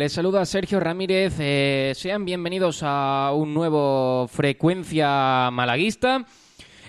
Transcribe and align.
les 0.00 0.14
saluda 0.14 0.46
Sergio 0.46 0.80
Ramírez. 0.80 1.34
Eh, 1.40 1.92
sean 1.94 2.24
bienvenidos 2.24 2.80
a 2.82 3.32
un 3.34 3.52
nuevo 3.52 4.28
Frecuencia 4.32 5.50
Malaguista 5.52 6.24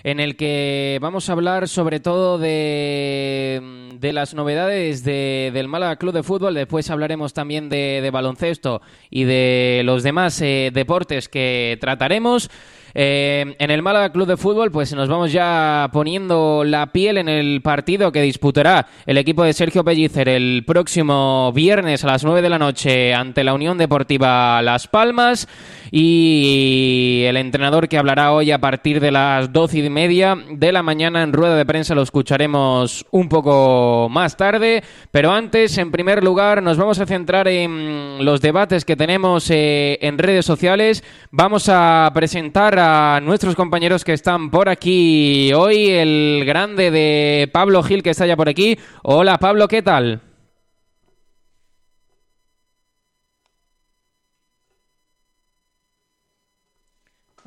en 0.02 0.18
el 0.18 0.34
que 0.34 0.98
vamos 1.02 1.28
a 1.28 1.32
hablar 1.34 1.68
sobre 1.68 2.00
todo 2.00 2.38
de, 2.38 3.90
de 4.00 4.12
las 4.14 4.32
novedades 4.32 5.04
de, 5.04 5.50
del 5.52 5.68
Málaga 5.68 5.96
Club 5.96 6.14
de 6.14 6.22
Fútbol. 6.22 6.54
Después 6.54 6.88
hablaremos 6.88 7.34
también 7.34 7.68
de, 7.68 8.00
de 8.00 8.10
baloncesto 8.10 8.80
y 9.10 9.24
de 9.24 9.82
los 9.84 10.02
demás 10.02 10.40
eh, 10.40 10.70
deportes 10.72 11.28
que 11.28 11.76
trataremos. 11.82 12.48
Eh, 12.94 13.54
en 13.58 13.70
el 13.70 13.82
Málaga 13.82 14.12
Club 14.12 14.26
de 14.26 14.36
Fútbol, 14.36 14.70
pues 14.70 14.92
nos 14.94 15.08
vamos 15.08 15.32
ya 15.32 15.88
poniendo 15.92 16.62
la 16.64 16.92
piel 16.92 17.18
en 17.18 17.28
el 17.28 17.62
partido 17.62 18.12
que 18.12 18.22
disputará 18.22 18.86
el 19.06 19.18
equipo 19.18 19.44
de 19.44 19.52
Sergio 19.52 19.84
Pellicer 19.84 20.28
el 20.28 20.64
próximo 20.66 21.52
viernes 21.52 22.04
a 22.04 22.08
las 22.08 22.24
9 22.24 22.42
de 22.42 22.50
la 22.50 22.58
noche 22.58 23.14
ante 23.14 23.44
la 23.44 23.54
Unión 23.54 23.78
Deportiva 23.78 24.60
Las 24.62 24.88
Palmas. 24.88 25.48
Y 25.94 27.24
el 27.26 27.36
entrenador 27.36 27.86
que 27.86 27.98
hablará 27.98 28.32
hoy 28.32 28.50
a 28.50 28.58
partir 28.58 28.98
de 28.98 29.10
las 29.10 29.52
doce 29.52 29.80
y 29.80 29.90
media 29.90 30.38
de 30.50 30.72
la 30.72 30.82
mañana 30.82 31.22
en 31.22 31.34
rueda 31.34 31.54
de 31.54 31.66
prensa 31.66 31.94
lo 31.94 32.00
escucharemos 32.00 33.04
un 33.10 33.28
poco 33.28 34.08
más 34.10 34.38
tarde. 34.38 34.82
Pero 35.10 35.32
antes, 35.32 35.76
en 35.76 35.90
primer 35.90 36.24
lugar, 36.24 36.62
nos 36.62 36.78
vamos 36.78 36.98
a 36.98 37.04
centrar 37.04 37.46
en 37.46 38.24
los 38.24 38.40
debates 38.40 38.86
que 38.86 38.96
tenemos 38.96 39.50
eh, 39.50 39.98
en 40.00 40.16
redes 40.16 40.46
sociales. 40.46 41.04
Vamos 41.30 41.68
a 41.68 42.10
presentar 42.14 42.78
a 42.78 43.20
nuestros 43.20 43.54
compañeros 43.54 44.02
que 44.02 44.14
están 44.14 44.50
por 44.50 44.70
aquí 44.70 45.52
hoy. 45.52 45.90
El 45.90 46.44
grande 46.46 46.90
de 46.90 47.50
Pablo 47.52 47.82
Gil 47.82 48.02
que 48.02 48.08
está 48.08 48.24
ya 48.24 48.36
por 48.36 48.48
aquí. 48.48 48.78
Hola 49.02 49.36
Pablo, 49.36 49.68
¿qué 49.68 49.82
tal? 49.82 50.31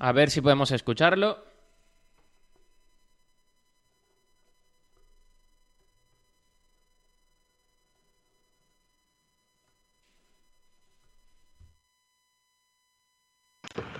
A 0.05 0.11
ver 0.11 0.29
si 0.29 0.39
podemos 0.39 0.69
escucharlo. 0.69 1.43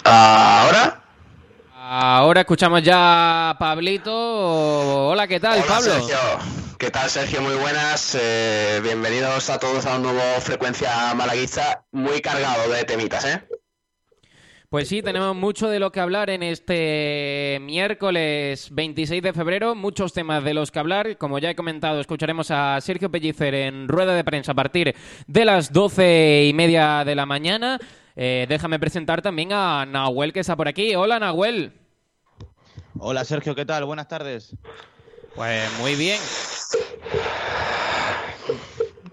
¿Ahora? 0.04 1.02
Ahora 1.74 2.42
escuchamos 2.42 2.84
ya 2.84 3.50
a 3.50 3.58
Pablito. 3.58 5.08
Hola, 5.08 5.28
¿qué 5.28 5.40
tal, 5.40 5.58
Hola, 5.58 5.68
Pablo? 5.68 5.92
Sergio. 5.92 6.18
¿Qué 6.78 6.92
tal, 6.92 7.10
Sergio? 7.10 7.42
Muy 7.42 7.56
buenas. 7.56 8.14
Eh, 8.14 8.80
bienvenidos 8.84 9.50
a 9.50 9.58
todos 9.58 9.88
a 9.88 9.96
un 9.96 10.04
nuevo 10.04 10.22
Frecuencia 10.40 11.16
Malaguista 11.16 11.84
muy 11.92 12.22
cargado 12.22 12.70
de 12.70 12.84
temitas, 12.84 13.26
¿eh? 13.26 13.48
Pues 14.76 14.90
sí, 14.90 15.02
tenemos 15.02 15.34
mucho 15.38 15.70
de 15.70 15.80
lo 15.80 15.90
que 15.94 16.02
hablar 16.02 16.30
en 16.30 16.44
este 16.44 17.60
miércoles 17.62 18.68
26 18.74 19.24
de 19.24 19.32
febrero, 19.32 19.74
muchos 19.74 20.12
temas 20.12 20.44
de 20.44 20.54
los 20.54 20.70
que 20.70 20.80
hablar. 20.80 21.18
Como 21.18 21.40
ya 21.40 21.50
he 21.50 21.56
comentado, 21.56 22.02
escucharemos 22.02 22.52
a 22.52 22.82
Sergio 22.82 23.10
Pellicer 23.10 23.56
en 23.56 23.88
rueda 23.88 24.14
de 24.14 24.26
prensa 24.26 24.52
a 24.52 24.56
partir 24.56 24.94
de 25.28 25.46
las 25.46 25.72
doce 25.72 26.46
y 26.50 26.54
media 26.54 27.06
de 27.06 27.16
la 27.16 27.26
mañana. 27.26 27.80
Eh, 28.18 28.48
déjame 28.50 28.78
presentar 28.78 29.22
también 29.22 29.54
a 29.54 29.86
Nahuel 29.86 30.34
que 30.34 30.42
está 30.42 30.58
por 30.58 30.68
aquí. 30.68 30.94
Hola, 30.94 31.20
Nahuel. 31.20 31.72
Hola 33.00 33.24
Sergio, 33.24 33.56
¿qué 33.56 33.64
tal? 33.64 33.86
Buenas 33.86 34.10
tardes. 34.10 34.58
Pues 35.36 35.72
muy 35.80 35.96
bien. 35.96 36.20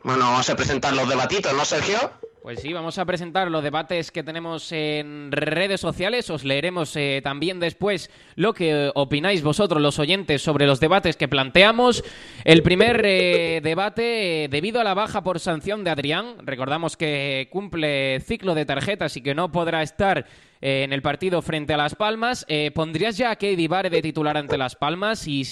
Bueno, 0.03 0.25
vamos 0.25 0.51
a 0.51 0.57
presentar 0.57 0.93
los 0.93 1.09
debatitos, 1.09 1.55
¿no, 1.55 1.65
Sergio? 1.65 2.11
Pues 2.43 2.59
sí, 2.59 2.73
vamos 2.73 2.99
a 2.99 3.05
presentar 3.05 3.49
los 3.53 3.63
debates 3.63 4.11
que 4.11 4.25
tenemos 4.25 4.73
en 4.73 5.31
redes 5.31 5.81
sociales. 5.81 6.29
Os 6.29 6.43
leeremos 6.43 6.97
eh, 6.97 7.21
también 7.23 7.61
después 7.61 8.11
lo 8.35 8.53
que 8.53 8.91
opináis 8.97 9.45
vosotros, 9.45 9.81
los 9.81 10.01
oyentes, 10.01 10.43
sobre 10.43 10.67
los 10.67 10.81
debates 10.81 11.17
que 11.17 11.29
planteamos. 11.29 12.03
El 12.43 12.65
primer 12.65 13.01
eh, 13.05 13.61
debate, 13.63 14.47
eh, 14.47 14.49
debido 14.49 14.81
a 14.81 14.85
la 14.85 14.95
baja 14.95 15.23
por 15.23 15.39
sanción 15.39 15.85
de 15.85 15.91
Adrián, 15.91 16.35
recordamos 16.45 16.97
que 16.97 17.49
cumple 17.53 18.19
ciclo 18.19 18.57
de 18.57 18.67
tarjetas 18.67 19.17
y 19.17 19.21
que 19.21 19.37
no 19.37 19.53
podrá 19.53 19.85
estar 19.85 20.27
eh, 20.65 20.85
en 20.85 20.93
el 20.93 21.03
partido 21.03 21.43
frente 21.43 21.75
a 21.75 21.77
Las 21.77 21.97
Palmas. 21.97 22.47
Eh, 22.49 22.71
¿Pondrías 22.73 23.17
ya 23.17 23.33
a 23.33 23.35
Katie 23.35 23.67
Vare 23.67 23.91
de 23.91 24.01
titular 24.01 24.37
ante 24.37 24.57
Las 24.57 24.77
Palmas? 24.77 25.27
Y 25.27 25.45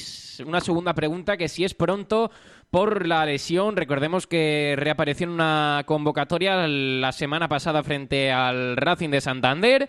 una 0.47 0.61
segunda 0.61 0.95
pregunta, 0.95 1.37
que 1.37 1.49
si 1.49 1.65
es 1.65 1.75
pronto 1.75 2.31
por 2.71 3.07
la 3.07 3.27
lesión, 3.27 3.77
recordemos 3.77 4.27
que 4.27 4.75
reapareció 4.79 5.27
en 5.27 5.33
una 5.33 5.83
convocatoria 5.87 6.69
la 6.69 7.11
semana 7.13 7.49
pasada 7.49 7.83
frente 7.83 8.31
al 8.31 8.77
Racing 8.77 9.11
de 9.11 9.21
Santander. 9.21 9.89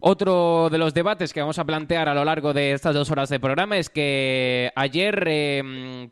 Otro 0.00 0.68
de 0.70 0.78
los 0.78 0.94
debates 0.94 1.32
que 1.32 1.40
vamos 1.40 1.58
a 1.58 1.64
plantear 1.64 2.08
a 2.08 2.14
lo 2.14 2.24
largo 2.24 2.52
de 2.52 2.72
estas 2.72 2.94
dos 2.94 3.10
horas 3.10 3.28
de 3.28 3.40
programa 3.40 3.76
es 3.78 3.88
que 3.90 4.70
ayer, 4.74 5.22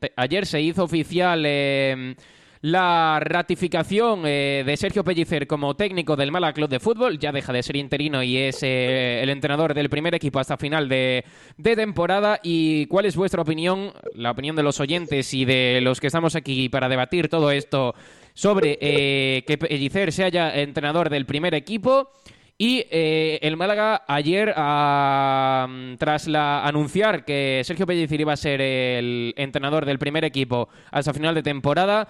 te- 0.01 0.13
ayer 0.17 0.47
se 0.47 0.61
hizo 0.61 0.85
oficial 0.85 1.45
eh, 1.47 2.15
la 2.63 3.19
ratificación 3.21 4.23
eh, 4.25 4.63
de 4.65 4.77
Sergio 4.77 5.03
Pellicer 5.03 5.49
como 5.49 5.75
técnico 5.75 6.15
del 6.15 6.31
Málaga 6.31 6.53
Club 6.53 6.71
de 6.71 6.79
Fútbol. 6.79 7.19
Ya 7.19 7.33
deja 7.33 7.53
de 7.53 7.63
ser 7.63 7.75
interino 7.75 8.23
y 8.23 8.39
es 8.39 8.63
eh, 8.63 9.21
el 9.21 9.31
entrenador 9.31 9.75
del 9.75 9.91
primer 9.91 10.15
equipo 10.15 10.39
hasta 10.39 10.57
final 10.57 10.89
de, 10.89 11.25
temporada. 11.61 12.39
¿Y 12.41 12.87
cuál 12.87 13.07
es 13.07 13.17
vuestra 13.17 13.43
opinión, 13.43 13.93
la 14.15 14.31
opinión 14.31 14.55
de 14.55 14.63
los 14.63 14.79
oyentes 14.79 15.35
y 15.35 15.45
de 15.45 15.81
los 15.83 16.01
que 16.01 16.07
estamos 16.07 16.37
aquí 16.37 16.69
para 16.69 16.89
debatir 16.89 17.29
todo 17.29 17.51
esto 17.51 17.97
sobre 18.33 18.79
eh, 18.81 19.43
que 19.45 19.59
Pellicer 19.59 20.13
sea 20.13 20.29
ya 20.29 20.55
entrenador 20.55 21.11
del 21.11 21.27
primer 21.27 21.55
equipo? 21.55 22.11
Y 22.57 22.87
el 22.93 23.57
Málaga 23.57 24.05
ayer, 24.07 24.55
ah, 24.57 25.67
tras 25.99 26.29
anunciar 26.29 27.25
que 27.25 27.63
Sergio 27.65 27.87
Pellicer 27.87 28.21
iba 28.21 28.35
a 28.35 28.37
ser 28.37 28.61
el 28.61 29.35
entrenador 29.37 29.85
del 29.85 29.99
primer 29.99 30.25
equipo 30.25 30.69
hasta 30.93 31.13
final 31.13 31.35
de 31.35 31.43
temporada, 31.43 32.07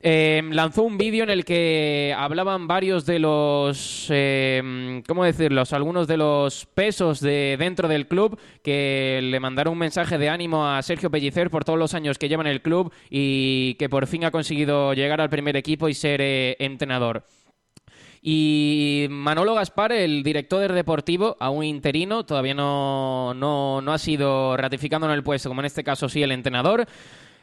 eh, 0.00 0.42
lanzó 0.52 0.84
un 0.84 0.96
vídeo 0.96 1.24
en 1.24 1.30
el 1.30 1.44
que 1.44 2.14
hablaban 2.16 2.68
varios 2.68 3.04
de 3.04 3.18
los, 3.18 4.06
eh, 4.10 5.02
¿cómo 5.08 5.24
decirlos? 5.24 5.72
Algunos 5.72 6.06
de 6.06 6.16
los 6.16 6.66
pesos 6.66 7.18
de 7.20 7.56
dentro 7.58 7.88
del 7.88 8.06
club 8.06 8.38
que 8.62 9.18
le 9.22 9.40
mandaron 9.40 9.72
un 9.72 9.78
mensaje 9.78 10.16
de 10.16 10.28
ánimo 10.28 10.68
a 10.68 10.80
Sergio 10.82 11.10
Pellicer 11.10 11.50
por 11.50 11.64
todos 11.64 11.78
los 11.80 11.94
años 11.94 12.16
que 12.16 12.28
lleva 12.28 12.42
en 12.42 12.48
el 12.48 12.62
club 12.62 12.92
y 13.10 13.74
que 13.74 13.88
por 13.88 14.06
fin 14.06 14.24
ha 14.24 14.30
conseguido 14.30 14.94
llegar 14.94 15.20
al 15.20 15.30
primer 15.30 15.56
equipo 15.56 15.88
y 15.88 15.94
ser 15.94 16.20
eh, 16.22 16.56
entrenador. 16.60 17.24
Y 18.22 19.06
Manolo 19.10 19.54
Gaspar, 19.54 19.92
el 19.92 20.22
director 20.22 20.72
deportivo, 20.72 21.36
aún 21.40 21.64
interino, 21.64 22.24
todavía 22.24 22.54
no, 22.54 23.32
no, 23.34 23.80
no 23.80 23.92
ha 23.92 23.98
sido 23.98 24.56
ratificando 24.56 25.06
en 25.06 25.12
el 25.14 25.22
puesto, 25.22 25.48
como 25.48 25.60
en 25.60 25.66
este 25.66 25.84
caso 25.84 26.08
sí 26.08 26.22
el 26.22 26.32
entrenador. 26.32 26.86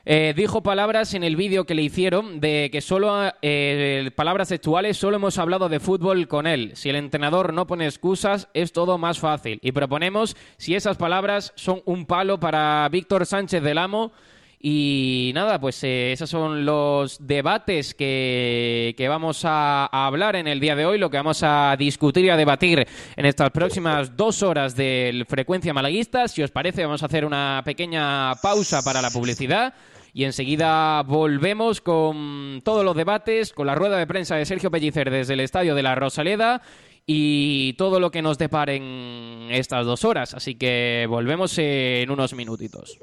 Eh, 0.08 0.34
dijo 0.36 0.62
palabras 0.62 1.16
en 1.16 1.24
el 1.24 1.36
vídeo 1.36 1.66
que 1.66 1.74
le 1.74 1.82
hicieron 1.82 2.40
de 2.40 2.70
que 2.72 2.82
solo, 2.82 3.34
eh, 3.42 4.12
palabras 4.16 4.50
textuales, 4.50 4.98
solo 4.98 5.16
hemos 5.16 5.40
hablado 5.40 5.68
de 5.68 5.80
fútbol 5.80 6.28
con 6.28 6.46
él. 6.46 6.74
Si 6.76 6.90
el 6.90 6.96
entrenador 6.96 7.54
no 7.54 7.66
pone 7.66 7.88
excusas, 7.88 8.48
es 8.54 8.72
todo 8.72 9.00
más 9.00 9.18
fácil. 9.18 9.60
Y 9.64 9.72
proponemos 9.72 10.38
si 10.58 10.76
esas 10.76 10.98
palabras 10.98 11.54
son 11.56 11.82
un 11.86 12.06
palo 12.06 12.40
para 12.40 12.88
Víctor 12.92 13.26
Sánchez 13.26 13.64
del 13.64 13.80
Amo 13.80 14.12
Y 14.60 15.32
nada, 15.34 15.60
pues 15.60 15.84
eh, 15.84 16.12
esos 16.12 16.30
son 16.30 16.66
los 16.66 17.26
debates 17.26 17.96
que, 17.96 18.94
que 18.98 19.08
vamos 19.08 19.44
a, 19.44 19.90
a, 19.92 20.06
hablar 20.06 20.36
en 20.36 20.48
el 20.48 20.60
día 20.60 20.76
de 20.76 20.86
hoy, 20.86 21.00
lo 21.00 21.10
que 21.10 21.18
vamos 21.18 21.42
a 21.42 21.76
discutir 21.80 22.26
y 22.26 22.30
a 22.30 22.38
debatir 22.38 22.88
en 23.16 23.26
estas 23.26 23.50
próximas 23.50 24.16
dos 24.16 24.44
horas 24.44 24.76
del 24.76 25.26
Frecuencia 25.26 25.74
Malaguista. 25.74 26.28
Si 26.28 26.44
os 26.44 26.52
parece, 26.52 26.86
vamos 26.86 27.02
a 27.02 27.08
hacer 27.08 27.26
una 27.26 27.64
pequeña 27.66 28.36
pausa 28.36 28.84
para 28.84 29.02
la 29.02 29.10
publicidad 29.10 29.74
y 30.16 30.24
enseguida 30.24 31.04
volvemos 31.04 31.82
con 31.82 32.62
todos 32.64 32.86
los 32.86 32.96
debates, 32.96 33.52
con 33.52 33.68
la 33.68 33.76
rueda 33.76 33.98
de 33.98 34.08
prensa 34.08 34.38
de 34.38 34.46
Sergio 34.46 34.72
Pellicer 34.72 35.12
desde 35.12 35.34
el 35.34 35.42
Estadio 35.42 35.76
de 35.76 35.84
la 35.84 35.94
Rosaleda 35.94 36.62
y 37.06 37.74
todo 37.74 38.00
lo 38.00 38.12
que 38.12 38.22
nos 38.22 38.38
deparen 38.38 39.50
estas 39.52 39.86
dos 39.86 40.06
horas. 40.06 40.34
Así 40.34 40.56
que 40.56 41.06
volvemos 41.10 41.58
en 41.58 42.10
unos 42.10 42.34
minutitos. 42.34 42.98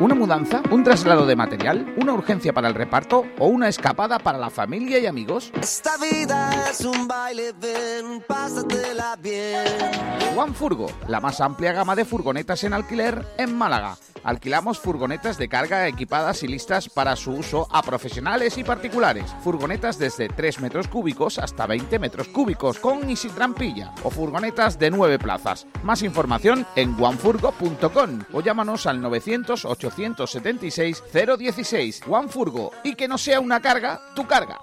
¿Una 0.00 0.14
mudanza? 0.14 0.62
¿Un 0.70 0.82
traslado 0.82 1.26
de 1.26 1.36
material? 1.36 1.94
¿Una 1.98 2.14
urgencia 2.14 2.54
para 2.54 2.68
el 2.68 2.74
reparto? 2.74 3.26
¿O 3.38 3.48
una 3.48 3.68
escapada 3.68 4.18
para 4.18 4.38
la 4.38 4.48
familia 4.48 4.98
y 4.98 5.04
amigos? 5.04 5.52
Esta 5.60 5.98
vida 5.98 6.70
es 6.70 6.80
un 6.86 7.06
baile, 7.06 7.52
ven, 7.60 8.24
pásatela 8.26 9.16
bien. 9.16 9.62
One 10.34 10.54
Furgo, 10.54 10.86
la 11.06 11.20
más 11.20 11.42
amplia 11.42 11.74
gama 11.74 11.94
de 11.94 12.06
furgonetas 12.06 12.64
en 12.64 12.72
alquiler 12.72 13.26
en 13.36 13.58
Málaga. 13.58 13.98
Alquilamos 14.22 14.78
furgonetas 14.78 15.38
de 15.38 15.48
carga 15.48 15.86
equipadas 15.88 16.42
y 16.42 16.48
listas 16.48 16.88
para 16.88 17.16
su 17.16 17.32
uso 17.32 17.66
a 17.70 17.82
profesionales 17.82 18.58
y 18.58 18.64
particulares. 18.64 19.34
Furgonetas 19.42 19.98
desde 19.98 20.28
3 20.28 20.60
metros 20.60 20.88
cúbicos 20.88 21.38
hasta 21.38 21.66
20 21.66 21.98
metros 21.98 22.28
cúbicos, 22.28 22.78
con 22.78 23.08
y 23.08 23.16
sin 23.16 23.32
trampilla. 23.32 23.92
O 24.04 24.10
furgonetas 24.10 24.78
de 24.78 24.90
9 24.90 25.18
plazas. 25.18 25.66
Más 25.82 26.02
información 26.02 26.66
en 26.76 26.94
onefurgo.com 27.00 28.20
o 28.32 28.40
llámanos 28.40 28.86
al 28.86 29.00
900 29.00 29.64
876 29.90 31.02
016. 31.12 32.02
OneFurgo. 32.08 32.72
Y 32.84 32.94
que 32.94 33.08
no 33.08 33.18
sea 33.18 33.40
una 33.40 33.60
carga, 33.60 34.00
tu 34.14 34.26
carga. 34.26 34.58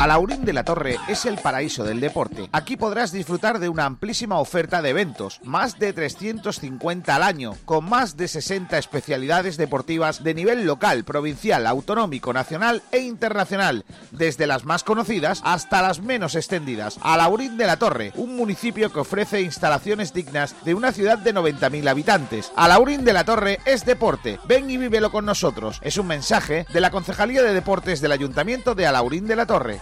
Alaurín 0.00 0.44
de 0.44 0.54
la 0.54 0.64
Torre 0.64 0.96
es 1.06 1.26
el 1.26 1.36
paraíso 1.36 1.84
del 1.84 2.00
deporte. 2.00 2.48
Aquí 2.52 2.76
podrás 2.76 3.12
disfrutar 3.12 3.58
de 3.58 3.68
una 3.68 3.84
amplísima 3.84 4.38
oferta 4.38 4.80
de 4.80 4.88
eventos, 4.88 5.38
más 5.44 5.78
de 5.78 5.92
350 5.92 7.14
al 7.14 7.22
año, 7.22 7.54
con 7.66 7.84
más 7.88 8.16
de 8.16 8.26
60 8.26 8.78
especialidades 8.78 9.58
deportivas 9.58 10.24
de 10.24 10.34
nivel 10.34 10.64
local, 10.64 11.04
provincial, 11.04 11.66
autonómico, 11.66 12.32
nacional 12.32 12.82
e 12.90 13.00
internacional, 13.00 13.84
desde 14.10 14.46
las 14.46 14.64
más 14.64 14.82
conocidas 14.82 15.42
hasta 15.44 15.82
las 15.82 16.00
menos 16.00 16.34
extendidas. 16.36 16.98
Alaurín 17.02 17.58
de 17.58 17.66
la 17.66 17.76
Torre, 17.76 18.12
un 18.16 18.34
municipio 18.34 18.90
que 18.92 19.00
ofrece 19.00 19.42
instalaciones 19.42 20.14
dignas 20.14 20.56
de 20.64 20.74
una 20.74 20.92
ciudad 20.92 21.18
de 21.18 21.34
90.000 21.34 21.88
habitantes. 21.88 22.50
Alaurín 22.56 23.04
de 23.04 23.12
la 23.12 23.24
Torre 23.24 23.58
es 23.66 23.84
deporte. 23.84 24.40
Ven 24.48 24.70
y 24.70 24.78
vívelo 24.78 25.12
con 25.12 25.26
nosotros. 25.26 25.80
Es 25.82 25.98
un 25.98 26.06
mensaje 26.06 26.66
de 26.72 26.80
la 26.80 26.90
Concejalía 26.90 27.42
de 27.42 27.52
Deportes 27.52 28.00
del 28.00 28.12
Ayuntamiento 28.12 28.74
de 28.74 28.86
Alaurín 28.86 29.26
de 29.26 29.36
la 29.36 29.46
Torre. 29.46 29.81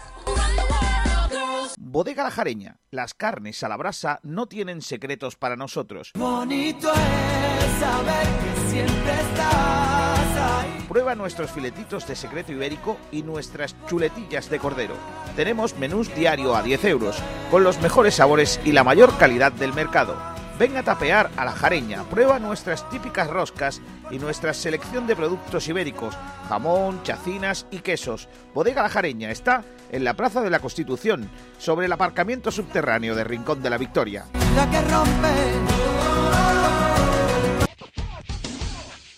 Bodega 1.83 2.23
La 2.25 2.31
Jareña. 2.31 2.77
Las 2.91 3.15
carnes 3.15 3.63
a 3.63 3.69
la 3.71 3.79
brasa 3.79 4.21
no 4.23 4.47
tienen 4.47 4.83
secretos 4.83 5.37
para 5.37 5.57
nosotros. 5.57 6.13
Bonito 6.15 6.93
es 6.93 7.81
saber 7.81 8.27
que 8.27 8.71
siempre 8.71 9.13
estás 9.13 10.37
ahí. 10.37 10.87
Prueba 10.87 11.15
nuestros 11.15 11.51
filetitos 11.51 12.07
de 12.07 12.17
secreto 12.17 12.53
ibérico 12.53 12.99
y 13.11 13.23
nuestras 13.23 13.75
chuletillas 13.87 14.51
de 14.51 14.59
cordero. 14.59 14.95
Tenemos 15.37 15.75
menús 15.79 16.15
diario 16.15 16.55
a 16.55 16.63
10 16.63 16.85
euros, 16.85 17.17
con 17.51 17.65
los 17.65 17.81
mejores 17.81 18.17
sabores 18.17 18.61
y 18.63 18.73
la 18.73 18.85
mayor 18.85 19.17
calidad 19.17 19.51
del 19.51 19.73
mercado. 19.73 20.19
Ven 20.61 20.77
a 20.77 20.83
tapear 20.83 21.31
a 21.39 21.47
la 21.47 21.53
jareña, 21.53 22.03
prueba 22.03 22.39
nuestras 22.39 22.87
típicas 22.91 23.31
roscas 23.31 23.81
y 24.11 24.19
nuestra 24.19 24.53
selección 24.53 25.07
de 25.07 25.17
productos 25.17 25.67
ibéricos, 25.69 26.15
jamón, 26.51 27.03
chacinas 27.03 27.67
y 27.71 27.79
quesos. 27.79 28.29
Bodega 28.53 28.83
La 28.83 28.91
Jareña 28.91 29.31
está 29.31 29.65
en 29.91 30.05
la 30.05 30.13
Plaza 30.13 30.43
de 30.43 30.51
la 30.51 30.59
Constitución, 30.59 31.31
sobre 31.59 31.87
el 31.87 31.93
aparcamiento 31.93 32.51
subterráneo 32.51 33.15
de 33.15 33.25
Rincón 33.25 33.63
de 33.63 33.71
la 33.71 33.79
Victoria. 33.79 34.27
La 34.55 34.71
que 34.71 34.83
rompe. 34.83 36.00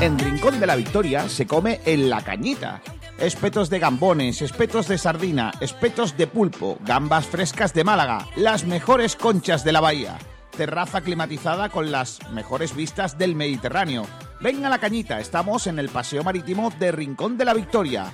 En 0.00 0.16
Rincón 0.16 0.60
de 0.60 0.66
la 0.68 0.76
Victoria 0.76 1.28
se 1.28 1.48
come 1.48 1.80
en 1.84 2.08
la 2.08 2.22
cañita. 2.22 2.80
Espetos 3.18 3.68
de 3.68 3.80
gambones, 3.80 4.42
espetos 4.42 4.86
de 4.86 4.96
sardina, 4.96 5.50
espetos 5.58 6.16
de 6.16 6.28
pulpo, 6.28 6.78
gambas 6.82 7.26
frescas 7.26 7.74
de 7.74 7.82
Málaga, 7.82 8.28
las 8.36 8.64
mejores 8.64 9.16
conchas 9.16 9.64
de 9.64 9.72
la 9.72 9.80
bahía. 9.80 10.16
Terraza 10.56 11.00
climatizada 11.00 11.68
con 11.70 11.90
las 11.90 12.20
mejores 12.30 12.76
vistas 12.76 13.18
del 13.18 13.34
Mediterráneo. 13.34 14.06
Ven 14.40 14.64
a 14.64 14.68
la 14.68 14.78
cañita, 14.78 15.18
estamos 15.18 15.66
en 15.66 15.80
el 15.80 15.88
Paseo 15.88 16.22
Marítimo 16.22 16.72
de 16.78 16.92
Rincón 16.92 17.36
de 17.36 17.44
la 17.44 17.54
Victoria. 17.54 18.12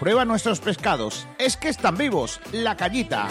Prueba 0.00 0.24
nuestros 0.24 0.58
pescados, 0.58 1.28
es 1.38 1.56
que 1.56 1.68
están 1.68 1.96
vivos, 1.96 2.40
la 2.50 2.76
cañita. 2.76 3.28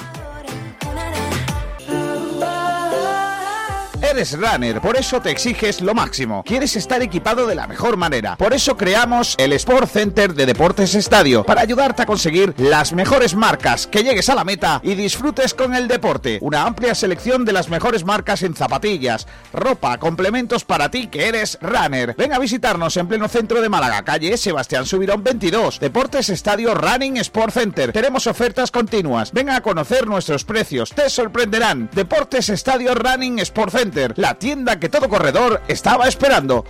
Eres 4.12 4.38
runner, 4.38 4.82
por 4.82 4.98
eso 4.98 5.22
te 5.22 5.32
exiges 5.32 5.80
lo 5.80 5.94
máximo. 5.94 6.44
Quieres 6.46 6.76
estar 6.76 7.02
equipado 7.02 7.48
de 7.48 7.56
la 7.56 7.66
mejor 7.66 7.96
manera. 7.96 8.36
Por 8.36 8.54
eso 8.54 8.76
creamos 8.76 9.36
el 9.38 9.54
Sport 9.54 9.90
Center 9.90 10.34
de 10.34 10.46
Deportes 10.46 10.96
Estadio, 10.96 11.46
para 11.46 11.62
ayudarte 11.62 12.02
a 12.02 12.06
conseguir 12.06 12.54
las 12.58 12.92
mejores 12.92 13.36
marcas, 13.36 13.88
que 13.88 14.04
llegues 14.04 14.28
a 14.28 14.36
la 14.36 14.44
meta 14.44 14.82
y 14.84 14.96
disfrutes 14.96 15.54
con 15.54 15.74
el 15.74 15.88
deporte. 15.88 16.40
Una 16.42 16.64
amplia 16.64 16.94
selección 16.94 17.46
de 17.46 17.54
las 17.54 17.70
mejores 17.70 18.04
marcas 18.04 18.44
en 18.44 18.54
zapatillas, 18.54 19.28
ropa, 19.54 19.98
complementos 19.98 20.66
para 20.66 20.92
ti 20.92 21.08
que 21.08 21.30
eres 21.30 21.58
runner. 21.62 22.14
Ven 22.18 22.34
a 22.34 22.40
visitarnos 22.40 22.98
en 22.98 23.08
pleno 23.08 23.30
centro 23.30 23.62
de 23.62 23.70
Málaga, 23.70 24.04
calle 24.04 24.36
Sebastián 24.36 24.86
Subirón 24.86 25.24
22, 25.24 25.80
Deportes 25.80 26.28
Estadio 26.28 26.74
Running 26.74 27.16
Sport 27.16 27.54
Center. 27.54 27.94
Tenemos 27.94 28.28
ofertas 28.28 28.72
continuas. 28.72 29.32
Ven 29.32 29.50
a 29.50 29.62
conocer 29.62 30.06
nuestros 30.06 30.44
precios, 30.44 30.92
te 30.92 31.10
sorprenderán. 31.10 31.90
Deportes 31.94 32.50
Estadio 32.50 32.94
Running 32.94 33.40
Sport 33.40 33.72
Center, 33.72 34.01
la 34.16 34.36
tienda 34.36 34.80
que 34.80 34.90
todo 34.90 35.10
corredor 35.10 35.62
estaba 35.68 36.08
esperando. 36.08 36.66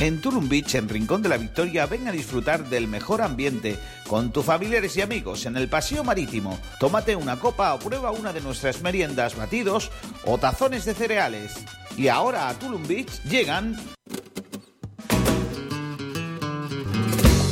En 0.00 0.22
Tulum 0.22 0.48
Beach, 0.48 0.76
en 0.76 0.88
Rincón 0.88 1.20
de 1.20 1.28
la 1.28 1.36
Victoria, 1.36 1.84
ven 1.84 2.08
a 2.08 2.12
disfrutar 2.12 2.64
del 2.70 2.88
mejor 2.88 3.20
ambiente 3.20 3.78
con 4.08 4.32
tus 4.32 4.46
familiares 4.46 4.96
y 4.96 5.02
amigos 5.02 5.44
en 5.44 5.58
el 5.58 5.68
paseo 5.68 6.02
marítimo. 6.02 6.58
Tómate 6.78 7.14
una 7.16 7.38
copa 7.38 7.74
o 7.74 7.78
prueba 7.78 8.10
una 8.10 8.32
de 8.32 8.40
nuestras 8.40 8.80
meriendas, 8.80 9.36
batidos 9.36 9.90
o 10.24 10.38
tazones 10.38 10.86
de 10.86 10.94
cereales. 10.94 11.52
Y 11.98 12.08
ahora 12.08 12.48
a 12.48 12.54
Tulum 12.54 12.88
Beach 12.88 13.22
llegan 13.24 13.76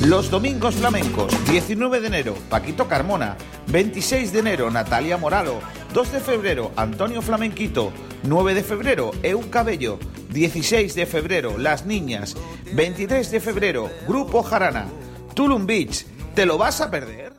Los 0.09 0.31
Domingos 0.31 0.77
Flamencos, 0.77 1.31
19 1.51 2.01
de 2.01 2.07
enero, 2.07 2.35
Paquito 2.49 2.89
Carmona, 2.89 3.37
26 3.67 4.33
de 4.33 4.39
enero, 4.39 4.71
Natalia 4.71 5.19
Moralo, 5.19 5.61
2 5.93 6.13
de 6.13 6.21
febrero, 6.21 6.73
Antonio 6.77 7.21
Flamenquito, 7.21 7.93
9 8.23 8.55
de 8.55 8.63
febrero, 8.63 9.11
Eun 9.23 9.51
Cabello, 9.51 9.99
16 10.31 10.95
de 10.95 11.05
febrero, 11.05 11.59
Las 11.59 11.85
Niñas, 11.85 12.39
23 12.73 13.31
de 13.31 13.39
febrero, 13.39 13.91
Grupo 14.07 14.43
Jarana, 14.43 14.87
Tulum 15.35 15.67
Beach, 15.67 16.07
¿te 16.35 16.47
lo 16.47 16.57
vas 16.57 16.81
a 16.81 16.91
perder? 16.91 17.35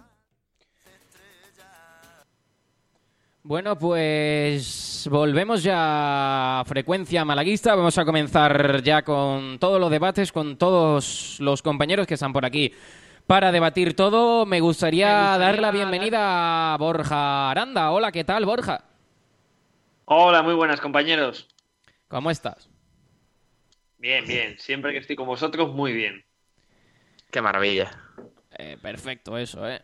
Bueno, 3.41 3.79
pues 3.79 4.88
volvemos 5.07 5.63
ya 5.63 6.59
a 6.59 6.65
frecuencia 6.65 7.23
malaguista. 7.23 7.75
Vamos 7.75 7.97
a 7.97 8.05
comenzar 8.05 8.81
ya 8.83 9.03
con 9.03 9.59
todos 9.59 9.79
los 9.79 9.89
debates, 9.91 10.31
con 10.31 10.57
todos 10.57 11.37
los 11.39 11.61
compañeros 11.61 12.07
que 12.07 12.15
están 12.15 12.33
por 12.33 12.45
aquí 12.45 12.73
para 13.27 13.51
debatir 13.51 13.95
todo. 13.95 14.45
Me 14.45 14.59
gustaría, 14.59 15.07
Me 15.07 15.13
gustaría 15.13 15.37
dar 15.37 15.59
la 15.59 15.71
bienvenida 15.71 16.73
a 16.73 16.77
Borja 16.77 17.51
Aranda. 17.51 17.91
Hola, 17.91 18.11
¿qué 18.11 18.23
tal, 18.23 18.45
Borja? 18.45 18.83
Hola, 20.05 20.41
muy 20.41 20.55
buenas 20.55 20.81
compañeros. 20.81 21.47
¿Cómo 22.07 22.31
estás? 22.31 22.69
Bien, 23.99 24.25
bien. 24.25 24.57
Siempre 24.57 24.91
que 24.91 24.97
estoy 24.97 25.15
con 25.15 25.27
vosotros, 25.27 25.73
muy 25.73 25.93
bien. 25.93 26.25
Qué 27.29 27.41
maravilla. 27.41 27.91
Eh, 28.57 28.77
perfecto, 28.81 29.37
eso, 29.37 29.69
¿eh? 29.69 29.81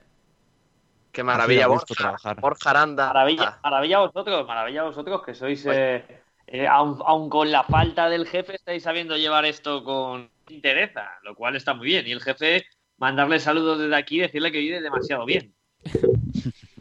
Qué 1.16 1.24
maravilla, 1.24 1.68
Borja. 1.68 1.86
trabajar. 1.96 2.42
Borja 2.42 2.70
Aranda. 2.72 3.08
Maravilla, 3.08 3.58
maravilla 3.64 4.00
vosotros, 4.00 4.46
maravilla 4.46 4.84
vosotros 4.84 5.24
que 5.24 5.34
sois, 5.34 5.66
eh, 5.68 6.04
eh, 6.46 6.68
aun, 6.68 7.00
aun 7.06 7.30
con 7.30 7.50
la 7.50 7.64
falta 7.64 8.10
del 8.10 8.28
jefe, 8.28 8.56
estáis 8.56 8.84
sabiendo 8.84 9.16
llevar 9.16 9.46
esto 9.46 9.86
con 9.86 10.30
interesa, 10.50 11.08
lo 11.24 11.34
cual 11.34 11.56
está 11.56 11.74
muy 11.74 11.88
bien. 11.88 12.06
Y 12.06 12.12
el 12.12 12.22
jefe, 12.22 12.66
mandarle 12.98 13.40
saludos 13.40 13.80
desde 13.80 13.96
aquí 13.96 14.18
y 14.18 14.24
decirle 14.24 14.52
que 14.52 14.60
vive 14.60 14.82
demasiado 14.82 15.26
bien. 15.26 15.56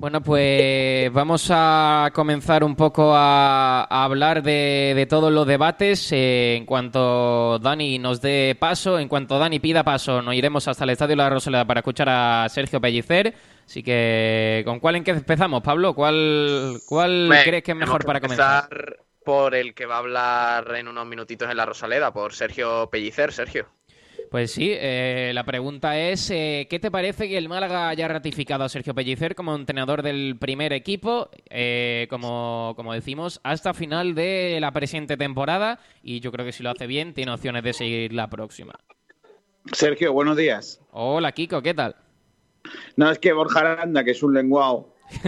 Bueno, 0.00 0.22
pues 0.22 1.12
vamos 1.12 1.48
a 1.50 2.10
comenzar 2.14 2.64
un 2.64 2.74
poco 2.74 3.12
a, 3.14 3.82
a 3.82 4.04
hablar 4.04 4.42
de, 4.42 4.94
de 4.96 5.04
todos 5.04 5.30
los 5.30 5.46
debates. 5.46 6.10
Eh, 6.12 6.56
en 6.56 6.64
cuanto 6.64 7.58
Dani 7.58 7.98
nos 7.98 8.22
dé 8.22 8.56
paso, 8.58 8.98
en 8.98 9.08
cuanto 9.08 9.38
Dani 9.38 9.60
pida 9.60 9.84
paso, 9.84 10.22
nos 10.22 10.34
iremos 10.34 10.66
hasta 10.68 10.84
el 10.84 10.90
Estadio 10.90 11.16
la 11.16 11.28
Rosaleda 11.28 11.66
para 11.66 11.80
escuchar 11.80 12.08
a 12.08 12.48
Sergio 12.48 12.80
Pellicer. 12.80 13.34
Así 13.66 13.82
que, 13.82 14.62
¿con 14.64 14.80
cuál 14.80 14.96
en 14.96 15.04
qué 15.04 15.10
empezamos, 15.10 15.62
Pablo? 15.62 15.94
¿Cuál, 15.94 16.78
cuál 16.88 17.28
crees 17.44 17.62
que 17.62 17.72
es 17.72 17.76
mejor 17.76 18.02
para 18.06 18.22
comenzar? 18.22 18.64
empezar 18.70 18.96
por 19.22 19.54
el 19.54 19.74
que 19.74 19.84
va 19.84 19.96
a 19.96 19.98
hablar 19.98 20.76
en 20.76 20.88
unos 20.88 21.06
minutitos 21.06 21.50
en 21.50 21.58
la 21.58 21.66
Rosaleda, 21.66 22.10
por 22.10 22.32
Sergio 22.32 22.88
Pellicer. 22.90 23.32
Sergio. 23.32 23.68
Pues 24.30 24.52
sí, 24.52 24.70
eh, 24.72 25.32
la 25.34 25.42
pregunta 25.42 25.98
es, 25.98 26.30
eh, 26.30 26.68
¿qué 26.70 26.78
te 26.78 26.92
parece 26.92 27.28
que 27.28 27.36
el 27.36 27.48
Málaga 27.48 27.88
haya 27.88 28.06
ratificado 28.06 28.62
a 28.62 28.68
Sergio 28.68 28.94
Pellicer 28.94 29.34
como 29.34 29.56
entrenador 29.56 30.04
del 30.04 30.36
primer 30.38 30.72
equipo, 30.72 31.28
eh, 31.48 32.06
como, 32.08 32.74
como 32.76 32.94
decimos, 32.94 33.40
hasta 33.42 33.74
final 33.74 34.14
de 34.14 34.58
la 34.60 34.70
presente 34.70 35.16
temporada? 35.16 35.80
Y 36.04 36.20
yo 36.20 36.30
creo 36.30 36.46
que 36.46 36.52
si 36.52 36.62
lo 36.62 36.70
hace 36.70 36.86
bien, 36.86 37.12
tiene 37.12 37.32
opciones 37.32 37.64
de 37.64 37.72
seguir 37.72 38.12
la 38.12 38.30
próxima. 38.30 38.78
Sergio, 39.72 40.12
buenos 40.12 40.36
días. 40.36 40.80
Hola, 40.92 41.32
Kiko, 41.32 41.60
¿qué 41.60 41.74
tal? 41.74 41.96
No, 42.94 43.10
es 43.10 43.18
que 43.18 43.32
Borja 43.32 43.58
Aranda, 43.58 44.04
que 44.04 44.12
es 44.12 44.22
un 44.22 44.32
lenguao. 44.32 44.94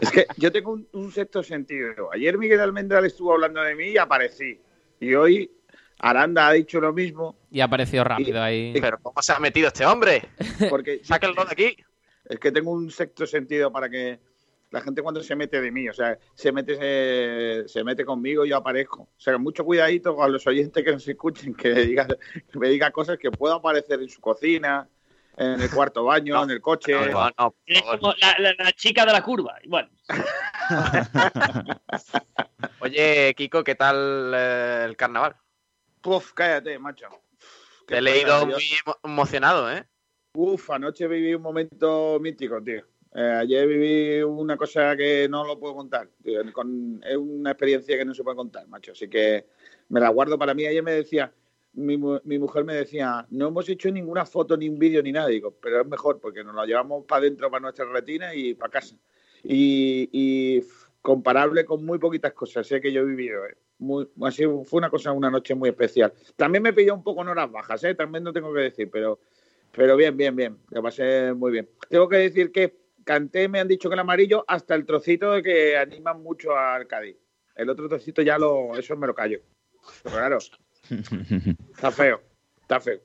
es 0.00 0.10
que 0.10 0.26
yo 0.38 0.50
tengo 0.50 0.72
un, 0.72 0.88
un 0.90 1.12
sexto 1.12 1.40
sentido. 1.44 2.12
Ayer 2.12 2.36
Miguel 2.36 2.58
Almendral 2.58 3.04
estuvo 3.04 3.32
hablando 3.32 3.62
de 3.62 3.76
mí 3.76 3.90
y 3.90 3.98
aparecí. 3.98 4.60
Y 4.98 5.14
hoy 5.14 5.52
Aranda 5.98 6.48
ha 6.48 6.52
dicho 6.52 6.80
lo 6.80 6.92
mismo. 6.92 7.36
Y 7.50 7.60
ha 7.60 7.64
aparecido 7.64 8.04
rápido 8.04 8.42
ahí. 8.42 8.72
Pero 8.80 8.98
¿cómo 9.02 9.20
se 9.22 9.32
ha 9.32 9.38
metido 9.38 9.68
este 9.68 9.84
hombre? 9.86 10.22
Porque 10.70 11.00
Sáquenlo 11.04 11.44
de 11.44 11.52
aquí. 11.52 11.76
es 12.28 12.38
que 12.38 12.52
tengo 12.52 12.70
un 12.70 12.90
sexto 12.90 13.26
sentido 13.26 13.72
para 13.72 13.88
que 13.88 14.20
la 14.70 14.80
gente 14.82 15.00
cuando 15.02 15.22
se 15.22 15.34
mete 15.34 15.60
de 15.62 15.70
mí, 15.72 15.88
o 15.88 15.94
sea, 15.94 16.18
se 16.34 16.52
mete 16.52 16.76
se, 16.76 17.68
se 17.68 17.82
mete 17.84 18.04
conmigo 18.04 18.44
y 18.44 18.50
yo 18.50 18.56
aparezco. 18.58 19.02
O 19.02 19.08
sea, 19.20 19.38
mucho 19.38 19.64
cuidadito 19.64 20.14
con 20.14 20.30
los 20.30 20.46
oyentes 20.46 20.84
que 20.84 20.92
nos 20.92 21.08
escuchen, 21.08 21.54
que, 21.54 21.70
diga, 21.72 22.06
que 22.06 22.58
me 22.58 22.68
diga 22.68 22.90
cosas 22.90 23.16
que 23.18 23.30
puedo 23.30 23.54
aparecer 23.54 24.00
en 24.02 24.10
su 24.10 24.20
cocina, 24.20 24.86
en 25.38 25.60
el 25.62 25.70
cuarto 25.70 26.04
baño, 26.04 26.34
No, 26.36 26.44
en 26.44 26.50
el 26.50 26.60
coche. 26.60 26.92
No, 26.92 27.06
no, 27.06 27.30
no, 27.38 27.50
por 27.50 27.54
Es 27.64 27.82
como 27.82 28.12
la, 28.20 28.36
la- 28.38 28.54
la 28.64 28.72
chica 28.72 29.06
de 29.06 29.12
la 29.12 29.22
curva. 29.22 29.56
Bueno, 29.66 29.88
Oye, 32.80 33.34
Kiko, 33.36 33.64
¿qué 33.64 33.74
tal 33.74 34.32
eh, 34.34 34.82
el 34.86 34.96
carnaval? 34.96 35.34
Puf, 36.00 36.32
cállate, 36.32 36.78
macho. 36.78 37.06
Te 37.86 37.98
he 37.98 38.02
leído 38.02 38.46
muy 38.46 38.62
emo- 38.84 38.98
emocionado, 39.02 39.70
¿eh? 39.70 39.84
Uf, 40.34 40.70
anoche 40.70 41.08
viví 41.08 41.34
un 41.34 41.42
momento 41.42 42.18
mítico, 42.20 42.62
tío. 42.62 42.84
Eh, 43.14 43.38
ayer 43.40 43.66
viví 43.66 44.22
una 44.22 44.56
cosa 44.56 44.94
que 44.96 45.26
no 45.28 45.44
lo 45.44 45.58
puedo 45.58 45.74
contar. 45.74 46.08
tío. 46.22 46.40
Con- 46.52 47.02
es 47.04 47.16
una 47.16 47.52
experiencia 47.52 47.96
que 47.96 48.04
no 48.04 48.14
se 48.14 48.22
puede 48.22 48.36
contar, 48.36 48.68
macho. 48.68 48.92
Así 48.92 49.08
que 49.08 49.46
me 49.88 50.00
la 50.00 50.10
guardo 50.10 50.38
para 50.38 50.54
mí. 50.54 50.66
Ayer 50.66 50.82
me 50.82 50.92
decía, 50.92 51.32
mi, 51.72 51.96
mi 51.96 52.38
mujer 52.38 52.64
me 52.64 52.74
decía, 52.74 53.26
no 53.30 53.48
hemos 53.48 53.68
hecho 53.68 53.90
ninguna 53.90 54.26
foto, 54.26 54.56
ni 54.56 54.68
un 54.68 54.78
vídeo, 54.78 55.02
ni 55.02 55.12
nada. 55.12 55.28
Digo, 55.28 55.56
pero 55.60 55.80
es 55.80 55.86
mejor 55.86 56.20
porque 56.20 56.44
nos 56.44 56.54
la 56.54 56.66
llevamos 56.66 57.04
para 57.06 57.20
adentro, 57.20 57.50
para 57.50 57.62
nuestra 57.62 57.86
retina 57.86 58.34
y 58.34 58.54
para 58.54 58.70
casa. 58.70 58.96
Y, 59.42 60.62
comparable 61.00 61.64
con 61.64 61.84
muy 61.86 61.98
poquitas 61.98 62.32
cosas 62.34 62.66
sé 62.66 62.80
que 62.80 62.92
yo 62.92 63.00
he 63.00 63.04
vivido. 63.04 63.46
¿eh? 63.46 63.56
Muy, 63.78 64.08
así 64.22 64.44
fue 64.64 64.78
una 64.78 64.90
cosa, 64.90 65.12
una 65.12 65.30
noche 65.30 65.54
muy 65.54 65.68
especial. 65.68 66.12
También 66.36 66.62
me 66.62 66.72
pilló 66.72 66.94
un 66.94 67.02
poco 67.02 67.22
en 67.22 67.28
horas 67.28 67.50
bajas, 67.50 67.84
¿eh? 67.84 67.94
también 67.94 68.24
no 68.24 68.32
tengo 68.32 68.52
que 68.52 68.60
decir, 68.60 68.90
pero 68.90 69.20
pero 69.72 69.96
bien, 69.96 70.16
bien, 70.16 70.34
bien. 70.34 70.58
Lo 70.70 70.82
pasé 70.82 71.32
muy 71.34 71.52
bien. 71.52 71.68
Tengo 71.88 72.08
que 72.08 72.16
decir 72.16 72.52
que 72.52 72.76
canté, 73.04 73.48
me 73.48 73.60
han 73.60 73.68
dicho 73.68 73.88
que 73.88 73.94
el 73.94 74.00
amarillo, 74.00 74.44
hasta 74.48 74.74
el 74.74 74.84
trocito 74.84 75.32
de 75.32 75.42
que 75.42 75.76
animan 75.76 76.22
mucho 76.22 76.56
al 76.56 76.86
Cádiz. 76.86 77.16
El 77.54 77.70
otro 77.70 77.88
trocito 77.88 78.22
ya 78.22 78.38
lo, 78.38 78.76
eso 78.76 78.96
me 78.96 79.06
lo 79.06 79.14
callo. 79.14 79.40
Pero 80.02 80.16
claro, 80.16 80.38
está 81.74 81.90
feo. 81.90 82.20
Está 82.68 82.80
feo. 82.80 83.00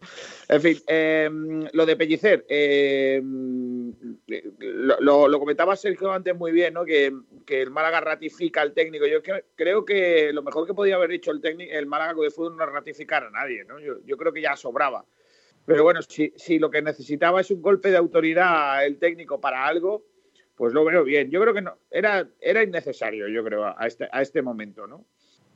En 0.50 0.62
fin, 0.62 0.78
eh, 0.88 1.30
lo 1.72 1.86
de 1.86 1.96
Pellicer, 1.96 2.46
eh, 2.50 3.22
lo, 5.00 5.40
comentaba 5.40 5.78
Sergio 5.78 6.12
antes 6.12 6.36
muy 6.36 6.52
bien, 6.52 6.74
¿no? 6.74 6.84
Que, 6.84 7.14
que 7.46 7.62
el 7.62 7.72
Málaga 7.72 8.02
ratifica 8.02 8.62
al 8.62 8.74
técnico. 8.74 9.08
Yo 9.08 9.24
cre- 9.24 9.46
creo 9.56 9.86
que 9.86 10.34
lo 10.34 10.44
mejor 10.44 10.68
que 10.68 10.74
podía 10.74 10.96
haber 10.96 11.14
hecho 11.14 11.32
el 11.32 11.40
técnico, 11.40 11.72
el 11.74 11.86
Málaga 11.86 12.14
de 12.14 12.30
fútbol 12.30 12.58
no 12.58 12.66
ratificar 12.66 13.24
a 13.24 13.30
nadie, 13.30 13.64
¿no? 13.64 13.80
Yo, 13.80 14.00
yo 14.06 14.18
creo 14.18 14.34
que 14.34 14.42
ya 14.42 14.58
sobraba. 14.58 15.06
Pero 15.66 15.84
bueno, 15.84 16.02
si, 16.02 16.34
si 16.36 16.60
lo 16.60 16.70
que 16.70 16.82
necesitaba 16.82 17.40
es 17.40 17.50
un 17.50 17.62
golpe 17.62 17.90
de 17.90 17.96
autoridad 17.96 18.86
el 18.86 18.98
técnico 18.98 19.40
para 19.40 19.66
algo, 19.66 20.04
pues 20.58 20.74
lo 20.74 20.84
veo 20.84 21.06
bien. 21.06 21.32
Yo 21.32 21.40
creo 21.40 21.54
que 21.54 21.62
no, 21.62 21.78
era, 21.90 22.28
era 22.42 22.64
innecesario, 22.64 23.30
yo 23.30 23.46
creo, 23.46 23.64
a 23.64 23.88
este, 23.88 24.10
a 24.12 24.22
este 24.22 24.42
momento, 24.42 24.88
¿no? 24.88 25.06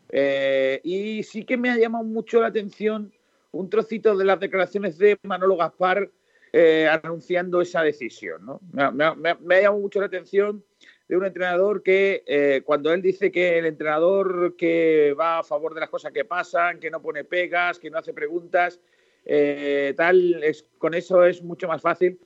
Eh, 0.10 0.80
y 0.86 1.24
sí 1.24 1.44
que 1.44 1.58
me 1.58 1.70
ha 1.70 1.78
llamado 1.78 2.06
mucho 2.06 2.40
la 2.40 2.48
atención 2.48 3.12
un 3.52 3.70
trocito 3.70 4.16
de 4.16 4.26
las 4.26 4.40
declaraciones 4.40 4.98
de 4.98 5.18
Manolo 5.24 5.56
Gaspar 5.58 6.10
eh, 6.54 6.88
anunciando 6.88 7.62
esa 7.62 7.82
decisión, 7.82 8.46
¿no? 8.46 8.60
Me, 8.72 8.84
ha- 8.84 8.92
me 8.92 9.04
ha- 9.06 9.16
me 9.16 9.30
ha- 9.32 9.38
me 9.42 9.56
ha 9.56 9.62
llamado 9.62 9.82
mucho 9.82 10.00
la 10.00 10.06
atención 10.08 10.64
de 11.08 11.16
un 11.18 11.26
entrenador 11.26 11.84
que 11.84 12.24
eh, 12.26 12.62
cuando 12.66 12.92
él 12.94 13.02
dice 13.02 13.32
que 13.32 13.58
el 13.58 13.66
entrenador 13.66 14.56
que 14.58 15.16
va 15.20 15.40
a 15.40 15.44
favor 15.44 15.74
de 15.74 15.80
las 15.82 15.90
cosas 15.90 16.12
que 16.12 16.26
pasan, 16.26 16.80
que 16.80 16.90
no 16.92 17.02
pone 17.02 17.24
pegas, 17.24 17.80
que 17.80 17.90
no 17.90 17.98
hace 17.98 18.14
preguntas, 18.14 18.80
eh, 19.26 19.94
tal, 19.98 20.42
es, 20.44 20.66
con 20.78 20.94
eso 20.94 21.24
es 21.26 21.42
mucho 21.44 21.68
más 21.68 21.82
fácil. 21.82 22.20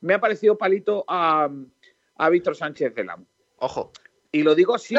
Me 0.00 0.14
ha 0.14 0.20
parecido 0.20 0.56
palito 0.58 1.04
a, 1.08 1.48
a 2.16 2.30
Víctor 2.30 2.56
Sánchez 2.56 2.94
del 2.94 3.10
Amo. 3.10 3.26
Ojo. 3.58 3.92
Y 4.30 4.42
lo 4.42 4.54
digo 4.54 4.74
así, 4.74 4.94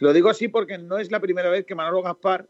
lo 0.00 0.12
digo 0.12 0.28
así 0.28 0.48
porque 0.48 0.76
no 0.78 0.98
es 0.98 1.10
la 1.10 1.20
primera 1.20 1.48
vez 1.50 1.64
que 1.64 1.74
Manolo 1.74 2.02
Gaspar 2.02 2.46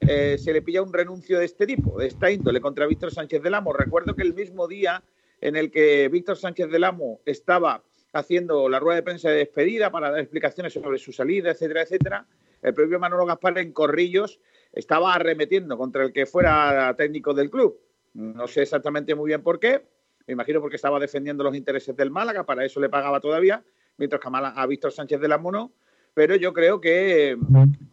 eh, 0.00 0.38
se 0.38 0.52
le 0.52 0.62
pilla 0.62 0.82
un 0.82 0.92
renuncio 0.92 1.38
de 1.38 1.44
este 1.44 1.66
tipo, 1.66 1.98
de 1.98 2.06
esta 2.06 2.30
índole, 2.30 2.60
contra 2.60 2.86
Víctor 2.86 3.12
Sánchez 3.12 3.42
del 3.42 3.54
Amo. 3.54 3.72
Recuerdo 3.72 4.14
que 4.14 4.22
el 4.22 4.34
mismo 4.34 4.66
día 4.66 5.02
en 5.40 5.56
el 5.56 5.70
que 5.70 6.08
Víctor 6.08 6.36
Sánchez 6.36 6.70
del 6.70 6.84
Amo 6.84 7.20
estaba 7.24 7.82
haciendo 8.12 8.68
la 8.68 8.80
rueda 8.80 8.96
de 8.96 9.02
prensa 9.02 9.30
de 9.30 9.36
despedida 9.36 9.90
para 9.90 10.10
dar 10.10 10.20
explicaciones 10.20 10.72
sobre 10.72 10.98
su 10.98 11.12
salida, 11.12 11.50
etcétera, 11.50 11.82
etcétera, 11.82 12.26
el 12.62 12.74
propio 12.74 12.98
Manolo 12.98 13.26
Gaspar 13.26 13.58
en 13.58 13.72
Corrillos 13.72 14.40
estaba 14.72 15.14
arremetiendo 15.14 15.78
contra 15.78 16.04
el 16.04 16.12
que 16.12 16.26
fuera 16.26 16.94
técnico 16.96 17.34
del 17.34 17.50
club. 17.50 17.78
No 18.14 18.48
sé 18.48 18.62
exactamente 18.62 19.14
muy 19.14 19.28
bien 19.28 19.42
por 19.42 19.60
qué, 19.60 19.82
me 20.26 20.32
imagino 20.32 20.60
porque 20.60 20.76
estaba 20.76 20.98
defendiendo 20.98 21.44
los 21.44 21.54
intereses 21.54 21.96
del 21.96 22.10
Málaga, 22.10 22.44
para 22.44 22.64
eso 22.64 22.80
le 22.80 22.88
pagaba 22.88 23.20
todavía, 23.20 23.62
mientras 23.96 24.20
que 24.20 24.28
a 24.32 24.66
Víctor 24.66 24.92
Sánchez 24.92 25.20
del 25.20 25.32
Amo 25.32 25.52
no. 25.52 25.72
Pero 26.14 26.36
yo 26.36 26.52
creo 26.52 26.80
que 26.80 27.36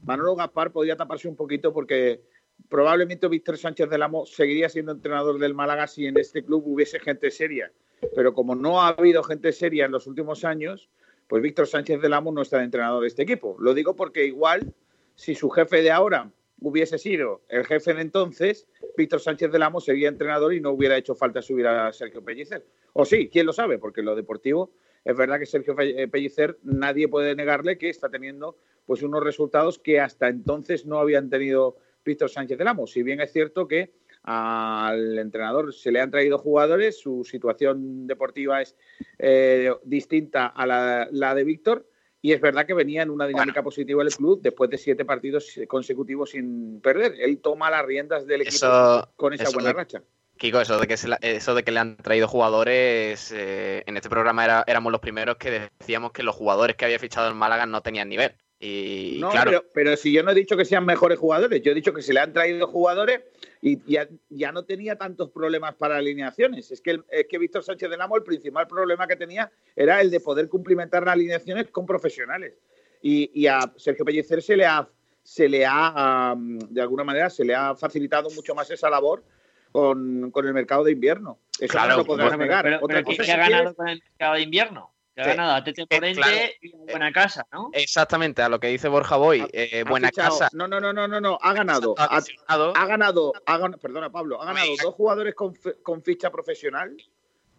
Manolo 0.04 0.36
Gaspar 0.36 0.72
podía 0.72 0.96
taparse 0.96 1.28
un 1.28 1.36
poquito 1.36 1.74
porque 1.74 2.22
probablemente 2.70 3.28
Víctor 3.28 3.58
Sánchez 3.58 3.90
del 3.90 4.04
Amo 4.04 4.26
seguiría 4.26 4.70
siendo 4.70 4.92
entrenador 4.92 5.40
del 5.40 5.54
Málaga 5.54 5.88
si 5.88 6.08
en 6.08 6.18
este 6.18 6.44
club 6.44 6.64
hubiese 6.66 7.00
gente 7.00 7.32
seria. 7.32 7.72
Pero 8.16 8.34
como 8.34 8.56
no 8.56 8.82
ha 8.82 8.90
habido 8.90 9.24
gente 9.24 9.52
seria 9.52 9.86
en 9.86 9.92
los 9.92 10.08
últimos 10.08 10.44
años, 10.44 10.90
pues 11.28 11.42
Víctor 11.42 11.68
Sánchez 11.68 12.02
del 12.02 12.14
Amo 12.14 12.32
no 12.32 12.42
está 12.42 12.58
de 12.58 12.66
entrenador 12.66 13.02
de 13.02 13.08
este 13.08 13.24
equipo. 13.24 13.56
Lo 13.60 13.74
digo 13.74 13.96
porque 13.96 14.26
igual, 14.26 14.74
si 15.16 15.36
su 15.36 15.50
jefe 15.50 15.82
de 15.82 15.92
ahora 15.92 16.32
hubiese 16.60 16.98
sido 16.98 17.42
el 17.50 17.66
jefe 17.66 17.94
de 17.94 18.02
entonces, 18.02 18.68
Víctor 18.98 19.20
Sánchez 19.20 19.52
del 19.52 19.64
Amo 19.64 19.80
sería 19.80 20.10
entrenador 20.10 20.54
y 20.54 20.62
no 20.62 20.72
hubiera 20.72 20.98
hecho 20.98 21.16
falta 21.16 21.42
subir 21.42 21.68
a 21.68 21.92
Sergio 21.94 22.24
Pellicer. 22.24 22.66
O 22.94 23.06
sí, 23.06 23.30
quién 23.30 23.46
lo 23.46 23.54
sabe, 23.54 23.78
porque 23.78 24.02
en 24.02 24.08
lo 24.08 24.16
deportivo 24.16 24.72
es 25.08 25.16
verdad 25.18 25.40
que 25.40 25.46
Sergio 25.46 25.76
eh, 25.80 26.08
Pellicer 26.08 26.58
nadie 26.64 27.08
puede 27.08 27.36
negarle 27.36 27.78
que 27.78 27.90
está 27.90 28.10
teniendo 28.10 28.58
pues 28.86 29.02
unos 29.04 29.24
resultados 29.24 29.80
que 29.80 30.00
hasta 30.00 30.28
entonces 30.28 30.86
no 30.86 31.00
habían 31.00 31.30
tenido 31.30 31.78
Víctor 32.06 32.30
Sánchez 32.30 32.58
del 32.58 32.68
Amo. 32.68 32.88
Si 32.88 33.04
bien 33.04 33.20
es 33.22 33.32
cierto 33.32 33.68
que 33.68 33.92
al 34.24 35.18
entrenador 35.20 35.74
se 35.74 35.92
le 35.92 36.02
han 36.02 36.12
traído 36.12 36.38
jugadores, 36.38 37.00
su 37.00 37.24
situación 37.24 38.08
deportiva 38.08 38.62
es 38.62 38.76
eh, 39.20 39.72
distinta 39.84 40.48
a 40.48 40.66
la, 40.66 41.08
la 41.12 41.34
de 41.36 41.44
Víctor 41.44 41.86
y 42.22 42.34
es 42.34 42.42
verdad 42.42 42.66
que 42.66 42.74
venía 42.74 43.04
en 43.04 43.10
una 43.10 43.28
dinámica 43.28 43.64
positiva 43.64 44.04
el 44.04 44.14
club 44.14 44.42
después 44.42 44.70
de 44.70 44.78
siete 44.78 45.06
partidos 45.06 45.60
consecutivos 45.68 46.32
sin 46.32 46.82
perder. 46.82 47.14
Él 47.20 47.40
toma 47.40 47.70
las 47.72 47.86
riendas 47.86 48.26
del 48.26 48.42
equipo 48.42 48.56
Eso- 48.56 49.10
con 49.16 49.34
esa 49.34 49.50
buena 49.52 49.70
de- 49.70 49.74
racha. 49.74 50.04
Kiko, 50.38 50.62
eso 50.62 50.80
de 50.80 50.88
que, 50.88 50.98
se 50.98 51.08
la- 51.08 51.20
eso 51.22 51.56
de 51.56 51.64
que 51.64 51.72
le 51.72 51.80
han 51.80 51.98
traído 51.98 52.28
jugadores, 52.28 53.32
eh, 53.36 53.84
en 53.86 53.98
este 53.98 54.10
programa 54.10 54.46
era- 54.46 54.64
éramos 54.68 54.92
los 54.92 55.02
primeros 55.02 55.38
que 55.38 55.70
decíamos 55.80 56.12
que 56.12 56.24
los 56.24 56.36
jugadores 56.36 56.76
que 56.76 56.86
había 56.86 57.00
fichado 57.00 57.28
el 57.28 57.36
Málaga 57.36 57.66
no 57.66 57.82
tenían 57.82 58.10
nivel. 58.10 58.36
Y 58.60 59.18
No, 59.20 59.30
claro, 59.30 59.52
pero, 59.52 59.66
pero 59.74 59.98
si 59.98 60.12
yo 60.12 60.24
no 60.24 60.32
he 60.32 60.36
dicho 60.36 60.58
que 60.58 60.66
sean 60.66 60.84
mejores 60.86 61.20
jugadores, 61.20 61.62
yo 61.62 61.72
he 61.72 61.76
dicho 61.76 61.94
que 61.94 62.02
se 62.02 62.12
le 62.14 62.22
han 62.22 62.34
traído 62.34 62.66
jugadores 62.68 63.22
y 63.62 63.80
ya, 63.92 64.08
ya 64.30 64.52
no 64.52 64.64
tenía 64.66 64.96
tantos 64.96 65.30
problemas 65.30 65.76
para 65.76 65.98
alineaciones. 65.98 66.72
Es 66.72 66.82
que, 66.82 66.92
el- 66.92 67.06
es 67.12 67.28
que 67.30 67.38
Víctor 67.38 67.64
Sánchez 67.64 67.90
de 67.90 67.98
Namo, 67.98 68.16
el 68.16 68.24
principal 68.24 68.66
problema 68.68 69.06
que 69.08 69.16
tenía 69.16 69.52
era 69.76 70.02
el 70.02 70.10
de 70.10 70.20
poder 70.22 70.50
cumplimentar 70.50 71.04
las 71.06 71.14
alineaciones 71.14 71.68
con 71.70 71.86
profesionales. 71.86 72.54
Y, 73.02 73.30
y 73.40 73.46
a 73.46 73.60
Sergio 73.76 74.04
Pellicer 74.04 74.42
se 74.42 74.58
le 74.58 74.66
ha, 74.66 74.90
se 75.22 75.48
le 75.48 75.64
ha 75.64 76.32
am, 76.32 76.58
de 76.58 76.82
alguna 76.82 77.04
manera, 77.04 77.30
se 77.30 77.46
le 77.46 77.54
ha 77.54 77.76
facilitado 77.76 78.30
mucho 78.32 78.56
más 78.56 78.72
esa 78.72 78.90
labor 78.90 79.24
con, 79.72 80.32
con 80.32 80.48
el 80.48 80.54
mercado 80.54 80.84
de 80.84 80.92
invierno. 80.92 81.40
Eso 81.60 81.72
Claro, 81.72 81.92
no 81.92 81.98
lo 81.98 82.06
podrás 82.06 82.28
Bueno, 82.30 82.38
pero, 82.38 82.48
negar. 82.50 82.64
pero- 82.66 82.78
Otra 82.78 82.88
pero 82.98 83.06
cosa 83.06 83.16
¿qué, 83.18 83.22
es 83.24 83.26
qué 83.26 83.26
si 83.26 83.32
ha 83.32 83.38
ganado 83.50 83.76
con 83.76 83.88
el 83.88 84.02
mercado 84.04 84.34
de 84.36 84.42
invierno? 84.42 84.94
Que 85.16 85.22
ha 85.22 85.28
ganado 85.28 85.52
a 85.56 85.64
Tete 85.64 85.82
Eh, 85.82 85.88
Morente 85.90 86.22
claro. 86.22 86.38
y 86.62 86.72
buena 86.92 87.12
casa, 87.12 87.48
¿no? 87.52 87.72
exactamente 87.74 88.44
a 88.44 88.50
lo 88.50 88.60
que 88.60 88.68
dice 88.68 88.88
Borja 88.88 89.16
Boy, 89.16 89.48
eh, 89.52 89.84
buena 89.90 90.10
fichado- 90.10 90.30
casa. 90.38 90.50
No, 90.54 90.68
no, 90.68 90.80
no, 90.80 90.94
no, 90.94 91.08
no, 91.08 91.20
no, 91.20 91.40
ha 91.42 91.54
ganado. 91.54 91.96
ha 91.98 92.04
Ha, 92.06 92.16
lesionado. 92.20 92.74
ha 92.78 92.86
ganado, 92.86 93.34
ha 93.48 93.58
gan- 93.58 93.80
perdona 93.80 94.12
Pablo, 94.12 94.40
ha 94.40 94.46
ganado 94.46 94.68
dos 94.84 94.94
jugadores 94.94 95.34
con, 95.34 95.56
con 95.82 96.04
ficha 96.04 96.30
profesional 96.30 96.96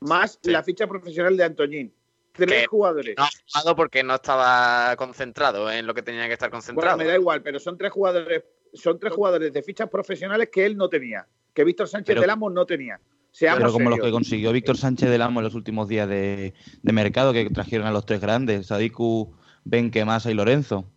más 0.01 0.39
Sí. 0.41 0.51
la 0.53 0.63
ficha 0.63 0.87
profesional 0.87 1.37
de 1.37 1.43
Antoñín. 1.45 1.93
Tres 2.33 2.63
Que 2.63 2.67
jugadores. 2.69 3.17
No 3.19 3.25
ha 3.25 3.29
jugado 3.53 3.75
porque 3.75 4.05
no 4.05 4.15
estaba 4.15 4.95
concentrado 4.95 5.69
en 5.73 5.85
lo 5.89 5.93
que 5.95 6.03
tenía 6.03 6.29
que 6.29 6.35
estar 6.35 6.51
bueno, 6.51 6.59
concentrado. 6.59 6.97
me 6.97 7.05
da 7.07 7.17
igual, 7.17 7.43
pero 7.43 7.59
son 7.59 7.77
tres 7.77 7.91
jugadores, 7.91 8.45
son 8.75 9.01
tres 9.01 9.13
jugadores 9.13 9.53
de 9.53 9.63
fichas 9.65 9.89
profesionales 9.91 10.49
que 10.53 10.65
él 10.65 10.77
no 10.77 10.89
tenía, 10.89 11.27
que 11.59 11.65
Víctor 11.65 11.89
Sánchez 11.89 12.07
Pero- 12.15 12.21
del 12.21 12.31
Amo 12.31 12.49
no 12.51 12.65
tenía. 12.67 13.01
Seamos 13.33 13.59
Pero 13.59 13.73
como 13.73 13.91
los 13.91 13.97
que 13.99 14.03
serios. 14.03 14.17
consiguió 14.17 14.53
Víctor 14.53 14.77
Sánchez 14.77 15.11
del 15.11 15.23
Amo 15.23 15.41
en 15.41 15.45
los 15.45 15.57
últimos 15.57 15.89
días 15.89 16.09
de, 16.09 16.55
de 16.83 16.93
mercado, 16.93 17.33
que 17.33 17.51
trajeron 17.51 17.89
a 17.89 17.91
los 17.91 18.07
tres 18.07 18.21
grandes, 18.21 18.69
Sadiku, 18.69 19.35
Benke, 19.65 20.05
Massa 20.05 20.31
y 20.31 20.35
Lorenzo. 20.35 20.89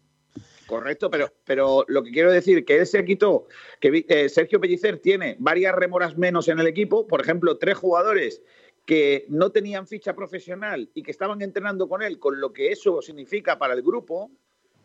Correcto, 0.67 1.09
pero, 1.09 1.33
pero 1.45 1.83
lo 1.87 2.03
que 2.03 2.11
quiero 2.11 2.31
decir 2.31 2.63
que 2.63 2.77
él 2.77 2.85
se 2.85 3.03
quitó, 3.03 3.47
que 3.79 4.05
eh, 4.07 4.29
Sergio 4.29 4.61
Pellicer 4.61 4.99
tiene 4.99 5.35
varias 5.39 5.73
remoras 5.73 6.15
menos 6.15 6.47
en 6.47 6.59
el 6.59 6.67
equipo, 6.67 7.07
por 7.07 7.21
ejemplo, 7.21 7.57
tres 7.57 7.75
jugadores 7.75 8.43
que 8.85 9.25
no 9.29 9.49
tenían 9.51 9.87
ficha 9.87 10.13
profesional 10.15 10.91
y 10.93 11.01
que 11.01 11.09
estaban 11.09 11.41
entrenando 11.41 11.89
con 11.89 12.03
él, 12.03 12.19
con 12.19 12.39
lo 12.39 12.53
que 12.53 12.71
eso 12.71 13.01
significa 13.01 13.57
para 13.57 13.73
el 13.73 13.81
grupo, 13.81 14.29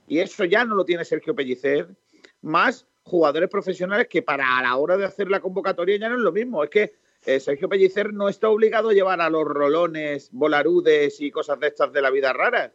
y 0.08 0.20
eso 0.20 0.46
ya 0.46 0.64
no 0.64 0.74
lo 0.74 0.86
tiene 0.86 1.04
Sergio 1.04 1.34
Pellicer, 1.34 1.94
más 2.40 2.86
jugadores 3.06 3.48
profesionales 3.48 4.08
que 4.08 4.22
para 4.22 4.58
a 4.58 4.62
la 4.62 4.76
hora 4.76 4.96
de 4.96 5.04
hacer 5.04 5.30
la 5.30 5.40
convocatoria 5.40 5.96
ya 5.96 6.08
no 6.08 6.16
es 6.16 6.22
lo 6.22 6.32
mismo, 6.32 6.64
es 6.64 6.70
que 6.70 6.94
eh, 7.24 7.38
Sergio 7.38 7.68
Pellicer 7.68 8.12
no 8.12 8.28
está 8.28 8.48
obligado 8.48 8.90
a 8.90 8.94
llevar 8.94 9.20
a 9.20 9.30
los 9.30 9.44
rolones, 9.44 10.28
volarudes 10.32 11.20
y 11.20 11.30
cosas 11.30 11.60
de 11.60 11.68
estas 11.68 11.92
de 11.92 12.02
la 12.02 12.10
vida 12.10 12.32
raras. 12.32 12.72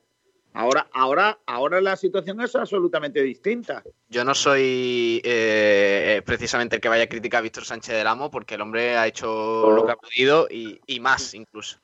Ahora, 0.54 0.88
ahora, 0.94 1.40
ahora 1.46 1.80
la 1.82 1.96
situación 1.96 2.42
es 2.42 2.56
absolutamente 2.56 3.22
distinta. 3.22 3.84
Yo 4.10 4.24
no 4.24 4.34
soy 4.34 5.22
eh, 5.24 6.22
precisamente 6.26 6.78
el 6.78 6.82
que 6.82 6.90
vaya 6.90 7.04
a 7.04 7.10
criticar 7.10 7.40
a 7.40 7.42
Víctor 7.44 7.66
Sánchez 7.66 7.96
del 7.96 8.08
Amo, 8.08 8.32
porque 8.32 8.56
el 8.56 8.62
hombre 8.62 8.98
ha 8.98 9.08
hecho 9.08 9.70
lo 9.70 9.86
que 9.86 9.92
ha 9.92 9.96
podido 9.96 10.48
y, 10.50 10.80
y 10.88 11.00
más 11.00 11.34
incluso. 11.34 11.80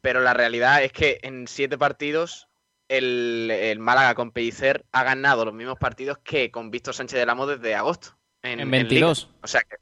Pero 0.00 0.20
la 0.20 0.34
realidad 0.34 0.84
es 0.84 0.92
que 0.92 1.18
en 1.22 1.48
siete 1.48 1.78
partidos 1.78 2.48
el, 2.88 3.50
el 3.50 3.78
Málaga 3.78 4.14
con 4.14 4.30
Pellicer 4.30 4.84
ha 4.92 5.04
ganado 5.04 5.44
los 5.44 5.54
mismos 5.54 5.78
partidos 5.78 6.18
que 6.18 6.50
con 6.50 6.70
Víctor 6.70 6.94
Sánchez 6.94 7.18
del 7.18 7.30
Amo 7.30 7.46
desde 7.46 7.74
agosto. 7.74 8.16
En 8.42 8.58
Liga. 8.58 8.70
22. 8.70 9.30
O 9.42 9.46
sea 9.46 9.62
que, 9.62 9.76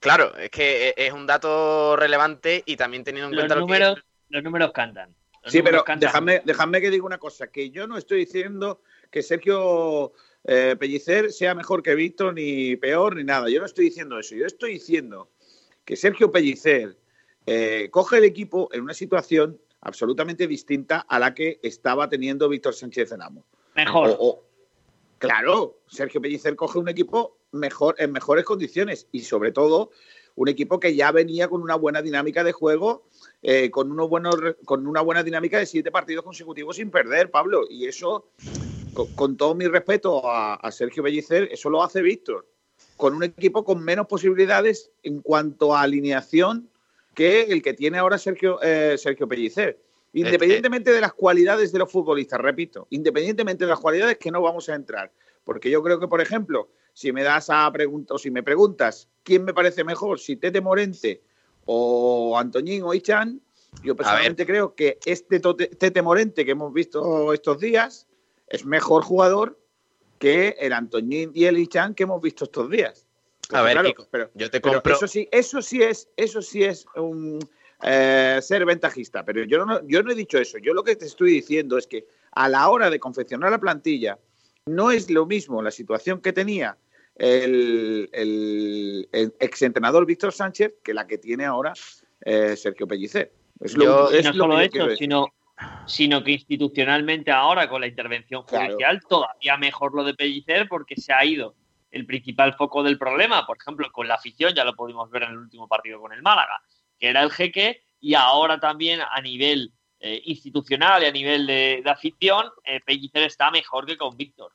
claro, 0.00 0.34
es 0.36 0.50
que 0.50 0.94
es 0.96 1.12
un 1.12 1.26
dato 1.26 1.96
relevante 1.96 2.62
y 2.64 2.76
también 2.76 3.04
teniendo 3.04 3.28
en 3.28 3.36
Los 3.36 3.42
cuenta 3.42 3.54
lo 3.56 3.60
que- 3.60 3.72
números, 3.72 4.04
los 4.30 4.42
números 4.42 4.72
cantan. 4.72 5.14
Los 5.42 5.52
Sí, 5.52 5.58
números 5.58 5.82
pero 5.82 5.84
cantan. 5.84 6.08
dejadme, 6.08 6.42
dejadme 6.44 6.80
que 6.80 6.90
diga 6.90 7.04
una 7.04 7.18
cosa, 7.18 7.48
que 7.48 7.70
yo 7.70 7.86
no 7.86 7.98
estoy 7.98 8.20
diciendo 8.20 8.80
que 9.10 9.22
Sergio 9.22 10.12
eh, 10.46 10.76
Pellicer 10.78 11.30
sea 11.32 11.54
mejor 11.54 11.82
que 11.82 11.94
Víctor, 11.94 12.32
ni 12.34 12.76
peor, 12.76 13.16
ni 13.16 13.24
nada. 13.24 13.48
Yo 13.50 13.60
no 13.60 13.66
estoy 13.66 13.86
diciendo 13.86 14.18
eso. 14.18 14.34
Yo 14.34 14.46
estoy 14.46 14.72
diciendo 14.74 15.30
que 15.84 15.96
Sergio 15.96 16.32
Pellicer 16.32 16.96
eh, 17.46 17.88
coge 17.90 18.16
el 18.18 18.24
equipo 18.24 18.68
en 18.72 18.80
una 18.82 18.94
situación 18.94 19.60
absolutamente 19.84 20.46
distinta 20.46 21.00
a 21.08 21.18
la 21.18 21.34
que 21.34 21.60
estaba 21.62 22.08
teniendo 22.08 22.48
Víctor 22.48 22.74
Sánchez 22.74 23.12
Enamo. 23.12 23.44
Mejor. 23.76 24.10
O- 24.10 24.16
o- 24.20 24.42
claro, 25.18 25.78
Sergio 25.86 26.20
Pellicer 26.20 26.56
coge 26.56 26.78
un 26.78 26.88
equipo 26.88 27.38
mejor, 27.52 27.94
en 27.98 28.12
mejores 28.12 28.44
condiciones 28.44 29.06
y 29.12 29.20
sobre 29.20 29.52
todo 29.52 29.90
un 30.36 30.48
equipo 30.48 30.80
que 30.80 30.96
ya 30.96 31.12
venía 31.12 31.46
con 31.48 31.62
una 31.62 31.76
buena 31.76 32.02
dinámica 32.02 32.42
de 32.42 32.50
juego, 32.50 33.04
eh, 33.42 33.70
con, 33.70 33.92
unos 33.92 34.08
buenos, 34.08 34.34
con 34.64 34.86
una 34.86 35.00
buena 35.00 35.22
dinámica 35.22 35.58
de 35.58 35.66
siete 35.66 35.92
partidos 35.92 36.24
consecutivos 36.24 36.76
sin 36.76 36.90
perder, 36.90 37.30
Pablo. 37.30 37.62
Y 37.70 37.86
eso, 37.86 38.26
con, 38.94 39.06
con 39.14 39.36
todo 39.36 39.54
mi 39.54 39.66
respeto 39.68 40.28
a, 40.28 40.54
a 40.54 40.72
Sergio 40.72 41.04
Pellicer, 41.04 41.48
eso 41.52 41.70
lo 41.70 41.84
hace 41.84 42.02
Víctor, 42.02 42.48
con 42.96 43.14
un 43.14 43.22
equipo 43.22 43.64
con 43.64 43.84
menos 43.84 44.06
posibilidades 44.08 44.90
en 45.04 45.20
cuanto 45.20 45.74
a 45.74 45.82
alineación 45.82 46.68
que 47.14 47.42
el 47.42 47.62
que 47.62 47.74
tiene 47.74 47.98
ahora 47.98 48.18
Sergio, 48.18 48.60
eh, 48.62 48.96
Sergio 48.98 49.28
Pellicer. 49.28 49.78
Independientemente 50.12 50.92
de 50.92 51.00
las 51.00 51.12
cualidades 51.12 51.72
de 51.72 51.78
los 51.80 51.90
futbolistas, 51.90 52.40
repito, 52.40 52.86
independientemente 52.90 53.64
de 53.64 53.70
las 53.70 53.80
cualidades 53.80 54.16
que 54.18 54.30
no 54.30 54.40
vamos 54.40 54.68
a 54.68 54.74
entrar. 54.74 55.10
Porque 55.42 55.70
yo 55.70 55.82
creo 55.82 55.98
que, 55.98 56.06
por 56.06 56.20
ejemplo, 56.20 56.68
si 56.92 57.12
me 57.12 57.24
das 57.24 57.50
a 57.50 57.70
preguntar, 57.72 58.14
o 58.14 58.18
si 58.18 58.30
me 58.30 58.42
preguntas 58.42 59.08
quién 59.24 59.44
me 59.44 59.52
parece 59.52 59.82
mejor, 59.82 60.20
si 60.20 60.36
Tete 60.36 60.60
Morente 60.60 61.20
o 61.64 62.38
Antoñín 62.38 62.84
o 62.84 62.94
Ichan, 62.94 63.40
yo 63.82 63.96
personalmente 63.96 64.46
creo 64.46 64.74
que 64.76 64.98
este 65.04 65.40
Tete 65.40 66.00
Morente 66.00 66.44
que 66.44 66.52
hemos 66.52 66.72
visto 66.72 67.32
estos 67.32 67.58
días 67.58 68.06
es 68.46 68.64
mejor 68.64 69.02
jugador 69.02 69.58
que 70.20 70.56
el 70.60 70.72
Antoñín 70.72 71.32
y 71.34 71.46
el 71.46 71.58
Ichan 71.58 71.94
que 71.94 72.04
hemos 72.04 72.22
visto 72.22 72.44
estos 72.44 72.70
días. 72.70 73.03
A 73.52 73.62
ver, 73.62 73.72
Claro, 73.72 73.88
Kiko, 73.88 74.08
pero, 74.10 74.30
yo 74.34 74.50
te 74.50 74.60
pero 74.60 74.74
compro. 74.74 74.94
eso 74.94 75.06
sí, 75.08 75.28
eso 75.30 75.60
sí 75.62 75.82
es, 75.82 76.08
eso 76.16 76.40
sí 76.42 76.62
es 76.64 76.86
un 76.96 77.38
eh, 77.82 78.38
ser 78.42 78.64
ventajista. 78.64 79.24
Pero 79.24 79.44
yo 79.44 79.64
no, 79.66 79.86
yo 79.86 80.02
no 80.02 80.10
he 80.10 80.14
dicho 80.14 80.38
eso. 80.38 80.58
Yo 80.58 80.72
lo 80.74 80.82
que 80.84 80.96
te 80.96 81.06
estoy 81.06 81.32
diciendo 81.32 81.76
es 81.78 81.86
que 81.86 82.06
a 82.32 82.48
la 82.48 82.68
hora 82.68 82.90
de 82.90 82.98
confeccionar 83.00 83.50
la 83.50 83.58
plantilla 83.58 84.18
no 84.66 84.90
es 84.90 85.10
lo 85.10 85.26
mismo 85.26 85.62
la 85.62 85.70
situación 85.70 86.20
que 86.20 86.32
tenía 86.32 86.76
el, 87.16 88.08
el, 88.12 89.08
el 89.12 89.34
exentrenador 89.38 90.06
Víctor 90.06 90.32
Sánchez 90.32 90.74
que 90.82 90.94
la 90.94 91.06
que 91.06 91.18
tiene 91.18 91.44
ahora 91.44 91.72
eh, 92.24 92.56
Sergio 92.56 92.86
Pellicer. 92.88 93.32
Es 93.60 93.76
lo, 93.76 93.84
Yo- 94.10 94.14
Y 94.16 94.18
es 94.18 94.24
no 94.24 94.32
lo 94.32 94.44
solo 94.44 94.58
que 94.58 94.64
eso, 94.78 94.96
sino, 94.96 95.26
sino 95.86 96.24
que 96.24 96.32
institucionalmente 96.32 97.30
ahora 97.30 97.68
con 97.68 97.80
la 97.82 97.86
intervención 97.86 98.42
Claro. 98.44 98.66
judicial 98.74 99.00
todavía 99.08 99.56
mejor 99.58 99.94
lo 99.94 100.02
de 100.04 100.14
Pellicer 100.14 100.66
porque 100.68 100.96
se 100.96 101.12
ha 101.12 101.24
ido 101.24 101.54
el 101.94 102.06
principal 102.06 102.54
foco 102.54 102.82
del 102.82 102.98
problema, 102.98 103.46
por 103.46 103.56
ejemplo, 103.56 103.90
con 103.92 104.08
la 104.08 104.14
afición, 104.16 104.52
ya 104.54 104.64
lo 104.64 104.74
pudimos 104.74 105.10
ver 105.10 105.22
en 105.22 105.30
el 105.30 105.38
último 105.38 105.68
partido 105.68 106.00
con 106.00 106.12
el 106.12 106.22
Málaga, 106.22 106.60
que 106.98 107.08
era 107.08 107.22
el 107.22 107.30
jeque, 107.30 107.82
y 108.00 108.14
ahora 108.14 108.58
también 108.58 109.00
a 109.00 109.20
nivel 109.20 109.72
eh, 110.00 110.20
institucional 110.26 111.02
y 111.02 111.06
a 111.06 111.12
nivel 111.12 111.46
de, 111.46 111.80
de 111.82 111.90
afición, 111.90 112.46
eh, 112.64 112.80
Pellicer 112.84 113.22
está 113.22 113.50
mejor 113.50 113.86
que 113.86 113.96
con 113.96 114.16
Víctor. 114.16 114.52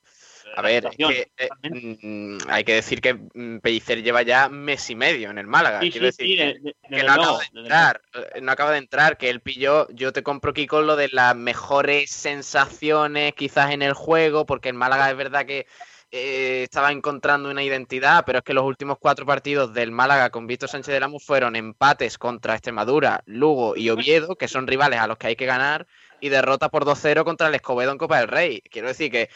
A 0.56 0.62
La 0.62 0.67
ver, 0.67 0.86
es 0.86 0.91
situación, 0.91 1.13
que, 1.38 1.45
eh, 1.45 1.99
mm, 2.04 2.38
hay 2.49 2.63
que 2.63 2.73
decir 2.75 3.02
que 3.02 3.13
mm, 3.13 3.60
Pellicer 3.60 4.04
lleva 4.04 4.21
ya 4.23 4.49
mes 4.49 4.89
y 4.89 4.95
medio 4.95 5.30
en 5.30 5.38
el 5.38 5.47
Málaga. 5.47 5.80
Sí, 5.82 5.91
Quiero 5.91 6.12
sí, 6.12 6.25
decir 6.25 6.28
sí, 6.28 6.38
que- 6.38 6.45
de- 6.45 6.54
de- 6.60 6.73
que 6.73 6.89
desde 6.89 7.08
no 7.08 7.15
luego, 7.15 7.21
acaba 7.23 7.39
de 7.39 7.60
entrar, 7.62 8.02
eh, 8.36 8.41
no 8.41 8.52
acaba 8.52 8.71
de 8.71 8.78
entrar, 8.80 9.17
que 9.17 9.30
él 9.30 9.41
pilló, 9.41 9.88
yo 9.91 10.12
te 10.12 10.23
compro 10.23 10.54
Kiko 10.54 10.82
lo 10.82 10.95
de 10.95 11.10
las 11.12 11.36
mejores 11.36 12.12
sensaciones 12.12 13.34
quizás 13.34 13.71
en 13.71 13.82
el 13.82 13.93
juego, 13.93 14.45
porque 14.45 14.69
en 14.69 14.75
Málaga 14.75 15.10
es 15.10 15.17
verdad 15.17 15.45
que 15.45 15.65
eh, 16.11 16.63
estaba 16.63 16.91
encontrando 16.91 17.49
una 17.51 17.63
identidad, 17.63 18.23
pero 18.25 18.39
es 18.39 18.43
que 18.43 18.53
los 18.53 18.63
últimos 18.63 18.97
cuatro 18.99 19.25
partidos 19.25 19.73
del 19.73 19.91
Málaga 19.91 20.29
con 20.31 20.47
Víctor 20.47 20.69
Sánchez 20.69 20.93
del 20.93 21.03
Amo 21.03 21.19
fueron 21.19 21.55
empates 21.55 22.17
contra 22.17 22.53
Extremadura, 22.55 23.21
Lugo 23.25 23.75
y 23.75 23.89
Oviedo, 23.89 24.35
que 24.35 24.47
son 24.47 24.65
rivales 24.67 24.99
a 24.99 25.07
los 25.07 25.17
que 25.17 25.27
hay 25.27 25.35
que 25.35 25.45
ganar, 25.45 25.85
y 26.19 26.29
derrota 26.29 26.69
por 26.69 26.83
2-0 26.83 27.23
contra 27.23 27.47
el 27.47 27.55
Escobedo 27.55 27.91
en 27.91 27.97
Copa 27.97 28.17
del 28.19 28.27
Rey. 28.27 28.61
Quiero 28.69 28.87
decir 28.89 29.11
que 29.11 29.21
eh, 29.21 29.29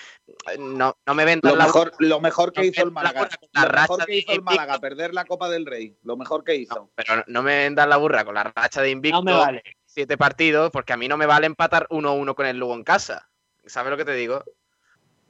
no, 0.60 0.98
no 1.06 1.14
me 1.16 1.26
vendan 1.26 1.52
Lo 1.52 1.58
la 1.58 1.66
mejor, 1.66 1.94
lo 2.00 2.20
mejor 2.20 2.52
que 2.52 2.62
no 2.62 2.66
hizo 2.68 2.82
el 2.82 2.88
la 2.90 2.94
Málaga. 2.94 3.30
la 3.54 3.62
Lo 3.66 3.72
mejor 3.74 4.06
que 4.06 4.18
hizo 4.18 4.32
el 4.32 4.38
de- 4.40 4.44
Málaga, 4.44 4.80
perder 4.80 5.14
la 5.14 5.26
Copa 5.26 5.50
del 5.50 5.66
Rey. 5.66 5.96
Lo 6.04 6.18
mejor 6.18 6.44
que 6.44 6.56
hizo. 6.56 6.76
No, 6.76 6.90
pero 6.96 7.24
no 7.28 7.42
me 7.44 7.56
vendan 7.56 7.90
la 7.90 7.98
burra 7.98 8.26
con 8.26 8.36
la 8.36 8.44
racha 8.44 8.82
de 8.82 8.90
invicto. 8.90 9.20
No 9.20 9.24
me 9.24 9.34
vale. 9.34 9.64
Siete 9.86 10.18
partidos, 10.18 10.72
porque 10.72 10.92
a 10.94 10.98
mí 10.98 11.08
no 11.08 11.18
me 11.18 11.28
vale 11.28 11.46
empatar 11.46 11.88
1-1 11.90 12.34
con 12.36 12.48
el 12.48 12.58
Lugo 12.58 12.74
en 12.74 12.84
casa. 12.84 13.30
¿Sabes 13.66 13.92
lo 13.92 13.98
que 13.98 14.06
te 14.06 14.14
digo? 14.16 14.44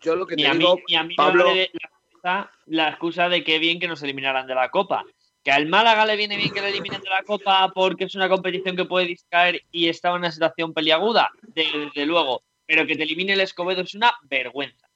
Yo 0.04 0.16
lo 0.16 0.28
que 0.28 0.36
te 0.36 0.48
a, 0.48 0.54
mí, 0.54 0.66
ni 0.88 0.96
a 0.96 1.04
mí 1.04 1.16
Pablo, 1.16 1.46
me 1.46 1.50
vale 1.50 1.72
la 1.74 1.89
excusa, 1.89 2.52
la 2.68 2.89
excusa 2.89 3.30
de 3.30 3.44
que 3.44 3.60
bien 3.60 3.80
que 3.80 3.88
nos 3.88 4.04
eliminaran 4.04 4.48
de 4.48 4.56
la 4.56 4.70
Copa. 4.70 5.04
Que 5.44 5.52
al 5.52 5.68
Málaga 5.68 6.06
le 6.06 6.16
viene 6.16 6.38
bien 6.38 6.54
que 6.54 6.62
le 6.62 6.70
eliminen 6.70 7.02
de 7.02 7.10
la 7.10 7.24
Copa 7.24 7.72
porque 7.74 8.06
es 8.06 8.16
una 8.16 8.30
competición 8.30 8.76
que 8.76 8.86
puede 8.86 9.08
distraer 9.08 9.62
y 9.72 9.89
está 9.89 10.10
en 10.10 10.16
una 10.16 10.32
situación 10.32 10.74
peliaguda, 10.74 11.32
desde 11.42 12.06
luego. 12.06 12.44
Pero 12.66 12.88
que 12.88 12.96
te 12.96 13.04
elimine 13.04 13.34
el 13.34 13.42
Escobedo 13.42 13.82
es 13.82 13.94
una 13.94 14.13
vergüenza. 14.24 14.88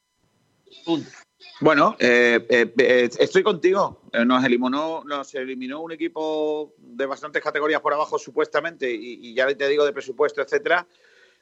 Punto. 0.86 1.10
Bueno, 1.60 1.96
eh, 2.00 2.46
eh, 2.50 2.74
eh, 2.78 3.10
estoy 3.20 3.44
contigo. 3.44 4.02
Nos 4.26 4.44
eliminó, 4.44 5.04
nos 5.06 5.34
eliminó 5.36 5.82
un 5.82 5.92
equipo 5.92 6.74
de 6.78 7.06
bastantes 7.06 7.44
categorías 7.44 7.82
por 7.82 7.94
abajo, 7.94 8.18
supuestamente, 8.18 8.92
y, 8.92 9.30
y 9.30 9.34
ya 9.34 9.48
te 9.54 9.68
digo 9.68 9.86
de 9.86 9.94
presupuesto, 9.94 10.42
etcétera, 10.42 10.88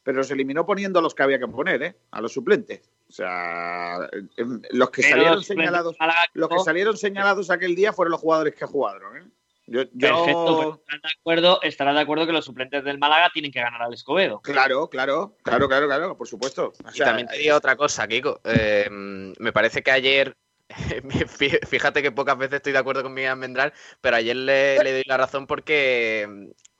pero 0.06 0.20
nos 0.20 0.30
eliminó 0.32 0.66
poniendo 0.66 1.00
a 1.00 1.02
los 1.02 1.16
que 1.16 1.24
había 1.24 1.40
que 1.40 1.48
poner, 1.48 1.82
¿eh? 1.82 1.96
a 2.12 2.22
los 2.22 2.32
suplentes. 2.32 2.82
O 3.08 3.12
sea, 3.12 4.10
em, 4.38 4.62
los 4.72 4.90
que 4.90 5.04
salieron 5.04 5.44
señalados, 5.44 5.96
los 6.34 6.50
que 6.50 6.60
salieron 6.60 6.98
señalados 6.98 7.50
aquel 7.52 7.76
día 7.76 7.94
fueron 7.94 8.12
los 8.12 8.22
jugadores 8.22 8.56
que 8.56 8.66
jugaron. 8.66 9.18
¿eh? 9.18 9.24
Yo, 9.68 9.84
yo- 9.84 9.90
Perfecto, 10.16 10.58
pero 10.58 10.74
estarás 10.76 11.02
de 11.02 11.10
acuerdo, 11.20 11.62
estarás 11.64 11.96
de 11.96 12.02
acuerdo 12.02 12.26
que 12.28 12.32
los 12.34 12.46
suplentes 12.46 12.84
del 12.84 12.98
Málaga 13.00 13.30
tienen 13.34 13.52
que 13.52 13.60
ganar 13.62 13.82
al 13.82 13.94
Escobedo. 13.94 14.40
Claro, 14.42 14.90
claro, 14.90 15.36
claro, 15.44 15.68
claro, 15.68 15.88
claro, 15.88 16.18
por 16.18 16.28
supuesto. 16.28 16.74
O 16.84 16.90
Y 16.94 16.98
también 17.00 17.28
te 17.28 17.38
digo 17.38 17.56
otra 17.56 17.76
cosa, 17.76 18.08
Kiko. 18.08 18.42
Eh, 18.44 18.88
me 18.90 19.52
parece 19.54 19.82
que 19.82 19.92
ayer, 19.92 20.36
fí- 20.70 21.60
fíjate 21.68 22.02
que 22.02 22.12
pocas 22.12 22.38
veces 22.38 22.56
estoy 22.58 22.74
de 22.74 22.80
acuerdo 22.80 23.04
con 23.04 23.14
Miguel 23.14 23.32
Almendral, 23.32 23.74
pero 24.02 24.18
ayer 24.18 24.36
le, 24.36 24.84
le 24.84 24.92
doy 24.94 25.04
la 25.06 25.18
razón 25.18 25.48
porque, 25.48 26.28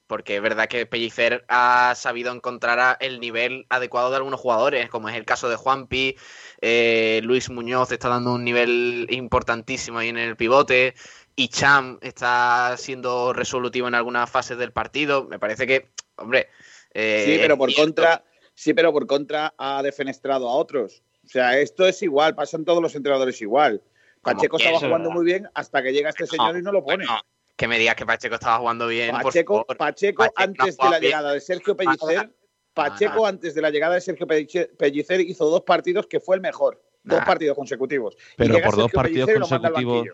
porque 0.08 0.36
es 0.36 0.42
verdad 0.42 0.68
que 0.68 0.86
Pellicer 0.86 1.46
ha 1.48 1.94
sabido 1.96 2.32
encontrar 2.32 2.98
el 3.00 3.20
nivel 3.20 3.66
adecuado 3.70 4.10
de 4.10 4.18
algunos 4.18 4.40
jugadores, 4.40 4.90
como 4.90 5.10
es 5.10 5.16
el 5.16 5.26
caso 5.26 5.50
de 5.50 5.56
Juanpi, 5.56 6.16
eh, 6.62 7.22
Luis 7.24 7.50
Muñoz 7.50 7.92
está 7.92 8.10
dando 8.10 8.34
un 8.34 8.44
nivel 8.44 9.08
importantísimo 9.10 10.00
ahí 10.00 10.10
en 10.10 10.18
el 10.18 10.36
pivote, 10.36 10.94
y 11.36 11.50
Cham 11.50 11.98
está 12.02 12.76
siendo 12.78 13.34
resolutivo 13.34 13.88
en 13.88 13.96
algunas 13.96 14.30
fases 14.30 14.58
del 14.58 14.72
partido. 14.72 15.26
Me 15.26 15.40
parece 15.40 15.68
que, 15.68 15.90
hombre... 16.16 16.50
eh, 16.94 17.24
Sí, 17.26 17.38
pero 17.42 17.58
por 17.58 17.74
contra, 17.74 18.24
sí, 18.54 18.74
pero 18.74 18.94
por 18.94 19.06
contra 19.06 19.54
ha 19.58 19.84
defenestrado 19.84 20.48
a 20.48 20.54
otros. 20.54 21.04
O 21.26 21.28
sea, 21.28 21.60
esto 21.60 21.86
es 21.86 22.02
igual, 22.04 22.36
pasan 22.36 22.64
todos 22.64 22.82
los 22.82 22.96
entrenadores 22.96 23.42
igual. 23.42 23.82
Pacheco 24.22 24.58
estaba 24.58 24.80
jugando 24.80 25.12
muy 25.12 25.26
bien 25.26 25.50
hasta 25.54 25.84
que 25.84 25.92
llega 25.92 26.10
este 26.10 26.26
señor 26.26 26.58
y 26.58 26.62
no 26.62 26.72
lo 26.72 26.84
pone. 26.84 27.06
Bueno, 27.06 27.22
que 27.56 27.68
me 27.68 27.80
digas 27.80 27.96
que 27.96 28.06
Pacheco 28.06 28.36
estaba 28.36 28.58
jugando 28.58 28.88
bien. 28.88 29.12
por 29.12 29.24
Pacheco, 29.24 29.54
favor. 29.54 29.78
Pacheco, 29.78 30.24
Pacheco 30.24 30.34
antes 30.44 30.78
no 30.78 30.86
de 30.86 30.92
la 30.92 31.00
bien. 31.00 31.10
llegada 31.10 31.34
de 31.34 31.40
Sergio 31.42 31.76
Pellicer, 31.78 32.36
Pacheco 32.74 33.22
Nah. 33.24 33.30
antes 33.30 33.56
de 33.56 33.62
la 33.62 33.70
llegada 33.70 33.96
de 33.96 34.02
Sergio 34.02 34.28
Pellicer, 34.28 35.22
hizo 35.22 35.50
dos 35.50 35.62
partidos 35.62 36.08
que 36.08 36.20
fue 36.20 36.36
el 36.36 36.42
mejor, 36.42 36.84
dos 37.04 37.22
partidos 37.24 37.56
consecutivos. 37.56 38.18
Pero 38.36 38.60
por 38.62 38.76
dos 38.76 38.92
partidos 38.92 39.30
consecutivos, 39.32 40.08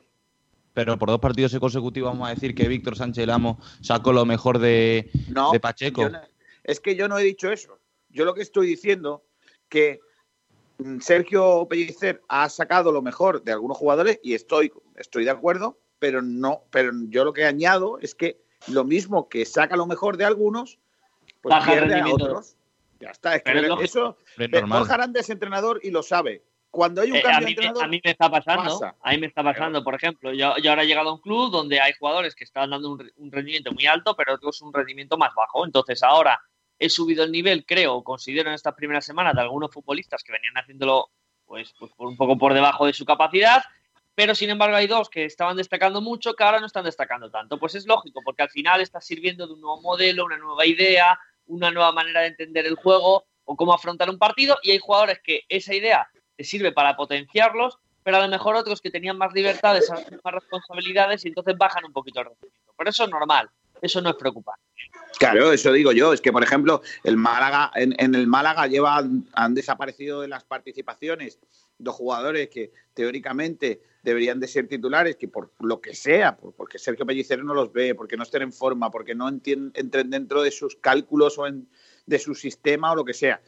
pero 0.74 0.98
por 0.98 1.10
dos 1.10 1.20
partidos 1.20 1.58
consecutivos 1.60 2.12
vamos 2.12 2.30
a 2.30 2.34
decir 2.34 2.54
que 2.56 2.68
Víctor 2.68 2.96
Sánchez 2.96 3.26
Lamo 3.28 3.60
sacó 3.82 4.14
lo 4.14 4.26
mejor 4.26 4.60
de, 4.60 5.10
No, 5.30 5.52
de 5.52 5.60
Pacheco. 5.60 6.08
no- 6.10 6.22
es 6.64 6.80
que 6.80 6.96
yo 6.96 7.08
no 7.08 7.18
he 7.18 7.24
dicho 7.24 7.52
eso. 7.52 7.80
Yo 8.10 8.24
lo 8.24 8.36
que 8.36 8.42
estoy 8.44 8.68
diciendo 8.68 9.26
que 9.68 10.00
mm, 10.78 11.00
Sergio 11.00 11.66
Pellicer 11.68 12.22
ha 12.28 12.48
sacado 12.50 12.92
lo 12.92 13.02
mejor 13.02 13.44
de 13.44 13.52
algunos 13.52 13.78
jugadores 13.78 14.20
y 14.22 14.36
estoy, 14.36 14.72
estoy 14.96 15.26
de 15.26 15.32
acuerdo, 15.32 15.80
pero 16.02 16.24
no, 16.24 16.64
pero 16.72 16.92
yo 17.10 17.24
lo 17.24 17.32
que 17.32 17.46
añado 17.46 18.00
es 18.00 18.16
que 18.16 18.42
lo 18.68 18.84
mismo 18.84 19.30
que 19.30 19.46
saca 19.46 19.76
lo 19.76 19.86
mejor 19.86 20.18
de 20.18 20.26
algunos, 20.26 20.80
pues 21.42 21.52
Baja 21.54 21.74
el 21.74 21.80
pierde 21.80 21.94
a 21.94 21.98
rendimiento. 21.98 22.26
otros. 22.26 22.56
Ya 23.00 23.10
está, 23.12 23.36
es 23.36 23.44
que 23.44 23.52
Pero 23.52 23.80
eso 23.82 24.18
Es 24.38 24.50
normal. 24.50 24.80
Borja 24.80 24.94
Aranda 24.96 25.20
es 25.20 25.30
entrenador 25.30 25.80
y 25.84 25.92
lo 25.92 26.02
sabe. 26.02 26.44
Cuando 26.72 27.02
hay 27.02 27.12
un 27.12 27.18
Eh, 27.18 27.20
a, 27.20 27.24
cambio 27.24 27.40
de 27.40 27.46
mí, 27.46 27.46
me- 27.46 27.52
entrenador, 27.52 27.84
a 27.84 27.88
mí 27.88 28.02
me 28.04 28.12
está 28.12 28.32
pasando, 28.32 28.64
pasa. 28.64 28.96
a 29.00 29.12
mí 29.12 29.18
me 29.20 29.28
está 29.28 29.44
pasando, 29.44 29.84
por 29.84 29.94
ejemplo, 29.94 30.34
yo, 30.34 30.56
yo 30.58 30.70
ahora 30.72 30.84
he 30.84 30.88
llegado 30.88 31.10
a 31.10 31.14
un 31.14 31.22
club 31.22 31.52
donde 31.52 31.80
hay 31.80 31.94
jugadores 32.00 32.34
que 32.34 32.46
están 32.46 32.72
dando 32.72 32.90
un, 32.94 33.12
un 33.18 33.32
rendimiento 33.32 33.72
muy 33.72 33.86
alto, 33.86 34.16
pero 34.16 34.34
otros 34.34 34.60
un 34.64 34.74
rendimiento 34.74 35.18
más 35.20 35.36
bajo. 35.36 35.66
Entonces 35.66 36.02
ahora 36.02 36.42
he 36.80 36.90
subido 36.90 37.24
el 37.24 37.32
nivel, 37.32 37.64
creo, 37.66 37.94
o 37.98 38.04
considero 38.04 38.50
en 38.50 38.56
estas 38.56 38.74
primeras 38.74 39.06
semanas 39.06 39.36
de 39.36 39.42
algunos 39.42 39.72
futbolistas 39.72 40.24
que 40.24 40.32
venían 40.32 40.56
haciéndolo 40.58 41.10
pues, 41.46 41.74
pues 41.78 41.92
un 41.98 42.18
poco 42.18 42.38
por 42.40 42.54
debajo 42.56 42.88
de 42.88 42.94
su 42.94 43.06
capacidad, 43.06 43.62
pero 44.15 44.36
sin 44.36 44.50
embargo 44.50 44.76
hay 44.76 44.88
dos 44.88 45.10
que 45.10 45.26
estaban 45.26 45.58
destacando 45.58 46.02
mucho 46.02 46.34
que 46.34 46.43
ahora 46.43 46.60
no 46.60 46.65
están 46.65 46.86
destacando 46.86 47.30
tanto. 47.32 47.58
Pues 47.58 47.76
es 47.76 47.86
lógico, 47.86 48.21
porque 48.24 48.43
al 48.43 48.50
final 48.50 48.82
está 48.82 49.02
sirviendo 49.02 49.47
de 49.47 49.54
un 49.54 49.62
nuevo 49.62 49.82
modelo, 49.82 50.26
una 50.26 50.38
nueva 50.38 50.65
idea, 50.65 51.19
una 51.47 51.71
nueva 51.71 51.91
manera 51.91 52.21
de 52.21 52.28
entender 52.28 52.65
el 52.65 52.76
juego 52.76 53.26
o 53.45 53.56
cómo 53.56 53.74
afrontar 53.74 54.10
un 54.10 54.19
partido, 54.19 54.58
y 54.62 54.71
hay 54.71 54.80
jugadores 54.80 55.19
que 55.24 55.41
esa 55.50 55.74
idea 55.74 56.10
te 56.38 56.43
sirve 56.43 56.71
para 56.71 56.95
potenciarlos, 56.95 57.78
pero 58.04 58.17
a 58.17 58.21
lo 58.21 58.28
mejor 58.28 58.56
otros 58.56 58.82
que 58.82 58.91
tenían 58.91 59.17
más 59.17 59.34
libertades, 59.34 59.89
más 59.89 60.34
responsabilidades 60.34 61.26
y 61.26 61.30
entonces 61.30 61.58
bajan 61.58 61.86
un 61.86 61.93
poquito 61.93 62.21
el 62.21 62.28
rendimiento. 62.28 62.74
Pero 62.78 62.89
eso 62.89 63.04
es 63.04 63.10
normal, 63.10 63.50
eso 63.82 64.02
no 64.02 64.10
es 64.10 64.15
preocupante. 64.15 64.62
Claro, 65.20 65.52
eso 65.52 65.72
digo 65.72 65.91
yo. 65.91 66.13
Es 66.13 66.22
que, 66.22 66.32
por 66.32 66.44
ejemplo, 66.44 66.82
el 67.04 67.17
Málaga, 67.17 67.72
en, 67.76 67.94
en 67.98 68.15
el 68.15 68.28
Málaga 68.28 68.67
llevan, 68.67 69.28
han 69.34 69.54
desaparecido 69.54 70.22
de 70.22 70.28
las 70.28 70.44
participaciones 70.44 71.39
dos 71.78 71.96
jugadores 71.96 72.50
que 72.50 72.72
teóricamente 72.94 73.82
deberían 74.04 74.39
de 74.39 74.48
ser 74.48 74.67
titulares, 74.67 75.15
que 75.15 75.28
por 75.28 75.52
lo 75.60 75.82
que 75.82 75.94
sea, 75.96 76.38
por- 76.38 76.54
porque 76.54 76.80
Sergio 76.80 77.06
Pellicero 77.06 77.44
no 77.44 77.54
los 77.54 77.72
ve, 77.74 77.94
porque 77.96 78.17
no 78.17 78.24
estén 78.24 78.44
en 78.44 78.54
forma, 78.54 78.89
porque 78.89 79.13
no 79.15 79.28
entien- 79.30 79.72
entren 79.76 80.10
dentro 80.10 80.41
de 80.41 80.52
sus 80.52 80.76
cálculos 80.76 81.38
o 81.38 81.48
en- 81.48 81.67
de 82.06 82.17
su 82.20 82.34
sistema 82.36 82.91
o 82.91 82.96
lo 82.96 83.06
que 83.06 83.13
sea, 83.13 83.41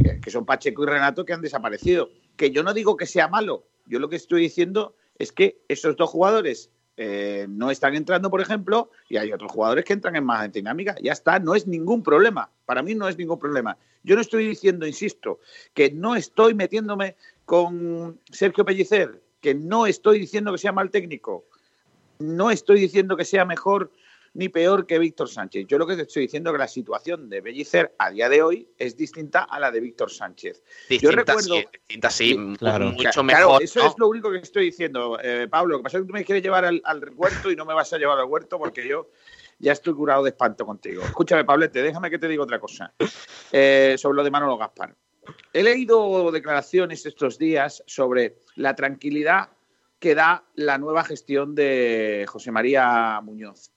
que, 0.00 0.20
que 0.20 0.30
son 0.30 0.44
Pacheco 0.46 0.82
y 0.84 0.86
Renato 0.86 1.24
que 1.24 1.32
han 1.32 1.42
desaparecido. 1.42 2.10
Que 2.36 2.50
yo 2.50 2.62
no 2.62 2.72
digo 2.74 2.96
que 2.96 3.06
sea 3.06 3.28
malo, 3.28 3.66
yo 3.86 3.98
lo 3.98 4.08
que 4.08 4.16
estoy 4.16 4.42
diciendo 4.42 4.96
es 5.18 5.32
que 5.32 5.62
esos 5.68 5.96
dos 5.96 6.10
jugadores 6.10 6.70
eh, 6.96 7.46
no 7.48 7.70
están 7.70 7.94
entrando, 7.94 8.30
por 8.30 8.40
ejemplo, 8.40 8.90
y 9.08 9.18
hay 9.18 9.32
otros 9.32 9.52
jugadores 9.52 9.84
que 9.84 9.92
entran 9.92 10.16
en 10.16 10.24
más 10.24 10.50
dinámica. 10.50 10.96
Ya 11.02 11.12
está, 11.12 11.38
no 11.38 11.54
es 11.54 11.66
ningún 11.66 12.02
problema. 12.02 12.50
Para 12.64 12.82
mí 12.82 12.94
no 12.94 13.08
es 13.08 13.18
ningún 13.18 13.38
problema. 13.38 13.76
Yo 14.02 14.14
no 14.14 14.20
estoy 14.20 14.46
diciendo, 14.48 14.86
insisto, 14.86 15.40
que 15.74 15.90
no 15.90 16.16
estoy 16.16 16.54
metiéndome 16.54 17.16
con 17.44 18.18
Sergio 18.30 18.64
Pellicer, 18.64 19.20
que 19.40 19.54
no 19.54 19.86
estoy 19.86 20.20
diciendo 20.20 20.52
que 20.52 20.58
sea 20.58 20.72
mal 20.72 20.90
técnico, 20.90 21.44
no 22.18 22.50
estoy 22.50 22.80
diciendo 22.80 23.16
que 23.16 23.24
sea 23.24 23.44
mejor 23.44 23.90
ni 24.36 24.48
peor 24.50 24.86
que 24.86 24.98
Víctor 24.98 25.28
Sánchez. 25.28 25.66
Yo 25.66 25.78
lo 25.78 25.86
que 25.86 25.96
te 25.96 26.02
estoy 26.02 26.22
diciendo 26.22 26.50
es 26.50 26.54
que 26.54 26.58
la 26.58 26.68
situación 26.68 27.28
de 27.28 27.42
Pellicer 27.42 27.94
a 27.98 28.10
día 28.10 28.28
de 28.28 28.42
hoy 28.42 28.68
es 28.76 28.96
distinta 28.96 29.44
a 29.44 29.58
la 29.58 29.70
de 29.70 29.80
Víctor 29.80 30.10
Sánchez. 30.10 30.62
Distinta, 30.88 31.16
recuerdo- 31.16 31.54
sí, 31.56 31.66
distinta, 31.72 32.10
sí, 32.10 32.54
claro. 32.58 32.86
mucho 32.90 33.02
Claro, 33.10 33.22
mejor. 33.24 33.62
eso 33.62 33.80
¿no? 33.80 33.86
es 33.88 33.94
lo 33.98 34.08
único 34.08 34.30
que 34.30 34.38
estoy 34.38 34.66
diciendo, 34.66 35.18
eh, 35.22 35.48
Pablo. 35.50 35.72
Lo 35.72 35.78
que 35.78 35.84
pasa 35.84 35.96
es 35.98 36.02
que 36.02 36.06
tú 36.08 36.12
me 36.12 36.24
quieres 36.24 36.44
llevar 36.44 36.64
al, 36.66 36.82
al 36.84 37.02
huerto 37.14 37.50
y 37.50 37.56
no 37.56 37.64
me 37.64 37.72
vas 37.74 37.92
a 37.92 37.98
llevar 37.98 38.18
al 38.18 38.26
huerto 38.26 38.58
porque 38.58 38.86
yo 38.86 39.10
ya 39.58 39.72
estoy 39.72 39.94
curado 39.94 40.22
de 40.22 40.30
espanto 40.30 40.66
contigo. 40.66 41.02
Escúchame, 41.02 41.44
Pablete, 41.46 41.80
déjame 41.82 42.10
que 42.10 42.18
te 42.18 42.28
diga 42.28 42.42
otra 42.42 42.60
cosa 42.60 42.92
eh, 43.52 43.94
sobre 43.98 44.16
lo 44.16 44.24
de 44.24 44.30
Manolo 44.30 44.58
Gaspar. 44.58 44.94
He 45.52 45.62
leído 45.62 46.30
declaraciones 46.30 47.06
estos 47.06 47.38
días 47.38 47.82
sobre 47.86 48.36
la 48.54 48.76
tranquilidad 48.76 49.48
que 49.98 50.14
da 50.14 50.44
la 50.54 50.76
nueva 50.76 51.04
gestión 51.04 51.54
de 51.54 52.26
José 52.28 52.52
María 52.52 53.18
Muñoz. 53.22 53.72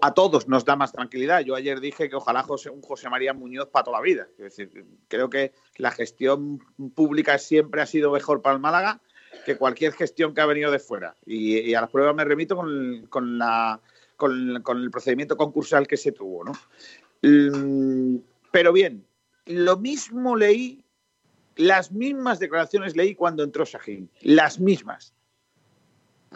A 0.00 0.12
todos 0.12 0.48
nos 0.48 0.64
da 0.64 0.74
más 0.74 0.90
tranquilidad. 0.90 1.40
Yo 1.40 1.54
ayer 1.54 1.80
dije 1.80 2.08
que 2.08 2.16
ojalá 2.16 2.42
José, 2.42 2.70
un 2.70 2.82
José 2.82 3.08
María 3.08 3.32
Muñoz 3.32 3.68
para 3.68 3.84
toda 3.84 3.98
la 3.98 4.02
vida. 4.02 4.26
Es 4.38 4.56
decir, 4.56 4.84
creo 5.06 5.30
que 5.30 5.52
la 5.76 5.92
gestión 5.92 6.58
pública 6.94 7.38
siempre 7.38 7.80
ha 7.80 7.86
sido 7.86 8.10
mejor 8.10 8.42
para 8.42 8.56
el 8.56 8.60
Málaga 8.60 9.00
que 9.44 9.56
cualquier 9.56 9.92
gestión 9.92 10.34
que 10.34 10.40
ha 10.40 10.46
venido 10.46 10.72
de 10.72 10.80
fuera. 10.80 11.14
Y, 11.24 11.74
a 11.74 11.80
las 11.80 11.90
pruebas 11.90 12.14
me 12.14 12.24
remito 12.24 12.56
con 12.56 13.40
el 13.40 14.90
procedimiento 14.90 15.36
concursal 15.36 15.86
que 15.86 15.96
se 15.96 16.12
tuvo. 16.12 16.44
¿no? 16.44 16.52
Mm, 17.22 18.18
Pero 18.50 18.72
bien, 18.72 19.06
lo 19.46 19.76
mismo 19.76 20.34
leí, 20.34 20.84
las 21.54 21.92
mismas 21.92 22.38
declaraciones 22.40 22.96
leí 22.96 23.14
cuando 23.14 23.44
entró 23.44 23.64
Sajín. 23.64 24.10
Las 24.22 24.58
mismas. 24.58 25.14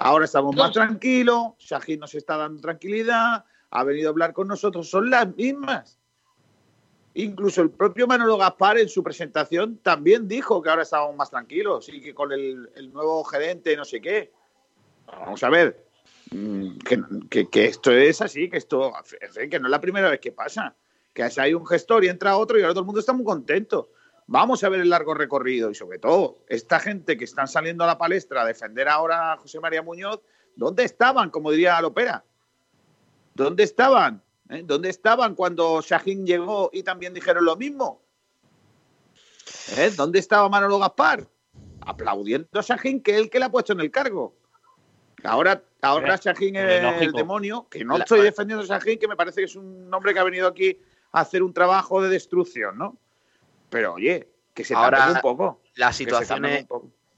Ahora 0.02 0.24
estamos 0.24 0.56
más 0.56 0.72
tranquilos, 0.72 1.52
Sajín 1.58 2.00
nos 2.00 2.14
está 2.14 2.36
dando 2.36 2.60
tranquilidad, 2.60 3.44
ha 3.70 3.84
venido 3.84 4.08
a 4.08 4.12
hablar 4.12 4.32
con 4.32 4.48
nosotros, 4.48 4.88
son 4.88 5.10
las 5.10 5.34
mismas. 5.36 5.98
Incluso 7.14 7.60
el 7.62 7.70
propio 7.70 8.06
Manolo 8.06 8.36
Gaspar 8.38 8.78
en 8.78 8.88
su 8.88 9.02
presentación 9.02 9.78
también 9.82 10.26
dijo 10.28 10.62
que 10.62 10.70
ahora 10.70 10.82
estábamos 10.82 11.16
más 11.16 11.28
tranquilos 11.30 11.88
y 11.88 12.00
que 12.00 12.14
con 12.14 12.32
el, 12.32 12.70
el 12.76 12.92
nuevo 12.92 13.22
gerente 13.24 13.76
no 13.76 13.84
sé 13.84 14.00
qué. 14.00 14.32
Vamos 15.06 15.42
a 15.42 15.50
ver, 15.50 15.84
mm, 16.30 16.78
que, 16.78 17.02
que- 17.28 17.48
que 17.48 17.64
esto 17.66 17.90
es 17.90 18.22
así, 18.22 18.48
que 18.48 18.56
esto 18.58 18.92
que 19.50 19.58
no 19.58 19.66
es 19.66 19.70
la 19.70 19.80
primera 19.80 20.08
vez 20.08 20.20
que 20.20 20.32
pasa. 20.32 20.74
Que 21.12 21.24
hay 21.36 21.52
un 21.52 21.66
gestor 21.66 22.04
y 22.04 22.08
entra 22.08 22.36
otro 22.36 22.56
y 22.58 22.62
ahora 22.62 22.72
todo 22.72 22.80
el 22.82 22.86
mundo 22.86 23.00
está 23.00 23.12
muy 23.12 23.24
contento. 23.24 23.90
Vamos 24.32 24.62
a 24.62 24.68
ver 24.68 24.78
el 24.78 24.90
largo 24.90 25.12
recorrido 25.12 25.72
y 25.72 25.74
sobre 25.74 25.98
todo 25.98 26.38
esta 26.46 26.78
gente 26.78 27.18
que 27.18 27.24
están 27.24 27.48
saliendo 27.48 27.82
a 27.82 27.88
la 27.88 27.98
palestra 27.98 28.42
a 28.42 28.46
defender 28.46 28.88
ahora 28.88 29.32
a 29.32 29.36
José 29.38 29.58
María 29.58 29.82
Muñoz, 29.82 30.20
¿dónde 30.54 30.84
estaban? 30.84 31.30
Como 31.30 31.50
diría 31.50 31.80
Lopera. 31.80 32.22
¿Dónde 33.34 33.64
estaban? 33.64 34.22
¿Eh? 34.48 34.62
¿Dónde 34.64 34.88
estaban 34.88 35.34
cuando 35.34 35.80
Shahin 35.80 36.24
llegó 36.24 36.70
y 36.72 36.84
también 36.84 37.12
dijeron 37.12 37.44
lo 37.44 37.56
mismo? 37.56 38.02
¿Eh? 39.76 39.90
¿Dónde 39.96 40.20
estaba 40.20 40.48
Manolo 40.48 40.78
Gaspar? 40.78 41.26
Aplaudiendo 41.80 42.60
a 42.60 42.62
Shahin, 42.62 43.02
que 43.02 43.16
es 43.16 43.18
el 43.22 43.30
que 43.30 43.40
le 43.40 43.46
ha 43.46 43.50
puesto 43.50 43.72
en 43.72 43.80
el 43.80 43.90
cargo. 43.90 44.36
Ahora, 45.24 45.60
ahora 45.82 46.14
Shahin 46.14 46.54
es 46.54 47.02
el 47.02 47.10
demonio, 47.10 47.66
que 47.68 47.84
no 47.84 47.96
estoy 47.96 48.20
defendiendo 48.20 48.62
a 48.62 48.78
Shahin, 48.78 48.96
que 48.96 49.08
me 49.08 49.16
parece 49.16 49.40
que 49.40 49.46
es 49.46 49.56
un 49.56 49.92
hombre 49.92 50.14
que 50.14 50.20
ha 50.20 50.24
venido 50.24 50.46
aquí 50.46 50.78
a 51.10 51.22
hacer 51.22 51.42
un 51.42 51.52
trabajo 51.52 52.00
de 52.00 52.10
destrucción, 52.10 52.78
¿no? 52.78 52.96
Pero 53.70 53.94
oye, 53.94 54.28
que 54.54 54.64
se 54.64 54.74
Ahora, 54.74 55.12
un 55.12 55.20
poco. 55.20 55.61
La 55.74 55.92
situación 55.92 56.44
es, 56.44 56.66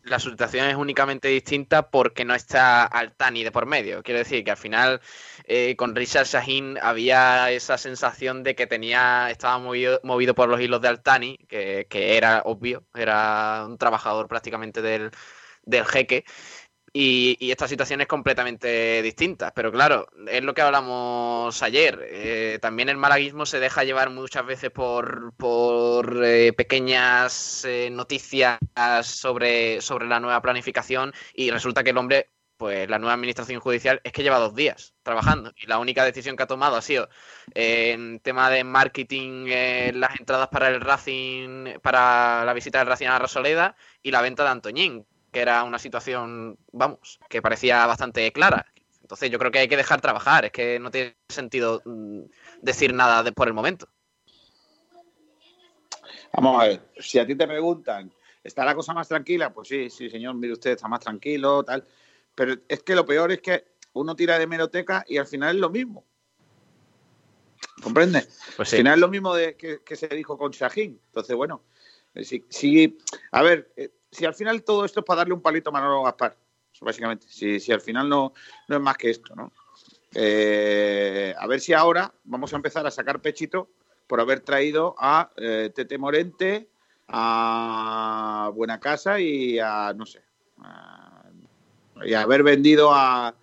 la 0.04 0.18
situación 0.18 0.68
es 0.68 0.76
únicamente 0.76 1.28
distinta 1.28 1.90
porque 1.90 2.24
no 2.24 2.34
está 2.34 2.84
Altani 2.84 3.44
de 3.44 3.52
por 3.52 3.66
medio. 3.66 4.02
Quiero 4.02 4.18
decir 4.18 4.44
que 4.44 4.50
al 4.50 4.56
final 4.56 5.00
eh, 5.44 5.76
con 5.76 5.94
Richard 5.94 6.26
Shahin 6.26 6.78
había 6.82 7.50
esa 7.50 7.78
sensación 7.78 8.42
de 8.42 8.54
que 8.54 8.66
tenía 8.66 9.30
estaba 9.30 9.58
movido, 9.58 10.00
movido 10.02 10.34
por 10.34 10.48
los 10.48 10.60
hilos 10.60 10.80
de 10.80 10.88
Altani, 10.88 11.38
que, 11.48 11.86
que 11.88 12.16
era 12.16 12.42
obvio, 12.44 12.84
era 12.94 13.64
un 13.66 13.78
trabajador 13.78 14.28
prácticamente 14.28 14.82
del, 14.82 15.10
del 15.64 15.84
jeque. 15.84 16.24
Y, 16.94 17.38
y 17.40 17.50
esta 17.50 17.68
situación 17.68 18.02
es 18.02 18.06
completamente 18.06 19.00
distinta. 19.02 19.52
Pero 19.54 19.72
claro, 19.72 20.06
es 20.28 20.42
lo 20.44 20.52
que 20.54 20.60
hablamos 20.62 21.62
ayer. 21.62 21.98
eh, 22.10 22.58
también 22.60 22.88
el 22.90 22.98
malaguismo 22.98 23.46
se 23.46 23.60
deja 23.60 23.84
llevar 23.84 24.10
muchas 24.10 24.44
veces 24.44 24.70
por, 24.70 25.32
por 25.36 26.22
eh, 26.24 26.52
pequeñas 26.52 27.64
eh, 27.64 27.88
noticias 27.90 28.58
sobre, 29.02 29.80
sobre 29.80 30.06
la 30.06 30.20
nueva 30.20 30.40
planificación 30.42 31.12
y 31.34 31.50
resulta 31.50 31.82
que 31.82 31.90
el 31.90 31.98
hombre, 31.98 32.30
pues 32.56 32.88
la 32.88 32.98
nueva 32.98 33.14
administración 33.14 33.60
judicial 33.60 34.00
es 34.04 34.12
que 34.12 34.22
lleva 34.22 34.38
dos 34.38 34.54
días 34.54 34.94
trabajando 35.02 35.52
y 35.56 35.66
la 35.66 35.78
única 35.78 36.04
decisión 36.04 36.36
que 36.36 36.44
ha 36.44 36.46
tomado 36.46 36.76
ha 36.76 36.82
sido 36.82 37.08
eh, 37.54 37.92
en 37.92 38.20
tema 38.20 38.50
de 38.50 38.64
marketing 38.64 39.46
eh, 39.48 39.92
las 39.94 40.18
entradas 40.20 40.48
para 40.48 40.68
el 40.68 40.80
Racing, 40.80 41.80
para 41.82 42.44
la 42.44 42.52
visita 42.52 42.78
del 42.78 42.88
Racing 42.88 43.06
a 43.06 43.18
la 43.18 43.76
y 44.02 44.10
la 44.10 44.22
venta 44.22 44.44
de 44.44 44.50
Antoñín, 44.50 45.06
que 45.32 45.40
era 45.40 45.64
una 45.64 45.78
situación, 45.78 46.58
vamos, 46.72 47.18
que 47.28 47.42
parecía 47.42 47.84
bastante 47.86 48.30
clara. 48.32 48.66
Entonces 49.00 49.30
yo 49.30 49.38
creo 49.38 49.50
que 49.50 49.58
hay 49.60 49.68
que 49.68 49.76
dejar 49.76 50.00
trabajar, 50.00 50.44
es 50.44 50.52
que 50.52 50.78
no 50.78 50.90
tiene 50.90 51.16
sentido 51.28 51.82
mm, 51.84 52.20
decir 52.60 52.94
nada 52.94 53.22
de- 53.22 53.32
por 53.32 53.48
el 53.48 53.54
momento. 53.54 53.88
Vamos 56.34 56.62
a 56.62 56.66
ver, 56.68 56.80
si 56.98 57.18
a 57.18 57.26
ti 57.26 57.34
te 57.34 57.46
preguntan, 57.46 58.12
¿está 58.44 58.64
la 58.64 58.74
cosa 58.74 58.92
más 58.92 59.08
tranquila? 59.08 59.52
Pues 59.52 59.68
sí, 59.68 59.90
sí, 59.90 60.08
señor, 60.10 60.34
mire 60.34 60.52
usted, 60.52 60.72
está 60.72 60.88
más 60.88 61.00
tranquilo, 61.00 61.62
tal. 61.64 61.86
Pero 62.34 62.54
es 62.68 62.82
que 62.82 62.94
lo 62.94 63.04
peor 63.04 63.32
es 63.32 63.40
que 63.40 63.64
uno 63.94 64.14
tira 64.14 64.38
de 64.38 64.46
meroteca 64.46 65.04
y 65.08 65.18
al 65.18 65.26
final 65.26 65.56
es 65.56 65.60
lo 65.60 65.70
mismo. 65.70 66.04
¿Comprende? 67.82 68.20
Pues 68.56 68.58
Al 68.60 68.66
sí. 68.66 68.76
final 68.76 68.94
es 68.94 69.00
lo 69.00 69.08
mismo 69.08 69.34
de, 69.34 69.56
que, 69.56 69.80
que 69.82 69.96
se 69.96 70.08
dijo 70.08 70.38
con 70.38 70.52
Shahin. 70.52 71.00
Entonces, 71.06 71.36
bueno, 71.36 71.62
eh, 72.14 72.24
si- 72.24 72.98
a 73.32 73.42
ver, 73.42 73.72
eh, 73.76 73.90
si 74.12 74.26
al 74.26 74.34
final 74.34 74.62
todo 74.62 74.84
esto 74.84 75.00
es 75.00 75.06
para 75.06 75.18
darle 75.18 75.34
un 75.34 75.40
palito 75.40 75.70
a 75.70 75.72
Manolo 75.72 76.02
Gaspar, 76.02 76.36
básicamente, 76.80 77.26
si, 77.28 77.58
si 77.58 77.72
al 77.72 77.80
final 77.80 78.08
no, 78.08 78.34
no 78.68 78.76
es 78.76 78.82
más 78.82 78.96
que 78.96 79.10
esto, 79.10 79.34
¿no? 79.34 79.50
Eh, 80.14 81.34
a 81.38 81.46
ver 81.46 81.60
si 81.60 81.72
ahora 81.72 82.12
vamos 82.24 82.52
a 82.52 82.56
empezar 82.56 82.86
a 82.86 82.90
sacar 82.90 83.20
pechito 83.20 83.70
por 84.06 84.20
haber 84.20 84.40
traído 84.40 84.94
a 84.98 85.30
eh, 85.36 85.72
Tete 85.74 85.96
Morente, 85.96 86.68
a 87.08 88.50
Buena 88.54 88.78
Casa 88.78 89.18
y 89.18 89.58
a, 89.58 89.94
no 89.94 90.04
sé, 90.04 90.22
y 92.04 92.14
haber 92.14 92.42
vendido 92.42 92.90
a, 92.92 93.34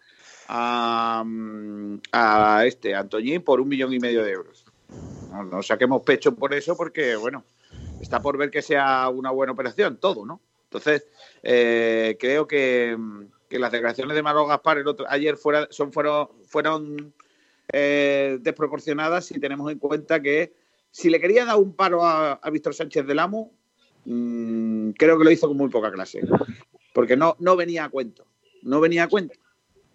a, 0.47 2.63
este, 2.65 2.93
a 2.93 2.99
Antoñín, 2.99 3.41
por 3.41 3.59
un 3.59 3.67
millón 3.67 3.93
y 3.93 3.99
medio 3.99 4.23
de 4.23 4.31
euros. 4.31 4.65
No 5.51 5.63
saquemos 5.63 6.03
pecho 6.03 6.35
por 6.35 6.53
eso 6.53 6.75
porque, 6.75 7.15
bueno, 7.15 7.43
está 8.01 8.21
por 8.21 8.37
ver 8.37 8.51
que 8.51 8.61
sea 8.61 9.09
una 9.09 9.31
buena 9.31 9.53
operación, 9.53 9.97
todo, 9.97 10.25
¿no? 10.25 10.41
Entonces, 10.69 11.07
eh, 11.41 12.15
creo 12.19 12.47
que, 12.47 12.95
que 13.49 13.57
las 13.57 13.71
declaraciones 13.71 14.15
de 14.15 14.21
Manolo 14.21 14.45
Gaspar 14.45 14.77
el 14.77 14.87
otro, 14.87 15.07
ayer 15.09 15.35
fuera, 15.35 15.67
son, 15.71 15.91
fueron, 15.91 16.29
fueron 16.45 17.11
eh, 17.73 18.37
desproporcionadas 18.39 19.25
si 19.25 19.39
tenemos 19.39 19.71
en 19.71 19.79
cuenta 19.79 20.21
que 20.21 20.53
si 20.91 21.09
le 21.09 21.19
quería 21.19 21.45
dar 21.45 21.57
un 21.57 21.73
paro 21.73 22.05
a, 22.05 22.33
a 22.33 22.49
Víctor 22.51 22.75
Sánchez 22.75 23.07
del 23.07 23.17
Amo, 23.17 23.51
mm, 24.05 24.91
creo 24.91 25.17
que 25.17 25.23
lo 25.23 25.31
hizo 25.31 25.47
con 25.47 25.57
muy 25.57 25.69
poca 25.69 25.91
clase. 25.91 26.21
Porque 26.93 27.17
no, 27.17 27.35
no 27.39 27.55
venía 27.55 27.85
a 27.85 27.89
cuento. 27.89 28.27
No 28.61 28.79
venía 28.79 29.05
a 29.05 29.07
cuento. 29.07 29.39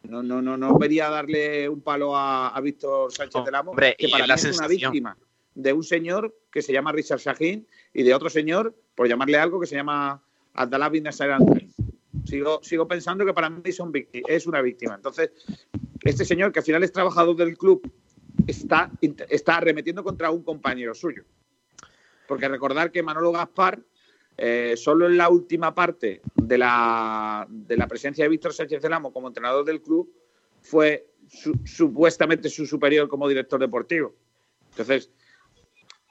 No, 0.02 0.24
no, 0.24 0.42
no, 0.42 0.56
no 0.56 0.76
venía 0.76 1.06
a 1.06 1.10
darle 1.10 1.68
un 1.68 1.82
palo 1.82 2.16
a, 2.16 2.48
a 2.48 2.60
Víctor 2.60 3.12
Sánchez 3.12 3.44
del 3.44 3.54
Amo, 3.54 3.70
Hombre, 3.70 3.94
que 3.96 4.08
para 4.08 4.24
mí 4.24 4.28
la 4.28 4.34
es 4.34 4.44
una 4.44 4.52
sensación. 4.52 4.92
víctima 4.92 5.16
de 5.54 5.72
un 5.72 5.84
señor 5.84 6.34
que 6.50 6.62
se 6.62 6.72
llama 6.72 6.92
Richard 6.92 7.20
Shahin 7.20 7.66
y 7.92 8.02
de 8.02 8.12
otro 8.12 8.28
señor, 8.28 8.74
por 8.94 9.08
llamarle 9.08 9.38
algo, 9.38 9.60
que 9.60 9.66
se 9.66 9.76
llama 9.76 10.20
Abdallah 10.54 10.88
bin 10.88 11.04
Nasser. 11.04 11.36
Sigo, 12.24 12.60
sigo 12.62 12.88
pensando 12.88 13.26
que 13.26 13.34
para 13.34 13.50
mí 13.50 13.72
son 13.72 13.92
es 14.12 14.46
una 14.46 14.62
víctima. 14.62 14.94
Entonces, 14.94 15.30
este 16.02 16.24
señor, 16.24 16.52
que 16.52 16.60
al 16.60 16.64
final 16.64 16.82
es 16.82 16.92
trabajador 16.92 17.36
del 17.36 17.56
club, 17.58 17.90
está, 18.46 18.90
está 19.28 19.56
arremetiendo 19.56 20.02
contra 20.02 20.30
un 20.30 20.42
compañero 20.42 20.94
suyo. 20.94 21.24
Porque 22.26 22.48
recordar 22.48 22.90
que 22.90 23.02
Manolo 23.02 23.32
Gaspar, 23.32 23.82
eh, 24.36 24.74
solo 24.76 25.06
en 25.06 25.16
la 25.16 25.28
última 25.28 25.74
parte 25.74 26.22
de 26.34 26.58
la, 26.58 27.46
de 27.48 27.76
la 27.76 27.86
presencia 27.86 28.24
de 28.24 28.30
Víctor 28.30 28.54
Sánchez 28.54 28.80
del 28.82 28.92
Amo 28.94 29.12
como 29.12 29.28
entrenador 29.28 29.64
del 29.64 29.82
club, 29.82 30.10
fue 30.62 31.06
su- 31.28 31.60
supuestamente 31.64 32.48
su 32.48 32.64
superior 32.66 33.08
como 33.08 33.28
director 33.28 33.60
deportivo. 33.60 34.14
Entonces, 34.70 35.10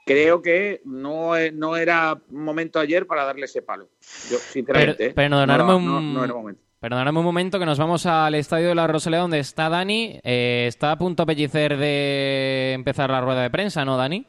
creo 0.04 0.42
que 0.42 0.80
no, 0.84 1.36
e- 1.36 1.52
no 1.52 1.76
era 1.76 2.18
momento 2.30 2.78
ayer 2.78 3.06
para 3.06 3.24
darle 3.24 3.46
ese 3.46 3.62
palo. 3.62 3.88
Yo, 4.30 4.38
sinceramente. 4.38 4.96
Pero- 4.98 5.10
¿eh? 5.10 5.14
perdonadme 5.14 5.64
no, 5.64 5.76
un- 5.76 5.86
no- 5.86 6.00
no 6.00 6.24
era 6.24 6.34
momento. 6.34 6.60
Perdonadme 6.80 7.18
un 7.18 7.24
momento 7.24 7.58
que 7.58 7.64
nos 7.64 7.78
vamos 7.78 8.04
al 8.04 8.34
estadio 8.34 8.68
de 8.68 8.74
la 8.74 8.86
Rosaleda 8.86 9.22
donde 9.22 9.38
está 9.38 9.70
Dani. 9.70 10.20
Eh, 10.22 10.66
está 10.68 10.92
a 10.92 10.98
punto 10.98 11.24
pellicer 11.24 11.78
de 11.78 12.72
empezar 12.74 13.08
la 13.08 13.22
rueda 13.22 13.40
de 13.42 13.48
prensa, 13.50 13.84
¿no, 13.86 13.96
Dani? 13.96 14.26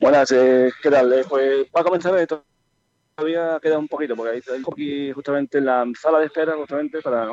Buenas, 0.00 0.30
eh, 0.32 0.70
¿qué 0.82 0.90
tal? 0.90 1.12
Eh, 1.14 1.24
pues 1.28 1.66
para 1.70 1.84
comenzar, 1.84 2.18
eh, 2.18 2.26
todavía 3.16 3.58
queda 3.62 3.78
un 3.78 3.88
poquito, 3.88 4.14
porque 4.14 4.32
hay 4.32 4.42
aquí 4.70 5.12
justamente 5.12 5.58
en 5.58 5.64
la 5.64 5.86
sala 5.98 6.18
de 6.18 6.26
espera, 6.26 6.54
justamente 6.56 7.00
para 7.00 7.26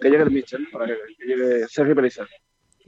que 0.00 0.10
llegue 0.10 0.24
el 0.24 0.30
Mitchell, 0.32 0.66
para 0.72 0.86
que, 0.86 0.94
que 1.16 1.24
llegue 1.26 1.68
Sergio 1.68 1.94
Pellicer. 1.94 2.26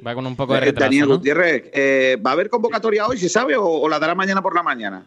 Va 0.05 0.15
con 0.15 0.27
un 0.27 0.35
poco 0.37 0.55
de 0.55 0.61
retraso, 0.61 0.87
Daniel 0.91 1.09
¿no? 1.09 1.17
Gutiérrez, 1.17 1.71
eh, 1.73 2.17
¿va 2.25 2.31
a 2.31 2.33
haber 2.33 2.49
convocatoria 2.51 3.07
hoy, 3.07 3.19
se 3.19 3.29
sabe, 3.29 3.57
o, 3.57 3.65
o 3.65 3.89
la 3.89 3.99
dará 3.99 4.15
mañana 4.15 4.43
por 4.43 4.55
la 4.55 4.63
mañana? 4.63 5.07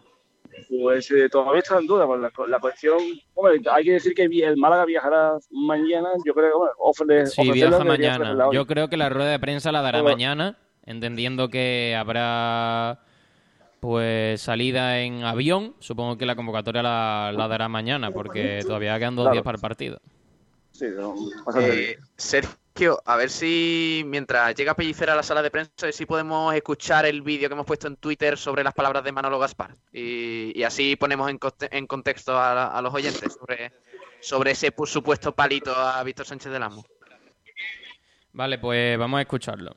Pues 0.82 1.12
eh, 1.12 1.28
todavía 1.30 1.60
está 1.60 1.78
en 1.80 1.86
duda, 1.86 2.06
por 2.06 2.18
la, 2.20 2.32
la 2.48 2.60
cuestión, 2.60 2.98
hombre, 3.34 3.62
hay 3.72 3.84
que 3.84 3.92
decir 3.92 4.14
que 4.14 4.24
el 4.24 4.58
Málaga 4.58 4.86
viajará 4.86 5.34
mañana, 5.52 6.10
yo 6.26 6.34
creo 6.34 6.50
que, 6.52 6.58
bueno, 6.58 6.74
ofre, 6.80 7.26
Sí, 7.28 7.52
viaja 7.52 7.84
mañana. 7.84 8.48
Yo 8.54 8.66
creo 8.66 8.88
que 8.88 8.96
la 8.98 9.10
rueda 9.10 9.32
de 9.32 9.40
prensa 9.40 9.72
la 9.72 9.82
dará 9.82 10.02
mañana, 10.02 10.58
entendiendo 10.86 11.50
que 11.50 11.96
habrá 11.98 13.00
pues 13.82 14.42
salida 14.42 15.00
en 15.02 15.24
avión. 15.24 15.76
Supongo 15.80 16.18
que 16.18 16.26
la 16.26 16.36
convocatoria 16.36 16.82
la, 16.82 17.32
la 17.36 17.48
dará 17.48 17.68
mañana, 17.68 18.12
porque 18.12 18.62
todavía 18.66 18.98
quedan 18.98 19.16
dos 19.16 19.26
Claro. 19.26 19.34
días 19.34 19.44
para 19.44 19.56
el 19.58 19.62
partido. 19.62 20.00
Sí, 20.72 20.86
no. 20.96 21.14
Eh, 21.62 21.98
Sergio, 22.18 22.56
a 23.06 23.16
ver 23.16 23.30
si 23.30 24.04
mientras 24.06 24.54
llega 24.54 24.74
Pellicer 24.74 25.10
a 25.10 25.16
la 25.16 25.24
sala 25.24 25.42
de 25.42 25.50
prensa, 25.50 25.72
a 25.82 25.86
ver 25.86 25.94
si 25.94 26.06
podemos 26.06 26.54
escuchar 26.54 27.06
el 27.06 27.22
vídeo 27.22 27.48
que 27.48 27.54
hemos 27.54 27.66
puesto 27.66 27.88
en 27.88 27.96
Twitter 27.96 28.38
sobre 28.38 28.64
las 28.66 28.74
palabras 28.74 29.02
de 29.04 29.14
Manolo 29.14 29.40
Gaspar. 29.40 29.74
Y, 29.94 30.52
y 30.60 30.64
así 30.64 30.98
ponemos 30.98 31.30
en, 31.30 31.40
conte- 31.40 31.70
en 31.72 31.88
contexto 31.88 32.38
a, 32.38 32.54
la- 32.54 32.68
a 32.68 32.82
los 32.82 32.94
oyentes 32.94 33.34
sobre, 33.40 33.72
sobre 34.20 34.52
ese 34.52 34.76
pu- 34.76 34.86
supuesto 34.88 35.34
palito 35.34 35.74
a 35.74 36.04
Víctor 36.04 36.26
Sánchez 36.26 36.52
del 36.52 36.64
Amo. 36.64 36.86
Vale, 38.34 38.58
pues 38.60 38.98
vamos 39.00 39.20
a 39.20 39.22
escucharlo. 39.22 39.74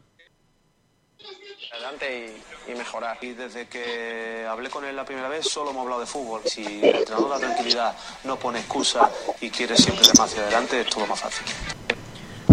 adelante 1.73 2.35
y, 2.67 2.73
y 2.73 2.75
mejorar. 2.75 3.17
Y 3.23 3.29
desde 3.35 3.69
que 3.69 4.45
hablé 4.49 4.71
con 4.71 4.85
él 4.85 4.97
la 4.97 5.05
primera 5.05 5.29
vez 5.29 5.47
solo 5.49 5.71
hemos 5.71 5.83
hablado 5.85 6.01
de 6.01 6.07
fútbol. 6.09 6.41
Si 6.45 6.65
el 6.65 6.97
entrenador 6.97 7.31
da 7.31 7.39
tranquilidad, 7.39 7.97
no 8.25 8.37
pone 8.41 8.59
excusa 8.59 9.09
y 9.41 9.51
quiere 9.51 9.77
siempre 9.77 10.05
ir 10.05 10.19
más 10.19 10.33
hacia 10.33 10.43
adelante, 10.43 10.81
es 10.81 10.89
todo 10.89 11.07
más 11.07 11.21
fácil. 11.21 11.47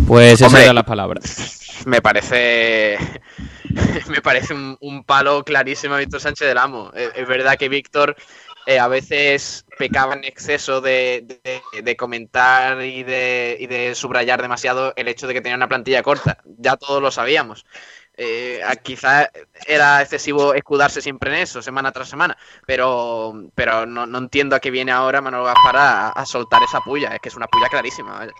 Pues 0.05 0.33
esas 0.33 0.53
eran 0.53 0.75
las 0.75 0.83
palabras. 0.83 1.83
Me 1.85 2.01
parece 2.01 2.97
me 4.07 4.21
parece 4.21 4.53
un, 4.53 4.77
un 4.81 5.03
palo 5.03 5.43
clarísimo 5.43 5.95
a 5.95 5.97
Víctor 5.99 6.21
Sánchez 6.21 6.47
del 6.47 6.57
Amo. 6.57 6.91
Es, 6.93 7.11
es 7.15 7.27
verdad 7.27 7.57
que 7.57 7.69
Víctor 7.69 8.15
eh, 8.65 8.79
a 8.79 8.87
veces 8.87 9.65
pecaba 9.77 10.13
en 10.15 10.23
exceso 10.23 10.81
de, 10.81 11.25
de- 11.43 11.81
de 11.81 11.95
comentar 11.97 12.81
y 12.83 13.03
de, 13.03 13.57
y 13.59 13.67
de 13.67 13.93
subrayar 13.95 14.41
demasiado 14.41 14.93
el 14.95 15.07
hecho 15.07 15.27
de 15.27 15.33
que 15.33 15.41
tenía 15.41 15.55
una 15.57 15.67
plantilla 15.67 16.03
corta. 16.03 16.37
Ya 16.57 16.77
todos 16.77 17.01
lo 17.01 17.11
sabíamos. 17.11 17.65
Eh, 18.17 18.61
quizás 18.83 19.29
era 19.67 20.01
excesivo 20.01 20.53
escudarse 20.53 21.01
siempre 21.01 21.31
en 21.35 21.41
eso, 21.41 21.61
semana 21.61 21.91
tras 21.91 22.07
semana, 22.07 22.37
pero, 22.65 23.33
pero 23.55 23.85
no, 23.85 24.05
no 24.05 24.17
entiendo 24.19 24.55
a 24.55 24.59
qué 24.61 24.71
viene 24.71 24.93
ahora 24.93 25.19
Manolo 25.21 25.43
Gaspar 25.45 25.75
a, 25.77 26.09
a 26.09 26.25
soltar 26.25 26.63
esa 26.63 26.79
puya. 26.81 27.09
Es 27.13 27.19
que 27.19 27.29
es 27.29 27.35
una 27.35 27.47
puya 27.47 27.67
clarísima. 27.69 28.17
vaya. 28.19 28.31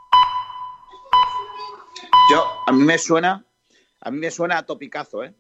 Yo, 2.30 2.44
a 2.66 2.72
mí 2.72 2.84
me 2.84 2.98
suena, 2.98 3.46
a 4.02 4.12
mí 4.12 4.18
me 4.18 4.32
suena 4.32 4.58
a 4.58 4.66
topicazo, 4.66 5.24
¿eh? 5.24 5.34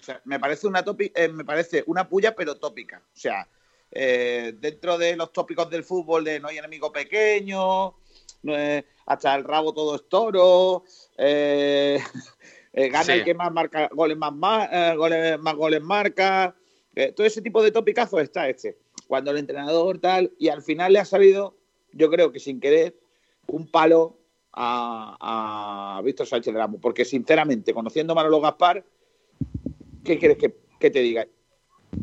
O 0.00 0.04
sea, 0.04 0.20
me 0.24 0.38
parece 0.38 0.66
una 0.66 0.84
topi- 0.84 1.12
eh, 1.14 1.28
me 1.28 1.44
parece 1.44 1.82
una 1.86 2.08
puya, 2.08 2.34
pero 2.34 2.56
tópica. 2.56 2.98
O 3.04 3.16
sea, 3.18 3.48
eh, 3.90 4.54
dentro 4.58 4.96
de 4.98 5.16
los 5.16 5.32
tópicos 5.32 5.68
del 5.70 5.84
fútbol 5.84 6.24
de 6.24 6.40
no 6.40 6.48
hay 6.48 6.58
enemigo 6.58 6.92
pequeño, 6.92 7.94
no 8.42 8.56
es- 8.56 8.84
hasta 9.06 9.34
el 9.34 9.44
rabo 9.44 9.74
todo 9.74 9.96
es 9.96 10.08
toro, 10.08 10.84
eh, 11.18 11.98
gana 12.72 13.04
Sí. 13.04 13.12
el 13.12 13.24
que 13.24 13.34
más 13.34 13.52
marca 13.52 13.88
goles 13.92 14.16
más, 14.16 14.68
eh, 14.72 14.94
goles, 14.96 15.38
más 15.40 15.54
goles 15.54 15.82
marca, 15.82 16.54
todo 17.16 17.26
ese 17.26 17.42
tipo 17.42 17.62
de 17.62 17.72
topicazos 17.72 18.20
está 18.22 18.48
este. 18.48 18.78
Cuando 19.08 19.30
el 19.32 19.38
entrenador 19.38 19.98
tal, 19.98 20.32
y 20.38 20.48
al 20.48 20.62
final 20.62 20.92
le 20.92 21.00
ha 21.00 21.04
salido, 21.04 21.56
yo 21.92 22.08
creo 22.10 22.30
que 22.32 22.38
sin 22.40 22.60
querer, 22.60 22.96
un 23.48 23.70
palo 23.70 24.18
a, 24.52 25.96
a 25.98 26.02
Víctor 26.02 26.26
Sánchez 26.26 26.52
del 26.52 26.62
Amo, 26.62 26.80
porque 26.80 27.04
sinceramente, 27.04 27.72
conociendo 27.74 28.12
a 28.12 28.16
Manolo 28.16 28.40
Gaspar, 28.40 28.84
¿qué 30.04 30.18
quieres 30.18 30.38
que, 30.38 30.54
que 30.78 30.90
te 30.90 31.00
diga? 31.00 31.26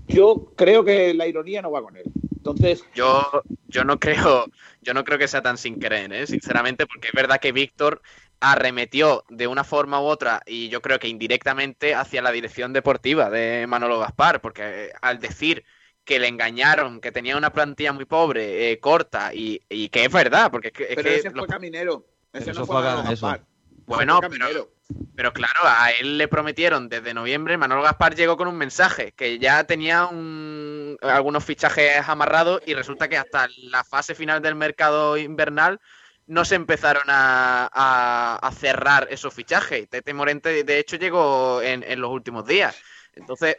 Yo 0.08 0.52
creo 0.56 0.84
que 0.84 1.14
la 1.14 1.28
ironía 1.28 1.62
no 1.62 1.72
va 1.72 1.82
con 1.82 1.96
él. 1.98 2.04
Entonces, 2.38 2.86
Yo, 2.96 3.24
yo 3.68 3.84
no 3.84 4.00
creo, 4.00 4.46
yo 4.82 4.94
no 4.94 5.04
creo 5.04 5.18
que 5.18 5.28
sea 5.28 5.42
tan 5.42 5.58
sin 5.58 5.80
querer, 5.80 6.12
¿eh? 6.14 6.28
sinceramente, 6.28 6.86
porque 6.88 7.08
es 7.08 7.14
verdad 7.14 7.40
que 7.40 7.52
Víctor 7.52 8.02
arremetió 8.40 9.26
de 9.30 9.48
una 9.48 9.64
forma 9.64 10.00
u 10.02 10.06
otra 10.06 10.42
y 10.46 10.70
yo 10.70 10.82
creo 10.82 10.98
que 11.00 11.08
indirectamente 11.10 11.94
hacia 11.94 12.22
la 12.22 12.32
dirección 12.32 12.72
deportiva 12.72 13.30
de 13.30 13.68
Manolo 13.68 14.00
Gaspar, 14.00 14.42
porque 14.42 14.62
eh, 14.64 14.92
al 15.02 15.20
decir 15.20 15.64
que 16.06 16.20
le 16.20 16.28
engañaron, 16.28 17.02
que 17.02 17.12
tenía 17.12 17.38
una 17.38 17.52
plantilla 17.52 17.94
muy 17.94 18.06
pobre, 18.06 18.72
eh, 18.72 18.80
corta, 18.80 19.34
y, 19.34 19.62
y 19.70 19.90
que 19.90 20.06
es 20.06 20.12
verdad, 20.12 20.50
porque 20.50 20.70
es 20.70 20.74
que, 20.74 20.84
es 20.84 20.96
pero 20.96 21.10
que 21.10 21.16
ese 21.18 21.30
los- 21.30 21.40
fue 21.40 21.48
Caminero. 21.48 22.06
Ese 22.34 22.52
Eso 22.52 22.62
no 22.62 22.66
fue 22.66 22.76
Manolo 22.76 23.02
eso. 23.02 23.10
Gaspar. 23.28 23.42
Bueno, 23.86 24.20
Caminero. 24.22 24.70
Pero 25.16 25.34
claro, 25.34 25.60
a 25.64 25.92
él 25.92 26.18
le 26.18 26.28
prometieron 26.28 26.90
desde 26.90 27.14
noviembre, 27.14 27.58
Manolo 27.58 27.82
Gaspar 27.84 28.16
llegó 28.16 28.38
con 28.38 28.48
un 28.48 28.56
mensaje, 28.58 29.12
que 29.14 29.38
ya 29.40 29.64
tenía 29.64 30.06
un- 30.06 30.98
algunos 31.02 31.44
fichajes 31.44 32.08
amarrados 32.08 32.62
y 32.66 32.74
resulta 32.74 33.08
que 33.08 33.18
hasta 33.18 33.48
la 33.64 33.84
fase 33.84 34.16
final 34.16 34.42
del 34.42 34.56
mercado 34.56 35.18
invernal 35.18 35.80
no 36.28 36.46
se 36.46 36.56
empezaron 36.56 37.04
a, 37.08 37.70
a- 37.72 38.36
a 38.36 38.52
cerrar 38.52 39.08
esos 39.10 39.34
fichajes. 39.34 39.90
Tete 39.90 40.14
Morente, 40.14 40.64
de 40.64 40.80
hecho, 40.80 40.98
llegó 40.98 41.62
en, 41.62 41.84
en 41.84 42.00
los 42.02 42.12
últimos 42.12 42.46
días. 42.46 42.76
Entonces, 43.16 43.58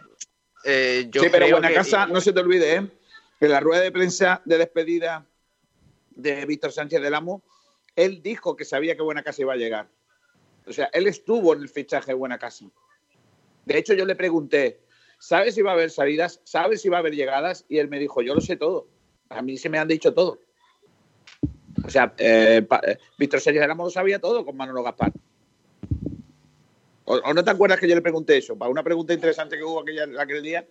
eh, 0.64 1.06
yo 1.10 1.22
sí, 1.22 1.28
pero 1.30 1.46
creo 1.46 1.56
Buena 1.56 1.68
que- 1.68 1.74
Casa, 1.74 2.06
no 2.06 2.20
se 2.20 2.32
te 2.32 2.40
olvide, 2.40 2.74
¿eh? 2.76 2.86
en 3.40 3.50
la 3.50 3.58
rueda 3.60 3.82
de 3.82 3.90
prensa 3.90 4.42
de 4.44 4.58
despedida 4.58 5.24
de 6.10 6.44
Víctor 6.46 6.70
Sánchez 6.72 7.00
del 7.00 7.14
Amo, 7.14 7.42
él 8.04 8.22
dijo 8.22 8.56
que 8.56 8.64
sabía 8.64 8.96
que 8.96 9.02
Buena 9.02 9.22
Casa 9.22 9.42
iba 9.42 9.52
a 9.52 9.56
llegar. 9.56 9.88
O 10.66 10.72
sea, 10.72 10.90
él 10.92 11.06
estuvo 11.06 11.54
en 11.54 11.62
el 11.62 11.68
fichaje 11.68 12.12
de 12.12 12.14
Buena 12.14 12.38
Casa. 12.38 12.64
De 13.66 13.78
hecho, 13.78 13.94
yo 13.94 14.04
le 14.04 14.16
pregunté, 14.16 14.80
¿sabes 15.18 15.54
si 15.54 15.62
va 15.62 15.72
a 15.72 15.74
haber 15.74 15.90
salidas? 15.90 16.40
¿Sabes 16.44 16.80
si 16.80 16.88
va 16.88 16.98
a 16.98 17.00
haber 17.00 17.14
llegadas? 17.14 17.64
Y 17.68 17.78
él 17.78 17.88
me 17.88 17.98
dijo, 17.98 18.22
yo 18.22 18.34
lo 18.34 18.40
sé 18.40 18.56
todo. 18.56 18.88
A 19.28 19.42
mí 19.42 19.56
se 19.56 19.68
me 19.68 19.78
han 19.78 19.88
dicho 19.88 20.14
todo. 20.14 20.40
O 21.84 21.90
sea, 21.90 22.14
eh, 22.18 22.66
eh, 22.86 22.98
Víctor 23.18 23.40
Amo 23.70 23.84
lo 23.84 23.90
sabía 23.90 24.18
todo 24.18 24.44
con 24.44 24.56
Manolo 24.56 24.82
Gaspar. 24.82 25.12
¿O, 27.04 27.14
o 27.16 27.34
no 27.34 27.44
te 27.44 27.50
acuerdas 27.50 27.80
que 27.80 27.88
yo 27.88 27.94
le 27.94 28.02
pregunté 28.02 28.38
eso? 28.38 28.56
Para 28.56 28.70
una 28.70 28.82
pregunta 28.82 29.12
interesante 29.12 29.56
que 29.56 29.64
hubo 29.64 29.80
aquella, 29.80 30.06
aquel 30.20 30.42
día. 30.42 30.66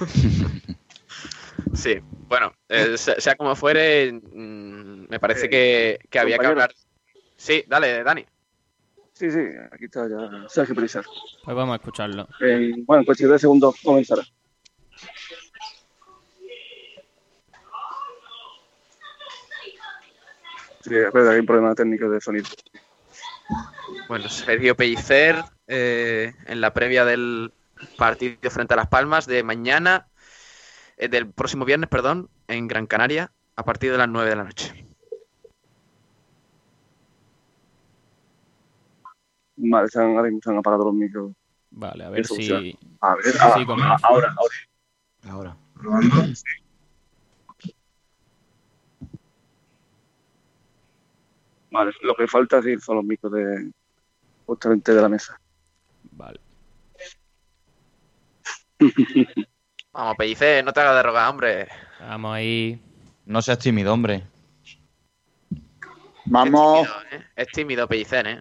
Sí, 1.74 1.98
bueno, 2.28 2.52
eh, 2.68 2.96
se- 2.98 3.20
sea 3.20 3.34
como 3.36 3.54
fuere, 3.56 4.12
mm, 4.12 5.06
me 5.08 5.20
parece 5.20 5.48
que, 5.48 5.98
que 6.10 6.18
había 6.18 6.38
que 6.38 6.46
hablar. 6.46 6.72
Sí, 7.36 7.64
dale, 7.66 8.02
Dani. 8.02 8.24
Sí, 9.14 9.30
sí, 9.30 9.38
aquí 9.70 9.84
está 9.84 10.08
ya 10.08 10.48
Sergio 10.48 10.74
Pelizar. 10.74 11.04
Pues 11.44 11.56
vamos 11.56 11.74
a 11.74 11.76
escucharlo. 11.76 12.26
En, 12.40 12.84
bueno, 12.86 13.00
en 13.00 13.06
cuestión 13.06 13.30
de 13.30 13.38
segundos 13.38 13.74
comenzará. 13.82 14.22
Sí, 20.82 20.94
es 20.96 21.12
verdad 21.12 21.30
que 21.30 21.34
hay 21.34 21.40
un 21.40 21.46
problema 21.46 21.74
técnico 21.74 22.08
de 22.08 22.20
sonido. 22.20 22.46
Bueno, 24.08 24.28
Sergio 24.28 24.74
Pellicer, 24.76 25.36
eh, 25.66 26.32
en 26.46 26.60
la 26.60 26.72
previa 26.72 27.04
del 27.04 27.52
partido 27.96 28.50
frente 28.50 28.74
a 28.74 28.78
Las 28.78 28.88
Palmas 28.88 29.26
de 29.26 29.42
mañana, 29.42 30.08
eh, 31.00 31.08
del 31.08 31.32
próximo 31.32 31.64
viernes, 31.64 31.88
perdón, 31.88 32.28
en 32.46 32.68
Gran 32.68 32.86
Canaria, 32.86 33.32
a 33.56 33.64
partir 33.64 33.90
de 33.90 33.96
las 33.96 34.08
9 34.08 34.28
de 34.28 34.36
la 34.36 34.44
noche. 34.44 34.86
Vale, 39.56 39.88
se 39.88 39.98
han, 39.98 40.40
se 40.42 40.50
han 40.50 40.58
apagado 40.58 40.84
los 40.84 40.94
micros. 40.94 41.32
Vale, 41.70 42.04
a 42.04 42.10
ver 42.10 42.20
Eso, 42.20 42.34
si. 42.34 42.52
A 43.00 43.14
ver, 43.14 43.24
ah, 43.40 43.54
sí, 43.56 43.64
ah, 43.66 43.96
ahora, 44.02 44.34
ahora. 44.36 44.56
Ahora. 45.28 45.56
Probando. 45.74 46.16
Sí. 46.34 47.74
Vale, 51.70 51.92
lo 52.02 52.14
que 52.14 52.26
falta 52.26 52.60
sí, 52.60 52.78
son 52.78 52.96
los 52.96 53.04
micros 53.06 53.32
de 53.32 53.72
justamente 54.44 54.92
de 54.92 55.00
la 55.00 55.08
mesa. 55.08 55.40
Vale. 56.12 56.40
Vamos, 59.92 60.16
Pellicer, 60.16 60.64
no 60.64 60.72
te 60.72 60.80
hagas 60.80 60.94
de 60.96 61.02
rogar, 61.02 61.28
hombre. 61.30 61.68
Vamos 62.00 62.34
ahí. 62.34 62.80
No 63.26 63.42
seas 63.42 63.58
tímido, 63.58 63.92
hombre. 63.92 64.24
Vamos. 66.26 66.86
¿eh? 67.10 67.24
Es 67.36 67.48
tímido 67.48 67.88
Pellicer, 67.88 68.26
¿eh? 68.26 68.40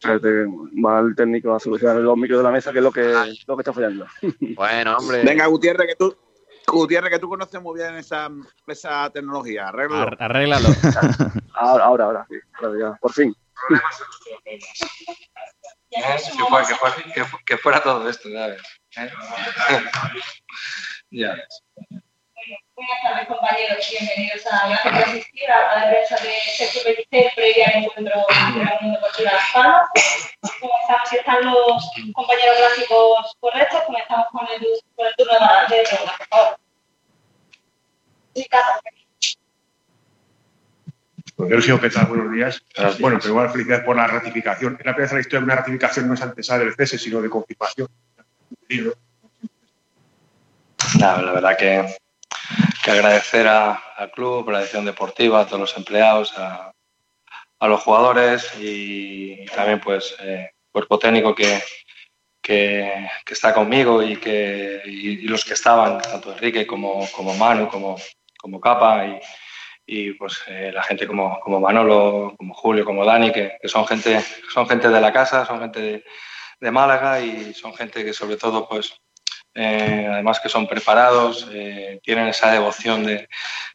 Espérate, 0.00 0.46
Va 0.84 1.00
el 1.00 1.14
técnico 1.14 1.54
a 1.54 1.60
solucionar 1.60 1.96
los 1.96 2.16
micros 2.16 2.38
de 2.38 2.44
la 2.44 2.50
mesa, 2.50 2.72
que 2.72 2.78
es 2.78 2.84
lo 2.84 2.90
que, 2.90 3.02
lo 3.46 3.56
que 3.56 3.60
está 3.60 3.72
fallando. 3.72 4.06
Bueno, 4.56 4.96
hombre. 4.96 5.22
Venga, 5.24 5.46
Gutiérrez, 5.46 5.88
que 5.88 5.94
tú, 5.96 6.16
Gutiérrez, 6.66 7.10
que 7.12 7.18
tú 7.18 7.28
conoces 7.28 7.60
muy 7.60 7.78
bien 7.78 7.94
esa, 7.96 8.28
esa 8.66 9.10
tecnología. 9.10 9.68
Arréglalo. 9.68 10.02
Ar- 10.02 10.16
arréglalo. 10.20 10.68
Ahora, 11.54 11.84
ahora, 11.84 12.04
ahora, 12.06 12.26
sí, 12.30 12.36
ahora 12.62 12.78
ya, 12.78 12.98
por 12.98 13.12
fin. 13.12 13.34
Que, 15.90 16.00
fue- 16.02 16.62
que 16.66 16.74
fue- 16.76 17.12
que 17.12 17.24
fu- 17.24 17.38
que 17.44 17.56
fuera 17.58 17.82
todo 17.82 18.08
esto, 18.08 18.28
¿sabes? 18.32 18.62
¿Eh? 18.96 19.08
ya. 21.10 21.36
Buenas 22.74 23.02
tardes, 23.02 23.28
compañeros. 23.28 23.88
Bienvenidos 23.90 24.46
a 24.46 24.68
Gracias 24.68 24.94
por 24.94 25.04
asistir 25.04 25.50
a 25.50 25.78
la 25.78 25.90
prensa 25.90 26.16
de 26.16 26.32
Sergio 26.56 26.82
Pellicer 26.82 27.32
previa 27.36 27.68
al 27.68 27.84
encuentro 27.84 28.04
de 28.04 28.10
la 28.64 28.78
Unión 28.80 28.94
Deportiva 28.94 29.32
Las 29.32 29.52
Palmas. 29.52 29.90
Comenzamos, 30.60 31.08
si 31.08 31.16
están 31.16 31.44
los 31.44 31.90
compañeros 32.14 32.56
gráficos 32.58 33.36
correctos, 33.38 33.82
comenzamos 33.86 34.26
con 34.32 34.48
el, 34.48 34.66
con 34.96 35.06
el 35.06 35.14
turno 35.16 35.32
de, 35.34 35.76
de 35.76 35.82
preguntas, 35.82 36.16
por 36.16 36.26
favor. 36.28 36.58
Sergio, 41.48 41.80
¿qué 41.80 41.90
tal? 41.90 42.06
Buenos 42.06 42.32
días. 42.32 42.62
Bueno, 42.98 43.18
pero 43.18 43.30
igual 43.30 43.50
felicidades 43.50 43.84
por 43.84 43.96
la 43.96 44.06
ratificación. 44.06 44.76
Es 44.78 44.86
la 44.86 44.94
primera 44.94 45.02
vez 45.02 45.10
en 45.10 45.16
la 45.16 45.20
historia 45.20 45.40
que 45.40 45.44
una 45.44 45.56
ratificación 45.56 46.08
no 46.08 46.14
es 46.14 46.22
antesala 46.22 46.64
del 46.64 46.74
cese, 46.74 46.98
sino 46.98 47.20
de 47.22 47.30
confirmación. 47.30 47.88
La 50.98 51.16
verdad 51.16 51.56
que, 51.58 51.84
que 52.84 52.90
agradecer 52.90 53.46
a- 53.48 53.72
al 53.96 54.10
club, 54.10 54.48
a 54.48 54.52
la 54.52 54.58
dirección 54.58 54.84
deportiva, 54.84 55.40
a 55.40 55.46
todos 55.46 55.60
los 55.60 55.76
empleados, 55.76 56.36
a, 56.38 56.72
a 57.58 57.68
los 57.68 57.80
jugadores 57.82 58.52
y, 58.60 59.44
también 59.54 59.80
pues 59.80 60.14
eh, 60.20 60.50
cuerpo 60.72 60.98
técnico 60.98 61.34
que, 61.34 61.62
que, 62.42 63.08
que 63.24 63.34
está 63.34 63.52
conmigo 63.54 64.02
y, 64.02 64.16
que, 64.16 64.82
y, 64.86 65.08
y 65.24 65.28
los 65.28 65.44
que 65.44 65.54
estaban, 65.54 66.00
tanto 66.00 66.32
Enrique 66.32 66.66
como, 66.66 67.06
como 67.12 67.34
Manu, 67.34 67.68
como, 67.68 67.96
como 68.38 68.60
Capa 68.60 69.04
y, 69.06 69.20
y 69.86 70.12
pues 70.14 70.40
eh, 70.48 70.70
la 70.72 70.82
gente 70.82 71.06
como, 71.06 71.38
como 71.40 71.60
Manolo, 71.60 72.34
como 72.38 72.54
Julio, 72.54 72.84
como 72.84 73.04
Dani, 73.04 73.32
que, 73.32 73.58
que 73.60 73.68
son 73.68 73.86
gente 73.86 74.24
son 74.52 74.68
gente 74.68 74.88
de 74.88 75.00
la 75.00 75.12
casa, 75.12 75.44
son 75.44 75.60
gente 75.60 75.80
de, 75.80 76.04
de 76.60 76.70
Málaga 76.70 77.20
y 77.20 77.54
son 77.54 77.74
gente 77.74 78.04
que 78.04 78.12
sobre 78.12 78.36
todo 78.36 78.68
pues 78.68 78.92
eh, 79.54 80.06
además 80.08 80.38
que 80.40 80.48
son 80.48 80.66
preparados, 80.68 81.48
eh, 81.52 82.00
tienen 82.02 82.28
esa 82.28 82.52
devoción 82.52 83.04
de, 83.04 83.28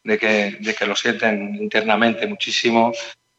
que, 0.04 0.86
lo 0.86 0.96
sienten 0.96 1.54
internamente 1.56 2.26
muchísimo 2.26 2.92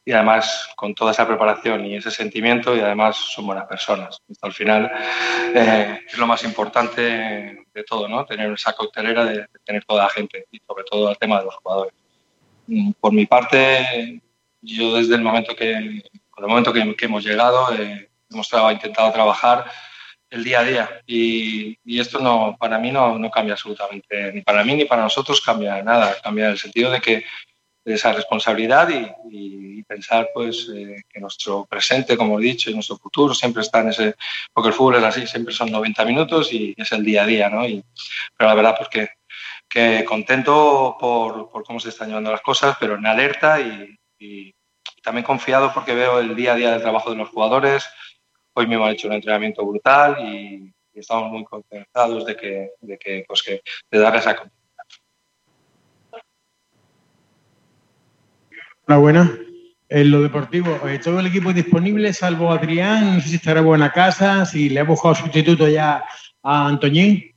y 0.06 0.12
además 0.12 0.70
con 0.76 0.94
toda 0.94 1.12
esa 1.12 1.28
preparación 1.28 1.86
y 1.86 1.96
ese 1.96 2.12
sentimiento 2.12 2.76
y 2.76 2.80
además 2.80 3.18
son 3.18 3.48
buenas 3.48 3.66
personas. 3.66 4.22
Esto 4.30 4.46
al 4.46 4.54
final 4.54 4.92
eh, 5.54 6.02
es 6.08 6.18
lo 6.18 6.28
más 6.28 6.44
importante 6.44 7.02
de 7.74 7.84
todo, 7.84 8.08
¿no? 8.08 8.26
Tener 8.26 8.52
esa 8.52 8.74
cautelera 8.74 9.26
de, 9.26 9.48
tener 9.66 9.84
toda 9.84 10.04
la 10.04 10.10
gente 10.10 10.46
y 10.52 10.60
sobre 10.66 10.84
todo 10.84 11.10
el 11.10 11.18
tema 11.18 11.40
de 11.40 11.46
los 11.46 11.56
jugadores. 11.56 11.94
Mm, 12.68 12.92
Por 13.00 13.14
mi 13.14 13.26
parte, 13.26 14.22
yo 14.62 14.96
desde 14.96 15.16
el 15.16 15.22
momento 15.22 15.56
que, 15.56 15.74
el 15.74 16.48
momento 16.48 16.72
que, 16.72 16.96
hemos 17.02 17.26
llegado, 17.26 17.68
hemos 18.30 18.50
intentado 18.72 19.12
trabajar 19.12 19.66
el 20.30 20.44
día 20.44 20.60
a 20.60 20.64
día 20.64 21.02
y, 21.06 21.78
y 21.86 22.00
esto 22.00 22.20
no 22.20 22.58
para 22.60 22.78
mí 22.80 22.92
no, 22.92 23.18
no 23.18 23.32
cambia 23.32 23.54
absolutamente 23.54 24.34
ni 24.34 24.42
para 24.42 24.64
mí 24.64 24.76
ni 24.76 24.86
para 24.86 25.04
nosotros 25.04 25.40
cambia 25.40 25.82
nada 25.82 26.18
cambia 26.22 26.46
en 26.46 26.52
el 26.52 26.58
sentido 26.58 26.92
de 26.92 27.00
que 27.00 27.24
de 27.86 27.94
esa 27.94 28.12
responsabilidad 28.12 28.90
y, 28.90 29.10
y 29.32 29.84
pensar 29.84 30.30
pues 30.34 30.70
eh, 30.76 31.04
que 31.08 31.22
nuestro 31.22 31.66
presente 31.66 32.18
como 32.18 32.40
he 32.40 32.44
dicho 32.44 32.70
y 32.70 32.74
nuestro 32.74 32.98
futuro 32.98 33.34
siempre 33.34 33.62
está 33.62 33.80
en 33.80 33.90
ese 33.90 34.16
porque 34.52 34.70
el 34.70 34.76
fútbol 34.76 34.96
es 34.96 35.04
así 35.04 35.26
siempre 35.26 35.54
son 35.54 35.72
90 35.72 36.04
minutos 36.04 36.52
y 36.52 36.74
es 36.76 36.92
el 36.92 37.06
día 37.06 37.24
a 37.24 37.28
día 37.28 37.50
no 37.50 37.66
y, 37.66 37.82
pero 38.36 38.50
la 38.50 38.56
verdad 38.56 38.76
pues 38.78 38.90
que 38.90 39.10
que 39.70 40.06
contento 40.06 40.96
por, 41.00 41.50
por 41.50 41.64
cómo 41.64 41.80
se 41.80 41.90
están 41.90 42.08
llevando 42.10 42.32
las 42.32 42.42
cosas, 42.42 42.78
pero 42.80 42.96
en 42.96 43.06
alerta 43.06 43.60
y, 43.60 43.98
y 44.18 44.54
también 45.04 45.26
confiado 45.26 45.74
porque 45.74 45.94
veo 45.94 46.20
el 46.20 46.36
día 46.36 46.54
a 46.54 46.56
día 46.56 46.72
del 46.72 46.82
trabajo 46.82 47.12
de 47.12 47.18
los 47.18 47.30
jugadores. 47.30 47.88
Hoy 48.60 48.66
mismo 48.66 48.86
han 48.86 48.94
hecho 48.94 49.08
un 49.08 49.14
entrenamiento 49.14 49.64
brutal 49.64 50.18
y, 50.20 50.74
y 50.92 51.00
estamos 51.00 51.32
muy 51.32 51.44
contentos 51.46 52.26
de 52.26 52.36
que, 52.36 52.72
de 52.82 52.98
que, 52.98 53.24
pues 53.28 53.44
que 53.44 53.62
de 53.92 54.00
darles 54.00 54.26
esa 54.26 54.52
Enhorabuena. 58.88 59.32
En 59.90 60.10
lo 60.10 60.24
deportivo, 60.24 60.76
eh, 60.88 60.98
todo 60.98 61.20
el 61.20 61.28
equipo 61.28 61.54
disponible, 61.54 62.12
salvo 62.14 62.52
Adrián, 62.52 63.18
no 63.18 63.22
sé 63.22 63.30
si 63.30 63.36
estará 63.36 63.60
en 63.60 63.68
buena 63.68 63.92
casa, 63.92 64.44
si 64.48 64.70
le 64.70 64.80
ha 64.80 64.86
buscado 64.86 65.14
sustituto 65.14 65.68
ya 65.68 66.04
a 66.42 66.68
Antoñín. 66.68 67.36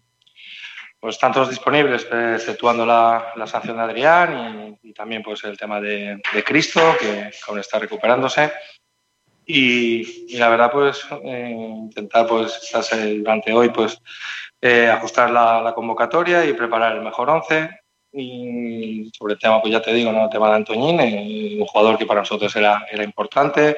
Pues 0.98 1.16
están 1.16 1.34
todos 1.34 1.50
disponibles, 1.50 2.08
eh, 2.10 2.32
exceptuando 2.36 2.86
la, 2.86 3.32
la 3.36 3.46
sanción 3.46 3.76
de 3.76 3.82
Adrián 3.82 4.78
y, 4.82 4.88
y 4.88 4.92
también 4.94 5.22
pues 5.22 5.44
el 5.44 5.58
tema 5.58 5.82
de, 5.82 6.18
de 6.32 6.44
Cristo, 6.44 6.80
que 6.98 7.30
aún 7.46 7.58
está 7.58 7.78
recuperándose. 7.78 8.50
Y, 9.52 10.26
y 10.28 10.36
la 10.36 10.48
verdad, 10.48 10.70
pues 10.70 11.04
eh, 11.24 11.50
intentar 11.50 12.24
pues 12.28 12.70
durante 13.16 13.52
hoy, 13.52 13.70
pues 13.70 14.00
eh, 14.60 14.86
ajustar 14.86 15.28
la, 15.30 15.60
la 15.60 15.74
convocatoria 15.74 16.44
y 16.44 16.52
preparar 16.52 16.94
el 16.94 17.02
mejor 17.02 17.30
once. 17.30 17.68
Y 18.12 19.10
sobre 19.12 19.34
el 19.34 19.40
tema, 19.40 19.60
pues 19.60 19.72
ya 19.72 19.82
te 19.82 19.92
digo, 19.92 20.12
¿no? 20.12 20.24
el 20.24 20.30
tema 20.30 20.48
de 20.50 20.54
Antoñín, 20.54 21.00
eh, 21.00 21.56
un 21.58 21.66
jugador 21.66 21.98
que 21.98 22.06
para 22.06 22.20
nosotros 22.20 22.54
era, 22.54 22.86
era 22.92 23.02
importante. 23.02 23.76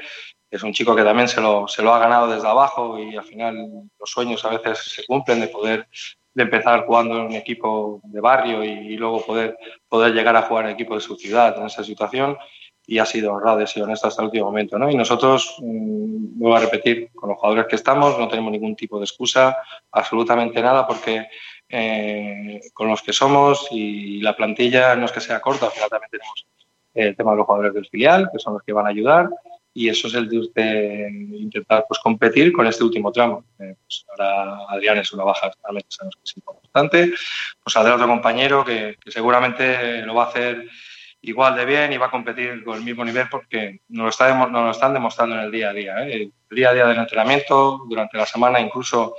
Es 0.51 0.63
un 0.63 0.75
chico 0.75 0.95
que 0.95 1.05
también 1.05 1.29
se 1.29 1.41
lo, 1.41 1.67
se 1.67 1.83
lo 1.83 1.95
ha 1.95 1.99
ganado 1.99 2.29
desde 2.29 2.49
abajo 2.49 2.99
y 2.99 3.17
al 3.17 3.25
final 3.25 3.89
los 3.99 4.11
sueños 4.11 4.45
a 4.45 4.51
veces 4.51 4.79
se 4.79 5.07
cumplen 5.07 5.41
de 5.41 5.49
poder 5.49 5.89
de 6.35 6.43
empezar 6.43 6.85
jugando 6.87 7.17
en 7.17 7.27
un 7.27 7.33
equipo 7.33 8.01
de 8.05 8.21
barrio 8.21 8.63
y, 8.63 8.69
y 8.69 8.97
luego 8.99 9.25
poder, 9.25 9.57
poder 9.89 10.13
llegar 10.13 10.37
a 10.37 10.43
jugar 10.43 10.67
en 10.67 10.73
equipo 10.73 10.95
de 10.95 11.01
su 11.01 11.17
ciudad 11.17 11.59
en 11.59 11.67
esa 11.67 11.85
situación 11.85 12.37
y 12.93 12.99
ha 12.99 13.07
sido 13.07 13.33
honrado, 13.33 13.61
he 13.61 13.67
sido 13.67 13.87
honesto 13.87 14.07
hasta 14.07 14.21
el 14.21 14.27
último 14.27 14.45
momento. 14.45 14.79
¿no? 14.79 14.91
Y 14.91 14.95
nosotros, 14.95 15.57
mmm, 15.61 16.39
vuelvo 16.39 16.57
a 16.57 16.61
repetir, 16.61 17.09
con 17.15 17.31
los 17.31 17.39
jugadores 17.39 17.65
que 17.67 17.77
estamos 17.77 18.19
no 18.19 18.29
tenemos 18.29 18.53
ningún 18.53 18.77
tipo 18.77 18.99
de 18.99 19.05
excusa, 19.05 19.57
absolutamente 19.93 20.61
nada, 20.61 20.87
porque 20.87 21.27
eh, 21.71 22.61
con 22.75 22.89
los 22.89 23.01
que 23.01 23.15
somos 23.15 23.67
y 23.71 24.21
la 24.21 24.37
plantilla 24.37 24.95
no 24.95 25.07
es 25.07 25.13
que 25.13 25.23
sea 25.23 25.41
corta, 25.41 25.65
al 25.67 25.73
final 25.73 25.89
también 25.89 26.11
tenemos 26.11 26.47
el 26.93 27.17
tema 27.17 27.31
de 27.31 27.39
los 27.39 27.47
jugadores 27.47 27.73
del 27.73 27.87
filial, 27.87 28.29
que 28.31 28.39
son 28.39 28.53
los 28.53 28.63
que 28.63 28.75
van 28.75 28.85
a 28.85 28.91
ayudar, 28.91 29.31
y 29.73 29.89
eso 29.89 30.09
es 30.09 30.13
el 30.13 30.29
de, 30.29 30.51
de 30.55 31.09
intentar 31.39 31.87
pues, 31.89 31.99
competir 31.99 32.53
con 32.53 32.67
este 32.67 32.85
último 32.85 33.11
tramo. 33.11 33.47
Eh, 33.59 33.75
pues 33.83 34.05
ahora 34.11 34.67
Adrián 34.69 34.99
es 34.99 35.11
una 35.15 35.25
baja, 35.25 35.51
realmente 35.63 35.89
sabemos 35.89 36.17
que 36.17 36.25
es 36.25 36.37
importante, 36.37 37.15
pues 37.65 37.73
saldrá 37.73 37.95
otro 37.95 38.07
compañero 38.07 38.63
que, 38.67 38.99
que 39.03 39.11
seguramente 39.11 40.03
lo 40.03 40.15
va 40.15 40.25
a 40.25 40.29
hacer 40.29 40.69
igual 41.23 41.57
de 41.57 41.65
bien 41.65 41.93
y 41.93 41.97
va 41.97 42.07
a 42.07 42.11
competir 42.11 42.63
con 42.65 42.77
el 42.77 42.85
mismo 42.85 43.05
nivel 43.05 43.29
porque 43.31 43.81
nos 43.89 44.05
lo, 44.05 44.11
está, 44.11 44.35
nos 44.35 44.51
lo 44.51 44.71
están 44.71 44.93
demostrando 44.93 45.37
en 45.37 45.43
el 45.43 45.51
día 45.51 45.71
a 45.71 45.73
día. 45.73 46.07
¿eh? 46.07 46.15
El 46.15 46.33
día 46.57 46.71
a 46.71 46.75
día 46.75 46.87
del 46.87 46.99
entrenamiento, 46.99 47.85
durante 47.89 48.19
la 48.19 48.27
semana, 48.27 48.61
incluso 48.61 49.15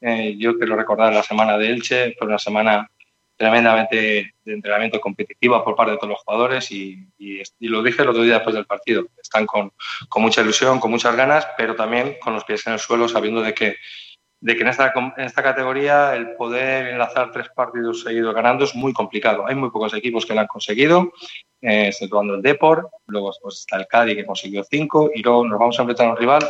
eh, 0.00 0.36
yo 0.38 0.56
quiero 0.58 0.74
recordar 0.74 1.12
la 1.12 1.22
semana 1.22 1.56
de 1.58 1.68
Elche, 1.68 2.14
fue 2.18 2.26
una 2.26 2.38
semana 2.38 2.90
tremendamente 3.36 4.34
de 4.44 4.52
entrenamiento 4.52 5.00
competitiva 5.00 5.64
por 5.64 5.74
parte 5.74 5.92
de 5.92 5.98
todos 5.98 6.10
los 6.10 6.20
jugadores 6.20 6.70
y, 6.70 7.08
y, 7.18 7.42
y 7.58 7.68
lo 7.68 7.82
dije 7.82 8.02
el 8.02 8.08
otro 8.08 8.22
día 8.22 8.34
después 8.34 8.54
del 8.54 8.66
partido. 8.66 9.06
Están 9.20 9.44
con, 9.44 9.72
con, 10.08 10.22
mucha 10.22 10.40
ilusión, 10.40 10.80
con 10.80 10.90
muchas 10.90 11.16
ganas, 11.16 11.46
pero 11.58 11.74
también 11.74 12.16
con 12.20 12.32
los 12.32 12.44
pies 12.44 12.66
en 12.66 12.74
el 12.74 12.78
suelo, 12.78 13.08
sabiendo 13.08 13.42
de 13.42 13.52
que, 13.52 13.76
de 14.44 14.54
que 14.54 14.60
en, 14.60 14.68
esta, 14.68 14.92
en 15.16 15.24
esta 15.24 15.42
categoría 15.42 16.14
el 16.14 16.32
poder 16.36 16.88
enlazar 16.88 17.30
tres 17.32 17.48
partidos 17.48 18.02
seguidos 18.02 18.34
ganando 18.34 18.64
es 18.64 18.74
muy 18.74 18.92
complicado. 18.92 19.46
Hay 19.46 19.54
muy 19.54 19.70
pocos 19.70 19.94
equipos 19.94 20.26
que 20.26 20.34
lo 20.34 20.40
han 20.40 20.46
conseguido, 20.46 21.14
eh, 21.62 21.88
exceptuando 21.88 22.34
el 22.34 22.42
Deport, 22.42 22.90
luego 23.06 23.32
pues, 23.40 23.60
está 23.60 23.78
el 23.78 23.86
Cádiz 23.86 24.16
que 24.16 24.26
consiguió 24.26 24.62
cinco 24.62 25.10
y 25.14 25.22
luego 25.22 25.46
nos 25.46 25.58
vamos 25.58 25.78
a 25.78 25.82
enfrentar 25.82 26.08
a 26.08 26.10
un 26.10 26.18
rival 26.18 26.46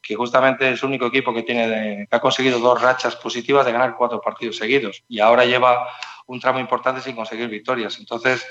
que 0.00 0.14
justamente 0.14 0.70
es 0.70 0.80
el 0.84 0.90
único 0.90 1.06
equipo 1.06 1.34
que, 1.34 1.42
tiene 1.42 2.06
que 2.08 2.16
ha 2.16 2.20
conseguido 2.20 2.60
dos 2.60 2.80
rachas 2.80 3.16
positivas 3.16 3.66
de 3.66 3.72
ganar 3.72 3.96
cuatro 3.98 4.20
partidos 4.20 4.56
seguidos 4.56 5.02
y 5.08 5.18
ahora 5.18 5.44
lleva 5.44 5.88
un 6.28 6.38
tramo 6.38 6.60
importante 6.60 7.00
sin 7.00 7.16
conseguir 7.16 7.48
victorias. 7.48 7.98
Entonces, 7.98 8.46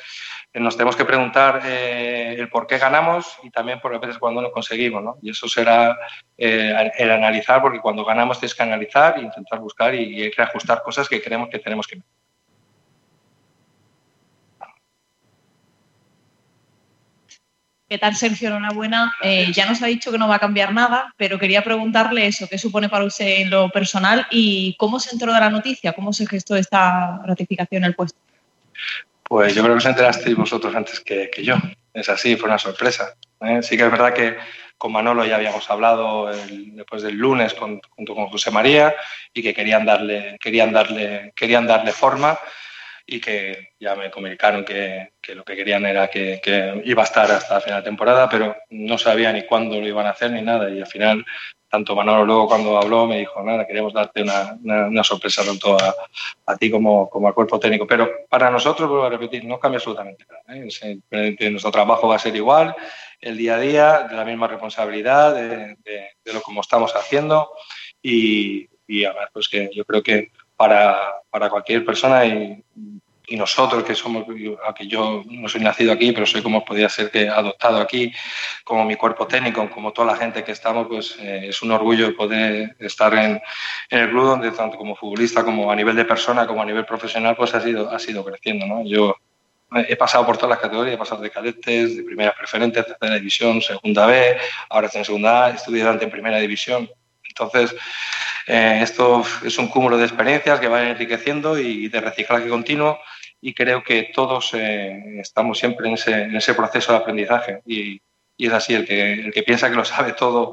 nos 0.54 0.76
tenemos 0.76 0.96
que 0.96 1.06
preguntar 1.06 1.62
eh, 1.66 2.36
el 2.38 2.50
por 2.50 2.68
qué 2.68 2.78
ganamos 2.78 3.38
y 3.44 3.50
también 3.50 3.80
por 3.80 3.98
veces 4.00 4.18
cuando 4.18 4.42
lo 4.42 4.52
conseguimos. 4.52 5.02
¿no? 5.02 5.18
Y 5.22 5.32
eso 5.32 5.48
será 5.48 5.98
eh, 6.38 6.92
el 6.98 7.12
analizar, 7.12 7.62
porque 7.62 7.80
cuando 7.80 8.04
ganamos 8.04 8.40
tienes 8.40 8.56
que 8.56 8.64
analizar 8.64 9.18
e 9.18 9.22
intentar 9.22 9.60
buscar 9.60 9.96
y, 9.96 10.24
y 10.24 10.32
reajustar 10.32 10.84
cosas 10.84 11.08
que 11.08 11.22
creemos 11.22 11.50
que 11.50 11.60
tenemos 11.60 11.88
que 11.88 11.98
mejorar. 11.98 12.22
¿Qué 17.92 17.98
tal, 17.98 18.16
Sergio? 18.16 18.48
Enhorabuena. 18.48 19.14
Eh, 19.22 19.52
ya 19.52 19.66
nos 19.66 19.82
ha 19.82 19.88
dicho 19.88 20.14
que 20.14 20.18
no 20.18 20.30
va 20.30 20.36
a 20.36 20.40
cambiar 20.40 20.74
nada, 20.74 21.14
pero 21.18 21.38
quería 21.38 21.62
preguntarle 21.62 22.26
eso, 22.26 22.48
qué 22.50 22.58
supone 22.58 22.88
para 22.88 23.04
usted 23.04 23.42
en 23.42 23.50
lo 23.50 23.70
personal 23.70 24.26
y 24.32 24.78
cómo 24.78 24.98
se 24.98 25.12
enteró 25.12 25.34
de 25.34 25.42
la 25.42 25.50
noticia, 25.50 25.92
cómo 25.92 26.14
se 26.14 26.26
gestó 26.26 26.56
esta 26.56 27.22
ratificación 27.26 27.84
en 27.84 27.90
el 27.90 27.96
puesto. 27.96 28.18
Pues 29.32 29.56
yo 29.56 29.64
creo 29.64 29.76
que 29.76 29.78
os 29.78 29.86
enterasteis 29.86 30.36
vosotros 30.36 30.76
antes 30.76 31.00
que, 31.00 31.32
yo. 31.42 31.56
Es 31.94 32.10
así, 32.10 32.36
fue 32.36 32.50
una 32.50 32.58
sorpresa. 32.58 33.16
¿eh? 33.40 33.62
Sí 33.62 33.78
que 33.78 33.86
es 33.86 33.90
verdad 33.90 34.14
que 34.14 34.36
con 34.78 34.92
Manolo 34.92 35.24
ya 35.24 35.38
habíamos 35.38 35.70
hablado 35.70 36.30
después 36.74 37.02
del 37.02 37.16
lunes 37.16 37.54
junto 37.54 38.14
con 38.14 38.28
José 38.28 38.52
María 38.52 38.94
y 39.34 39.42
que 39.42 39.54
querían 39.54 39.86
darle, 39.86 40.38
querían 40.38 40.74
darle, 40.74 41.32
querían 41.34 41.66
darle 41.66 41.94
forma 41.94 42.38
y 43.06 43.22
que 43.22 43.70
ya 43.80 43.96
me 43.96 44.12
comunicaron 44.12 44.66
que, 44.66 45.14
que 45.22 45.34
lo 45.34 45.46
que 45.46 45.56
querían 45.56 45.86
era 45.86 46.10
que, 46.10 46.42
que, 46.44 46.82
iba 46.84 47.04
a 47.04 47.06
estar 47.06 47.32
hasta 47.32 47.54
la 47.54 47.62
final 47.62 47.80
de 47.80 47.90
temporada, 47.90 48.28
pero 48.28 48.58
no 48.72 48.98
sabía 48.98 49.32
ni 49.32 49.44
cuándo 49.44 49.80
lo 49.80 49.88
iban 49.88 50.08
a 50.08 50.10
hacer 50.10 50.32
ni 50.32 50.42
nada. 50.42 50.70
Y 50.70 50.82
al 50.82 50.88
final, 50.88 51.26
tanto 51.72 51.96
Manolo 51.96 52.26
luego 52.26 52.48
cuando 52.48 52.78
habló 52.78 53.08
me 53.08 53.20
dijo, 53.20 53.42
nada, 53.42 53.66
queríamos 53.66 53.94
darte 53.94 54.22
una, 54.22 54.58
una, 54.62 54.88
una 54.88 55.04
sorpresa 55.06 55.42
tanto 55.46 55.78
a, 55.78 55.96
a, 56.46 56.58
ti 56.58 56.70
como, 56.70 57.10
como 57.10 57.30
al 57.30 57.34
cuerpo 57.34 57.62
técnico. 57.62 57.88
Pero 57.88 58.10
para 58.30 58.52
nosotros, 58.52 58.90
vuelvo 58.90 59.06
a 59.06 59.10
repetir, 59.10 59.46
no 59.46 59.58
cambia 59.58 59.78
absolutamente 59.78 60.26
nada. 60.30 60.60
¿eh? 60.60 61.50
Nuestro 61.50 61.72
trabajo 61.72 62.10
va 62.10 62.18
a 62.18 62.20
ser 62.20 62.36
igual, 62.36 62.76
el 63.22 63.38
día 63.38 63.56
a 63.56 63.60
día, 63.60 64.00
de 64.10 64.16
la 64.18 64.26
misma 64.26 64.48
responsabilidad, 64.48 65.34
de, 65.34 65.78
de, 65.84 66.10
de 66.26 66.34
lo 66.34 66.42
como 66.42 66.60
estamos 66.60 66.94
haciendo. 66.94 67.52
Y, 68.02 68.68
y 68.86 69.06
además, 69.06 69.30
pues 69.32 69.48
que 69.48 69.70
yo 69.74 69.86
creo 69.86 70.04
que 70.04 70.32
para, 70.58 71.22
para 71.30 71.50
cualquier 71.50 71.86
persona 71.86 72.26
y, 72.26 72.62
y, 73.32 73.38
nosotros 73.38 73.84
que 73.84 73.96
somos, 73.96 74.26
aunque 74.66 74.88
yo 74.88 75.24
no 75.30 75.48
soy 75.48 75.62
nacido 75.62 75.92
aquí, 75.92 76.12
pero 76.12 76.26
soy 76.26 76.42
como 76.42 76.64
podría 76.64 76.90
ser 76.90 77.10
que 77.10 77.28
adoptado 77.28 77.80
aquí, 77.80 78.14
como 78.64 78.86
mi 78.86 78.96
cuerpo 78.96 79.28
técnico, 79.28 79.70
como 79.70 79.92
toda 79.94 80.14
la 80.14 80.18
gente 80.18 80.44
que 80.44 80.52
estamos, 80.52 80.88
pues 80.88 81.18
eh, 81.20 81.48
es 81.50 81.62
un 81.62 81.72
orgullo 81.72 82.16
poder 82.16 82.76
estar 82.80 83.14
en, 83.14 83.42
en, 83.90 84.00
el 84.00 84.10
club 84.10 84.26
donde 84.26 84.52
tanto 84.52 84.78
como 84.78 84.96
futbolista 84.96 85.44
como 85.44 85.72
a 85.72 85.76
nivel 85.76 85.96
de 85.96 86.06
persona 86.06 86.46
como 86.46 86.62
a 86.62 86.66
nivel 86.66 86.86
profesional 86.86 87.36
pues 87.36 87.54
ha 87.54 87.62
sido, 87.62 87.90
ha 87.90 88.00
sido 88.00 88.24
creciendo. 88.24 88.66
¿no? 88.66 88.84
Yo 88.86 89.16
he 89.74 89.96
pasado 89.96 90.26
por 90.26 90.38
todas 90.38 90.50
las 90.50 90.60
categorías, 90.60 90.96
he 90.96 90.98
pasado 90.98 91.22
de 91.22 91.30
cadetes, 91.30 91.98
de 91.98 92.04
primera 92.04 92.34
preferente, 92.34 92.84
tercera 92.84 93.16
división, 93.16 93.62
segunda 93.62 94.06
B, 94.06 94.38
ahora 94.70 94.88
estoy 94.88 95.00
en 95.00 95.06
segunda 95.06 95.46
A, 95.46 95.50
estudié 95.52 95.82
durante 95.82 96.08
primera 96.08 96.38
división. 96.38 96.90
Entonces, 97.24 97.74
eh, 98.48 98.80
esto 98.82 99.24
es 99.44 99.58
un 99.58 99.68
cúmulo 99.68 99.98
de 99.98 100.06
experiencias 100.06 100.60
que 100.60 100.68
van 100.68 100.88
enriqueciendo 100.88 101.58
y 101.58 101.88
de 101.88 102.02
reciclaje 102.02 102.50
continuo 102.50 103.00
y 103.42 103.54
creo 103.54 103.84
que 103.84 104.12
todos 104.14 104.54
eh, 104.54 105.20
estamos 105.20 105.58
siempre 105.58 105.88
en 105.88 105.96
ese, 105.96 106.14
en 106.14 106.36
ese, 106.36 106.54
proceso 106.54 106.92
de 106.92 107.00
aprendizaje 107.00 107.62
y, 107.66 108.00
y, 108.38 108.48
es 108.48 108.54
así, 108.54 108.76
el 108.76 108.86
que, 108.86 109.14
el 109.14 109.34
que 109.34 109.44
piensa 109.44 109.70
que 109.70 109.76
lo 109.76 109.84
sabe 109.84 110.14
todo 110.14 110.52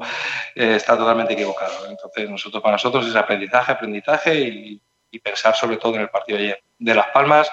eh, 0.55 0.75
está 0.75 0.97
totalmente 0.97 1.33
equivocado. 1.33 1.87
Entonces, 1.87 2.29
nosotros 2.29 2.61
para 2.63 2.73
nosotros 2.73 3.07
es 3.07 3.15
aprendizaje, 3.15 3.71
aprendizaje 3.71 4.39
y, 4.39 4.81
y 5.11 5.19
pensar 5.19 5.55
sobre 5.55 5.77
todo 5.77 5.95
en 5.95 6.01
el 6.01 6.09
partido 6.09 6.39
de 6.39 6.45
ayer. 6.45 6.63
De 6.79 6.95
Las 6.95 7.07
Palmas, 7.07 7.51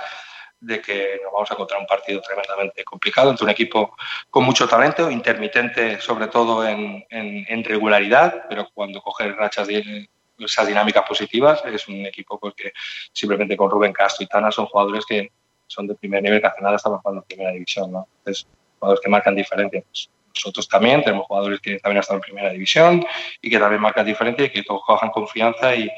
de 0.58 0.80
que 0.80 1.20
nos 1.22 1.32
vamos 1.32 1.50
a 1.50 1.54
encontrar 1.54 1.80
un 1.80 1.86
partido 1.86 2.22
tremendamente 2.22 2.82
complicado 2.82 3.30
entre 3.30 3.44
un 3.44 3.50
equipo 3.50 3.94
con 4.30 4.44
mucho 4.44 4.66
talento, 4.66 5.10
intermitente 5.10 6.00
sobre 6.00 6.28
todo 6.28 6.66
en, 6.66 7.04
en, 7.10 7.44
en 7.46 7.64
regularidad, 7.64 8.46
pero 8.48 8.68
cuando 8.72 9.02
coge 9.02 9.32
rachas 9.32 9.68
de, 9.68 10.08
esas 10.38 10.66
dinámicas 10.66 11.04
positivas, 11.06 11.62
es 11.64 11.88
un 11.88 12.06
equipo 12.06 12.38
pues, 12.38 12.54
que 12.54 12.72
simplemente 13.12 13.56
con 13.56 13.70
Rubén 13.70 13.92
Castro 13.92 14.24
y 14.24 14.26
Tana 14.26 14.50
son 14.50 14.66
jugadores 14.66 15.04
que 15.06 15.30
son 15.66 15.86
de 15.86 15.94
primer 15.94 16.22
nivel, 16.22 16.40
que 16.40 16.46
hace 16.46 16.60
nada 16.60 16.76
estaban 16.76 16.98
jugando 17.00 17.22
en 17.22 17.26
primera 17.26 17.50
división, 17.50 17.90
¿no? 17.90 18.08
Entonces, 18.18 18.46
jugadores 18.78 19.00
que 19.02 19.10
marcan 19.10 19.34
diferencia. 19.34 19.82
Pues, 19.82 20.10
nosotros 20.34 20.68
también 20.68 21.02
tenemos 21.02 21.26
jugadores 21.26 21.60
que 21.60 21.78
también 21.78 21.96
han 21.96 22.00
estado 22.00 22.18
en 22.18 22.22
primera 22.22 22.50
división 22.50 23.04
y 23.40 23.50
que 23.50 23.58
también 23.58 23.80
marcan 23.80 24.04
diferencia 24.04 24.44
y 24.44 24.50
que 24.50 24.62
todos 24.62 24.82
cojan 24.86 25.10
confianza 25.10 25.74
y, 25.74 25.90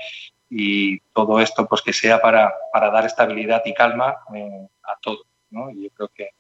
y 0.51 1.01
todo 1.13 1.41
esto 1.41 1.67
pues 1.67 1.83
que 1.83 1.93
sea 1.93 2.21
para, 2.21 2.55
para 2.73 2.91
dar 2.91 3.05
estabilidad 3.05 3.63
y 3.65 3.75
calma 3.75 4.17
eh, 4.35 4.69
a 4.85 4.97
todo. 5.01 5.25
¿no? 5.51 5.71
Y 5.71 5.85
yo 5.85 5.91
creo 5.91 6.09
que, 6.09 6.31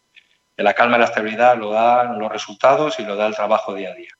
que 0.56 0.62
la 0.62 0.74
calma 0.74 0.96
y 0.96 1.00
la 1.00 1.06
estabilidad 1.06 1.56
lo 1.56 1.70
dan 1.70 2.18
los 2.18 2.30
resultados 2.30 2.98
y 3.00 3.04
lo 3.04 3.16
da 3.16 3.26
el 3.26 3.34
trabajo 3.34 3.74
día 3.74 3.90
a 3.90 3.94
día. 3.94 4.10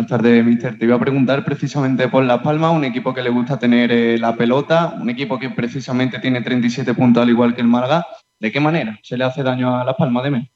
Buenas 0.00 0.18
tardes, 0.18 0.42
mister. 0.42 0.78
Te 0.78 0.86
iba 0.86 0.96
a 0.96 0.98
preguntar 0.98 1.44
precisamente 1.44 2.08
por 2.08 2.24
Las 2.24 2.40
Palmas, 2.40 2.72
un 2.72 2.86
equipo 2.86 3.12
que 3.12 3.20
le 3.20 3.28
gusta 3.28 3.58
tener 3.58 3.92
eh, 3.92 4.16
la 4.16 4.34
pelota, 4.34 4.94
un 4.98 5.10
equipo 5.10 5.38
que 5.38 5.50
precisamente 5.50 6.18
tiene 6.20 6.40
37 6.40 6.94
puntos 6.94 7.22
al 7.22 7.28
igual 7.28 7.54
que 7.54 7.60
el 7.60 7.66
Málaga. 7.66 8.06
¿De 8.38 8.50
qué 8.50 8.60
manera 8.60 8.98
se 9.02 9.18
le 9.18 9.24
hace 9.24 9.42
daño 9.42 9.78
a 9.78 9.84
Las 9.84 9.96
Palmas, 9.96 10.24
dime? 10.24 10.52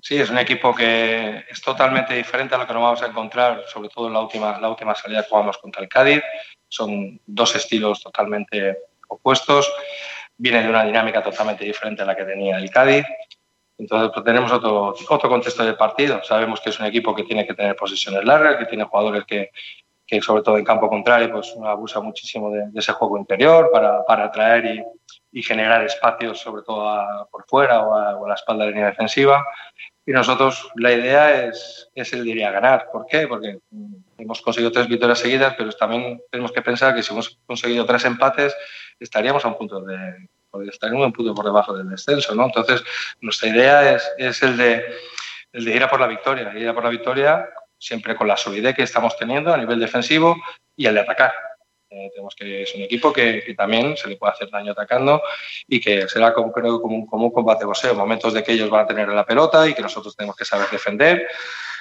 Sí, 0.00 0.18
es 0.18 0.30
un 0.30 0.38
equipo 0.38 0.72
que 0.72 1.46
es 1.50 1.60
totalmente 1.60 2.14
diferente 2.14 2.54
a 2.54 2.58
lo 2.58 2.66
que 2.68 2.72
nos 2.72 2.82
vamos 2.82 3.02
a 3.02 3.08
encontrar, 3.08 3.64
sobre 3.66 3.88
todo 3.88 4.06
en 4.06 4.12
la 4.12 4.20
última, 4.20 4.60
la 4.60 4.68
última 4.68 4.94
salida 4.94 5.24
que 5.24 5.30
jugamos 5.30 5.58
contra 5.58 5.82
el 5.82 5.88
Cádiz. 5.88 6.22
Son 6.68 7.20
dos 7.26 7.56
estilos 7.56 8.00
totalmente 8.00 8.76
opuestos. 9.08 9.68
Viene 10.36 10.62
de 10.62 10.68
una 10.68 10.84
dinámica 10.84 11.24
totalmente 11.24 11.64
diferente 11.64 12.02
a 12.02 12.04
la 12.04 12.14
que 12.14 12.22
tenía 12.22 12.56
el 12.56 12.70
Cádiz. 12.70 13.04
Entonces 13.80 14.10
pues, 14.12 14.24
tenemos 14.24 14.52
otro, 14.52 14.94
otro 15.08 15.28
contexto 15.28 15.64
de 15.64 15.72
partido. 15.74 16.22
Sabemos 16.22 16.60
que 16.60 16.68
es 16.70 16.78
un 16.78 16.86
equipo 16.86 17.14
que 17.14 17.24
tiene 17.24 17.46
que 17.46 17.54
tener 17.54 17.74
posiciones 17.76 18.22
largas, 18.24 18.56
que 18.58 18.66
tiene 18.66 18.84
jugadores 18.84 19.24
que, 19.24 19.50
que 20.06 20.20
sobre 20.20 20.42
todo 20.42 20.58
en 20.58 20.64
campo 20.64 20.88
contrario, 20.88 21.32
pues 21.32 21.56
abusa 21.64 22.00
muchísimo 22.00 22.50
de, 22.50 22.66
de 22.70 22.78
ese 22.78 22.92
juego 22.92 23.16
interior 23.16 23.70
para, 23.72 24.04
para 24.04 24.24
atraer 24.26 24.64
y, 24.66 24.84
y 25.32 25.42
generar 25.42 25.82
espacios, 25.84 26.38
sobre 26.40 26.62
todo 26.62 26.88
a- 26.88 27.26
por 27.30 27.44
fuera 27.46 27.80
o 27.80 27.94
a, 27.94 28.16
o 28.16 28.26
a 28.26 28.28
la 28.28 28.34
espalda 28.34 28.64
de 28.64 28.70
la 28.70 28.74
línea 28.76 28.90
defensiva. 28.90 29.44
Y 30.04 30.12
nosotros, 30.12 30.68
la 30.76 30.92
idea 30.92 31.44
es, 31.46 31.88
es 31.94 32.12
el 32.12 32.24
de 32.24 32.30
ir 32.32 32.44
a 32.44 32.50
ganar. 32.50 32.88
¿Por 32.92 33.06
qué? 33.06 33.28
Porque 33.28 33.58
hemos 34.18 34.42
conseguido 34.42 34.72
tres 34.72 34.88
victorias 34.88 35.20
seguidas, 35.20 35.54
pero 35.56 35.70
también 35.72 36.20
tenemos 36.30 36.52
que 36.52 36.62
pensar 36.62 36.94
que 36.94 37.02
si 37.02 37.12
hemos 37.12 37.38
conseguido 37.46 37.86
tres 37.86 38.04
empates, 38.04 38.56
estaríamos 38.98 39.44
a 39.44 39.48
un 39.48 39.56
punto 39.56 39.80
de 39.82 40.28
estaríamos 40.68 41.06
un 41.06 41.12
punto 41.12 41.34
por 41.34 41.44
debajo 41.44 41.76
del 41.76 41.88
descenso, 41.88 42.34
¿no? 42.34 42.46
Entonces, 42.46 42.82
nuestra 43.20 43.48
idea 43.48 43.96
es, 44.18 44.42
el, 44.42 44.56
de, 44.56 44.84
ir 45.52 45.82
a 45.82 45.90
por 45.90 46.00
la 46.00 46.06
victoria, 46.06 46.52
ir 46.56 46.68
a 46.68 46.74
por 46.74 46.84
la 46.84 46.90
victoria 46.90 47.48
siempre 47.78 48.14
con 48.14 48.28
la 48.28 48.36
solidez 48.36 48.76
que 48.76 48.82
estamos 48.82 49.16
teniendo 49.16 49.52
a 49.52 49.56
nivel 49.56 49.80
defensivo 49.80 50.36
y 50.76 50.86
el 50.86 50.94
de 50.94 51.00
atacar. 51.00 51.32
Eh, 51.92 52.08
tenemos 52.12 52.36
que 52.36 52.62
es 52.62 52.74
un 52.74 52.82
equipo 52.82 53.12
que, 53.12 53.52
también 53.56 53.96
se 53.96 54.06
le 54.08 54.16
puede 54.16 54.32
hacer 54.32 54.48
daño 54.48 54.72
atacando 54.72 55.22
y 55.66 55.80
que 55.80 56.06
será 56.08 56.32
como, 56.32 56.52
creo, 56.52 56.80
como, 56.80 56.94
un, 56.94 57.06
como 57.06 57.26
un 57.26 57.32
combate 57.32 57.64
boxeo, 57.64 57.94
momentos 57.94 58.32
de 58.32 58.44
que 58.44 58.52
ellos 58.52 58.70
van 58.70 58.84
a 58.84 58.86
tener 58.86 59.08
la 59.08 59.26
pelota 59.26 59.66
y 59.66 59.74
que 59.74 59.82
nosotros 59.82 60.14
tenemos 60.14 60.36
que 60.36 60.44
saber 60.44 60.68
defender, 60.70 61.26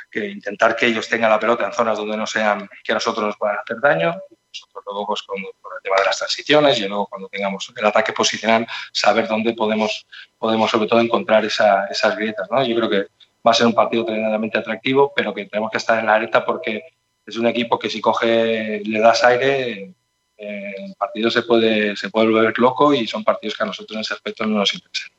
que 0.09 0.27
intentar 0.27 0.75
que 0.75 0.87
ellos 0.87 1.07
tengan 1.07 1.29
la 1.29 1.39
pelota 1.39 1.65
en 1.65 1.73
zonas 1.73 1.97
donde 1.97 2.17
no 2.17 2.25
sean 2.25 2.67
que 2.83 2.93
nosotros 2.93 3.23
nos 3.23 3.37
puedan 3.37 3.57
hacer 3.57 3.79
daño. 3.79 4.19
Nosotros 4.53 4.83
luego 4.85 5.07
pues, 5.07 5.21
con, 5.23 5.37
el 5.37 5.83
tema 5.83 5.97
de 5.97 6.05
las 6.05 6.17
transiciones 6.17 6.79
y 6.79 6.87
luego 6.87 7.07
cuando 7.07 7.29
tengamos 7.29 7.71
el 7.75 7.85
ataque 7.85 8.13
posicional 8.13 8.67
saber 8.91 9.27
dónde 9.27 9.53
podemos, 9.53 10.05
podemos 10.37 10.71
sobre 10.71 10.87
todo 10.87 10.99
encontrar 10.99 11.45
esa, 11.45 11.85
esas 11.85 12.15
grietas. 12.15 12.47
Yo 12.67 12.75
creo 12.75 12.89
que 12.89 13.07
va 13.45 13.51
a 13.51 13.53
ser 13.53 13.67
un 13.67 13.73
partido 13.73 14.05
tremendamente 14.05 14.57
atractivo, 14.57 15.13
pero 15.15 15.33
que 15.33 15.45
tenemos 15.45 15.71
que 15.71 15.77
estar 15.77 15.99
en 15.99 16.07
la 16.07 16.15
areta 16.15 16.45
porque 16.45 16.83
es 17.25 17.37
un 17.37 17.47
equipo 17.47 17.77
que 17.77 17.89
si 17.89 18.01
coge, 18.01 18.81
le 18.83 18.99
das 18.99 19.23
aire, 19.23 19.93
eh, 20.37 20.73
el 20.77 20.95
partido 20.95 21.29
se 21.29 21.43
puede, 21.43 21.95
se 21.95 22.09
puede 22.09 22.27
volver 22.27 22.57
loco 22.57 22.93
y 22.93 23.05
son 23.07 23.23
partidos 23.23 23.55
que 23.55 23.63
a 23.63 23.67
nosotros 23.67 23.95
en 23.95 24.01
ese 24.01 24.13
aspecto 24.13 24.45
no 24.45 24.57
nos 24.57 24.73
interesan. 24.73 25.18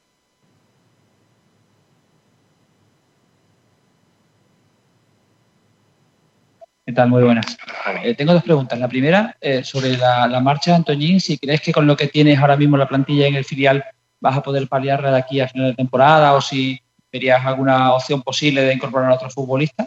¿Qué 6.91 6.97
tal? 6.97 7.09
Muy 7.09 7.23
buenas. 7.23 7.57
Eh, 8.03 8.17
tengo 8.17 8.33
dos 8.33 8.43
preguntas. 8.43 8.77
La 8.77 8.89
primera, 8.89 9.37
eh, 9.41 9.63
sobre 9.63 9.97
la, 9.97 10.27
la 10.27 10.41
marcha 10.41 10.73
de 10.73 10.79
Antoñín, 10.79 11.21
si 11.21 11.39
crees 11.39 11.61
que 11.61 11.71
con 11.71 11.87
lo 11.87 11.97
que 11.97 12.09
tienes 12.09 12.37
ahora 12.37 12.57
mismo 12.57 12.77
la 12.77 12.89
plantilla 12.89 13.29
en 13.29 13.37
el 13.37 13.45
filial 13.45 13.85
vas 14.19 14.37
a 14.37 14.43
poder 14.43 14.67
paliarla 14.67 15.13
de 15.13 15.19
aquí 15.19 15.39
a 15.39 15.47
final 15.47 15.69
de 15.69 15.77
temporada 15.77 16.35
o 16.35 16.41
si 16.41 16.81
verías 17.13 17.47
alguna 17.47 17.93
opción 17.93 18.23
posible 18.23 18.63
de 18.63 18.75
incorporar 18.75 19.13
a 19.13 19.15
otro 19.15 19.31
futbolista. 19.31 19.87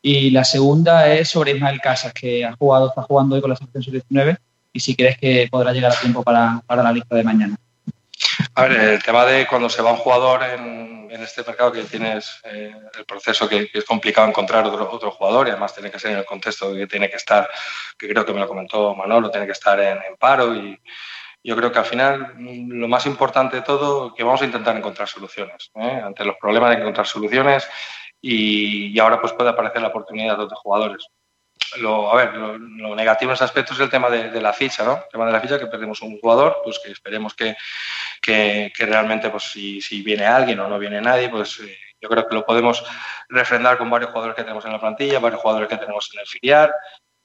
Y 0.00 0.30
la 0.30 0.44
segunda 0.44 1.12
es 1.12 1.30
sobre 1.30 1.50
Ismael 1.50 1.80
Casas, 1.80 2.12
que 2.12 2.44
ha 2.44 2.52
jugado, 2.52 2.90
está 2.90 3.02
jugando 3.02 3.34
hoy 3.34 3.40
con 3.40 3.50
la 3.50 3.56
selección 3.56 3.82
sub-19 3.82 4.36
y 4.72 4.78
si 4.78 4.94
crees 4.94 5.18
que 5.18 5.48
podrá 5.50 5.72
llegar 5.72 5.90
a 5.90 6.00
tiempo 6.00 6.22
para, 6.22 6.62
para 6.64 6.84
la 6.84 6.92
lista 6.92 7.16
de 7.16 7.24
mañana. 7.24 7.56
A 8.54 8.62
ver, 8.62 8.72
el 8.72 9.02
tema 9.02 9.24
de 9.24 9.46
cuando 9.46 9.68
se 9.68 9.82
va 9.82 9.92
un 9.92 9.98
jugador 9.98 10.42
en, 10.44 11.08
en 11.10 11.22
este 11.22 11.42
mercado 11.44 11.72
que 11.72 11.82
tienes 11.84 12.40
eh, 12.44 12.74
el 12.98 13.04
proceso 13.04 13.48
que, 13.48 13.68
que, 13.70 13.78
es 13.78 13.84
complicado 13.84 14.28
encontrar 14.28 14.66
otro, 14.66 14.90
otro, 14.90 15.10
jugador 15.10 15.46
y 15.46 15.50
además 15.50 15.74
tiene 15.74 15.90
que 15.90 15.98
ser 15.98 16.12
en 16.12 16.18
el 16.18 16.24
contexto 16.24 16.74
que 16.74 16.86
tiene 16.86 17.08
que 17.08 17.16
estar, 17.16 17.48
que 17.98 18.08
creo 18.08 18.24
que 18.24 18.32
me 18.32 18.40
lo 18.40 18.48
comentó 18.48 18.94
Manolo, 18.94 19.30
tiene 19.30 19.46
que 19.46 19.52
estar 19.52 19.78
en, 19.80 19.98
en 19.98 20.16
paro 20.18 20.54
y 20.54 20.78
yo 21.42 21.56
creo 21.56 21.70
que 21.70 21.78
al 21.78 21.84
final 21.84 22.34
lo 22.36 22.88
más 22.88 23.06
importante 23.06 23.56
de 23.56 23.62
todo 23.62 24.12
que 24.12 24.24
vamos 24.24 24.42
a 24.42 24.46
intentar 24.46 24.76
encontrar 24.76 25.08
soluciones. 25.08 25.70
¿eh? 25.76 26.02
Ante 26.04 26.24
los 26.24 26.36
problemas 26.40 26.74
que 26.74 26.80
encontrar 26.80 27.06
soluciones 27.06 27.68
y, 28.20 28.88
y, 28.88 28.98
ahora 28.98 29.20
pues 29.20 29.32
puede 29.32 29.50
aparecer 29.50 29.80
la 29.80 29.88
oportunidad 29.88 30.36
de 30.36 30.44
otros 30.44 30.58
jugadores. 30.60 31.06
Lo, 31.78 32.12
a 32.12 32.16
ver, 32.16 32.34
lo, 32.34 32.94
negativo 32.94 33.30
en 33.30 33.34
ese 33.34 33.44
aspecto 33.44 33.74
es 33.74 33.80
el 33.80 33.90
tema 33.90 34.08
de, 34.08 34.40
la 34.40 34.52
ficha, 34.52 34.84
¿no? 34.84 34.94
El 34.94 35.08
tema 35.10 35.26
de 35.26 35.32
la 35.32 35.40
ficha, 35.40 35.58
que 35.58 35.66
perdemos 35.66 36.00
un 36.00 36.18
jugador, 36.18 36.58
pues 36.64 36.78
que 36.78 36.92
esperemos 36.92 37.34
que, 37.34 37.56
que, 38.20 38.72
que 38.74 38.86
realmente, 38.86 39.28
pues 39.30 39.44
si, 39.44 39.80
si, 39.80 40.02
viene 40.02 40.24
alguien 40.24 40.60
o 40.60 40.68
no 40.68 40.78
viene 40.78 41.00
nadie, 41.00 41.28
pues 41.28 41.60
eh, 41.60 41.76
yo 42.00 42.08
creo 42.08 42.26
que 42.26 42.34
lo 42.34 42.46
podemos 42.46 42.84
refrendar 43.28 43.78
con 43.78 43.90
varios 43.90 44.10
jugadores 44.10 44.36
que 44.36 44.42
tenemos 44.42 44.64
en 44.64 44.72
la 44.72 44.80
plantilla, 44.80 45.18
varios 45.18 45.40
jugadores 45.40 45.68
que 45.68 45.76
tenemos 45.76 46.08
en 46.14 46.20
el 46.20 46.26
filial, 46.26 46.72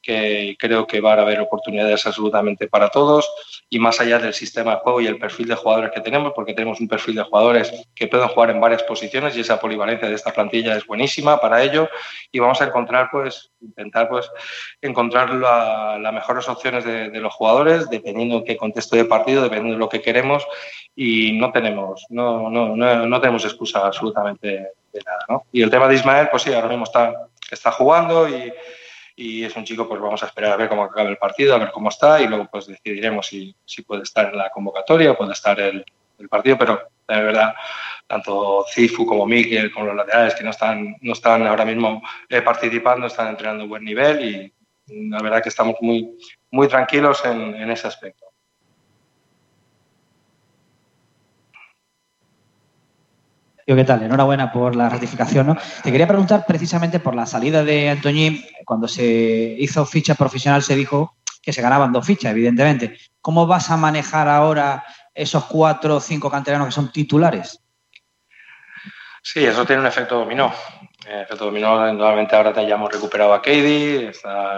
que 0.02 0.56
creo 0.60 0.88
que 0.88 1.00
van 1.00 1.20
a 1.20 1.22
haber 1.22 1.40
oportunidades 1.40 2.06
absolutamente 2.06 2.68
para 2.68 2.90
todos. 2.90 3.30
Y 3.70 3.80
más 3.80 4.02
allá 4.02 4.20
del 4.20 4.34
sistema 4.34 4.76
de 4.76 4.82
juego 4.82 5.02
y 5.02 5.08
el 5.08 5.18
perfil 5.18 5.48
de 5.48 5.56
jugadores 5.56 5.92
que 5.92 6.02
tenemos, 6.02 6.34
porque 6.36 6.54
tenemos 6.54 6.80
un 6.80 6.88
perfil 6.88 7.16
de 7.16 7.24
jugadores 7.24 7.72
que 7.96 8.08
pueden 8.08 8.28
jugar 8.30 8.50
en 8.50 8.60
varias 8.60 8.84
posiciones 8.84 9.38
y 9.38 9.42
esa 9.42 9.60
polivalencia 9.60 10.10
de 10.10 10.16
esta 10.16 10.34
plantilla 10.34 10.76
es 10.76 10.86
buenísima 10.86 11.40
para 11.40 11.64
ello. 11.64 11.90
Y 12.32 12.40
vamos 12.40 12.62
a 12.62 12.66
encontrar, 12.66 13.10
pues, 13.12 13.52
intentar, 13.62 14.10
pues, 14.10 14.30
encontrar 14.82 15.30
la, 15.30 16.00
las 16.00 16.14
mejores 16.14 16.50
opciones 16.50 16.84
de, 16.84 17.10
de, 17.10 17.20
los 17.20 17.34
jugadores 17.34 17.90
dependiendo 17.90 18.38
en 18.38 18.44
qué 18.44 18.58
contexto 18.58 18.96
de 18.96 19.06
partido, 19.06 19.44
dependiendo 19.44 19.76
de 19.76 19.80
lo 19.80 19.90
que 19.90 20.02
queremos. 20.02 20.46
Y 20.96 21.34
no 21.34 21.52
tenemos, 21.52 22.06
no, 22.10 22.50
no, 22.50 22.76
no, 22.76 23.06
no 23.06 23.22
tenemos 23.22 23.46
excusa 23.46 23.86
absolutamente 23.86 24.48
de 24.48 25.00
nada, 25.06 25.26
¿no? 25.30 25.44
Y 25.52 25.62
el 25.62 25.70
tema 25.70 25.88
de 25.88 25.96
Ismael, 25.96 26.28
pues 26.30 26.44
sí, 26.44 26.54
ahora 26.54 26.68
mismo 26.68 26.84
está, 26.84 27.28
está 27.50 27.72
jugando 27.72 28.28
y 28.28 28.52
y 29.16 29.44
es 29.44 29.56
un 29.56 29.66
chico, 29.66 29.88
pues 29.88 30.02
vamos 30.02 30.24
a 30.24 30.28
esperar 30.28 30.54
a 30.54 30.58
ver 30.58 30.70
cómo 30.70 30.84
acaba 30.84 31.10
el 31.10 31.18
partido, 31.18 31.56
a 31.56 31.60
ver 31.60 31.72
cómo 31.72 31.90
está 31.90 32.22
y 32.22 32.28
luego 32.28 32.48
pues 32.52 32.68
decidiremos 32.68 33.28
si, 33.28 33.56
si 33.66 33.82
puede 33.82 34.04
estar 34.04 34.30
en 34.30 34.38
la 34.38 34.50
convocatoria 34.50 35.12
o 35.12 35.18
puede 35.18 35.34
estar 35.34 35.60
el, 35.60 35.86
el 36.18 36.30
partido, 36.30 36.58
pero 36.58 36.82
de 37.08 37.22
verdad 37.22 37.54
tanto 38.08 38.66
Cifu 38.68 39.06
como 39.06 39.26
Miguel, 39.26 39.72
como 39.72 39.88
los 39.88 39.96
laterales 39.96 40.36
que 40.36 40.44
no 40.44 40.50
están, 40.50 40.98
no 41.02 41.14
están 41.14 41.48
ahora 41.48 41.64
mismo 41.64 42.02
eh, 42.28 42.42
participando, 42.42 43.08
están 43.08 43.30
entrenando 43.30 43.64
a 43.64 43.68
buen 43.68 43.86
nivel 43.86 44.26
y 44.26 44.54
la 45.10 45.22
verdad 45.22 45.42
que 45.42 45.50
estamos 45.50 45.76
muy, 45.80 46.18
muy 46.50 46.68
tranquilos 46.68 47.24
en, 47.24 47.56
en 47.56 47.72
ese 47.72 47.88
aspecto. 47.88 48.31
¿Qué 53.76 53.86
tal? 53.86 54.04
Enhorabuena 54.04 54.52
por 54.52 54.76
la 54.76 54.90
ratificación. 54.90 55.48
¿no? 55.48 55.58
Te 55.82 55.92
quería 55.92 56.08
preguntar 56.08 56.46
precisamente 56.46 57.00
por 57.00 57.16
la 57.16 57.26
salida 57.26 57.64
de 57.64 57.90
Antoñín. 57.90 58.44
Cuando 58.66 58.88
se 58.88 59.04
hizo 59.04 59.86
ficha 59.86 60.16
profesional 60.16 60.62
se 60.62 60.76
dijo 60.76 61.16
que 61.42 61.54
se 61.54 61.62
ganaban 61.62 61.94
dos 61.94 62.06
fichas, 62.06 62.32
evidentemente. 62.32 62.98
¿Cómo 63.22 63.48
vas 63.48 63.72
a 63.72 63.78
manejar 63.78 64.28
ahora 64.28 64.84
esos 65.14 65.46
cuatro 65.46 65.96
o 65.96 66.00
cinco 66.02 66.30
canteranos 66.30 66.68
que 66.68 66.74
son 66.74 66.92
titulares? 66.92 67.64
Sí, 69.24 69.46
eso 69.46 69.66
tiene 69.66 69.82
un 69.82 69.88
efecto 69.88 70.20
dominó. 70.20 70.54
El 71.08 71.22
efecto 71.22 71.46
dominó, 71.46 71.88
indudablemente 71.88 72.36
ahora 72.36 72.52
ya 72.54 72.76
hemos 72.76 72.92
recuperado 72.92 73.34
a 73.34 73.42
Katie, 73.42 74.12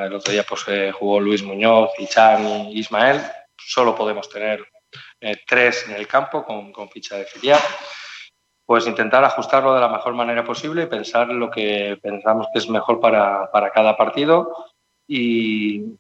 el 0.05 0.13
otro 0.13 0.33
día 0.33 0.43
pues, 0.43 0.63
eh, 0.67 0.91
jugó 0.91 1.19
Luis 1.19 1.43
Muñoz, 1.43 1.91
Ichan 1.99 2.47
y 2.47 2.79
Ismael. 2.79 3.21
Solo 3.57 3.95
podemos 3.95 4.27
tener 4.27 4.65
eh, 5.21 5.37
tres 5.45 5.85
en 5.87 5.95
el 5.95 6.07
campo 6.07 6.43
con, 6.43 6.71
con 6.71 6.89
ficha 6.89 7.15
de 7.17 7.25
filial 7.25 7.61
pues 8.65 8.87
intentar 8.87 9.23
ajustarlo 9.23 9.73
de 9.73 9.81
la 9.81 9.89
mejor 9.89 10.13
manera 10.13 10.43
posible, 10.43 10.87
pensar 10.87 11.27
lo 11.29 11.49
que 11.49 11.97
pensamos 12.01 12.47
que 12.53 12.59
es 12.59 12.69
mejor 12.69 12.99
para, 12.99 13.51
para 13.51 13.71
cada 13.71 13.97
partido 13.97 14.53
y 15.07 15.97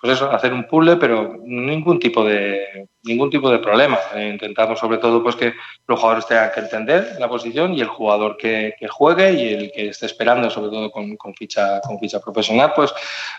pues 0.00 0.14
eso, 0.14 0.30
hacer 0.30 0.52
un 0.52 0.66
puzzle, 0.66 0.96
pero 0.96 1.36
ningún 1.44 1.98
tipo 1.98 2.24
de 2.24 2.88
ningún 3.04 3.30
tipo 3.30 3.48
de 3.50 3.60
problema. 3.60 3.98
Eh, 4.14 4.28
intentamos 4.32 4.78
sobre 4.78 4.98
todo 4.98 5.22
pues 5.22 5.36
que 5.36 5.54
los 5.86 5.98
jugadores 5.98 6.26
tengan 6.26 6.50
que 6.52 6.60
entender 6.60 7.16
la 7.18 7.28
posición 7.28 7.72
y 7.72 7.80
el 7.80 7.88
jugador 7.88 8.36
que, 8.36 8.74
juegue 8.90 9.32
y 9.32 9.54
el 9.54 9.72
que 9.72 9.88
esté 9.88 10.06
esperando, 10.06 10.50
sobre 10.50 10.70
todo 10.70 10.90
con, 10.90 11.16
con 11.16 11.34
ficha 11.34 11.80
con 11.80 11.98
ficha 11.98 12.20
profesional, 12.20 12.72
pues 12.74 12.92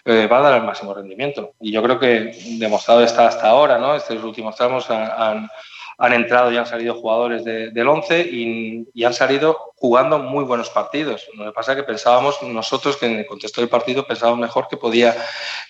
eh, 0.05 0.27
va 0.27 0.37
a 0.39 0.41
dar 0.41 0.57
el 0.59 0.65
máximo 0.65 0.93
rendimiento. 0.93 1.53
Y 1.59 1.71
yo 1.71 1.83
creo 1.83 1.99
que 1.99 2.31
demostrado 2.59 3.03
está 3.03 3.27
hasta 3.27 3.49
ahora, 3.49 3.77
¿no? 3.77 3.95
Estos 3.95 4.23
últimos 4.23 4.55
tramos 4.55 4.89
han 4.89 5.49
han 5.97 6.13
entrado 6.13 6.51
y 6.51 6.57
han 6.57 6.65
salido 6.65 6.93
jugadores 6.93 7.43
de, 7.43 7.71
del 7.71 7.87
11 7.87 8.21
y, 8.21 9.03
han 9.03 9.13
salido 9.13 9.73
jugando 9.75 10.19
muy 10.19 10.43
buenos 10.43 10.69
partidos. 10.69 11.27
Lo 11.33 11.45
que 11.45 11.51
pasa 11.51 11.71
es 11.71 11.77
que 11.77 11.83
pensábamos 11.83 12.41
nosotros 12.43 12.97
que 12.97 13.07
en 13.07 13.19
el 13.19 13.25
contexto 13.25 13.61
del 13.61 13.69
partido 13.69 14.05
pensábamos 14.05 14.39
mejor 14.39 14.67
que 14.67 14.77
podía, 14.77 15.15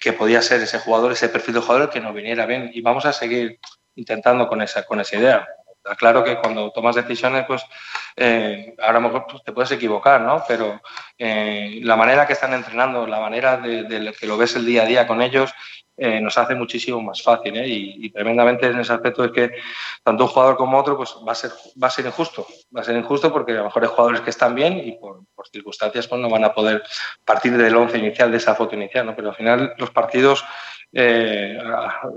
que 0.01 0.13
podía 0.13 0.41
ser 0.41 0.61
ese 0.61 0.80
jugador, 0.80 1.11
ese 1.11 1.30
perfil 1.30 1.55
de 1.55 1.61
jugador 1.61 1.89
que 1.89 2.01
nos 2.01 2.13
viniera 2.13 2.45
bien 2.45 2.71
y 2.73 2.82
vamos 2.82 3.05
a 3.05 3.13
seguir 3.13 3.59
intentando 3.95 4.47
con 4.47 4.61
esa, 4.61 4.86
con 4.86 4.99
esa 4.99 5.17
idea. 5.17 5.47
Está 5.78 5.95
claro 5.95 6.23
que 6.23 6.38
cuando 6.38 6.71
tomas 6.71 6.95
decisiones, 6.95 7.45
pues 7.47 7.63
eh, 8.17 8.75
ahora 8.80 8.99
mejor 8.99 9.25
pues, 9.30 9.43
te 9.43 9.53
puedes 9.53 9.71
equivocar, 9.71 10.19
¿no? 10.19 10.43
Pero 10.45 10.82
eh, 11.17 11.80
la 11.84 11.95
manera 11.95 12.28
que 12.28 12.34
están 12.34 12.53
entrenando, 12.53 13.07
la 13.07 13.21
manera 13.21 13.57
de, 13.57 13.84
de 13.84 14.13
que 14.13 14.28
lo 14.28 14.36
ves 14.36 14.55
el 14.57 14.65
día 14.65 14.84
a 14.84 14.86
día 14.86 15.07
con 15.07 15.21
ellos, 15.21 15.53
eh, 15.99 16.21
nos 16.21 16.37
hace 16.37 16.53
muchísimo 16.53 17.01
más 17.01 17.23
fácil 17.23 17.57
¿eh? 17.57 17.67
y, 17.67 18.09
tremendamente 18.11 18.67
en 18.67 18.79
ese 18.79 18.93
aspecto 18.93 19.23
es 19.23 19.31
que 19.31 19.51
tanto 20.03 20.25
un 20.25 20.29
jugador 20.29 20.55
como 20.55 20.77
otro 20.77 20.95
pues 20.95 21.15
va 21.27 21.31
a 21.31 21.35
ser 21.35 21.51
va 21.81 21.87
a 21.87 21.89
ser 21.89 22.05
injusto 22.05 22.45
va 22.75 22.81
a 22.81 22.83
ser 22.83 22.95
injusto 22.95 23.33
porque 23.33 23.53
a 23.53 23.55
lo 23.55 23.63
mejor 23.65 23.83
hay 23.83 23.89
jugadores 23.89 24.21
que 24.21 24.29
están 24.29 24.53
bien 24.53 24.77
y 24.77 24.91
por, 24.91 25.21
por 25.33 25.47
circunstancias 25.47 26.07
pues 26.07 26.21
no 26.21 26.29
van 26.29 26.43
a 26.43 26.53
poder 26.53 26.83
partir 27.25 27.57
del 27.57 27.75
once 27.75 27.97
inicial 27.97 28.29
de 28.29 28.37
esa 28.37 28.53
foto 28.53 28.75
inicial 28.75 29.07
¿no? 29.07 29.15
pero 29.15 29.29
al 29.29 29.35
final 29.35 29.73
los 29.77 29.89
partidos 29.89 30.45
eh, 30.93 31.59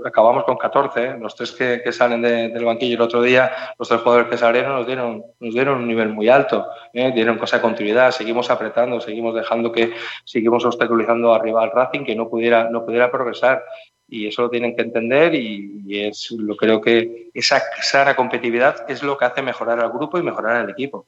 acabamos 0.05 0.45
con 0.45 0.57
14 0.57 1.03
¿eh? 1.03 1.15
los 1.19 1.35
tres 1.35 1.51
que, 1.51 1.81
que 1.83 1.91
salen 1.91 2.21
de, 2.21 2.49
del 2.49 2.63
banquillo 2.63 2.95
el 2.95 3.01
otro 3.01 3.21
día 3.21 3.51
los 3.77 3.87
tres 3.87 3.99
jugadores 3.99 4.29
que 4.29 4.37
salieron 4.37 4.75
nos 4.75 4.87
dieron 4.87 5.23
nos 5.39 5.53
dieron 5.53 5.79
un 5.79 5.87
nivel 5.87 6.09
muy 6.09 6.29
alto 6.29 6.67
¿eh? 6.93 7.11
dieron 7.13 7.37
cosa 7.37 7.57
de 7.57 7.63
continuidad 7.63 8.11
seguimos 8.11 8.49
apretando 8.49 9.01
seguimos 9.01 9.35
dejando 9.35 9.73
que 9.73 9.93
seguimos 10.23 10.63
obstaculizando 10.63 11.33
arriba 11.33 11.63
al 11.63 11.71
Racing 11.71 12.05
que 12.05 12.15
no 12.15 12.29
pudiera 12.29 12.69
no 12.69 12.85
pudiera 12.85 13.11
progresar 13.11 13.61
y 14.07 14.27
eso 14.27 14.43
lo 14.43 14.49
tienen 14.49 14.75
que 14.75 14.83
entender 14.83 15.35
y, 15.35 15.83
y, 15.85 16.05
es 16.05 16.31
lo 16.31 16.55
creo 16.55 16.81
que 16.81 17.29
esa 17.33 17.61
sana 17.81 18.15
competitividad 18.15 18.89
es 18.89 19.03
lo 19.03 19.17
que 19.17 19.25
hace 19.25 19.41
mejorar 19.41 19.79
al 19.79 19.89
grupo 19.89 20.19
y 20.19 20.23
mejorar 20.23 20.57
al 20.57 20.69
equipo. 20.69 21.07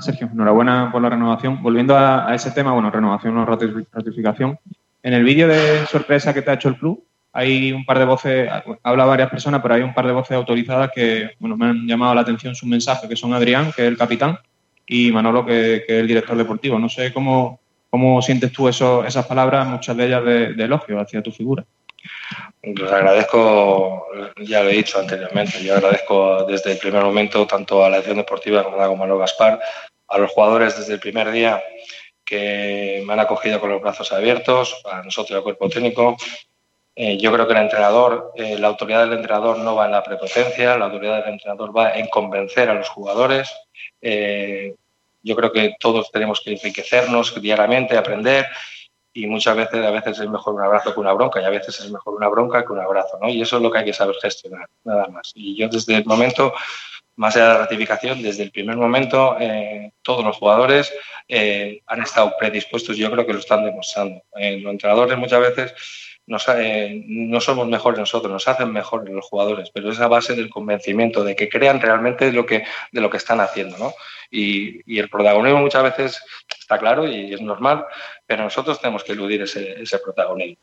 Sergio, 0.00 0.28
enhorabuena 0.32 0.90
por 0.90 1.02
la 1.02 1.10
renovación. 1.10 1.62
Volviendo 1.62 1.96
a, 1.96 2.34
ese 2.34 2.50
tema, 2.50 2.72
bueno, 2.72 2.90
renovación 2.90 3.36
o 3.36 3.44
ratificación. 3.44 4.58
En 5.02 5.12
el 5.12 5.24
vídeo 5.24 5.48
de 5.48 5.84
sorpresa 5.86 6.32
que 6.32 6.42
te 6.42 6.50
ha 6.50 6.54
hecho 6.54 6.68
el 6.68 6.76
club, 6.76 7.04
hay 7.32 7.72
un 7.72 7.84
par 7.84 7.98
de 7.98 8.04
voces, 8.04 8.50
habla 8.82 9.04
varias 9.04 9.30
personas, 9.30 9.60
pero 9.62 9.74
hay 9.74 9.82
un 9.82 9.94
par 9.94 10.06
de 10.06 10.12
voces 10.12 10.36
autorizadas 10.36 10.90
que 10.94 11.30
bueno, 11.38 11.56
me 11.56 11.66
han 11.66 11.86
llamado 11.86 12.14
la 12.14 12.20
atención 12.20 12.54
su 12.54 12.66
mensaje, 12.66 13.08
que 13.08 13.16
son 13.16 13.32
Adrián, 13.32 13.72
que 13.74 13.82
es 13.82 13.88
el 13.88 13.96
capitán, 13.96 14.38
y 14.86 15.10
Manolo, 15.10 15.44
que, 15.44 15.84
que 15.86 15.96
es 15.96 16.00
el 16.00 16.06
director 16.06 16.36
deportivo. 16.36 16.78
No 16.78 16.88
sé 16.88 17.12
cómo, 17.12 17.60
cómo 17.90 18.20
sientes 18.22 18.52
tú 18.52 18.68
eso, 18.68 19.04
esas 19.04 19.26
palabras, 19.26 19.66
muchas 19.66 19.96
de 19.96 20.06
ellas 20.06 20.24
de, 20.24 20.52
de 20.54 20.64
elogio 20.64 21.00
hacia 21.00 21.22
tu 21.22 21.32
figura. 21.32 21.64
Pues 22.60 22.92
agradezco, 22.92 24.06
ya 24.38 24.62
lo 24.62 24.70
he 24.70 24.74
dicho 24.74 24.98
anteriormente, 24.98 25.62
yo 25.64 25.74
agradezco 25.74 26.44
desde 26.44 26.72
el 26.72 26.78
primer 26.78 27.02
momento 27.02 27.46
tanto 27.46 27.84
a 27.84 27.90
la 27.90 27.98
acción 27.98 28.16
deportiva 28.16 28.62
como 28.62 28.80
a 28.80 28.94
Manolo 28.94 29.18
Gaspar, 29.18 29.60
a 30.08 30.18
los 30.18 30.30
jugadores 30.30 30.78
desde 30.78 30.94
el 30.94 31.00
primer 31.00 31.30
día 31.32 31.62
que 32.24 33.02
me 33.04 33.12
han 33.12 33.20
acogido 33.20 33.60
con 33.60 33.70
los 33.70 33.82
brazos 33.82 34.12
abiertos, 34.12 34.80
a 34.84 35.02
nosotros 35.02 35.36
el 35.36 35.42
cuerpo 35.42 35.68
técnico. 35.68 36.16
Eh, 36.94 37.18
yo 37.18 37.32
creo 37.32 37.46
que 37.46 37.54
el 37.54 37.60
entrenador, 37.60 38.32
eh, 38.36 38.58
la 38.58 38.68
autoridad 38.68 39.04
del 39.04 39.18
entrenador 39.18 39.58
no 39.58 39.74
va 39.74 39.86
en 39.86 39.92
la 39.92 40.02
prepotencia, 40.02 40.76
la 40.76 40.86
autoridad 40.86 41.24
del 41.24 41.34
entrenador 41.34 41.76
va 41.76 41.92
en 41.92 42.06
convencer 42.08 42.68
a 42.68 42.74
los 42.74 42.88
jugadores. 42.88 43.50
Eh, 44.00 44.74
yo 45.22 45.36
creo 45.36 45.52
que 45.52 45.74
todos 45.80 46.10
tenemos 46.10 46.40
que 46.40 46.52
enriquecernos 46.52 47.40
diariamente, 47.40 47.96
aprender 47.96 48.46
y 49.14 49.26
muchas 49.26 49.56
veces 49.56 49.84
a 49.84 49.90
veces 49.90 50.18
es 50.18 50.28
mejor 50.28 50.54
un 50.54 50.62
abrazo 50.62 50.94
que 50.94 51.00
una 51.00 51.12
bronca 51.12 51.40
y 51.40 51.44
a 51.44 51.50
veces 51.50 51.78
es 51.80 51.90
mejor 51.90 52.14
una 52.14 52.28
bronca 52.28 52.64
que 52.64 52.72
un 52.72 52.80
abrazo, 52.80 53.18
¿no? 53.20 53.28
Y 53.28 53.42
eso 53.42 53.56
es 53.56 53.62
lo 53.62 53.70
que 53.70 53.78
hay 53.78 53.84
que 53.84 53.92
saber 53.92 54.16
gestionar, 54.20 54.68
nada 54.84 55.08
más. 55.08 55.32
Y 55.34 55.56
yo 55.56 55.68
desde 55.68 55.96
el 55.96 56.04
momento, 56.04 56.54
más 57.16 57.36
allá 57.36 57.48
de 57.48 57.52
la 57.52 57.58
ratificación, 57.60 58.22
desde 58.22 58.44
el 58.44 58.50
primer 58.50 58.76
momento, 58.76 59.36
eh, 59.38 59.92
todos 60.02 60.24
los 60.24 60.36
jugadores 60.36 60.92
eh, 61.28 61.82
han 61.86 62.02
estado 62.02 62.32
predispuestos, 62.38 62.96
yo 62.96 63.10
creo 63.10 63.26
que 63.26 63.34
lo 63.34 63.40
están 63.40 63.64
demostrando. 63.64 64.22
Eh, 64.36 64.58
los 64.58 64.72
entrenadores 64.72 65.18
muchas 65.18 65.40
veces 65.40 65.74
nos, 66.26 66.46
eh, 66.48 67.02
no 67.06 67.40
somos 67.40 67.66
mejores 67.68 67.98
nosotros, 67.98 68.32
nos 68.32 68.46
hacen 68.46 68.72
mejores 68.72 69.12
los 69.12 69.26
jugadores, 69.26 69.70
pero 69.72 69.90
es 69.90 70.00
a 70.00 70.08
base 70.08 70.34
del 70.34 70.50
convencimiento, 70.50 71.24
de 71.24 71.34
que 71.34 71.48
crean 71.48 71.80
realmente 71.80 72.32
lo 72.32 72.46
que, 72.46 72.64
de 72.92 73.00
lo 73.00 73.10
que 73.10 73.16
están 73.16 73.40
haciendo, 73.40 73.76
¿no? 73.78 73.92
Y, 74.30 74.80
y, 74.86 74.98
el 74.98 75.10
protagonismo 75.10 75.60
muchas 75.60 75.82
veces 75.82 76.24
está 76.58 76.78
claro 76.78 77.06
y 77.06 77.34
es 77.34 77.40
normal, 77.42 77.84
pero 78.32 78.44
nosotros 78.44 78.80
tenemos 78.80 79.04
que 79.04 79.12
eludir 79.12 79.42
ese, 79.42 79.82
ese 79.82 79.98
protagonismo. 79.98 80.56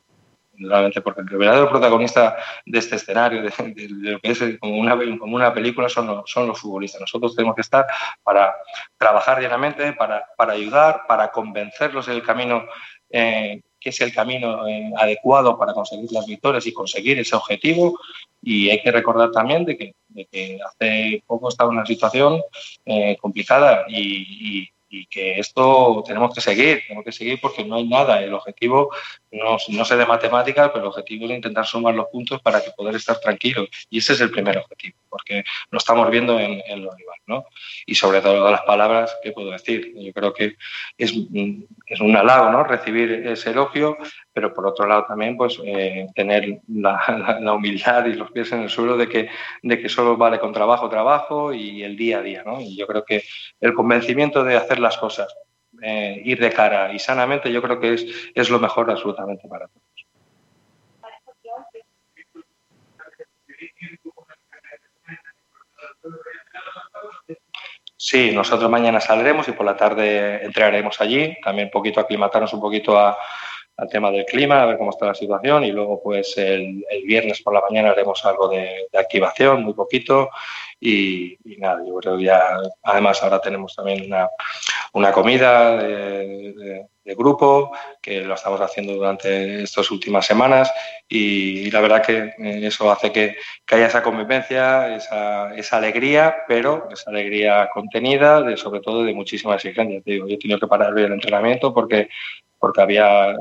Realmente 0.57 1.01
porque 1.01 1.21
el 1.21 1.37
verdadero 1.37 1.69
protagonista 1.69 2.35
de 2.65 2.79
este 2.79 2.95
escenario, 2.95 3.43
de, 3.43 3.53
de, 3.75 3.87
de 3.87 4.11
lo 4.13 4.19
que 4.19 4.31
es 4.31 4.43
como 4.59 4.75
una, 4.75 4.97
como 5.19 5.35
una 5.35 5.53
película, 5.53 5.87
son 5.87 6.07
los, 6.07 6.31
son 6.31 6.47
los 6.47 6.59
futbolistas. 6.59 6.99
Nosotros 6.99 7.35
tenemos 7.35 7.53
que 7.53 7.61
estar 7.61 7.85
para 8.23 8.55
trabajar 8.97 9.37
diariamente, 9.37 9.93
para, 9.93 10.25
para 10.35 10.53
ayudar, 10.53 11.03
para 11.07 11.29
convencerlos 11.29 12.07
del 12.07 12.23
camino 12.23 12.65
eh, 13.11 13.61
que 13.79 13.89
es 13.89 14.01
el 14.01 14.13
camino 14.13 14.67
eh, 14.67 14.91
adecuado 14.97 15.55
para 15.55 15.73
conseguir 15.73 16.11
las 16.11 16.25
victorias 16.25 16.65
y 16.65 16.73
conseguir 16.73 17.19
ese 17.19 17.35
objetivo. 17.35 17.99
Y 18.41 18.71
hay 18.71 18.81
que 18.81 18.91
recordar 18.91 19.29
también 19.29 19.63
de 19.63 19.77
que, 19.77 19.93
de 20.07 20.25
que 20.25 20.57
hace 20.65 21.23
poco 21.27 21.49
estaba 21.49 21.69
una 21.69 21.85
situación 21.85 22.41
eh, 22.85 23.15
complicada 23.21 23.85
y, 23.87 24.63
y, 24.63 24.69
y, 24.89 25.05
que 25.07 25.39
esto 25.39 26.03
tenemos 26.05 26.33
que 26.33 26.41
seguir, 26.41 26.81
tenemos 26.85 27.05
que 27.05 27.11
seguir 27.11 27.39
porque 27.41 27.63
no 27.63 27.75
hay 27.75 27.87
nada. 27.87 28.21
El 28.21 28.33
objetivo, 28.33 28.91
no, 29.31 29.57
no 29.69 29.85
sé 29.85 29.95
de 29.95 30.05
matemáticas, 30.05 30.69
pero 30.69 30.85
el 30.85 30.89
objetivo 30.89 31.25
es 31.25 31.31
intentar 31.31 31.65
sumar 31.65 31.95
los 31.95 32.07
puntos 32.07 32.41
para 32.41 32.61
que 32.63 32.71
poder 32.71 32.95
estar 32.95 33.19
tranquilos. 33.19 33.69
Y 33.89 33.99
ese 33.99 34.13
es 34.13 34.21
el 34.21 34.31
primer 34.31 34.57
objetivo, 34.57 34.97
porque 35.09 35.43
lo 35.71 35.77
estamos 35.77 36.09
viendo 36.09 36.39
en, 36.39 36.61
en 36.67 36.83
los 36.83 36.95
rivales. 36.95 37.23
¿no? 37.27 37.45
Y 37.85 37.95
sobre 37.95 38.21
todo 38.21 38.49
las 38.51 38.63
palabras, 38.63 39.15
¿qué 39.21 39.31
puedo 39.31 39.51
decir? 39.51 39.93
Yo 39.95 40.11
creo 40.11 40.33
que 40.33 40.55
es, 40.97 41.13
es 41.85 42.01
un 42.01 42.15
halago 42.15 42.51
¿no? 42.51 42.63
recibir 42.63 43.11
ese 43.27 43.51
elogio, 43.51 43.97
pero 44.33 44.53
por 44.53 44.65
otro 44.67 44.87
lado 44.87 45.05
también 45.07 45.37
pues 45.37 45.59
eh, 45.63 46.07
tener 46.15 46.59
la, 46.67 47.01
la, 47.07 47.39
la, 47.39 47.53
humildad 47.53 48.05
y 48.05 48.13
los 48.13 48.31
pies 48.31 48.51
en 48.51 48.63
el 48.63 48.69
suelo 48.69 48.97
de 48.97 49.07
que, 49.07 49.29
de 49.61 49.79
que 49.79 49.89
solo 49.89 50.17
vale 50.17 50.39
con 50.39 50.51
trabajo, 50.51 50.89
trabajo 50.89 51.53
y 51.53 51.83
el 51.83 51.95
día 51.95 52.19
a 52.19 52.21
día. 52.21 52.43
¿no? 52.43 52.59
Y 52.59 52.75
yo 52.75 52.87
creo 52.87 53.05
que 53.05 53.23
el 53.61 53.73
convencimiento 53.73 54.43
de 54.43 54.57
hacer 54.57 54.79
las 54.79 54.97
cosas, 54.97 55.33
eh, 55.81 56.21
ir 56.25 56.39
de 56.39 56.51
cara 56.51 56.93
y 56.93 56.99
sanamente, 56.99 57.51
yo 57.51 57.61
creo 57.61 57.79
que 57.79 57.93
es, 57.93 58.31
es 58.33 58.49
lo 58.49 58.59
mejor 58.59 58.89
absolutamente 58.89 59.47
para 59.47 59.67
todos. 59.67 59.88
Sí, 68.01 68.31
nosotros 68.31 68.71
mañana 68.71 69.01
saldremos 69.01 69.49
y 69.49 69.51
por 69.51 69.65
la 69.65 69.75
tarde 69.75 70.45
entraremos 70.45 71.01
allí, 71.01 71.35
también 71.43 71.67
un 71.67 71.71
poquito 71.71 71.99
aclimatarnos 71.99 72.53
un 72.53 72.61
poquito 72.61 72.97
a, 72.97 73.17
al 73.79 73.89
tema 73.89 74.11
del 74.11 74.25
clima, 74.25 74.61
a 74.61 74.65
ver 74.65 74.77
cómo 74.77 74.89
está 74.89 75.05
la 75.05 75.15
situación 75.15 75.63
y 75.63 75.71
luego 75.71 76.01
pues 76.03 76.37
el, 76.37 76.85
el 76.89 77.03
viernes 77.05 77.41
por 77.41 77.53
la 77.53 77.61
mañana 77.61 77.91
haremos 77.91 78.25
algo 78.25 78.49
de, 78.49 78.87
de 78.91 78.99
activación, 78.99 79.63
muy 79.63 79.73
poquito 79.73 80.29
y, 80.79 81.37
y, 81.43 81.57
nada, 81.57 81.81
yo 81.85 81.95
creo 81.95 82.17
que 82.17 82.23
ya 82.23 82.57
además 82.83 83.21
ahora 83.21 83.39
tenemos 83.39 83.75
también 83.75 84.05
una, 84.05 84.29
una 84.93 85.11
comida 85.11 85.77
de, 85.77 86.53
de, 86.53 86.85
de, 87.03 87.15
grupo 87.15 87.71
que 88.01 88.21
lo 88.21 88.35
estamos 88.35 88.61
haciendo 88.61 88.93
durante 88.93 89.63
estas 89.63 89.91
últimas 89.91 90.25
semanas 90.25 90.71
y, 91.07 91.67
y 91.67 91.71
la 91.71 91.81
verdad 91.81 92.01
que 92.05 92.33
eso 92.65 92.89
hace 92.89 93.11
que, 93.11 93.35
que 93.65 93.75
haya 93.75 93.87
esa 93.87 94.03
convivencia, 94.03 94.95
esa, 94.95 95.53
esa, 95.55 95.77
alegría, 95.77 96.37
pero 96.47 96.87
esa 96.91 97.09
alegría 97.09 97.69
contenida, 97.73 98.41
de, 98.41 98.55
sobre 98.55 98.79
todo 98.79 99.03
de 99.03 99.13
muchísima 99.13 99.55
exigencia. 99.55 100.01
Te 100.01 100.11
digo, 100.11 100.27
yo 100.27 100.35
he 100.35 100.39
tenido 100.39 100.59
que 100.59 100.67
parar 100.67 100.97
el 100.97 101.11
entrenamiento 101.11 101.73
porque 101.73 102.09
porque 102.59 102.81
había 102.81 103.35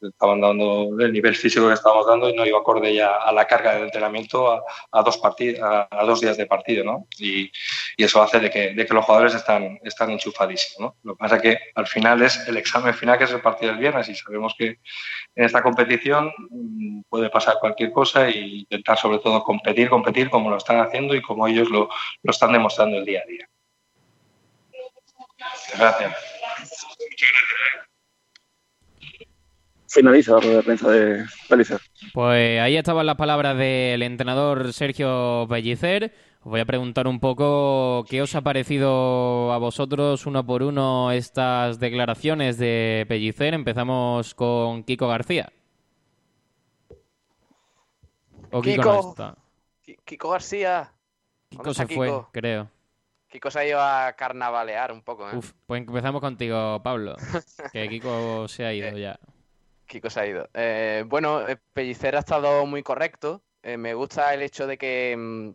estaban 0.00 0.40
dando 0.40 0.96
el 1.00 1.12
nivel 1.12 1.34
físico 1.34 1.66
que 1.66 1.74
estábamos 1.74 2.06
dando 2.06 2.28
y 2.28 2.34
no 2.34 2.46
iba 2.46 2.58
acorde 2.58 2.94
ya 2.94 3.16
a 3.16 3.32
la 3.32 3.46
carga 3.46 3.74
del 3.74 3.84
entrenamiento 3.84 4.64
a, 4.92 5.02
dos 5.02 5.16
partidos 5.18 5.60
a, 5.62 6.04
dos 6.04 6.20
días 6.20 6.36
de 6.36 6.46
partido 6.46 6.84
¿no? 6.84 7.06
y, 7.18 7.50
eso 7.96 8.22
hace 8.22 8.38
de 8.38 8.50
que, 8.50 8.74
de 8.74 8.86
que 8.86 8.94
los 8.94 9.04
jugadores 9.04 9.34
están, 9.34 9.78
están 9.82 10.10
enchufadísimos 10.10 10.78
¿no? 10.78 10.96
lo 11.02 11.14
que 11.14 11.18
pasa 11.18 11.36
es 11.36 11.42
que 11.42 11.58
al 11.74 11.86
final 11.86 12.22
es 12.22 12.46
el 12.46 12.56
examen 12.56 12.94
final 12.94 13.18
que 13.18 13.24
es 13.24 13.32
el 13.32 13.40
partido 13.40 13.72
del 13.72 13.80
viernes 13.80 14.08
y 14.08 14.14
sabemos 14.14 14.54
que 14.56 14.78
en 15.34 15.44
esta 15.44 15.62
competición 15.62 16.32
mm, 16.50 17.02
puede 17.08 17.28
pasar 17.28 17.56
cualquier 17.60 17.92
cosa 17.92 18.28
e 18.28 18.38
intentar 18.38 18.96
sobre 18.98 19.18
todo 19.18 19.42
competir, 19.42 19.88
competir 19.88 20.30
como 20.30 20.50
lo 20.50 20.56
están 20.56 20.80
haciendo 20.80 21.14
y 21.14 21.22
como 21.22 21.46
ellos 21.48 21.68
lo, 21.70 21.88
lo 22.22 22.30
están 22.30 22.52
demostrando 22.52 22.98
el 22.98 23.04
día 23.04 23.22
a 23.22 23.26
día 23.26 23.48
Gracias. 25.76 26.10
Muchas 26.58 27.28
gracias 27.30 27.87
finaliza 29.88 30.32
la 30.32 30.40
rueda 30.40 30.56
de 30.56 30.62
prensa 30.62 30.90
de 30.90 31.24
Pellicer. 31.48 31.80
Pues 32.12 32.60
ahí 32.60 32.76
estaban 32.76 33.06
las 33.06 33.16
palabras 33.16 33.56
del 33.56 34.02
entrenador 34.02 34.72
Sergio 34.72 35.46
Pellicer. 35.48 36.12
Os 36.40 36.50
voy 36.50 36.60
a 36.60 36.66
preguntar 36.66 37.08
un 37.08 37.18
poco 37.18 38.04
qué 38.08 38.22
os 38.22 38.34
ha 38.34 38.42
parecido 38.42 39.52
a 39.52 39.58
vosotros 39.58 40.26
uno 40.26 40.46
por 40.46 40.62
uno 40.62 41.10
estas 41.10 41.80
declaraciones 41.80 42.58
de 42.58 43.06
Pellicer. 43.08 43.54
Empezamos 43.54 44.34
con 44.34 44.84
Kiko 44.84 45.08
García. 45.08 45.52
O 48.50 48.62
Kiko, 48.62 48.82
Kiko, 48.82 48.92
no 48.92 49.10
está. 49.10 49.36
Kiko 50.04 50.30
García. 50.30 50.92
Kiko 51.50 51.74
se 51.74 51.86
Kiko? 51.86 52.00
fue, 52.00 52.40
creo. 52.40 52.70
Kiko 53.28 53.50
se 53.50 53.58
ha 53.58 53.66
ido 53.66 53.80
a 53.80 54.12
carnavalear 54.14 54.92
un 54.92 55.02
poco. 55.02 55.28
¿eh? 55.28 55.36
Uf, 55.36 55.52
pues 55.66 55.82
empezamos 55.86 56.20
contigo, 56.20 56.80
Pablo. 56.82 57.16
que 57.72 57.88
Kiko 57.88 58.48
se 58.48 58.64
ha 58.64 58.72
ido 58.72 58.96
ya. 58.96 59.18
Kiko 59.88 60.10
se 60.10 60.20
ha 60.20 60.26
ido. 60.26 60.48
Eh, 60.54 61.04
bueno, 61.06 61.44
Pellicer 61.72 62.14
ha 62.16 62.20
estado 62.20 62.66
muy 62.66 62.82
correcto. 62.82 63.42
Eh, 63.62 63.76
me 63.76 63.94
gusta 63.94 64.32
el 64.34 64.42
hecho 64.42 64.66
de 64.66 64.78
que, 64.78 65.16
mm, 65.16 65.50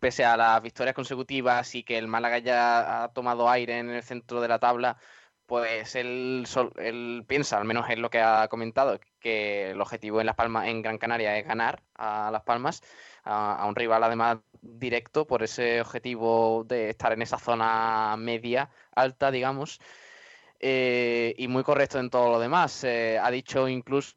pese 0.00 0.24
a 0.24 0.36
las 0.36 0.62
victorias 0.62 0.94
consecutivas 0.94 1.74
y 1.74 1.82
que 1.84 1.98
el 1.98 2.08
Málaga 2.08 2.38
ya 2.38 3.04
ha 3.04 3.12
tomado 3.12 3.48
aire 3.48 3.78
en 3.78 3.90
el 3.90 4.02
centro 4.02 4.40
de 4.40 4.48
la 4.48 4.58
tabla, 4.58 4.98
pues 5.46 5.94
él, 5.96 6.46
él 6.76 7.24
piensa, 7.26 7.58
al 7.58 7.64
menos 7.64 7.88
es 7.90 7.98
lo 7.98 8.10
que 8.10 8.20
ha 8.20 8.48
comentado, 8.48 9.00
que 9.20 9.70
el 9.72 9.80
objetivo 9.80 10.20
en 10.20 10.26
Las 10.26 10.36
Palmas, 10.36 10.68
en 10.68 10.82
Gran 10.82 10.98
Canaria, 10.98 11.36
es 11.38 11.46
ganar 11.46 11.82
a 11.94 12.30
Las 12.30 12.42
Palmas, 12.42 12.82
a 13.24 13.66
un 13.66 13.74
rival 13.74 14.02
además 14.04 14.38
directo, 14.62 15.26
por 15.26 15.42
ese 15.42 15.80
objetivo 15.80 16.64
de 16.64 16.90
estar 16.90 17.12
en 17.12 17.22
esa 17.22 17.38
zona 17.38 18.16
media, 18.16 18.70
alta, 18.94 19.30
digamos. 19.30 19.80
Eh, 20.62 21.34
y 21.38 21.48
muy 21.48 21.62
correcto 21.62 21.98
en 21.98 22.10
todo 22.10 22.30
lo 22.30 22.38
demás. 22.40 22.84
Eh, 22.84 23.18
ha 23.18 23.30
dicho 23.30 23.68
incluso 23.68 24.16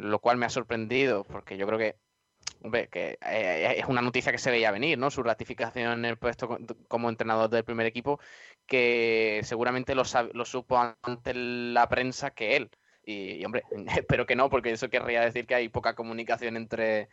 lo 0.00 0.18
cual 0.20 0.36
me 0.36 0.46
ha 0.46 0.50
sorprendido, 0.50 1.24
porque 1.24 1.56
yo 1.56 1.66
creo 1.66 1.78
que, 1.78 1.96
hombre, 2.62 2.88
que 2.88 3.18
eh, 3.22 3.74
es 3.78 3.86
una 3.86 4.02
noticia 4.02 4.32
que 4.32 4.38
se 4.38 4.50
veía 4.50 4.70
venir, 4.70 4.98
¿no? 4.98 5.10
Su 5.10 5.22
ratificación 5.22 5.92
en 6.00 6.04
el 6.06 6.18
puesto 6.18 6.48
co- 6.48 6.58
como 6.88 7.08
entrenador 7.10 7.50
del 7.50 7.64
primer 7.64 7.86
equipo, 7.86 8.20
que 8.66 9.40
seguramente 9.44 9.94
lo, 9.94 10.04
supo 10.04 10.78
ante 11.02 11.34
la 11.34 11.88
prensa 11.88 12.30
que 12.32 12.56
él. 12.56 12.70
Y, 13.04 13.44
hombre, 13.44 13.62
espero 13.96 14.26
que 14.26 14.36
no, 14.36 14.50
porque 14.50 14.72
eso 14.72 14.88
querría 14.90 15.22
decir 15.22 15.46
que 15.46 15.54
hay 15.54 15.68
poca 15.68 15.94
comunicación 15.94 16.56
entre, 16.56 17.08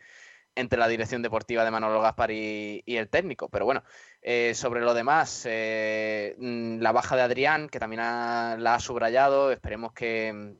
entre 0.54 0.78
la 0.78 0.88
dirección 0.88 1.22
deportiva 1.22 1.64
de 1.64 1.70
Manolo 1.70 2.00
Gaspar 2.00 2.30
y, 2.30 2.82
el 2.86 3.08
técnico. 3.08 3.48
Pero 3.48 3.64
bueno, 3.64 3.82
eh, 4.22 4.54
sobre 4.54 4.80
lo 4.80 4.94
demás, 4.94 5.44
eh, 5.48 6.34
mm, 6.38 6.80
la 6.80 6.92
baja 6.92 7.16
de 7.16 7.22
Adrián, 7.22 7.68
que 7.68 7.78
también 7.80 8.00
ha- 8.00 8.56
la 8.58 8.74
ha 8.76 8.80
subrayado, 8.80 9.50
esperemos 9.52 9.92
que, 9.92 10.54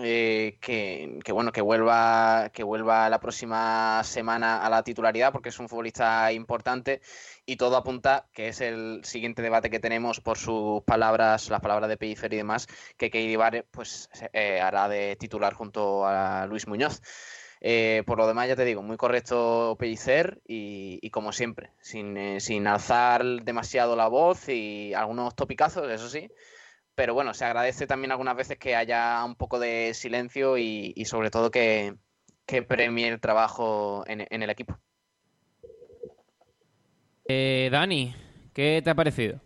eh, 0.00 0.58
que, 0.60 1.18
que, 1.24 1.32
bueno, 1.32 1.50
que 1.50 1.60
vuelva, 1.60 2.50
que 2.52 2.62
vuelva 2.62 3.08
la 3.10 3.18
próxima 3.18 4.00
semana 4.04 4.64
a 4.64 4.70
la 4.70 4.84
titularidad, 4.84 5.32
porque 5.32 5.48
es 5.48 5.58
un 5.58 5.68
futbolista 5.68 6.32
importante 6.32 7.00
y 7.44 7.56
todo 7.56 7.76
apunta, 7.76 8.28
que 8.32 8.48
es 8.48 8.60
el 8.60 9.00
siguiente 9.04 9.42
debate 9.42 9.70
que 9.70 9.80
tenemos 9.80 10.20
por 10.20 10.38
sus 10.38 10.82
palabras, 10.84 11.50
las 11.50 11.60
palabras 11.60 11.88
de 11.88 11.96
Pellicer 11.96 12.32
y 12.32 12.36
demás, 12.36 12.68
que 12.96 13.10
Keidi 13.10 13.34
Vare 13.36 13.64
pues, 13.64 14.08
eh, 14.32 14.60
hará 14.60 14.88
de 14.88 15.16
titular 15.16 15.54
junto 15.54 16.06
a 16.06 16.46
Luis 16.46 16.68
Muñoz. 16.68 17.00
Eh, 17.60 18.02
por 18.06 18.18
lo 18.18 18.26
demás, 18.26 18.48
ya 18.48 18.56
te 18.56 18.64
digo, 18.64 18.82
muy 18.82 18.96
correcto 18.96 19.76
Pellicer 19.78 20.40
y, 20.46 21.10
como 21.10 21.32
siempre, 21.32 21.70
sin, 21.80 22.16
eh, 22.16 22.40
sin 22.40 22.66
alzar 22.66 23.24
demasiado 23.42 23.96
la 23.96 24.08
voz 24.08 24.48
y 24.48 24.94
algunos 24.94 25.34
topicazos, 25.34 25.90
eso 25.90 26.08
sí. 26.08 26.30
Pero 26.94 27.14
bueno, 27.14 27.34
se 27.34 27.44
agradece 27.44 27.86
también 27.86 28.12
algunas 28.12 28.36
veces 28.36 28.58
que 28.58 28.74
haya 28.76 29.24
un 29.24 29.34
poco 29.34 29.58
de 29.58 29.92
silencio 29.94 30.58
y, 30.58 30.92
y 30.96 31.04
sobre 31.04 31.30
todo 31.30 31.50
que, 31.50 31.94
que 32.46 32.62
premie 32.62 33.08
el 33.08 33.20
trabajo 33.20 34.04
en, 34.06 34.26
en 34.30 34.42
el 34.42 34.50
equipo. 34.50 34.78
Eh, 37.28 37.68
Dani, 37.70 38.14
¿qué 38.54 38.80
te 38.82 38.90
ha 38.90 38.94
parecido? 38.94 39.40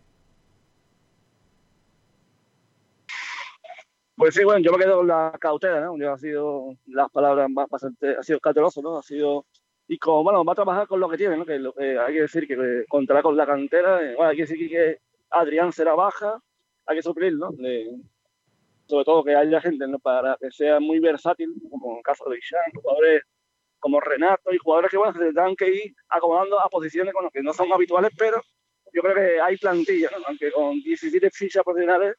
Pues 4.17 4.35
sí, 4.35 4.45
bueno, 4.45 4.61
yo 4.61 4.73
me 4.73 4.79
quedo 4.79 4.99
con 4.99 5.09
la 5.09 5.37
cautela, 5.41 5.81
¿no? 5.81 5.97
Yo 5.99 6.13
ha 6.13 6.19
sido 6.19 6.77
las 6.87 7.11
palabras 7.11 7.49
más 7.51 7.69
bastante, 7.69 8.17
ha 8.17 8.23
sido 8.23 8.41
cauteloso, 8.41 8.83
¿no? 8.83 8.99
Ha 8.99 9.03
sido 9.03 9.47
y 9.89 9.99
como 9.99 10.23
bueno, 10.23 10.45
va 10.45 10.53
a 10.53 10.57
trabajar 10.57 10.87
con 10.87 11.01
lo 11.01 11.09
que 11.09 11.17
tiene, 11.17 11.37
¿no? 11.37 11.45
Que 11.45 11.61
que 11.79 11.99
hay 11.99 12.15
que 12.15 12.21
decir 12.23 12.47
que 12.47 12.55
eh, 12.55 12.85
contará 12.89 13.23
con 13.23 13.37
la 13.37 13.47
cantera, 13.47 14.03
eh, 14.03 14.15
bueno, 14.15 14.31
hay 14.31 14.37
que 14.37 14.43
decir 14.43 14.69
que 14.69 14.99
Adrián 15.31 15.73
será 15.73 15.95
baja, 15.95 16.39
hay 16.87 16.97
que 16.97 17.03
suplir, 17.03 17.35
¿no? 17.35 17.51
Sobre 18.87 19.05
todo 19.05 19.25
que 19.25 19.35
haya 19.35 19.61
gente, 19.61 19.87
¿no? 19.87 19.99
Para 19.99 20.37
que 20.41 20.51
sea 20.51 20.79
muy 20.81 20.99
versátil, 20.99 21.53
como 21.71 21.93
en 21.93 21.97
el 21.99 22.03
caso 22.03 22.29
de 22.29 22.39
Ishan, 22.39 22.61
jugadores 22.75 23.23
como 23.81 24.01
Renato 24.01 24.53
y 24.53 24.59
jugadores 24.59 24.91
que 24.91 24.97
bueno, 24.97 25.13
se 25.13 25.19
tendrán 25.19 25.57
que 25.57 25.69
ir 25.69 25.95
acomodando 26.09 26.61
a 26.61 26.69
posiciones 26.69 27.13
con 27.13 27.25
las 27.25 27.33
que 27.33 27.43
no 27.43 27.53
son 27.53 27.73
habituales, 27.73 28.13
pero 28.17 28.41
yo 28.93 29.03
creo 29.03 29.15
que 29.15 29.41
hay 29.41 29.57
plantilla, 29.57 30.11
¿no? 30.17 30.25
Aunque 30.27 30.53
con 30.53 30.81
17 30.81 31.31
fichas 31.31 31.65
profesionales 31.65 32.15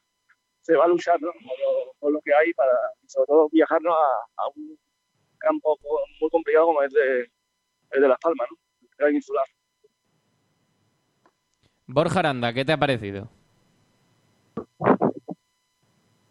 se 0.64 0.74
va 0.76 0.84
a 0.84 0.88
luchar 0.88 1.20
¿no? 1.20 1.30
con, 1.32 1.42
lo, 1.42 1.92
con 1.98 2.12
lo 2.14 2.20
que 2.22 2.34
hay 2.34 2.52
para, 2.54 2.72
sobre 3.06 3.26
todo, 3.26 3.48
viajarnos 3.50 3.94
a, 3.94 4.42
a 4.42 4.48
un 4.56 4.78
campo 5.38 5.78
muy 6.20 6.30
complicado 6.30 6.66
como 6.66 6.82
es 6.82 6.92
de, 6.92 7.30
el 7.90 8.00
de 8.02 8.08
Las 8.08 8.18
Palmas, 8.18 8.48
¿no? 8.50 8.56
El 8.82 8.88
Gran 8.96 9.14
Insular. 9.14 9.46
Borja 11.86 12.20
Aranda, 12.20 12.52
¿qué 12.54 12.64
te 12.64 12.72
ha 12.72 12.78
parecido? 12.78 13.28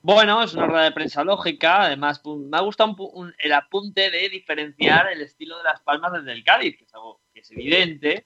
Bueno, 0.01 0.43
es 0.43 0.53
una 0.53 0.67
rueda 0.67 0.83
de 0.85 0.91
prensa 0.91 1.23
lógica. 1.23 1.83
Además, 1.83 2.21
me 2.25 2.57
ha 2.57 2.61
gustado 2.61 2.89
un 2.89 2.95
pu- 2.97 3.11
un- 3.13 3.33
el 3.37 3.53
apunte 3.53 4.09
de 4.11 4.29
diferenciar 4.29 5.11
el 5.11 5.21
estilo 5.21 5.57
de 5.59 5.63
las 5.63 5.79
palmas 5.81 6.11
desde 6.13 6.33
el 6.33 6.43
Cádiz, 6.43 6.75
que 6.77 6.83
es 6.83 6.93
algo 6.93 7.21
que 7.33 7.39
es 7.39 7.51
evidente, 7.51 8.25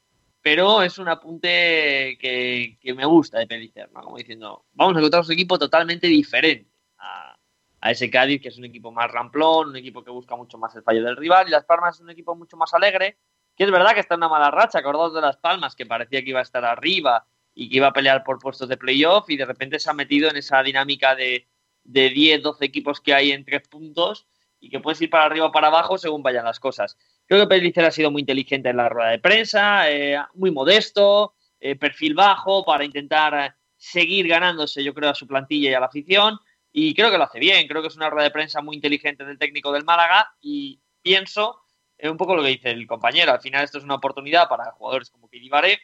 pero 0.50 0.82
es 0.82 0.98
un 0.98 1.10
apunte 1.10 2.18
que, 2.22 2.78
que 2.80 2.94
me 2.94 3.04
gusta 3.04 3.38
de 3.38 3.48
Pellicer, 3.48 3.92
¿no? 3.92 4.00
Como 4.00 4.16
diciendo, 4.16 4.64
vamos 4.72 4.96
a 4.96 5.00
encontrar 5.00 5.26
un 5.26 5.32
equipo 5.34 5.60
totalmente 5.60 6.08
diferente 6.08 6.72
a, 7.00 7.38
a 7.82 7.92
ese 7.92 8.10
Cádiz, 8.10 8.42
que 8.42 8.48
es 8.48 8.58
un 8.58 8.64
equipo 8.64 8.90
más 8.94 9.12
ramplón, 9.12 9.68
un 9.68 9.76
equipo 9.76 10.06
que 10.06 10.10
busca 10.10 10.38
mucho 10.38 10.58
más 10.58 10.74
el 10.78 10.84
fallo 10.84 11.04
del 11.04 11.18
rival, 11.18 11.50
y 11.50 11.52
Las 11.52 11.66
Palmas 11.66 11.96
es 11.96 12.02
un 12.02 12.12
equipo 12.12 12.34
mucho 12.34 12.56
más 12.56 12.74
alegre, 12.74 13.18
que 13.58 13.66
es 13.66 13.72
verdad 13.72 13.94
que 13.94 14.00
está 14.00 14.14
en 14.14 14.22
una 14.22 14.30
mala 14.30 14.50
racha, 14.50 14.80
acordados 14.80 15.14
de 15.16 15.20
Las 15.20 15.36
Palmas, 15.36 15.76
que 15.76 15.86
parecía 15.86 16.24
que 16.24 16.30
iba 16.30 16.40
a 16.40 16.44
estar 16.44 16.64
arriba 16.64 17.28
y 17.54 17.68
que 17.70 17.76
iba 17.76 17.88
a 17.88 17.92
pelear 17.92 18.24
por 18.24 18.40
puestos 18.40 18.70
de 18.70 18.78
playoff, 18.78 19.30
y 19.30 19.36
de 19.36 19.44
repente 19.44 19.80
se 19.80 19.90
ha 19.90 19.94
metido 19.94 20.30
en 20.30 20.38
esa 20.38 20.64
dinámica 20.64 21.14
de, 21.14 21.46
de 21.84 22.10
10, 22.10 22.42
12 22.42 22.64
equipos 22.64 23.02
que 23.02 23.14
hay 23.14 23.34
en 23.34 23.44
tres 23.44 23.68
puntos 23.68 24.30
y 24.62 24.70
que 24.70 24.80
puedes 24.80 25.02
ir 25.02 25.10
para 25.10 25.26
arriba 25.26 25.48
o 25.48 25.52
para 25.52 25.68
abajo 25.68 25.98
según 25.98 26.24
vayan 26.24 26.46
las 26.46 26.62
cosas. 26.62 26.98
Creo 27.28 27.42
que 27.42 27.48
Pellicer 27.48 27.84
ha 27.86 27.92
sido 27.92 28.10
muy 28.10 28.22
inteligente 28.22 28.70
en 28.70 28.78
la 28.78 28.90
rueda 28.90 29.10
de 29.12 29.20
prensa, 29.20 29.92
eh, 29.92 30.18
muy 30.34 30.50
modesto, 30.50 31.36
eh, 31.60 31.76
perfil 31.76 32.14
bajo 32.14 32.64
para 32.64 32.86
intentar 32.86 33.34
eh, 33.34 33.54
seguir 33.76 34.28
ganándose, 34.28 34.84
yo 34.84 34.94
creo, 34.94 35.10
a 35.10 35.16
su 35.16 35.28
plantilla 35.28 35.70
y 35.70 35.74
a 35.74 35.80
la 35.80 35.88
afición. 35.88 36.40
Y 36.72 36.94
creo 36.94 37.12
que 37.12 37.18
lo 37.18 37.26
hace 37.26 37.40
bien, 37.40 37.68
creo 37.68 37.82
que 37.82 37.90
es 37.90 37.96
una 37.96 38.10
rueda 38.10 38.26
de 38.26 38.32
prensa 38.32 38.62
muy 38.62 38.76
inteligente 38.76 39.26
del 39.26 39.38
técnico 39.38 39.72
del 39.72 39.84
Málaga 39.84 40.36
y 40.42 40.80
pienso 41.02 41.64
eh, 41.98 42.10
un 42.10 42.18
poco 42.18 42.36
lo 42.36 42.44
que 42.44 42.50
dice 42.50 42.72
el 42.72 42.88
compañero. 42.88 43.32
Al 43.32 43.42
final 43.42 43.64
esto 43.64 43.78
es 43.80 43.84
una 43.84 43.96
oportunidad 43.96 44.48
para 44.48 44.72
jugadores 44.72 45.10
como 45.10 45.30
Kiribaré, 45.30 45.80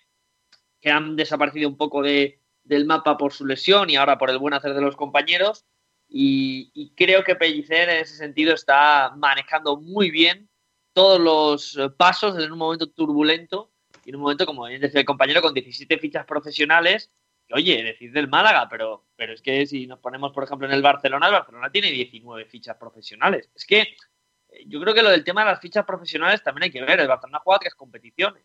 que 0.80 0.92
han 0.92 1.16
desaparecido 1.16 1.68
un 1.68 1.78
poco 1.78 2.02
de, 2.02 2.40
del 2.64 2.86
mapa 2.86 3.18
por 3.18 3.34
su 3.34 3.46
lesión 3.46 3.90
y 3.90 3.96
ahora 3.96 4.18
por 4.18 4.30
el 4.30 4.38
buen 4.38 4.54
hacer 4.54 4.74
de 4.74 4.82
los 4.82 4.96
compañeros. 4.96 5.66
Y, 6.08 6.72
y 6.74 6.94
creo 6.96 7.24
que 7.24 7.36
Pellicer 7.36 7.90
en 7.90 8.02
ese 8.02 8.16
sentido 8.16 8.54
está 8.54 9.14
manejando 9.18 9.78
muy 9.78 10.12
bien 10.12 10.50
todos 10.94 11.20
los 11.20 11.78
eh, 11.78 11.90
pasos 11.90 12.38
en 12.42 12.52
un 12.52 12.58
momento 12.58 12.90
turbulento 12.90 13.72
y 14.06 14.10
en 14.10 14.16
un 14.16 14.22
momento, 14.22 14.46
como 14.46 14.66
bien 14.66 14.82
decía 14.82 15.02
el 15.02 15.06
compañero, 15.06 15.42
con 15.42 15.54
17 15.54 15.98
fichas 15.98 16.26
profesionales. 16.26 17.12
Que, 17.48 17.56
oye, 17.56 17.84
decir 17.84 18.12
del 18.12 18.30
Málaga, 18.30 18.68
pero, 18.70 19.06
pero 19.16 19.34
es 19.34 19.42
que 19.42 19.66
si 19.66 19.88
nos 19.88 20.00
ponemos, 20.00 20.32
por 20.32 20.44
ejemplo, 20.44 20.68
en 20.68 20.74
el 20.74 20.82
Barcelona, 20.82 21.28
el 21.28 21.34
Barcelona 21.34 21.70
tiene 21.72 21.92
19 21.92 22.46
fichas 22.46 22.78
profesionales. 22.78 23.50
Es 23.54 23.66
que 23.66 23.82
eh, 23.82 24.64
yo 24.68 24.80
creo 24.80 24.94
que 24.94 25.02
lo 25.02 25.10
del 25.10 25.24
tema 25.24 25.44
de 25.44 25.52
las 25.52 25.60
fichas 25.60 25.86
profesionales 25.86 26.44
también 26.44 26.64
hay 26.64 26.72
que 26.72 26.84
ver. 26.84 27.00
El 27.00 27.08
Barcelona 27.08 27.42
juega 27.44 27.60
tres 27.60 27.76
competiciones. 27.76 28.44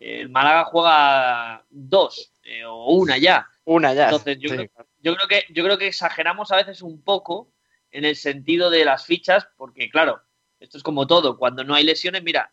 El 0.00 0.28
Málaga 0.28 0.64
juega 0.64 1.64
dos 1.70 2.32
eh, 2.42 2.64
o 2.64 2.92
una 2.94 3.16
ya. 3.16 3.48
Una 3.64 3.94
ya. 3.94 4.06
Entonces, 4.06 4.38
yo, 4.38 4.50
sí. 4.50 4.56
creo, 4.56 4.70
yo 5.00 5.14
creo 5.14 5.28
que 5.28 5.44
yo 5.50 5.64
creo 5.64 5.78
que 5.78 5.86
exageramos 5.86 6.50
a 6.50 6.56
veces 6.56 6.82
un 6.82 7.02
poco 7.02 7.52
en 7.90 8.04
el 8.04 8.16
sentido 8.16 8.70
de 8.70 8.84
las 8.84 9.06
fichas, 9.06 9.48
porque 9.56 9.88
claro, 9.88 10.20
esto 10.64 10.78
es 10.78 10.82
como 10.82 11.06
todo. 11.06 11.36
Cuando 11.38 11.64
no 11.64 11.74
hay 11.74 11.84
lesiones, 11.84 12.22
mira, 12.22 12.52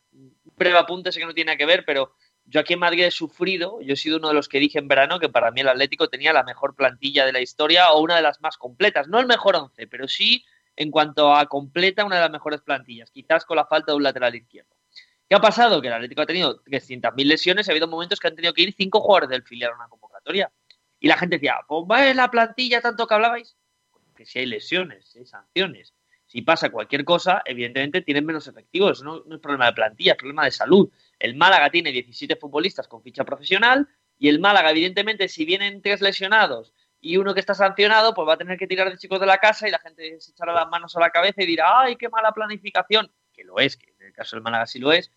breve 0.55 0.77
apunte, 0.77 1.11
sé 1.11 1.19
que 1.19 1.25
no 1.25 1.33
tiene 1.33 1.49
nada 1.49 1.57
que 1.57 1.65
ver, 1.65 1.83
pero 1.85 2.13
yo 2.45 2.59
aquí 2.59 2.73
en 2.73 2.79
Madrid 2.79 3.05
he 3.05 3.11
sufrido. 3.11 3.81
Yo 3.81 3.93
he 3.93 3.97
sido 3.97 4.17
uno 4.17 4.27
de 4.27 4.33
los 4.33 4.47
que 4.47 4.59
dije 4.59 4.79
en 4.79 4.87
verano 4.87 5.19
que 5.19 5.29
para 5.29 5.51
mí 5.51 5.61
el 5.61 5.69
Atlético 5.69 6.09
tenía 6.09 6.33
la 6.33 6.43
mejor 6.43 6.75
plantilla 6.75 7.25
de 7.25 7.33
la 7.33 7.41
historia 7.41 7.91
o 7.91 8.01
una 8.01 8.15
de 8.15 8.21
las 8.21 8.41
más 8.41 8.57
completas. 8.57 9.07
No 9.07 9.19
el 9.19 9.25
mejor 9.25 9.55
once, 9.55 9.87
pero 9.87 10.07
sí 10.07 10.43
en 10.75 10.91
cuanto 10.91 11.35
a 11.35 11.45
completa, 11.47 12.05
una 12.05 12.15
de 12.15 12.21
las 12.21 12.31
mejores 12.31 12.61
plantillas, 12.61 13.11
quizás 13.11 13.45
con 13.45 13.57
la 13.57 13.65
falta 13.65 13.91
de 13.91 13.97
un 13.97 14.03
lateral 14.03 14.35
izquierdo. 14.35 14.75
¿Qué 15.27 15.35
ha 15.35 15.39
pasado? 15.39 15.81
Que 15.81 15.87
el 15.87 15.93
Atlético 15.93 16.21
ha 16.23 16.25
tenido 16.25 16.61
300.000 16.63 17.25
lesiones 17.25 17.67
ha 17.67 17.71
habido 17.71 17.87
momentos 17.87 18.19
que 18.19 18.27
han 18.27 18.35
tenido 18.35 18.53
que 18.53 18.63
ir 18.63 18.73
cinco 18.75 18.99
jugadores 18.99 19.29
del 19.29 19.43
filial 19.43 19.71
a 19.71 19.75
una 19.75 19.87
convocatoria. 19.87 20.51
Y 20.99 21.07
la 21.07 21.17
gente 21.17 21.37
decía, 21.37 21.55
pues 21.67 21.83
va 21.89 22.09
en 22.09 22.17
la 22.17 22.29
plantilla 22.29 22.81
tanto 22.81 23.07
que 23.07 23.13
hablabais. 23.13 23.55
Que 24.15 24.25
si 24.25 24.39
hay 24.39 24.45
lesiones, 24.45 25.07
si 25.07 25.19
hay 25.19 25.25
sanciones, 25.25 25.93
si 26.31 26.43
pasa 26.43 26.69
cualquier 26.69 27.03
cosa, 27.03 27.41
evidentemente 27.43 28.01
tienen 28.03 28.25
menos 28.25 28.47
efectivos. 28.47 29.03
No, 29.03 29.17
es 29.17 29.39
problema 29.41 29.65
de 29.65 29.73
plantilla, 29.73 30.13
es 30.13 30.17
problema 30.17 30.45
de 30.45 30.51
salud. 30.51 30.89
El 31.19 31.35
Málaga 31.35 31.69
tiene 31.69 31.91
17 31.91 32.37
futbolistas 32.37 32.87
con 32.87 33.03
ficha 33.03 33.25
profesional 33.25 33.89
y 34.17 34.29
el 34.29 34.39
Málaga, 34.39 34.71
evidentemente, 34.71 35.27
si 35.27 35.43
vienen 35.43 35.81
tres 35.81 35.99
lesionados 35.99 36.73
y 37.01 37.17
uno 37.17 37.33
que 37.33 37.41
está 37.41 37.53
sancionado, 37.53 38.13
pues 38.13 38.25
va 38.25 38.35
a 38.35 38.37
tener 38.37 38.57
que 38.57 38.65
tirar 38.65 38.89
de 38.89 38.97
chicos 38.97 39.19
de 39.19 39.25
la 39.25 39.39
casa 39.39 39.67
y 39.67 39.71
la 39.71 39.79
gente 39.79 40.21
se 40.21 40.31
echará 40.31 40.53
las 40.53 40.69
manos 40.69 40.95
a 40.95 41.01
la 41.01 41.09
cabeza 41.09 41.43
y 41.43 41.47
dirá, 41.47 41.81
ay, 41.81 41.97
qué 41.97 42.07
mala 42.07 42.31
planificación. 42.31 43.11
Que 43.33 43.43
lo 43.43 43.59
es, 43.59 43.75
que 43.75 43.93
en 43.99 44.07
el 44.07 44.13
caso 44.13 44.37
del 44.37 44.43
Málaga 44.43 44.67
sí 44.67 44.79
lo 44.79 44.93
es. 44.93 45.11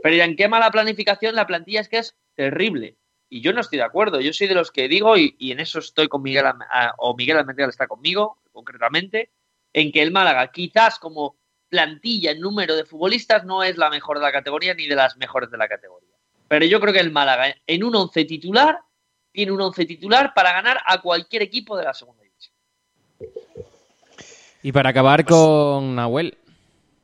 Pero 0.00 0.12
dirán, 0.12 0.36
qué 0.36 0.46
mala 0.46 0.70
planificación, 0.70 1.34
la 1.34 1.48
plantilla 1.48 1.80
es 1.80 1.88
que 1.88 1.98
es 1.98 2.16
terrible. 2.36 2.96
Y 3.28 3.40
yo 3.40 3.52
no 3.52 3.60
estoy 3.60 3.78
de 3.78 3.84
acuerdo. 3.86 4.20
Yo 4.20 4.32
soy 4.32 4.46
de 4.46 4.54
los 4.54 4.70
que 4.70 4.86
digo, 4.86 5.16
y, 5.16 5.34
en 5.40 5.58
eso 5.58 5.80
estoy 5.80 6.06
con 6.06 6.22
Miguel, 6.22 6.44
ah, 6.46 6.94
o 6.98 7.16
Miguel 7.16 7.38
Almendral 7.38 7.70
está 7.70 7.88
conmigo, 7.88 8.40
concretamente, 8.52 9.32
en 9.72 9.92
que 9.92 10.02
el 10.02 10.10
Málaga, 10.10 10.50
quizás 10.50 10.98
como 10.98 11.36
plantilla, 11.68 12.32
en 12.32 12.40
número 12.40 12.74
de 12.74 12.84
futbolistas, 12.84 13.44
no 13.44 13.62
es 13.62 13.76
la 13.76 13.90
mejor 13.90 14.18
de 14.18 14.24
la 14.24 14.32
categoría 14.32 14.74
ni 14.74 14.88
de 14.88 14.96
las 14.96 15.16
mejores 15.16 15.50
de 15.50 15.58
la 15.58 15.68
categoría. 15.68 16.08
Pero 16.48 16.64
yo 16.64 16.80
creo 16.80 16.92
que 16.92 17.00
el 17.00 17.12
Málaga, 17.12 17.54
en 17.66 17.84
un 17.84 17.94
once 17.94 18.24
titular, 18.24 18.80
tiene 19.32 19.52
un 19.52 19.60
once 19.60 19.86
titular 19.86 20.34
para 20.34 20.52
ganar 20.52 20.78
a 20.84 21.00
cualquier 21.00 21.42
equipo 21.42 21.76
de 21.76 21.84
la 21.84 21.94
segunda 21.94 22.22
división. 22.24 22.54
Y 24.62 24.72
para 24.72 24.90
acabar 24.90 25.24
con 25.24 25.94
Nahuel. 25.94 26.36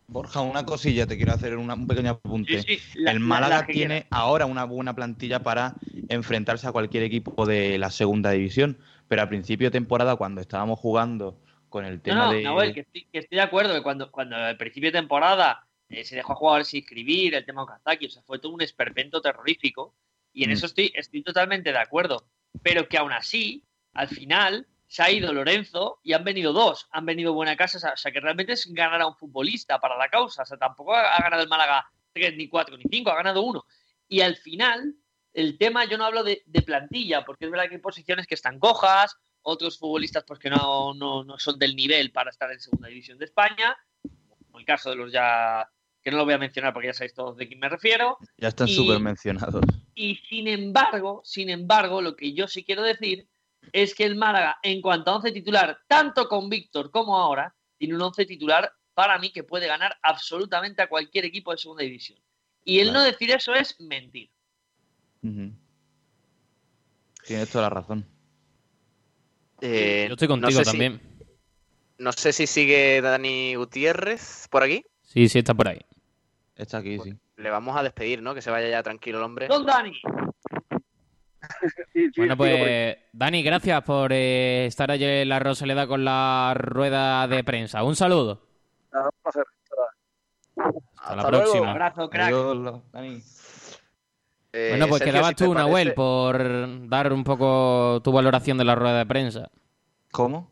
Borja, 0.09 0.41
una 0.41 0.65
cosilla, 0.65 1.07
te 1.07 1.17
quiero 1.17 1.33
hacer 1.33 1.57
una- 1.57 1.75
un 1.75 1.87
pequeño 1.87 2.11
apunte. 2.11 2.63
Sí, 2.63 2.79
sí, 2.79 2.99
la- 2.99 3.13
el 3.13 3.19
la- 3.19 3.25
Málaga 3.25 3.59
la 3.61 3.67
tiene 3.67 4.07
ahora 4.11 4.47
una 4.47 4.65
buena 4.65 4.95
plantilla 4.95 5.43
para 5.43 5.75
enfrentarse 6.09 6.67
a 6.67 6.73
cualquier 6.73 7.03
equipo 7.03 7.47
de 7.47 7.79
la 7.79 7.91
segunda 7.91 8.31
división, 8.31 8.79
pero 9.09 9.23
al 9.23 9.29
principio 9.29 9.69
de 9.69 9.73
temporada, 9.73 10.17
cuando 10.17 10.41
estábamos 10.41 10.79
jugando 10.79 11.39
con 11.69 11.85
el 11.85 12.01
tema 12.01 12.27
no, 12.27 12.33
de... 12.33 12.43
Nahuel, 12.43 12.75
que 12.75 12.81
estoy, 12.81 13.07
que 13.13 13.19
estoy 13.19 13.37
de 13.37 13.43
acuerdo 13.43 13.75
que 13.75 13.83
cuando, 13.83 14.11
cuando 14.11 14.37
al 14.37 14.57
principio 14.57 14.91
de 14.91 14.99
temporada 14.99 15.67
eh, 15.89 16.05
se 16.05 16.17
dejó 16.17 16.33
a 16.33 16.37
jugadores 16.37 16.69
sin 16.69 16.83
escribir, 16.83 17.35
el 17.35 17.45
tema 17.45 17.63
Okazaki, 17.63 18.07
o 18.07 18.11
sea, 18.11 18.23
fue 18.23 18.39
todo 18.39 18.53
un 18.53 18.63
esperpento 18.63 19.21
terrorífico, 19.21 19.95
y 20.33 20.45
en 20.45 20.51
Mm. 20.51 20.53
eso 20.53 20.67
estoy, 20.67 20.93
estoy 20.95 21.23
totalmente 21.23 21.73
de 21.73 21.79
acuerdo. 21.79 22.27
Pero 22.63 22.89
que 22.89 22.99
aún 22.99 23.13
así, 23.13 23.63
al 23.93 24.09
final, 24.09 24.67
se 24.87 25.03
ha 25.03 25.11
ido 25.11 25.33
Lorenzo 25.33 26.01
y 26.03 26.13
han 26.13 26.25
venido 26.25 26.53
dos, 26.53 26.87
han 26.91 27.07
venido 27.07 27.35
Buena 27.35 27.57
Casa, 27.57 27.93
o 27.93 27.97
sea, 27.97 28.13
que 28.13 28.21
realmente 28.21 28.53
es 28.53 28.67
ganar 28.73 29.01
a 29.01 29.07
un 29.07 29.17
futbolista 29.17 29.79
para 29.79 29.97
la 29.97 30.09
causa, 30.09 30.43
o 30.43 30.47
sea, 30.47 30.57
tampoco 30.57 30.95
ha, 30.95 31.17
ha 31.17 31.23
ganado 31.23 31.43
el 31.43 31.49
Málaga 31.49 31.87
tres, 32.13 32.37
ni 32.37 32.49
cuatro, 32.49 32.77
ni 32.77 32.85
cinco, 32.91 33.11
ha 33.11 33.17
ganado 33.17 33.43
uno. 33.43 33.65
Y 34.09 34.21
al 34.21 34.37
final, 34.37 34.95
el 35.35 35.59
tema, 35.59 35.85
yo 35.85 35.99
no 35.99 36.05
hablo 36.05 36.23
de, 36.23 36.43
de 36.47 36.63
plantilla, 36.63 37.25
porque 37.25 37.45
es 37.45 37.51
verdad 37.51 37.69
que 37.69 37.75
hay 37.75 37.81
posiciones 37.81 38.27
que 38.27 38.35
están 38.35 38.59
cojas, 38.59 39.17
otros 39.49 39.79
futbolistas 39.79 40.25
pues 40.27 40.41
que 40.41 40.51
no, 40.51 40.93
no, 40.95 41.23
no 41.25 41.39
son 41.39 41.59
del 41.59 41.77
nivel 41.77 42.11
para 42.11 42.31
estar 42.31 42.51
en 42.51 42.61
segunda 42.61 42.89
división 42.89 43.17
de 43.17 43.27
España, 43.27 43.77
como 44.03 44.59
el 44.59 44.65
caso 44.65 44.91
de 44.91 44.97
los 44.97 45.13
ya, 45.13 45.71
que 46.03 46.11
no 46.11 46.17
lo 46.17 46.25
voy 46.25 46.35
a 46.35 46.39
mencionar 46.39 46.73
porque 46.73 46.89
ya 46.89 46.95
sabéis 46.95 47.15
todos 47.15 47.37
de 47.37 47.47
quién 47.47 47.61
me 47.61 47.69
refiero, 47.69 48.19
Ya 48.39 48.49
están 48.49 48.67
súper 48.67 48.99
mencionados. 48.99 49.65
y 49.95 50.17
sin 50.29 50.49
embargo, 50.49 51.23
sin 51.25 51.49
embargo, 51.49 52.03
lo 52.03 52.17
que 52.17 52.33
yo 52.33 52.49
sí 52.49 52.65
quiero 52.65 52.83
decir 52.83 53.29
es 53.73 53.95
que 53.95 54.05
el 54.05 54.17
Málaga, 54.17 54.59
en 54.63 54.83
cuanto 54.83 55.11
a 55.13 55.17
once 55.17 55.31
titular, 55.31 55.79
tanto 55.87 56.29
con 56.29 56.49
Víctor 56.49 56.91
como 56.91 57.17
ahora, 57.17 57.55
tiene 57.79 57.95
un 57.95 58.03
once 58.03 58.27
titular 58.27 58.73
para 58.95 59.19
mí 59.19 59.31
que 59.31 59.45
puede 59.45 59.69
ganar 59.69 59.97
absolutamente 60.03 60.83
a 60.83 60.89
cualquier 60.89 61.25
equipo 61.25 61.53
de 61.53 61.59
segunda 61.59 61.85
división. 61.85 62.19
Y 62.65 62.81
el 62.81 62.93
no 62.93 63.03
decir 63.03 63.31
eso 63.31 63.55
es 63.55 63.81
mentir. 63.81 64.31
Ujú. 65.23 65.53
Tienes 67.25 67.51
toda 67.51 67.65
la 67.65 67.71
razón. 67.71 68.16
Eh, 69.61 70.07
Yo 70.09 70.15
estoy 70.15 70.29
no 70.29 70.35
contigo 70.35 70.59
sé 70.59 70.65
si- 70.65 70.71
también. 70.71 71.01
no 71.99 72.13
sé 72.13 72.33
si 72.33 72.47
sigue 72.47 73.01
Dani 73.01 73.55
Gutiérrez 73.57 74.49
por 74.51 74.63
aquí. 74.63 74.85
Sí, 75.03 75.29
sí, 75.29 75.39
está 75.39 75.55
por 75.55 75.69
ahí. 75.69 75.81
Está 76.57 76.79
aquí, 76.79 76.99
sí. 76.99 77.15
Le 77.37 77.51
vamos 77.51 77.77
a 77.77 77.83
despedir, 77.83 78.23
¿no? 78.23 78.35
Que 78.35 78.43
se 78.43 78.51
vaya 78.51 78.69
ya 78.69 78.83
tranquilo 78.83 79.19
el 79.19 79.25
hombre. 79.25 79.49
Don 79.49 79.65
Dani. 79.67 79.93
Bueno, 82.17 82.37
pues 82.37 82.97
Dani, 83.13 83.43
gracias 83.43 83.81
por 83.83 84.11
eh, 84.13 84.67
estar 84.67 84.91
allí 84.91 85.05
en 85.05 85.29
la 85.29 85.39
Rosaleda 85.39 85.87
con 85.87 86.05
la 86.05 86.55
rueda 86.57 87.29
de 87.29 87.45
prensa. 87.45 87.85
Un 87.85 87.95
saludo. 87.95 88.43
Nada, 88.93 89.05
un 89.13 89.23
placer. 89.23 89.45
Hasta 90.97 91.17
la 91.17 91.29
próxima. 91.29 91.71
Abrazo, 91.71 92.11
crack. 92.11 92.27
Adiós, 92.33 92.83
Dani. 92.93 93.23
Eh, 94.53 94.69
Bueno, 94.71 94.89
pues 94.89 94.99
Sergio, 95.01 95.13
quedabas 95.13 95.31
si 95.31 95.35
tú, 95.45 95.53
parece- 95.53 95.67
Nahuel, 95.69 95.95
por 95.95 96.89
dar 96.89 97.13
un 97.13 97.25
poco 97.25 98.01
tu 98.03 98.13
valoración 98.13 98.57
de 98.59 98.65
la 98.65 98.75
rueda 98.75 98.99
de 98.99 99.07
prensa. 99.07 99.51
¿Cómo? 100.13 100.51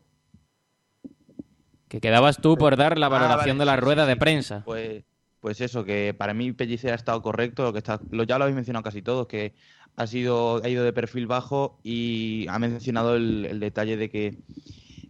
Que 1.87 1.99
quedabas 2.01 2.37
tú 2.37 2.57
por 2.57 2.75
dar 2.77 2.97
la 2.97 3.05
Ah, 3.07 3.09
valoración 3.09 3.57
vale, 3.57 3.59
de 3.59 3.65
la 3.65 3.75
sí, 3.75 3.81
rueda 3.81 4.03
sí, 4.03 4.07
de 4.09 4.13
sí. 4.13 4.19
prensa. 4.19 4.61
Pues, 4.65 5.03
pues 5.39 5.61
eso, 5.61 5.85
que 5.85 6.13
para 6.17 6.33
mí 6.33 6.51
Pellicer 6.51 6.91
ha 6.91 6.95
estado 6.95 7.21
correcto, 7.21 7.63
lo 7.63 7.71
que 7.73 7.79
está, 7.79 7.99
lo, 8.11 8.23
ya 8.23 8.37
lo 8.37 8.43
habéis 8.45 8.55
mencionado 8.55 8.83
casi 8.83 9.01
todos, 9.01 9.27
que 9.27 9.53
ha 9.95 10.07
sido, 10.07 10.61
ha 10.63 10.67
ido 10.69 10.83
de 10.83 10.91
perfil 10.93 11.27
bajo 11.27 11.79
y 11.83 12.47
ha 12.49 12.59
mencionado 12.59 13.15
el, 13.15 13.45
el 13.45 13.59
detalle 13.59 13.95
de 13.97 14.09
que 14.09 14.37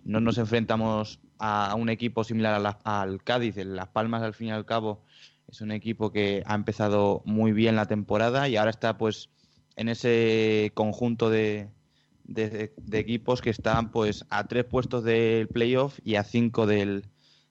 no 0.03 0.19
nos 0.19 0.37
enfrentamos 0.37 1.19
a 1.39 1.73
un 1.75 1.89
equipo 1.89 2.23
similar 2.23 2.53
a 2.53 2.59
la- 2.59 2.79
al 2.83 3.23
Cádiz, 3.23 3.57
en 3.57 3.75
Las 3.75 3.87
Palmas 3.87 4.21
al 4.21 4.33
fin 4.33 4.49
y 4.49 4.51
al 4.51 4.65
cabo 4.65 5.03
es 5.47 5.61
un 5.61 5.71
equipo 5.71 6.11
que 6.11 6.43
ha 6.45 6.55
empezado 6.55 7.21
muy 7.25 7.51
bien 7.51 7.75
la 7.75 7.85
temporada 7.85 8.49
y 8.49 8.55
ahora 8.55 8.71
está 8.71 8.97
pues 8.97 9.29
en 9.75 9.89
ese 9.89 10.71
conjunto 10.73 11.29
de, 11.29 11.69
equipos 12.91 13.41
que 13.41 13.49
están 13.51 13.91
pues 13.91 14.25
a 14.29 14.47
tres 14.47 14.65
puestos 14.65 15.03
del 15.03 15.47
playoff 15.47 15.99
y 16.03 16.15
a 16.15 16.23
cinco 16.23 16.65
del, 16.65 17.05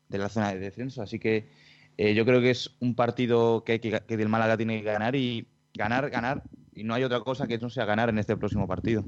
de 0.09 0.19
la 0.19 0.29
zona 0.29 0.53
de 0.53 0.59
descenso. 0.59 1.03
Así 1.03 1.19
que 1.19 1.49
eh, 1.97 2.15
yo 2.15 2.25
creo 2.25 2.41
que 2.41 2.51
es 2.51 2.71
un 2.81 2.95
partido 2.95 3.63
que, 3.65 3.81
que, 3.81 4.01
que 4.01 4.15
el 4.15 4.29
Málaga 4.29 4.57
tiene 4.57 4.79
que 4.79 4.85
ganar 4.85 5.15
y 5.15 5.47
ganar, 5.75 6.11
ganar. 6.11 6.43
Y 6.75 6.83
no 6.83 6.95
hay 6.95 7.05
otra 7.05 7.21
cosa 7.21 7.47
que 7.47 7.59
no 7.59 7.71
sea 7.71 7.85
ganar 7.85 8.09
en 8.09 8.19
este 8.19 8.37
próximo 8.37 8.67
partido. 8.67 9.05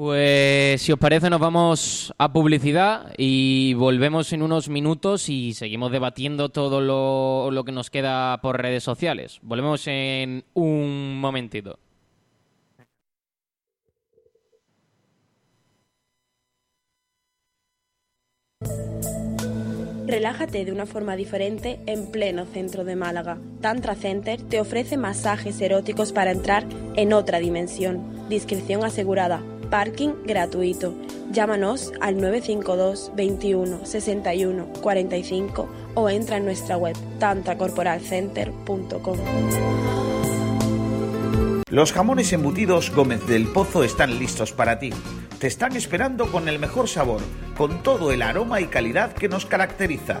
Pues 0.00 0.80
si 0.80 0.92
os 0.92 0.98
parece 0.98 1.28
nos 1.28 1.40
vamos 1.40 2.14
a 2.16 2.32
publicidad 2.32 3.12
y 3.18 3.74
volvemos 3.74 4.32
en 4.32 4.40
unos 4.40 4.70
minutos 4.70 5.28
y 5.28 5.52
seguimos 5.52 5.92
debatiendo 5.92 6.48
todo 6.48 6.80
lo, 6.80 7.50
lo 7.50 7.64
que 7.64 7.72
nos 7.72 7.90
queda 7.90 8.40
por 8.40 8.62
redes 8.62 8.82
sociales. 8.82 9.40
Volvemos 9.42 9.86
en 9.88 10.42
un 10.54 11.20
momentito. 11.20 11.78
Relájate 20.06 20.64
de 20.64 20.72
una 20.72 20.86
forma 20.86 21.14
diferente 21.14 21.78
en 21.84 22.10
pleno 22.10 22.46
centro 22.46 22.84
de 22.84 22.96
Málaga. 22.96 23.36
Tantra 23.60 23.94
Center 23.94 24.40
te 24.40 24.62
ofrece 24.62 24.96
masajes 24.96 25.60
eróticos 25.60 26.14
para 26.14 26.30
entrar 26.30 26.64
en 26.96 27.12
otra 27.12 27.38
dimensión. 27.38 28.30
Discreción 28.30 28.82
asegurada. 28.82 29.42
Parking 29.70 30.24
gratuito. 30.24 30.94
Llámanos 31.30 31.92
al 32.00 32.16
952 32.16 33.12
21 33.14 33.86
61 33.86 34.66
45 34.82 35.68
o 35.94 36.10
entra 36.10 36.38
en 36.38 36.44
nuestra 36.44 36.76
web 36.76 36.96
tantracorporalcenter.com. 37.20 39.18
Los 41.68 41.92
jamones 41.92 42.32
embutidos 42.32 42.90
Gómez 42.92 43.24
del 43.28 43.46
Pozo 43.46 43.84
están 43.84 44.18
listos 44.18 44.50
para 44.50 44.80
ti. 44.80 44.90
Te 45.38 45.46
están 45.46 45.76
esperando 45.76 46.26
con 46.32 46.48
el 46.48 46.58
mejor 46.58 46.88
sabor, 46.88 47.20
con 47.56 47.84
todo 47.84 48.10
el 48.10 48.22
aroma 48.22 48.60
y 48.60 48.66
calidad 48.66 49.12
que 49.12 49.28
nos 49.28 49.46
caracteriza. 49.46 50.20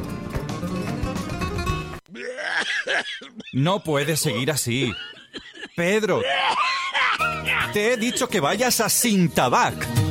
No 3.53 3.83
puedes 3.83 4.19
seguir 4.19 4.51
así. 4.51 4.93
Pedro, 5.75 6.21
te 7.73 7.93
he 7.93 7.97
dicho 7.97 8.27
que 8.27 8.39
vayas 8.39 8.81
a 8.81 8.89
Sin 8.89 9.29
Tabac. 9.29 10.10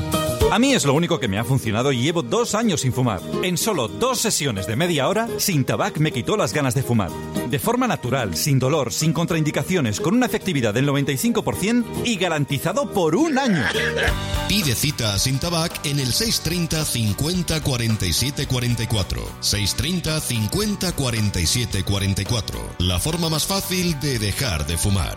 A 0.51 0.59
mí 0.59 0.75
es 0.75 0.85
lo 0.85 0.95
único 0.95 1.21
que 1.21 1.29
me 1.29 1.39
ha 1.39 1.45
funcionado 1.45 1.93
y 1.93 2.03
llevo 2.03 2.23
dos 2.23 2.57
años 2.57 2.81
sin 2.81 2.93
fumar. 2.93 3.21
En 3.45 3.57
solo 3.57 3.87
dos 3.87 4.21
sesiones 4.21 4.67
de 4.67 4.75
media 4.75 5.07
hora, 5.07 5.29
Sin 5.39 5.65
Tabac 5.65 5.99
me 5.99 6.11
quitó 6.11 6.37
las 6.37 6.53
ganas 6.53 6.75
de 6.75 6.83
fumar. 6.83 7.11
De 7.49 7.61
forma 7.61 7.87
natural, 7.87 8.37
sin 8.37 8.59
dolor, 8.59 8.93
sin 8.93 9.13
contraindicaciones, 9.13 10.01
con 10.01 10.15
una 10.15 10.27
efectividad 10.27 10.75
del 10.75 10.89
95% 10.89 12.03
y 12.05 12.17
garantizado 12.17 12.91
por 12.91 13.15
un 13.15 13.39
año. 13.39 13.65
Pide 14.49 14.75
cita 14.75 15.15
a 15.15 15.21
Sin 15.21 15.39
Tabac 15.39 15.87
en 15.87 16.01
el 16.01 16.13
630 16.13 16.85
50 16.85 17.63
47 17.63 18.47
44. 18.49 19.23
630 19.39 20.21
50 20.21 20.93
47 20.93 21.85
44. 21.85 22.61
La 22.79 22.99
forma 22.99 23.29
más 23.29 23.47
fácil 23.47 24.01
de 24.01 24.19
dejar 24.19 24.67
de 24.67 24.77
fumar. 24.77 25.17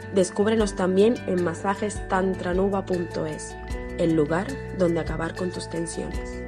Descúbrenos 0.13 0.75
también 0.75 1.15
en 1.27 1.43
masajestantranuba.es, 1.43 3.55
el 3.97 4.13
lugar 4.13 4.47
donde 4.77 4.99
acabar 4.99 5.35
con 5.35 5.51
tus 5.51 5.69
tensiones. 5.69 6.43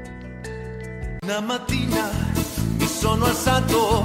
Una 1.24 1.39
mattina 1.39 2.11
mi 2.78 2.86
sono 2.86 3.26
alzato, 3.26 4.03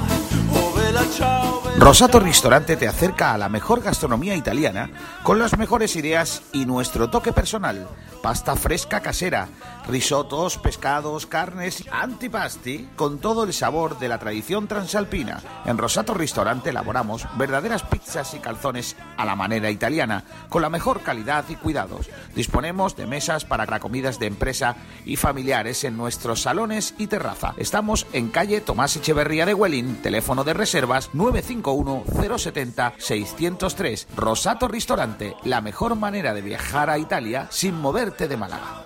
vela 0.77 1.03
ciao, 1.11 1.61
vela 1.61 1.83
Rosato 1.83 2.21
Ristorante 2.21 2.77
te 2.77 2.87
acerca 2.87 3.33
a 3.33 3.37
la 3.37 3.49
mejor 3.49 3.81
gastronomía 3.81 4.35
italiana 4.35 4.89
con 5.23 5.39
las 5.39 5.57
mejores 5.57 5.97
ideas 5.97 6.41
y 6.53 6.65
nuestro 6.65 7.09
toque 7.09 7.33
personal. 7.33 7.85
Pasta 8.23 8.55
fresca 8.55 9.01
casera, 9.01 9.49
risotos, 9.89 10.57
pescados, 10.57 11.25
carnes, 11.25 11.83
antipasti, 11.91 12.89
con 12.95 13.19
todo 13.19 13.43
el 13.43 13.53
sabor 13.53 13.97
de 13.99 14.07
la 14.07 14.19
tradición 14.19 14.67
transalpina. 14.67 15.41
En 15.65 15.77
Rosato 15.77 16.13
Ristorante 16.13 16.69
elaboramos 16.69 17.25
verdaderas 17.37 17.83
pizzas 17.83 18.33
y 18.33 18.39
calzones 18.39 18.95
a 19.17 19.25
la 19.25 19.35
manera 19.35 19.71
italiana, 19.71 20.23
con 20.49 20.61
la 20.61 20.69
mejor 20.69 21.01
calidad 21.01 21.45
y 21.49 21.55
cuidados. 21.55 22.09
Disponemos 22.35 22.95
de 22.95 23.07
mesas 23.07 23.45
para 23.45 23.79
comidas 23.79 24.19
de 24.19 24.27
empresa 24.27 24.75
y 25.05 25.15
familiares 25.15 25.83
en 25.83 25.97
nuestros 25.97 26.41
salones 26.41 26.93
y 26.97 27.07
terraza. 27.07 27.53
Estamos 27.57 28.07
en 28.13 28.29
calle 28.29 28.61
Tomás 28.61 28.95
Echeverría 28.95 29.45
de 29.45 29.53
Huelín, 29.53 30.01
teléfono 30.01 30.43
de 30.43 30.53
reservas 30.53 31.09
951 31.13 32.37
070 32.37 32.93
603. 32.97 34.07
Rosato 34.15 34.67
Ristorante, 34.67 35.35
la 35.43 35.61
mejor 35.61 35.95
manera 35.95 36.33
de 36.33 36.41
viajar 36.41 36.89
a 36.89 36.97
Italia 36.97 37.47
sin 37.51 37.79
moverte 37.79 38.27
de 38.27 38.37
Málaga. 38.37 38.83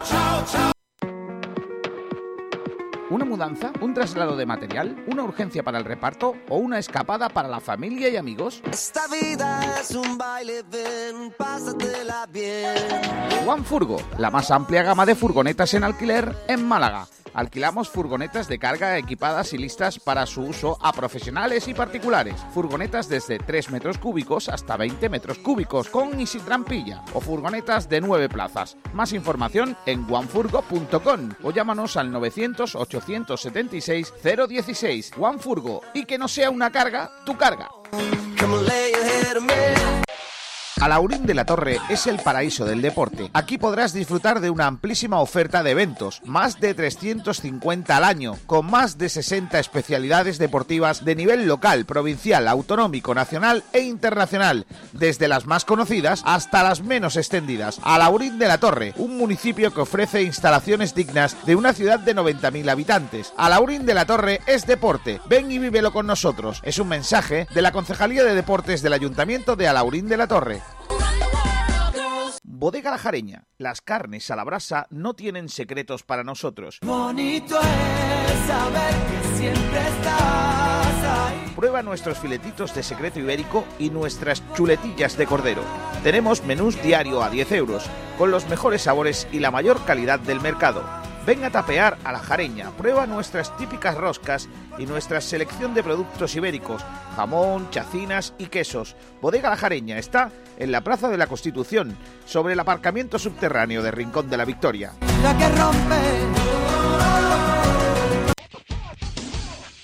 ¿Una 3.14 3.26
mudanza? 3.26 3.72
¿Un 3.80 3.94
traslado 3.94 4.36
de 4.36 4.48
material? 4.48 5.06
¿Una 5.06 5.22
urgencia 5.22 5.62
para 5.62 5.78
el 5.78 5.86
reparto? 5.86 6.34
¿O 6.50 6.58
una 6.58 6.80
escapada 6.80 7.30
para 7.30 7.48
la 7.48 7.60
familia 7.60 8.10
y 8.10 8.18
amigos? 8.18 8.64
Esta 8.72 9.06
vida 9.06 9.62
es 9.80 9.92
un 9.92 10.18
baile, 10.18 10.64
ven, 10.64 11.32
pásatela 11.38 12.26
bien. 12.26 12.74
Juan 13.46 13.64
Furgo, 13.64 13.98
la 14.18 14.32
más 14.32 14.50
amplia 14.50 14.82
gama 14.82 15.06
de 15.06 15.14
furgonetas 15.14 15.76
en 15.76 15.84
alquiler 15.84 16.36
en 16.48 16.68
Málaga. 16.68 17.06
Alquilamos 17.34 17.90
furgonetas 17.90 18.48
de 18.48 18.60
carga 18.60 18.98
equipadas 18.98 19.54
y 19.54 19.58
listas 19.58 20.00
para 20.00 20.26
su 20.26 20.42
uso 20.42 20.78
a 20.82 20.94
profesionales 20.94 21.68
y 21.68 21.74
particulares. 21.74 22.36
Furgonetas 22.54 23.10
desde 23.10 23.40
3 23.40 23.72
metros 23.72 23.98
cúbicos 23.98 24.50
hasta 24.50 24.78
20 24.78 25.10
metros 25.10 25.40
cúbicos, 25.40 25.90
con 25.90 26.20
y 26.20 26.28
sin 26.28 26.42
trampilla. 26.42 27.04
O 27.14 27.22
furgonetas 27.22 27.90
de 27.90 28.02
9 28.02 28.30
plazas. 28.30 28.78
Más 28.94 29.14
información 29.14 29.76
en 29.86 30.06
oneFurgo.com 30.10 31.30
o 31.42 31.52
llámanos 31.52 31.98
al 31.98 32.12
900-876-016. 33.06 35.14
OneFurgo. 35.18 35.82
Y 35.94 36.06
que 36.06 36.18
no 36.18 36.28
sea 36.28 36.50
una 36.50 36.72
carga, 36.72 37.12
tu 37.26 37.38
carga. 37.38 37.70
Alaurín 40.82 41.26
de 41.26 41.36
la 41.36 41.46
Torre 41.46 41.80
es 41.90 42.08
el 42.08 42.18
paraíso 42.20 42.66
del 42.66 42.82
deporte. 42.82 43.30
Aquí 43.34 43.58
podrás 43.58 43.94
disfrutar 43.94 44.42
de 44.42 44.50
una 44.50 44.66
amplísima 44.66 45.20
oferta 45.20 45.62
de 45.62 45.72
eventos, 45.72 46.20
más 46.26 46.60
de 46.60 46.74
350 46.74 47.96
al 47.96 48.04
año, 48.04 48.36
con 48.48 48.66
más 48.66 48.98
de 48.98 49.08
60 49.08 49.60
especialidades 49.60 50.40
deportivas 50.40 51.06
de 51.06 51.16
nivel 51.16 51.46
local, 51.46 51.86
provincial, 51.86 52.48
autonómico, 52.48 53.14
nacional 53.14 53.64
e 53.72 53.82
internacional, 53.82 54.66
desde 54.94 55.28
las 55.28 55.46
más 55.46 55.64
conocidas 55.64 56.24
hasta 56.26 56.64
las 56.64 56.82
menos 56.82 57.18
extendidas. 57.18 57.80
Alaurín 57.84 58.40
de 58.40 58.48
la 58.48 58.58
Torre, 58.58 58.94
un 58.98 59.16
municipio 59.18 59.74
que 59.74 59.82
ofrece 59.82 60.24
instalaciones 60.24 60.96
dignas 60.96 61.38
de 61.46 61.56
una 61.56 61.74
ciudad 61.74 62.00
de 62.00 62.16
90.000 62.16 62.70
habitantes. 62.70 63.32
Alaurín 63.38 63.86
de 63.86 63.94
la 63.94 64.06
Torre 64.06 64.42
es 64.48 64.66
deporte. 64.66 65.22
Ven 65.30 65.52
y 65.52 65.60
vívelo 65.60 65.94
con 65.94 66.08
nosotros. 66.08 66.62
Es 66.64 66.80
un 66.80 66.88
mensaje 66.88 67.48
de 67.54 67.62
la 67.62 67.72
Concejalía 67.72 68.24
de 68.24 68.36
Deportes 68.36 68.82
del 68.82 68.94
Ayuntamiento 68.94 69.56
de 69.56 69.68
Alaurín 69.68 70.10
de 70.10 70.18
la 70.18 70.28
Torre. 70.28 70.63
Bodega 72.64 72.92
La 72.92 72.98
Jareña. 72.98 73.44
Las 73.58 73.82
carnes 73.82 74.32
a 74.32 74.38
la 74.38 74.46
brasa 74.46 74.88
no 74.90 75.16
tienen 75.16 75.50
secretos 75.50 76.04
para 76.04 76.24
nosotros. 76.24 76.80
Bonito 76.82 77.60
es 77.60 78.48
saber 78.48 78.94
que 78.94 79.38
siempre 79.38 79.80
estás 79.80 81.04
ahí. 81.04 81.54
Prueba 81.58 81.84
nuestros 81.84 82.18
filetitos 82.20 82.74
de 82.74 82.84
secreto 82.84 83.20
ibérico 83.20 83.66
y 83.80 83.90
nuestras 83.90 84.42
chuletillas 84.54 85.18
de 85.18 85.26
cordero. 85.26 85.64
Tenemos 86.04 86.44
menús 86.46 86.82
diario 86.82 87.22
a 87.22 87.30
10 87.30 87.52
euros, 87.52 87.84
con 88.18 88.32
los 88.32 88.48
mejores 88.48 88.84
sabores 88.84 89.28
y 89.34 89.40
la 89.40 89.52
mayor 89.52 89.84
calidad 89.84 90.20
del 90.20 90.40
mercado. 90.40 90.84
Ven 91.26 91.46
a 91.46 91.50
tapear 91.50 91.98
a 92.04 92.12
la 92.12 92.20
jareña, 92.20 92.72
prueba 92.72 93.08
nuestras 93.08 93.56
típicas 93.56 93.96
roscas 93.96 94.50
y 94.78 94.86
nuestra 94.86 95.22
selección 95.22 95.74
de 95.74 95.82
productos 95.82 96.36
ibéricos, 96.36 96.84
jamón, 97.16 97.70
chacinas 97.70 98.34
y 98.38 98.48
quesos. 98.48 98.98
Bodega 99.22 99.50
La 99.50 99.56
Jareña 99.56 99.98
está 99.98 100.32
en 100.58 100.74
la 100.74 100.82
Plaza 100.82 101.08
de 101.08 101.18
la 101.18 101.28
Constitución, 101.28 101.96
sobre 102.26 102.54
el 102.54 102.60
aparcamiento 102.60 103.18
subterráneo 103.20 103.82
de 103.82 103.92
Rincón 103.92 104.30
de 104.30 104.38
la 104.38 104.44
Victoria. 104.44 104.92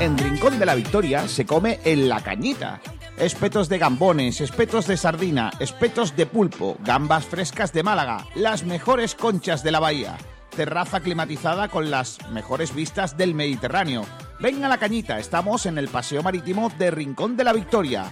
En 0.00 0.18
Rincón 0.18 0.58
de 0.58 0.66
la 0.66 0.74
Victoria 0.74 1.28
se 1.28 1.46
come 1.46 1.78
en 1.84 2.08
la 2.08 2.20
cañita. 2.20 2.80
Espetos 3.16 3.68
de 3.68 3.78
gambones, 3.78 4.40
espetos 4.40 4.88
de 4.88 4.96
sardina, 4.96 5.52
espetos 5.60 6.16
de 6.16 6.26
pulpo, 6.26 6.76
gambas 6.80 7.24
frescas 7.24 7.72
de 7.72 7.84
Málaga, 7.84 8.26
las 8.34 8.64
mejores 8.64 9.14
conchas 9.14 9.62
de 9.62 9.70
la 9.70 9.78
bahía. 9.78 10.18
Terraza 10.56 10.98
climatizada 10.98 11.68
con 11.68 11.92
las 11.92 12.18
mejores 12.30 12.74
vistas 12.74 13.16
del 13.16 13.34
Mediterráneo. 13.34 14.04
Ven 14.40 14.64
a 14.64 14.68
la 14.68 14.78
cañita, 14.78 15.20
estamos 15.20 15.64
en 15.64 15.78
el 15.78 15.88
Paseo 15.88 16.24
Marítimo 16.24 16.70
de 16.76 16.90
Rincón 16.90 17.36
de 17.36 17.44
la 17.44 17.52
Victoria. 17.52 18.10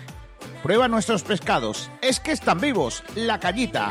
Prueba 0.63 0.87
nuestros 0.87 1.25
pescados, 1.25 1.91
es 2.01 2.21
que 2.21 2.31
están 2.31 2.61
vivos, 2.61 3.03
la 3.17 3.41
cañita. 3.41 3.91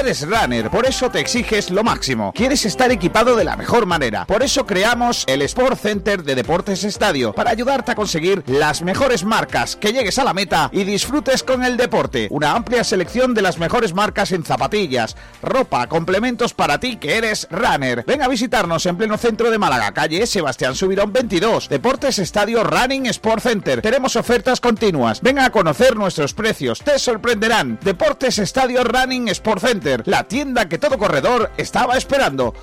Eres 0.00 0.26
runner, 0.26 0.70
por 0.70 0.86
eso 0.86 1.10
te 1.10 1.20
exiges 1.20 1.70
lo 1.70 1.84
máximo. 1.84 2.32
Quieres 2.34 2.64
estar 2.64 2.90
equipado 2.90 3.36
de 3.36 3.44
la 3.44 3.54
mejor 3.54 3.84
manera. 3.84 4.24
Por 4.24 4.42
eso 4.42 4.64
creamos 4.64 5.24
el 5.26 5.42
Sport 5.42 5.78
Center 5.78 6.22
de 6.22 6.34
Deportes 6.34 6.84
Estadio 6.84 7.34
para 7.34 7.50
ayudarte 7.50 7.92
a 7.92 7.94
conseguir 7.94 8.42
las 8.46 8.80
mejores 8.80 9.24
marcas, 9.24 9.76
que 9.76 9.92
llegues 9.92 10.18
a 10.18 10.24
la 10.24 10.32
meta 10.32 10.70
y 10.72 10.84
disfrutes 10.84 11.42
con 11.42 11.62
el 11.64 11.76
deporte. 11.76 12.28
Una 12.30 12.52
amplia 12.52 12.82
selección 12.82 13.34
de 13.34 13.42
las 13.42 13.58
mejores 13.58 13.92
marcas 13.92 14.32
en 14.32 14.42
zapatillas, 14.42 15.16
ropa, 15.42 15.86
complementos 15.86 16.54
para 16.54 16.80
ti 16.80 16.96
que 16.96 17.18
eres 17.18 17.46
runner. 17.50 18.02
Ven 18.06 18.22
a 18.22 18.28
visitarnos 18.28 18.86
en 18.86 18.96
pleno 18.96 19.18
centro 19.18 19.50
de 19.50 19.58
Málaga, 19.58 19.92
calle 19.92 20.26
Sebastián 20.26 20.76
Subirón 20.76 21.12
22, 21.12 21.68
Deportes 21.68 22.18
Estadio 22.18 22.64
Running 22.64 23.04
Sport 23.04 23.42
Center. 23.42 23.82
Tenemos 23.82 24.16
ofertas 24.16 24.62
continuas. 24.62 25.20
Ven 25.20 25.40
a 25.40 25.50
conocer 25.50 25.94
nuestros 25.94 26.32
precios, 26.32 26.80
te 26.80 26.98
sorprenderán. 26.98 27.78
Deportes 27.82 28.38
Estadio 28.38 28.82
Running 28.82 29.28
Sport 29.28 29.60
Center, 29.60 29.89
la 30.04 30.24
tienda 30.24 30.68
que 30.68 30.78
todo 30.78 30.98
corredor 30.98 31.50
estaba 31.56 31.96
esperando. 31.96 32.54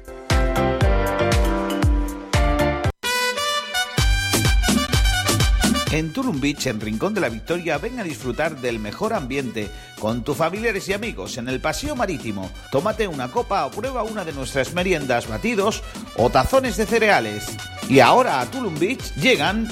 En 5.91 6.11
Tulum 6.11 6.41
Beach, 6.41 6.67
en 6.67 6.81
Rincón 6.81 7.13
de 7.13 7.21
la 7.21 7.29
Victoria, 7.29 7.77
ven 7.77 7.99
a 7.99 8.03
disfrutar 8.03 8.57
del 8.57 8.77
mejor 8.77 9.13
ambiente 9.13 9.71
con 9.99 10.23
tus 10.23 10.35
familiares 10.35 10.87
y 10.89 10.93
amigos 10.93 11.37
en 11.37 11.47
el 11.47 11.61
paseo 11.61 11.95
marítimo. 11.95 12.51
Tómate 12.71 13.07
una 13.07 13.31
copa 13.31 13.65
o 13.65 13.71
prueba 13.71 14.03
una 14.03 14.25
de 14.25 14.33
nuestras 14.33 14.73
meriendas, 14.73 15.27
batidos 15.27 15.81
o 16.17 16.29
tazones 16.29 16.75
de 16.75 16.85
cereales. 16.85 17.45
Y 17.89 18.01
ahora 18.01 18.41
a 18.41 18.45
Tulum 18.45 18.77
Beach 18.77 19.15
llegan 19.15 19.69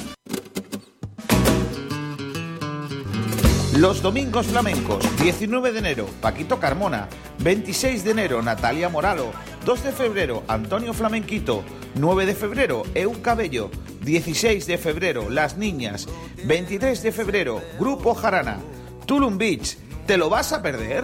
Los 3.78 4.02
Domingos 4.02 4.48
Flamencos, 4.48 5.04
19 5.22 5.74
de 5.74 5.80
enero, 5.80 6.06
Paquito 6.22 6.62
Carmona, 6.62 7.10
26 7.40 8.06
de 8.06 8.12
enero, 8.12 8.42
Natalia 8.42 8.88
Moralo, 8.88 9.34
2 9.66 9.84
de 9.84 9.92
febrero, 9.92 10.44
Antonio 10.48 10.94
Flamenquito, 10.94 11.62
9 11.96 12.26
de 12.26 12.36
febrero, 12.36 12.84
Eu 12.96 13.12
Cabello, 13.22 13.70
16 14.00 14.66
de 14.66 14.78
febrero, 14.78 15.30
Las 15.30 15.58
Niñas, 15.58 16.08
23 16.46 17.04
de 17.04 17.12
febrero, 17.12 17.62
Grupo 17.78 18.16
Jarana, 18.16 18.60
Tulum 19.06 19.38
Beach, 19.38 19.78
¿te 20.08 20.18
lo 20.18 20.30
vas 20.30 20.54
a 20.54 20.62
perder? 20.62 21.04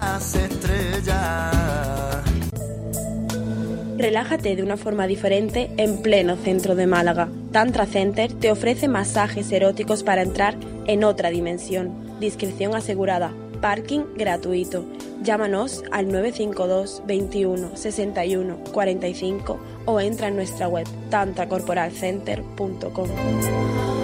Las 0.00 0.36
estrellas. 0.36 1.64
Relájate 3.96 4.56
de 4.56 4.62
una 4.62 4.76
forma 4.76 5.06
diferente 5.06 5.70
en 5.76 6.02
pleno 6.02 6.36
centro 6.36 6.74
de 6.74 6.86
Málaga. 6.86 7.28
Tantra 7.52 7.86
Center 7.86 8.30
te 8.32 8.50
ofrece 8.50 8.88
masajes 8.88 9.52
eróticos 9.52 10.02
para 10.02 10.22
entrar 10.22 10.56
en 10.86 11.04
otra 11.04 11.30
dimensión. 11.30 12.18
Discreción 12.18 12.74
asegurada. 12.74 13.32
Parking 13.60 14.00
gratuito. 14.16 14.84
Llámanos 15.22 15.84
al 15.92 16.08
952 16.08 17.02
21 17.06 17.76
61 17.76 18.58
45 18.72 19.60
o 19.86 20.00
entra 20.00 20.26
en 20.28 20.36
nuestra 20.36 20.68
web 20.68 20.86
tantracorporalcenter.com. 21.10 24.03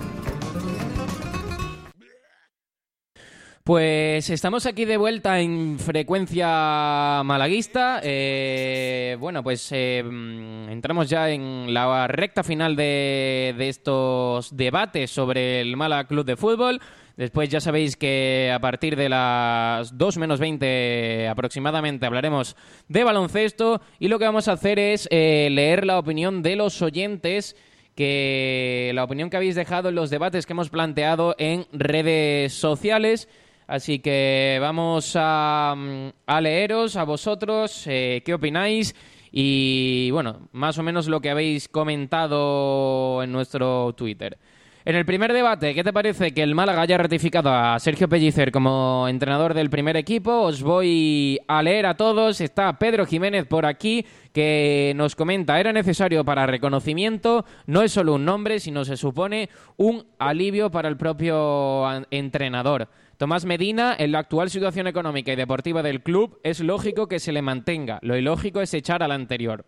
Pues 3.63 4.31
estamos 4.31 4.65
aquí 4.65 4.85
de 4.85 4.97
vuelta 4.97 5.39
en 5.39 5.77
frecuencia 5.77 7.21
malaguista. 7.23 8.01
Eh, 8.03 9.15
bueno, 9.19 9.43
pues 9.43 9.69
eh, 9.71 10.01
mm, 10.03 10.69
entramos 10.69 11.07
ya 11.07 11.29
en 11.29 11.71
la 11.71 12.07
recta 12.07 12.43
final 12.43 12.75
de, 12.75 13.53
de 13.55 13.69
estos 13.69 14.57
debates 14.57 15.11
sobre 15.11 15.61
el 15.61 15.77
Málaga 15.77 16.07
Club 16.07 16.25
de 16.25 16.37
Fútbol. 16.37 16.81
Después 17.17 17.49
ya 17.49 17.59
sabéis 17.59 17.97
que 17.97 18.51
a 18.51 18.59
partir 18.59 18.95
de 18.95 19.09
las 19.09 19.95
2 19.95 20.17
menos 20.17 20.39
20 20.39 21.27
aproximadamente 21.27 22.07
hablaremos 22.07 22.55
de 22.87 23.03
baloncesto 23.03 23.79
y 23.99 24.07
lo 24.07 24.17
que 24.17 24.25
vamos 24.25 24.47
a 24.47 24.53
hacer 24.53 24.79
es 24.79 25.07
eh, 25.11 25.49
leer 25.51 25.85
la 25.85 25.99
opinión 25.99 26.41
de 26.41 26.55
los 26.55 26.81
oyentes 26.81 27.55
que 27.95 28.91
la 28.95 29.03
opinión 29.03 29.29
que 29.29 29.37
habéis 29.37 29.53
dejado 29.53 29.89
en 29.89 29.95
los 29.95 30.09
debates 30.09 30.47
que 30.47 30.53
hemos 30.53 30.69
planteado 30.69 31.35
en 31.37 31.67
redes 31.71 32.53
sociales. 32.53 33.27
Así 33.67 33.99
que 33.99 34.57
vamos 34.59 35.13
a, 35.15 35.75
mm, 35.77 36.41
leeros 36.41 36.95
a 36.95 37.03
vosotros 37.03 37.85
eh, 37.87 38.21
qué 38.25 38.33
opináis 38.33 38.95
y 39.31 40.11
bueno, 40.11 40.49
más 40.51 40.77
o 40.77 40.83
menos 40.83 41.07
lo 41.07 41.21
que 41.21 41.29
habéis 41.29 41.69
comentado 41.69 43.23
en 43.23 43.31
nuestro 43.31 43.93
Twitter. 43.95 44.37
En 44.83 44.95
el 44.95 45.05
primer 45.05 45.31
debate, 45.31 45.75
¿qué 45.75 45.83
te 45.83 45.93
parece 45.93 46.33
que 46.33 46.41
el 46.41 46.55
Málaga 46.55 46.81
haya 46.81 46.97
ratificado 46.97 47.51
a 47.53 47.77
Sergio 47.77 48.09
Pellicer 48.09 48.51
como 48.51 49.07
entrenador 49.07 49.53
del 49.53 49.69
primer 49.69 49.95
equipo? 49.95 50.41
Os 50.41 50.63
voy 50.63 51.39
a 51.47 51.61
leer 51.61 51.85
a 51.85 51.93
todos. 51.93 52.41
Está 52.41 52.79
Pedro 52.79 53.05
Jiménez 53.05 53.45
por 53.45 53.67
aquí 53.67 54.03
que 54.33 54.93
nos 54.95 55.15
comenta, 55.15 55.59
era 55.59 55.71
necesario 55.71 56.25
para 56.25 56.47
reconocimiento, 56.47 57.45
no 57.67 57.83
es 57.83 57.91
solo 57.91 58.15
un 58.15 58.25
nombre, 58.25 58.59
sino 58.59 58.83
se 58.83 58.97
supone 58.97 59.49
un 59.77 60.03
alivio 60.17 60.71
para 60.71 60.89
el 60.89 60.97
propio 60.97 61.85
entrenador. 62.09 62.87
Tomás 63.17 63.45
Medina, 63.45 63.95
en 63.99 64.11
la 64.11 64.19
actual 64.19 64.49
situación 64.49 64.87
económica 64.87 65.31
y 65.31 65.35
deportiva 65.35 65.83
del 65.83 66.01
club, 66.01 66.39
es 66.41 66.59
lógico 66.59 67.07
que 67.07 67.19
se 67.19 67.31
le 67.31 67.43
mantenga. 67.43 67.99
Lo 68.01 68.17
ilógico 68.17 68.61
es 68.61 68.73
echar 68.73 69.03
al 69.03 69.11
anterior. 69.11 69.63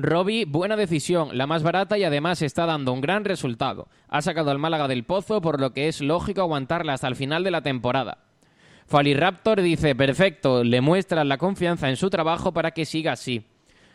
Robbie, 0.00 0.44
buena 0.44 0.76
decisión, 0.76 1.36
la 1.36 1.48
más 1.48 1.64
barata 1.64 1.98
y 1.98 2.04
además 2.04 2.40
está 2.42 2.66
dando 2.66 2.92
un 2.92 3.00
gran 3.00 3.24
resultado. 3.24 3.88
Ha 4.08 4.22
sacado 4.22 4.52
al 4.52 4.58
Málaga 4.58 4.86
del 4.86 5.02
pozo, 5.02 5.40
por 5.40 5.60
lo 5.60 5.72
que 5.72 5.88
es 5.88 6.00
lógico 6.00 6.40
aguantarla 6.40 6.92
hasta 6.92 7.08
el 7.08 7.16
final 7.16 7.42
de 7.42 7.50
la 7.50 7.62
temporada. 7.62 8.18
Faliraptor 8.86 9.60
dice, 9.60 9.96
perfecto, 9.96 10.62
le 10.62 10.80
muestran 10.80 11.28
la 11.28 11.36
confianza 11.36 11.88
en 11.88 11.96
su 11.96 12.10
trabajo 12.10 12.52
para 12.52 12.70
que 12.70 12.84
siga 12.84 13.12
así. 13.12 13.44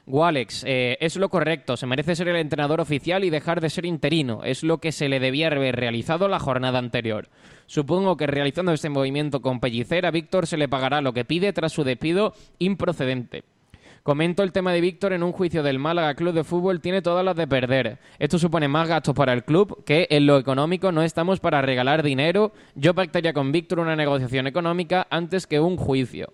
Walex, 0.05 0.65
eh, 0.67 0.97
es 0.99 1.15
lo 1.15 1.29
correcto, 1.29 1.77
se 1.77 1.87
merece 1.87 2.17
ser 2.17 2.27
el 2.27 2.35
entrenador 2.35 2.81
oficial 2.81 3.23
y 3.23 3.29
dejar 3.29 3.61
de 3.61 3.69
ser 3.69 3.85
interino, 3.85 4.43
es 4.43 4.61
lo 4.61 4.79
que 4.79 4.91
se 4.91 5.07
le 5.07 5.21
debía 5.21 5.47
haber 5.47 5.77
realizado 5.77 6.27
la 6.27 6.39
jornada 6.39 6.79
anterior. 6.79 7.29
Supongo 7.65 8.17
que 8.17 8.27
realizando 8.27 8.73
este 8.73 8.89
movimiento 8.89 9.41
con 9.41 9.61
Pellicer 9.61 10.05
a 10.05 10.11
Víctor 10.11 10.47
se 10.47 10.57
le 10.57 10.67
pagará 10.67 10.99
lo 10.99 11.13
que 11.13 11.23
pide 11.23 11.53
tras 11.53 11.71
su 11.71 11.85
despido 11.85 12.33
improcedente. 12.59 13.45
Comento 14.03 14.43
el 14.43 14.51
tema 14.51 14.73
de 14.73 14.81
Víctor 14.81 15.13
en 15.13 15.23
un 15.23 15.31
juicio 15.31 15.63
del 15.63 15.79
Málaga 15.79 16.13
Club 16.15 16.33
de 16.33 16.43
Fútbol 16.43 16.81
tiene 16.81 17.01
todas 17.01 17.23
las 17.23 17.37
de 17.37 17.47
perder. 17.47 17.99
Esto 18.19 18.37
supone 18.37 18.67
más 18.67 18.89
gastos 18.89 19.15
para 19.15 19.31
el 19.31 19.45
club 19.45 19.81
que 19.85 20.07
en 20.09 20.25
lo 20.25 20.37
económico 20.37 20.91
no 20.91 21.03
estamos 21.03 21.39
para 21.39 21.61
regalar 21.61 22.03
dinero. 22.03 22.51
Yo 22.75 22.93
pactaría 22.93 23.31
con 23.31 23.53
Víctor 23.53 23.79
una 23.79 23.95
negociación 23.95 24.45
económica 24.45 25.07
antes 25.09 25.47
que 25.47 25.61
un 25.61 25.77
juicio. 25.77 26.33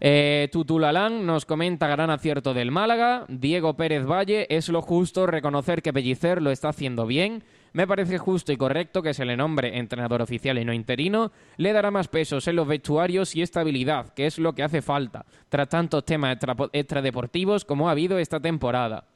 Eh, 0.00 0.48
Tutulalán 0.52 1.26
nos 1.26 1.44
comenta 1.44 1.86
gran 1.86 2.08
acierto 2.08 2.54
del 2.54 2.70
Málaga. 2.70 3.26
Diego 3.28 3.74
Pérez 3.74 4.06
Valle, 4.06 4.46
es 4.48 4.70
lo 4.70 4.80
justo 4.80 5.26
reconocer 5.26 5.82
que 5.82 5.92
Pellicer 5.92 6.40
lo 6.40 6.50
está 6.50 6.70
haciendo 6.70 7.06
bien. 7.06 7.44
Me 7.74 7.88
parece 7.88 8.18
justo 8.18 8.52
y 8.52 8.56
correcto 8.56 9.02
que 9.02 9.12
se 9.14 9.24
le 9.24 9.36
nombre 9.36 9.76
entrenador 9.78 10.22
oficial 10.22 10.58
y 10.58 10.64
no 10.64 10.72
interino. 10.72 11.32
Le 11.56 11.72
dará 11.72 11.90
más 11.90 12.06
pesos 12.06 12.46
en 12.46 12.54
los 12.54 12.68
vestuarios 12.68 13.34
y 13.34 13.42
estabilidad, 13.42 14.14
que 14.14 14.26
es 14.26 14.38
lo 14.38 14.54
que 14.54 14.62
hace 14.62 14.80
falta, 14.80 15.26
tras 15.48 15.68
tantos 15.68 16.04
temas 16.04 16.34
extra- 16.34 16.54
extradeportivos 16.72 17.64
como 17.64 17.88
ha 17.88 17.92
habido 17.92 18.16
esta 18.18 18.38
temporada. 18.38 19.08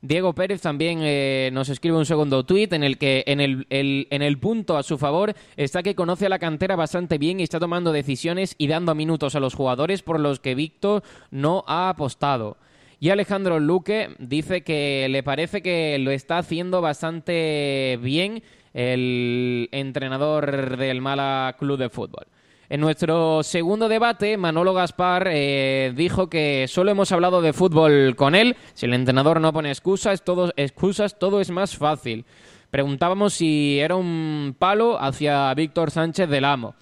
Diego 0.00 0.34
Pérez 0.34 0.62
también 0.62 1.00
eh, 1.02 1.50
nos 1.52 1.68
escribe 1.68 1.96
un 1.98 2.06
segundo 2.06 2.44
tuit 2.44 2.72
en 2.72 2.84
el 2.84 2.96
que 2.96 3.22
en 3.26 3.40
el- 3.40 3.66
en 3.70 4.22
el 4.22 4.38
punto 4.38 4.78
a 4.78 4.82
su 4.82 4.96
favor 4.96 5.34
está 5.56 5.82
que 5.82 5.94
conoce 5.94 6.26
a 6.26 6.30
la 6.30 6.38
cantera 6.38 6.76
bastante 6.76 7.18
bien 7.18 7.38
y 7.38 7.42
está 7.42 7.60
tomando 7.60 7.92
decisiones 7.92 8.54
y 8.56 8.66
dando 8.66 8.94
minutos 8.94 9.34
a 9.34 9.40
los 9.40 9.54
jugadores 9.54 10.02
por 10.02 10.20
los 10.20 10.40
que 10.40 10.54
Víctor 10.54 11.02
no 11.30 11.64
ha 11.66 11.90
apostado. 11.90 12.56
Y 13.04 13.10
Alejandro 13.10 13.60
Luque 13.60 14.16
dice 14.18 14.62
que 14.62 15.06
le 15.10 15.22
parece 15.22 15.60
que 15.60 15.98
lo 15.98 16.10
está 16.10 16.38
haciendo 16.38 16.80
bastante 16.80 17.98
bien 18.00 18.42
el 18.72 19.68
entrenador 19.72 20.78
del 20.78 21.02
Mala 21.02 21.54
Club 21.58 21.76
de 21.76 21.90
Fútbol. 21.90 22.24
En 22.70 22.80
nuestro 22.80 23.42
segundo 23.42 23.90
debate, 23.90 24.38
Manolo 24.38 24.72
Gaspar 24.72 25.28
eh, 25.30 25.92
dijo 25.94 26.30
que 26.30 26.64
solo 26.66 26.92
hemos 26.92 27.12
hablado 27.12 27.42
de 27.42 27.52
fútbol 27.52 28.16
con 28.16 28.34
él. 28.34 28.56
Si 28.72 28.86
el 28.86 28.94
entrenador 28.94 29.38
no 29.38 29.52
pone 29.52 29.68
excusas, 29.68 30.24
todo, 30.24 30.54
excusas, 30.56 31.18
todo 31.18 31.42
es 31.42 31.50
más 31.50 31.76
fácil. 31.76 32.24
Preguntábamos 32.70 33.34
si 33.34 33.80
era 33.80 33.96
un 33.96 34.56
palo 34.58 34.98
hacia 34.98 35.52
Víctor 35.52 35.90
Sánchez 35.90 36.30
del 36.30 36.46
Amo. 36.46 36.74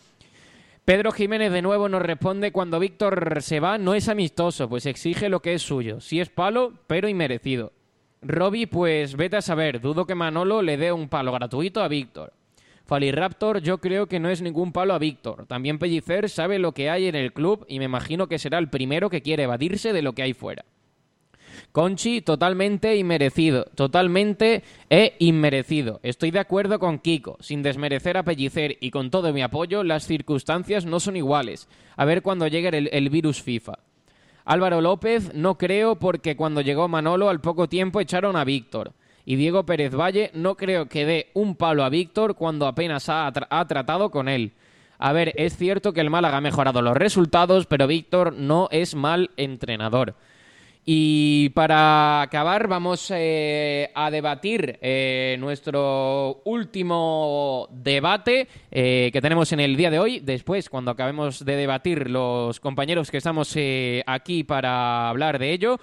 Pedro 0.84 1.12
Jiménez 1.12 1.52
de 1.52 1.62
nuevo 1.62 1.88
nos 1.88 2.02
responde 2.02 2.50
cuando 2.50 2.80
Víctor 2.80 3.40
se 3.40 3.60
va 3.60 3.78
no 3.78 3.94
es 3.94 4.08
amistoso, 4.08 4.68
pues 4.68 4.84
exige 4.84 5.28
lo 5.28 5.40
que 5.40 5.54
es 5.54 5.62
suyo. 5.62 6.00
Sí 6.00 6.20
es 6.20 6.28
palo, 6.28 6.72
pero 6.88 7.08
inmerecido. 7.08 7.72
Robbie, 8.20 8.66
pues 8.66 9.14
vete 9.16 9.36
a 9.36 9.42
saber, 9.42 9.80
dudo 9.80 10.06
que 10.06 10.16
Manolo 10.16 10.60
le 10.60 10.76
dé 10.76 10.90
un 10.90 11.08
palo 11.08 11.30
gratuito 11.30 11.84
a 11.84 11.88
Víctor. 11.88 12.32
Faliraptor, 12.84 13.60
yo 13.60 13.78
creo 13.78 14.08
que 14.08 14.18
no 14.18 14.28
es 14.28 14.42
ningún 14.42 14.72
palo 14.72 14.92
a 14.92 14.98
Víctor. 14.98 15.46
También 15.46 15.78
Pellicer 15.78 16.28
sabe 16.28 16.58
lo 16.58 16.72
que 16.72 16.90
hay 16.90 17.06
en 17.06 17.14
el 17.14 17.32
club 17.32 17.64
y 17.68 17.78
me 17.78 17.84
imagino 17.84 18.26
que 18.26 18.40
será 18.40 18.58
el 18.58 18.68
primero 18.68 19.08
que 19.08 19.22
quiere 19.22 19.44
evadirse 19.44 19.92
de 19.92 20.02
lo 20.02 20.14
que 20.14 20.22
hay 20.22 20.34
fuera. 20.34 20.64
Conchi, 21.72 22.20
totalmente 22.20 22.96
inmerecido, 22.96 23.64
totalmente 23.74 24.62
e 24.90 25.16
inmerecido. 25.18 26.00
Estoy 26.02 26.30
de 26.30 26.40
acuerdo 26.40 26.78
con 26.78 26.98
Kiko, 26.98 27.36
sin 27.40 27.62
desmerecer 27.62 28.16
a 28.16 28.24
Pellicer 28.24 28.76
y 28.80 28.90
con 28.90 29.10
todo 29.10 29.32
mi 29.32 29.42
apoyo, 29.42 29.84
las 29.84 30.06
circunstancias 30.06 30.86
no 30.86 31.00
son 31.00 31.16
iguales. 31.16 31.68
A 31.96 32.04
ver 32.04 32.22
cuando 32.22 32.46
llegue 32.46 32.68
el, 32.76 32.88
el 32.92 33.10
virus 33.10 33.42
FIFA. 33.42 33.78
Álvaro 34.44 34.80
López, 34.80 35.34
no 35.34 35.56
creo 35.56 35.96
porque 35.96 36.36
cuando 36.36 36.60
llegó 36.60 36.88
Manolo 36.88 37.28
al 37.28 37.40
poco 37.40 37.68
tiempo 37.68 38.00
echaron 38.00 38.36
a 38.36 38.44
Víctor. 38.44 38.92
Y 39.24 39.36
Diego 39.36 39.64
Pérez 39.64 39.94
Valle, 39.94 40.30
no 40.34 40.56
creo 40.56 40.86
que 40.86 41.06
dé 41.06 41.30
un 41.34 41.54
palo 41.54 41.84
a 41.84 41.88
Víctor 41.88 42.34
cuando 42.34 42.66
apenas 42.66 43.08
ha, 43.08 43.26
ha 43.26 43.66
tratado 43.66 44.10
con 44.10 44.28
él. 44.28 44.52
A 44.98 45.12
ver, 45.12 45.32
es 45.36 45.56
cierto 45.56 45.92
que 45.92 46.00
el 46.00 46.10
Málaga 46.10 46.36
ha 46.36 46.40
mejorado 46.40 46.80
los 46.80 46.96
resultados, 46.96 47.66
pero 47.66 47.88
Víctor 47.88 48.32
no 48.34 48.68
es 48.70 48.94
mal 48.94 49.30
entrenador. 49.36 50.14
Y 50.84 51.50
para 51.50 52.22
acabar 52.22 52.66
vamos 52.66 53.08
eh, 53.14 53.92
a 53.94 54.10
debatir 54.10 54.80
eh, 54.82 55.36
nuestro 55.38 56.42
último 56.44 57.68
debate 57.70 58.48
eh, 58.68 59.10
que 59.12 59.20
tenemos 59.20 59.52
en 59.52 59.60
el 59.60 59.76
día 59.76 59.92
de 59.92 60.00
hoy. 60.00 60.18
Después, 60.18 60.68
cuando 60.68 60.90
acabemos 60.90 61.44
de 61.44 61.54
debatir 61.54 62.10
los 62.10 62.58
compañeros 62.58 63.12
que 63.12 63.18
estamos 63.18 63.52
eh, 63.54 64.02
aquí 64.08 64.42
para 64.42 65.08
hablar 65.08 65.38
de 65.38 65.52
ello, 65.52 65.78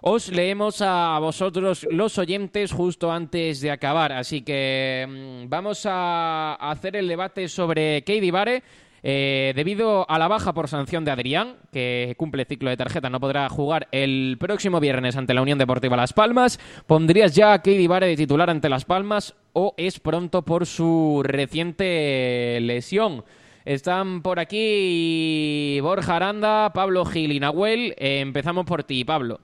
os 0.00 0.32
leemos 0.32 0.82
a 0.82 1.16
vosotros 1.20 1.86
los 1.88 2.18
oyentes 2.18 2.72
justo 2.72 3.12
antes 3.12 3.60
de 3.60 3.70
acabar. 3.70 4.12
Así 4.12 4.42
que 4.42 5.44
mm, 5.44 5.48
vamos 5.48 5.86
a 5.86 6.54
hacer 6.54 6.96
el 6.96 7.06
debate 7.06 7.48
sobre 7.48 8.02
Katie 8.02 8.32
Vare. 8.32 8.64
Eh, 9.02 9.52
debido 9.56 10.08
a 10.10 10.18
la 10.18 10.28
baja 10.28 10.52
por 10.52 10.68
sanción 10.68 11.04
de 11.04 11.10
Adrián, 11.10 11.56
que 11.72 12.14
cumple 12.16 12.44
ciclo 12.44 12.70
de 12.70 12.76
tarjeta, 12.76 13.10
no 13.10 13.20
podrá 13.20 13.48
jugar 13.48 13.88
el 13.92 14.36
próximo 14.38 14.80
viernes 14.80 15.16
ante 15.16 15.34
la 15.34 15.42
Unión 15.42 15.58
Deportiva 15.58 15.96
Las 15.96 16.12
Palmas, 16.12 16.60
¿pondrías 16.86 17.34
ya 17.34 17.52
a 17.52 17.58
Katie 17.58 17.88
Vare 17.88 18.06
de 18.06 18.16
titular 18.16 18.50
ante 18.50 18.68
Las 18.68 18.84
Palmas 18.84 19.34
o 19.52 19.74
es 19.76 20.00
pronto 20.00 20.42
por 20.42 20.66
su 20.66 21.22
reciente 21.24 22.58
lesión? 22.60 23.24
Están 23.64 24.22
por 24.22 24.40
aquí 24.40 25.78
Borja 25.82 26.16
Aranda, 26.16 26.72
Pablo 26.72 27.04
Gil 27.04 27.32
y 27.32 27.40
Nahuel. 27.40 27.94
Empezamos 27.98 28.64
por 28.64 28.84
ti, 28.84 29.04
Pablo. 29.04 29.40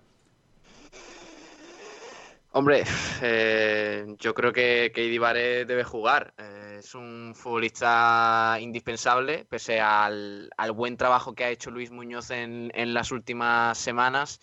Hombre, 2.56 2.84
eh, 3.20 4.06
yo 4.18 4.32
creo 4.32 4.50
que, 4.50 4.90
que 4.94 5.04
Idibare 5.04 5.66
debe 5.66 5.84
jugar. 5.84 6.32
Eh, 6.38 6.76
es 6.78 6.94
un 6.94 7.34
futbolista 7.36 8.56
indispensable, 8.58 9.44
pese 9.44 9.78
al, 9.78 10.48
al 10.56 10.72
buen 10.72 10.96
trabajo 10.96 11.34
que 11.34 11.44
ha 11.44 11.50
hecho 11.50 11.70
Luis 11.70 11.90
Muñoz 11.90 12.30
en, 12.30 12.70
en 12.74 12.94
las 12.94 13.12
últimas 13.12 13.76
semanas. 13.76 14.40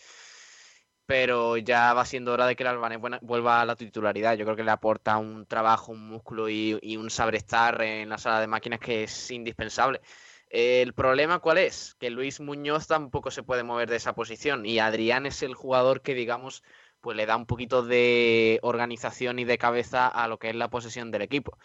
Pero 1.07 1.57
ya 1.57 1.93
va 1.95 2.05
siendo 2.05 2.33
hora 2.33 2.45
de 2.45 2.55
que 2.55 2.61
el 2.61 2.69
albanés 2.69 2.99
vuelva 3.21 3.61
a 3.61 3.65
la 3.65 3.75
titularidad. 3.75 4.37
Yo 4.37 4.45
creo 4.45 4.55
que 4.57 4.63
le 4.63 4.71
aporta 4.71 5.17
un 5.17 5.47
trabajo, 5.47 5.91
un 5.91 6.07
músculo 6.07 6.49
y, 6.49 6.77
y 6.83 6.97
un 6.97 7.09
saber 7.09 7.33
estar 7.33 7.81
en 7.81 8.09
la 8.09 8.19
sala 8.19 8.39
de 8.41 8.47
máquinas 8.47 8.79
que 8.79 9.05
es 9.05 9.31
indispensable. 9.31 10.01
El 10.49 10.93
problema 10.93 11.39
cuál 11.39 11.57
es? 11.57 11.95
Que 11.95 12.11
Luis 12.11 12.39
Muñoz 12.39 12.85
tampoco 12.85 13.31
se 13.31 13.41
puede 13.41 13.63
mover 13.63 13.89
de 13.89 13.95
esa 13.95 14.13
posición 14.13 14.67
y 14.67 14.77
Adrián 14.77 15.25
es 15.25 15.41
el 15.41 15.55
jugador 15.55 16.03
que, 16.03 16.13
digamos, 16.13 16.63
pues 17.03 17.17
le 17.17 17.25
da 17.25 17.35
un 17.35 17.45
poquito 17.45 17.83
de 17.83 18.59
organización 18.63 19.37
y 19.37 19.43
de 19.43 19.57
cabeza 19.57 20.07
a 20.07 20.29
lo 20.29 20.39
que 20.39 20.49
es 20.49 20.55
la 20.55 20.69
posesión 20.69 21.11
del 21.11 21.21
equipo. 21.21 21.57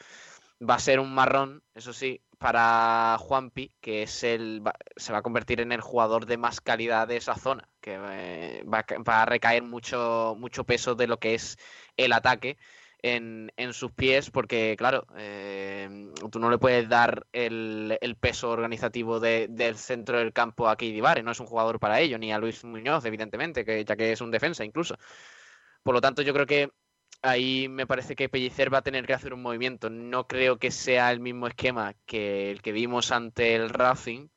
Va 0.60 0.74
a 0.74 0.80
ser 0.80 0.98
un 0.98 1.14
marrón, 1.14 1.62
eso 1.76 1.92
sí, 1.92 2.20
para 2.38 3.16
Juanpi, 3.20 3.72
que 3.80 4.02
es 4.02 4.24
el, 4.24 4.64
se 4.96 5.12
va 5.12 5.18
a 5.18 5.22
convertir 5.22 5.60
en 5.60 5.70
el 5.70 5.80
jugador 5.80 6.26
de 6.26 6.38
más 6.38 6.60
calidad 6.60 7.06
de 7.06 7.18
esa 7.18 7.36
zona, 7.36 7.68
que 7.80 7.96
eh, 7.96 8.64
va 8.66 9.22
a 9.22 9.26
recaer 9.26 9.62
mucho, 9.62 10.34
mucho 10.36 10.64
peso 10.64 10.96
de 10.96 11.06
lo 11.06 11.18
que 11.20 11.34
es 11.34 11.56
el 11.96 12.12
ataque 12.12 12.58
en, 13.02 13.52
en 13.56 13.72
sus 13.72 13.92
pies, 13.92 14.30
porque 14.30 14.74
claro, 14.76 15.06
eh, 15.16 15.88
tú 16.30 16.38
no 16.38 16.50
le 16.50 16.58
puedes 16.58 16.88
dar 16.88 17.26
el, 17.32 17.96
el 18.00 18.16
peso 18.16 18.50
organizativo 18.50 19.20
de- 19.20 19.48
del 19.48 19.76
centro 19.76 20.18
del 20.18 20.32
campo 20.32 20.68
a 20.68 20.76
Keidi 20.76 21.00
no 21.22 21.30
es 21.32 21.40
un 21.40 21.46
jugador 21.46 21.78
para 21.80 22.00
ello, 22.00 22.18
ni 22.18 22.32
a 22.32 22.38
Luis 22.38 22.64
Muñoz, 22.64 23.04
evidentemente, 23.04 23.64
que, 23.64 23.84
ya 23.84 23.96
que 23.96 24.12
es 24.12 24.20
un 24.20 24.30
defensa 24.30 24.64
incluso. 24.64 24.96
Por 25.82 25.94
lo 25.94 26.00
tanto, 26.00 26.22
yo 26.22 26.32
creo 26.34 26.46
que 26.46 26.70
ahí 27.22 27.68
me 27.68 27.86
parece 27.86 28.14
que 28.16 28.28
Pellicer 28.28 28.72
va 28.72 28.78
a 28.78 28.82
tener 28.82 29.06
que 29.06 29.14
hacer 29.14 29.34
un 29.34 29.42
movimiento. 29.42 29.90
No 29.90 30.26
creo 30.26 30.58
que 30.58 30.70
sea 30.70 31.10
el 31.12 31.20
mismo 31.20 31.46
esquema 31.46 31.94
que 32.06 32.50
el 32.50 32.62
que 32.62 32.72
vimos 32.72 33.12
ante 33.12 33.54
el 33.56 33.70
Racing, 33.70 34.28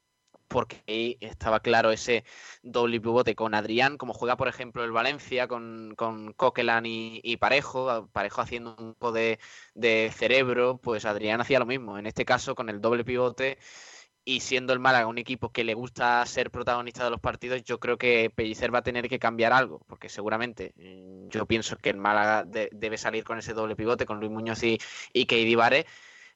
porque 0.52 1.18
estaba 1.22 1.62
claro 1.62 1.92
ese 1.92 2.24
doble 2.64 3.00
pivote 3.00 3.36
con 3.36 3.54
Adrián, 3.56 3.98
como 3.98 4.14
juega, 4.14 4.38
por 4.38 4.48
ejemplo, 4.48 4.84
el 4.84 4.92
Valencia 4.92 5.48
con, 5.48 5.94
con 5.96 6.34
Coquelin 6.34 6.84
y, 6.86 7.38
Parejo, 7.38 8.08
Parejo 8.12 8.42
haciendo 8.42 8.76
un 8.78 8.94
poco 8.94 9.12
de, 9.14 9.40
de 9.76 10.12
cerebro, 10.14 10.78
pues 10.78 11.06
Adrián 11.06 11.42
hacía 11.42 11.60
lo 11.60 11.66
mismo. 11.66 11.98
En 11.98 12.06
este 12.06 12.26
caso, 12.26 12.56
con 12.56 12.70
el 12.70 12.82
doble 12.82 13.04
pivote 13.06 13.58
y 14.24 14.42
siendo 14.42 14.74
el 14.74 14.80
Málaga 14.80 15.08
un 15.08 15.18
equipo 15.18 15.52
que 15.52 15.64
le 15.64 15.74
gusta 15.74 16.24
ser 16.26 16.52
protagonista 16.52 17.04
de 17.04 17.10
los 17.10 17.20
partidos, 17.20 17.64
yo 17.64 17.80
creo 17.80 17.98
que 17.98 18.30
Pellicer 18.34 18.74
va 18.74 18.80
a 18.80 18.84
tener 18.84 19.10
que 19.10 19.20
cambiar 19.20 19.52
algo, 19.54 19.80
porque 19.88 20.10
seguramente 20.10 20.74
mm, 20.78 21.30
yo 21.30 21.46
pienso 21.48 21.78
que 21.78 21.90
el 21.90 21.98
Málaga 21.98 22.44
de- 22.46 22.70
debe 22.72 22.98
salir 22.98 23.24
con 23.24 23.40
ese 23.40 23.54
doble 23.54 23.76
pivote, 23.76 24.06
con 24.06 24.20
Luis 24.20 24.32
Muñoz 24.32 24.64
y, 24.64 24.78
y 25.14 25.26
Keidi 25.26 25.56
Vare 25.56 25.86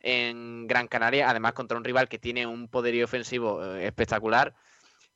en 0.06 0.68
Gran 0.68 0.88
Canaria, 0.88 1.28
además 1.28 1.54
contra 1.54 1.78
un 1.78 1.84
rival 1.84 2.08
que 2.08 2.20
tiene 2.20 2.46
un 2.46 2.68
poderío 2.68 3.06
ofensivo 3.06 3.66
eh, 3.66 3.88
espectacular. 3.88 4.54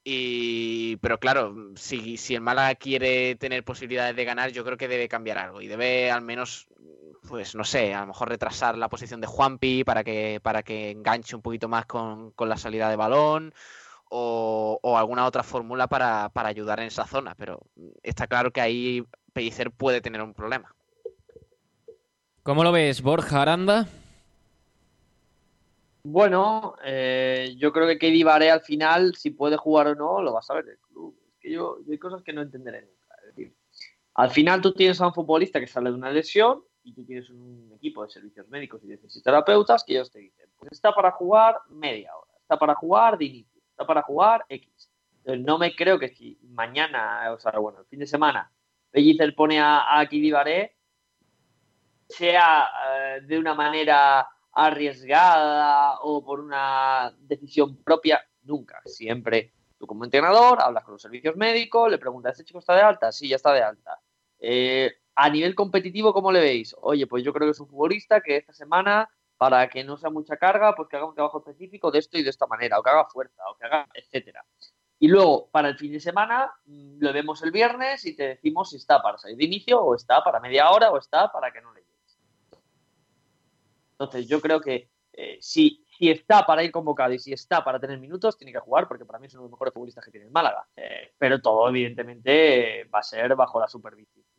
Y, 0.04 0.98
pero 0.98 1.20
claro, 1.20 1.56
si, 1.76 2.18
si 2.18 2.34
el 2.34 2.42
Málaga 2.42 2.74
quiere 2.74 3.36
tener 3.36 3.64
posibilidades 3.64 4.16
de 4.16 4.26
ganar, 4.26 4.52
yo 4.52 4.66
creo 4.66 4.78
que 4.78 4.88
debe 4.88 5.08
cambiar 5.08 5.38
algo 5.38 5.62
y 5.62 5.68
debe 5.68 6.10
al 6.10 6.24
menos, 6.24 6.68
pues 7.28 7.54
no 7.54 7.64
sé, 7.64 7.94
a 7.94 8.02
lo 8.02 8.08
mejor 8.08 8.30
retrasar 8.30 8.78
la 8.80 8.90
posición 8.90 9.22
de 9.22 9.28
Juanpi 9.28 9.84
para 9.84 10.04
que, 10.04 10.40
para 10.42 10.64
que 10.64 10.90
enganche 10.90 11.36
un 11.36 11.44
poquito 11.44 11.68
más 11.68 11.86
con, 11.86 12.32
con 12.32 12.50
la 12.50 12.58
salida 12.58 12.90
de 12.90 12.96
balón 12.96 13.54
o, 14.10 14.98
alguna 14.98 15.28
otra 15.28 15.44
fórmula 15.44 15.86
para, 15.86 16.30
para 16.30 16.50
ayudar 16.50 16.80
en 16.80 16.88
esa 16.88 17.06
zona. 17.06 17.36
Pero 17.36 17.62
está 18.02 18.26
claro 18.26 18.50
que 18.52 18.62
ahí 18.62 19.04
Pellicer 19.34 19.70
puede 19.70 20.02
tener 20.02 20.24
un 20.24 20.34
problema. 20.34 20.74
¿Cómo 22.42 22.64
lo 22.64 22.72
ves, 22.72 23.04
Borja 23.04 23.44
Aranda? 23.44 23.88
Bueno, 26.12 26.76
eh, 26.84 27.54
yo 27.58 27.72
creo 27.72 27.86
que 27.86 28.00
Kedi 28.00 28.24
Vare 28.24 28.50
al 28.50 28.62
final, 28.62 29.14
si 29.16 29.30
puede 29.30 29.58
jugar 29.58 29.90
o 29.90 29.96
no, 29.96 30.24
lo 30.24 30.34
va 30.34 30.40
a 30.40 30.42
saber 30.42 30.68
el 30.68 30.80
club. 30.80 31.16
Es 31.30 31.38
que 31.40 31.52
yo, 31.52 31.78
hay 31.88 32.00
cosas 32.00 32.24
que 32.24 32.34
no 32.34 32.42
entenderé 32.42 32.82
nunca. 32.82 33.16
Es 33.22 33.36
decir, 33.36 33.56
al 34.16 34.32
final 34.32 34.60
tú 34.60 34.74
tienes 34.74 35.00
a 35.00 35.06
un 35.06 35.14
futbolista 35.14 35.60
que 35.60 35.68
sale 35.68 35.92
de 35.92 35.96
una 35.96 36.10
lesión 36.10 36.64
y 36.82 36.96
tú 36.96 37.06
tienes 37.06 37.30
un 37.30 37.72
equipo 37.76 38.04
de 38.04 38.10
servicios 38.10 38.50
médicos 38.50 38.84
y 38.84 38.88
de 38.88 38.98
fisioterapeutas 38.98 39.84
que 39.84 39.94
ellos 39.94 40.10
te 40.10 40.18
dicen, 40.18 40.50
pues 40.58 40.72
está 40.72 40.96
para 40.96 41.12
jugar 41.12 41.60
media 41.70 42.16
hora, 42.16 42.32
está 42.42 42.58
para 42.58 42.74
jugar 42.74 43.16
de 43.20 43.26
inicio, 43.26 43.62
está 43.70 43.86
para 43.86 44.02
jugar 44.02 44.44
X. 44.50 44.90
Entonces 45.18 45.46
no 45.46 45.60
me 45.60 45.76
creo 45.76 46.00
que 46.00 46.10
si 46.10 46.40
mañana, 46.42 47.32
o 47.32 47.38
sea, 47.38 47.52
bueno, 47.60 47.82
el 47.82 47.86
fin 47.86 48.00
de 48.00 48.08
semana, 48.08 48.52
Pellicer 48.90 49.36
pone 49.36 49.60
a, 49.60 50.00
a 50.00 50.10
sea 52.08 52.68
eh, 52.90 53.22
de 53.22 53.38
una 53.38 53.54
manera 53.54 54.28
arriesgada 54.66 56.00
o 56.02 56.24
por 56.24 56.40
una 56.40 57.16
decisión 57.20 57.78
propia, 57.84 58.22
nunca. 58.44 58.82
Siempre 58.86 59.54
tú 59.78 59.88
como 59.88 60.04
entrenador 60.04 60.62
hablas 60.62 60.84
con 60.84 60.94
los 60.94 61.02
servicios 61.02 61.36
médicos, 61.38 61.90
le 61.90 61.98
preguntas, 61.98 62.34
¿este 62.34 62.44
chico 62.44 62.60
está 62.60 62.76
de 62.76 62.82
alta? 62.82 63.12
Sí, 63.12 63.30
ya 63.30 63.38
está 63.38 63.54
de 63.54 63.64
alta. 63.64 64.00
Eh, 64.40 64.92
a 65.16 65.30
nivel 65.30 65.56
competitivo, 65.56 66.14
¿cómo 66.14 66.32
le 66.32 66.42
veis? 66.42 66.76
Oye, 66.82 67.08
pues 67.08 67.24
yo 67.24 67.34
creo 67.34 67.48
que 67.48 67.52
es 67.52 67.60
un 67.60 67.68
futbolista 67.68 68.22
que 68.22 68.38
esta 68.38 68.54
semana, 68.54 69.10
para 69.38 69.68
que 69.70 69.84
no 69.84 69.98
sea 69.98 70.10
mucha 70.10 70.36
carga, 70.38 70.76
pues 70.76 70.90
que 70.90 70.98
haga 70.98 71.08
un 71.08 71.16
trabajo 71.16 71.40
específico 71.40 71.92
de 71.92 72.00
esto 72.00 72.18
y 72.18 72.24
de 72.24 72.30
esta 72.30 72.46
manera, 72.46 72.80
o 72.80 72.84
que 72.84 72.90
haga 72.90 73.06
fuerza, 73.06 73.42
o 73.50 73.58
que 73.58 73.66
haga, 73.66 73.88
etcétera. 73.94 74.44
Y 75.00 75.08
luego, 75.08 75.50
para 75.50 75.70
el 75.70 75.78
fin 75.78 75.94
de 75.94 76.02
semana, 76.02 76.52
mm, 76.66 76.98
lo 77.00 77.14
vemos 77.14 77.42
el 77.44 77.52
viernes 77.52 78.06
y 78.06 78.16
te 78.16 78.28
decimos 78.28 78.72
si 78.72 78.76
está 78.76 79.02
para 79.02 79.18
salir 79.18 79.38
de 79.38 79.46
inicio, 79.46 79.82
o 79.82 79.96
está 79.96 80.22
para 80.22 80.42
media 80.42 80.70
hora, 80.70 80.92
o 80.92 80.98
está 80.98 81.32
para 81.32 81.52
que 81.52 81.62
no 81.62 81.74
le 81.74 81.82
llegues. 81.82 81.99
Entonces, 84.00 84.28
yo 84.28 84.40
creo 84.40 84.62
que 84.62 84.90
eh, 85.14 85.38
si 85.42 85.84
si 86.00 86.10
está 86.10 86.46
para 86.46 86.64
ir 86.64 86.72
convocado 86.72 87.12
y 87.12 87.20
si 87.20 87.34
está 87.34 87.62
para 87.62 87.78
tener 87.78 88.00
minutos, 88.00 88.38
tiene 88.38 88.54
que 88.54 88.60
jugar, 88.60 88.88
porque 88.88 89.04
para 89.04 89.20
mí 89.20 89.28
es 89.28 89.34
uno 89.34 89.44
de 89.44 89.46
los 89.48 89.52
mejores 89.52 89.74
futbolistas 89.74 90.06
que 90.06 90.12
tiene 90.12 90.28
el 90.28 90.32
Málaga. 90.32 90.66
Eh, 90.78 91.12
pero 91.18 91.42
todo, 91.42 91.68
evidentemente, 91.68 92.86
va 92.86 93.00
a 93.00 93.04
ser 93.04 93.36
bajo 93.36 93.60
la 93.60 93.68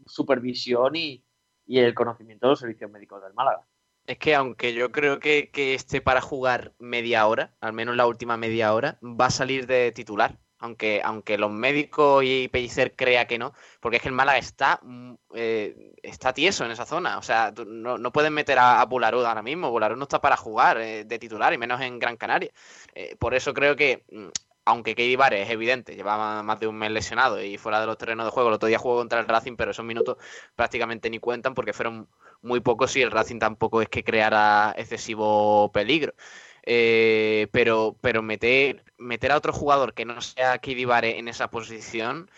supervisión, 0.07 0.97
y, 0.97 1.23
y 1.67 1.79
el 1.79 1.93
conocimiento 1.93 2.47
de 2.47 2.53
los 2.53 2.61
servicios 2.61 2.91
médicos 2.91 3.23
del 3.23 3.35
Málaga. 3.35 3.67
Es 4.07 4.17
que 4.17 4.35
aunque 4.35 4.73
yo 4.73 4.91
creo 4.91 5.21
que, 5.21 5.51
que 5.51 5.75
esté 5.75 6.01
para 6.01 6.23
jugar 6.23 6.73
media 6.79 7.27
hora, 7.27 7.55
al 7.61 7.75
menos 7.75 7.95
la 7.95 8.07
última 8.07 8.39
media 8.39 8.73
hora, 8.73 8.99
va 9.03 9.27
a 9.27 9.31
salir 9.31 9.67
de 9.67 9.93
titular. 9.93 10.39
Aunque, 10.61 11.01
aunque 11.03 11.39
los 11.39 11.51
médicos 11.51 12.23
y 12.25 12.49
Pellicer 12.49 12.95
crea 12.95 13.27
que 13.27 13.39
no, 13.39 13.55
porque 13.81 13.97
es 13.97 14.03
que 14.03 14.09
el 14.09 14.15
Málaga 14.15 14.39
está, 14.39 14.79
mm, 14.83 15.15
eh, 15.35 15.95
está 16.03 16.33
tieso 16.35 16.65
en 16.65 16.71
esa 16.71 16.87
zona. 16.87 17.19
O 17.19 17.23
sea, 17.23 17.53
no, 17.67 17.99
no 17.99 18.13
puedes 18.13 18.31
meter 18.31 18.59
a, 18.59 18.81
a 18.81 18.85
Bularud 18.87 19.25
ahora 19.25 19.43
mismo. 19.43 19.71
Bularud 19.71 19.97
no 19.97 20.05
está 20.05 20.21
para 20.21 20.37
jugar 20.37 20.79
eh, 20.81 21.05
de 21.05 21.19
titular, 21.19 21.53
y 21.55 21.59
menos 21.59 21.81
en 21.81 21.99
Gran 21.99 22.17
Canaria. 22.17 22.51
Eh, 22.95 23.17
por 23.19 23.35
eso 23.35 23.55
creo 23.55 23.75
que, 23.77 24.05
mm, 24.11 24.29
aunque 24.67 24.95
Keidi 24.95 25.17
Vare 25.17 25.43
es 25.43 25.51
evidente, 25.51 25.97
llevaba 25.97 26.43
más 26.43 26.61
de 26.61 26.67
un 26.67 26.77
mes 26.77 26.91
lesionado 26.91 27.43
y 27.43 27.57
fuera 27.59 27.81
de 27.81 27.87
los 27.87 27.99
terrenos 27.99 28.27
de 28.27 28.31
juego, 28.31 28.51
el 28.51 28.55
otro 28.55 28.69
día 28.69 28.79
jugó 28.79 28.97
contra 28.97 29.21
el 29.21 29.27
Racing, 29.29 29.57
pero 29.57 29.71
esos 29.73 29.85
minutos 29.85 30.17
prácticamente 30.55 31.11
ni 31.11 31.19
cuentan 31.19 31.55
porque 31.55 31.73
fueron 31.73 32.09
muy 32.43 32.61
pocos 32.61 32.95
y 32.97 33.03
el 33.03 33.11
Racing 33.11 33.39
tampoco 33.39 33.83
es 33.83 33.89
que 33.89 34.05
creara 34.05 34.75
excesivo 34.77 35.71
peligro. 35.73 36.15
Eh, 36.63 37.49
pero 37.53 37.97
pero 38.01 38.23
meter, 38.23 38.85
meter 38.99 39.33
a 39.33 39.37
otro 39.37 39.53
jugador 39.53 39.95
que 39.95 40.05
no 40.05 40.21
sea 40.21 40.59
Keidi 40.59 40.85
Vare 40.85 41.19
en 41.19 41.29
esa 41.29 41.51
posición 41.51 42.31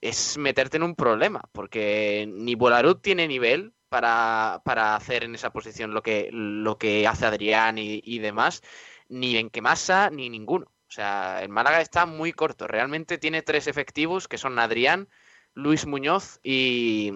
es 0.00 0.38
meterte 0.38 0.76
en 0.78 0.82
un 0.82 0.94
problema, 0.94 1.42
porque 1.52 2.26
ni 2.28 2.54
Bolarud 2.54 2.96
tiene 2.96 3.28
nivel 3.28 3.74
para, 3.88 4.62
para 4.64 4.96
hacer 4.96 5.24
en 5.24 5.34
esa 5.34 5.50
posición 5.52 5.92
lo 5.92 6.02
que, 6.02 6.30
lo 6.32 6.78
que 6.78 7.06
hace 7.06 7.26
Adrián 7.26 7.76
y, 7.78 8.18
demás, 8.18 8.62
ni 9.08 9.34
Benquemasa, 9.34 10.10
ni 10.10 10.30
ninguno. 10.30 10.66
O 10.88 10.92
sea, 10.92 11.42
el 11.42 11.50
Málaga 11.50 11.80
está 11.80 12.06
muy 12.06 12.32
corto. 12.32 12.66
Realmente 12.66 13.18
tiene 13.18 13.42
tres 13.42 13.66
efectivos 13.66 14.28
que 14.28 14.38
son 14.38 14.58
Adrián, 14.58 15.08
Luis 15.54 15.86
Muñoz 15.86 16.40
y, 16.42 17.12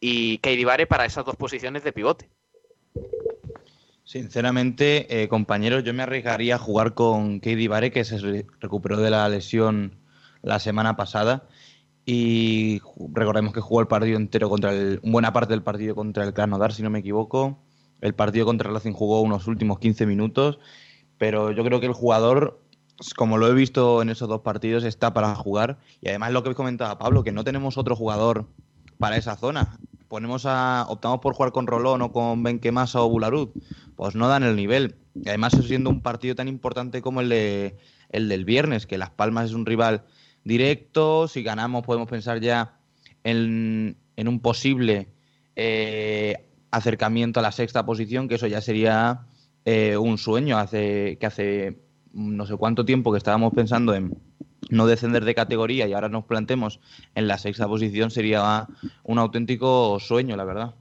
y 0.00 0.38
Keidi 0.38 0.64
Vare 0.64 0.86
para 0.86 1.06
esas 1.06 1.24
dos 1.24 1.36
posiciones 1.36 1.82
de 1.82 1.92
pivote. 1.92 2.30
Sinceramente, 4.04 5.22
eh, 5.22 5.28
compañeros, 5.28 5.84
yo 5.84 5.94
me 5.94 6.02
arriesgaría 6.02 6.56
a 6.56 6.58
jugar 6.58 6.94
con 6.94 7.40
Keidi 7.40 7.68
Vare, 7.68 7.92
que 7.92 8.04
se 8.04 8.18
re- 8.18 8.46
recuperó 8.60 8.96
de 8.98 9.10
la 9.10 9.28
lesión 9.28 9.98
la 10.42 10.58
semana 10.58 10.96
pasada. 10.96 11.44
Y 12.04 12.80
recordemos 13.12 13.52
que 13.54 13.60
jugó 13.60 13.80
el 13.80 13.86
partido 13.86 14.16
entero 14.16 14.50
contra 14.50 14.72
el. 14.72 15.00
buena 15.04 15.32
parte 15.32 15.52
del 15.54 15.62
partido 15.62 15.94
contra 15.94 16.24
el 16.24 16.34
Krasnodar, 16.34 16.72
si 16.72 16.82
no 16.82 16.90
me 16.90 16.98
equivoco. 16.98 17.58
El 18.00 18.14
partido 18.14 18.44
contra 18.44 18.70
Racing 18.72 18.92
jugó 18.92 19.20
unos 19.20 19.46
últimos 19.46 19.78
15 19.78 20.04
minutos. 20.06 20.58
Pero 21.18 21.52
yo 21.52 21.62
creo 21.64 21.78
que 21.78 21.86
el 21.86 21.92
jugador, 21.92 22.60
como 23.16 23.38
lo 23.38 23.46
he 23.48 23.54
visto 23.54 24.02
en 24.02 24.10
esos 24.10 24.28
dos 24.28 24.40
partidos, 24.40 24.82
está 24.82 25.14
para 25.14 25.32
jugar. 25.36 25.78
Y 26.00 26.08
además 26.08 26.32
lo 26.32 26.42
que 26.42 26.54
comentaba 26.56 26.98
Pablo, 26.98 27.22
que 27.22 27.30
no 27.30 27.44
tenemos 27.44 27.78
otro 27.78 27.94
jugador 27.94 28.48
para 28.98 29.16
esa 29.16 29.36
zona. 29.36 29.78
Ponemos 30.12 30.44
a, 30.44 30.84
optamos 30.90 31.20
por 31.20 31.32
jugar 31.32 31.52
con 31.52 31.66
Rolón 31.66 32.02
o 32.02 32.12
con 32.12 32.42
Benquemasa 32.42 33.00
o 33.00 33.08
Bularud, 33.08 33.48
pues 33.96 34.14
no 34.14 34.28
dan 34.28 34.42
el 34.42 34.56
nivel. 34.56 34.96
Y 35.14 35.26
además 35.30 35.54
siendo 35.66 35.88
un 35.88 36.02
partido 36.02 36.34
tan 36.34 36.48
importante 36.48 37.00
como 37.00 37.22
el 37.22 37.30
de 37.30 37.78
el 38.10 38.28
del 38.28 38.44
viernes, 38.44 38.86
que 38.86 38.98
Las 38.98 39.08
Palmas 39.08 39.46
es 39.46 39.54
un 39.54 39.64
rival 39.64 40.04
directo, 40.44 41.28
si 41.28 41.42
ganamos 41.42 41.82
podemos 41.86 42.10
pensar 42.10 42.40
ya 42.40 42.76
en, 43.24 43.96
en 44.16 44.28
un 44.28 44.40
posible 44.40 45.08
eh, 45.56 46.46
acercamiento 46.70 47.40
a 47.40 47.42
la 47.42 47.50
sexta 47.50 47.86
posición, 47.86 48.28
que 48.28 48.34
eso 48.34 48.46
ya 48.46 48.60
sería 48.60 49.22
eh, 49.64 49.96
un 49.96 50.18
sueño, 50.18 50.58
hace 50.58 51.16
que 51.18 51.24
hace 51.24 51.78
no 52.12 52.46
sé 52.46 52.56
cuánto 52.56 52.84
tiempo 52.84 53.12
que 53.12 53.18
estábamos 53.18 53.52
pensando 53.54 53.94
en 53.94 54.16
no 54.70 54.86
descender 54.86 55.24
de 55.24 55.34
categoría 55.34 55.86
y 55.86 55.92
ahora 55.92 56.08
nos 56.08 56.24
plantemos 56.24 56.80
en 57.14 57.28
la 57.28 57.38
sexta 57.38 57.66
posición 57.66 58.10
sería 58.10 58.66
un 59.02 59.18
auténtico 59.18 59.98
sueño, 60.00 60.36
la 60.36 60.44
verdad. 60.44 60.74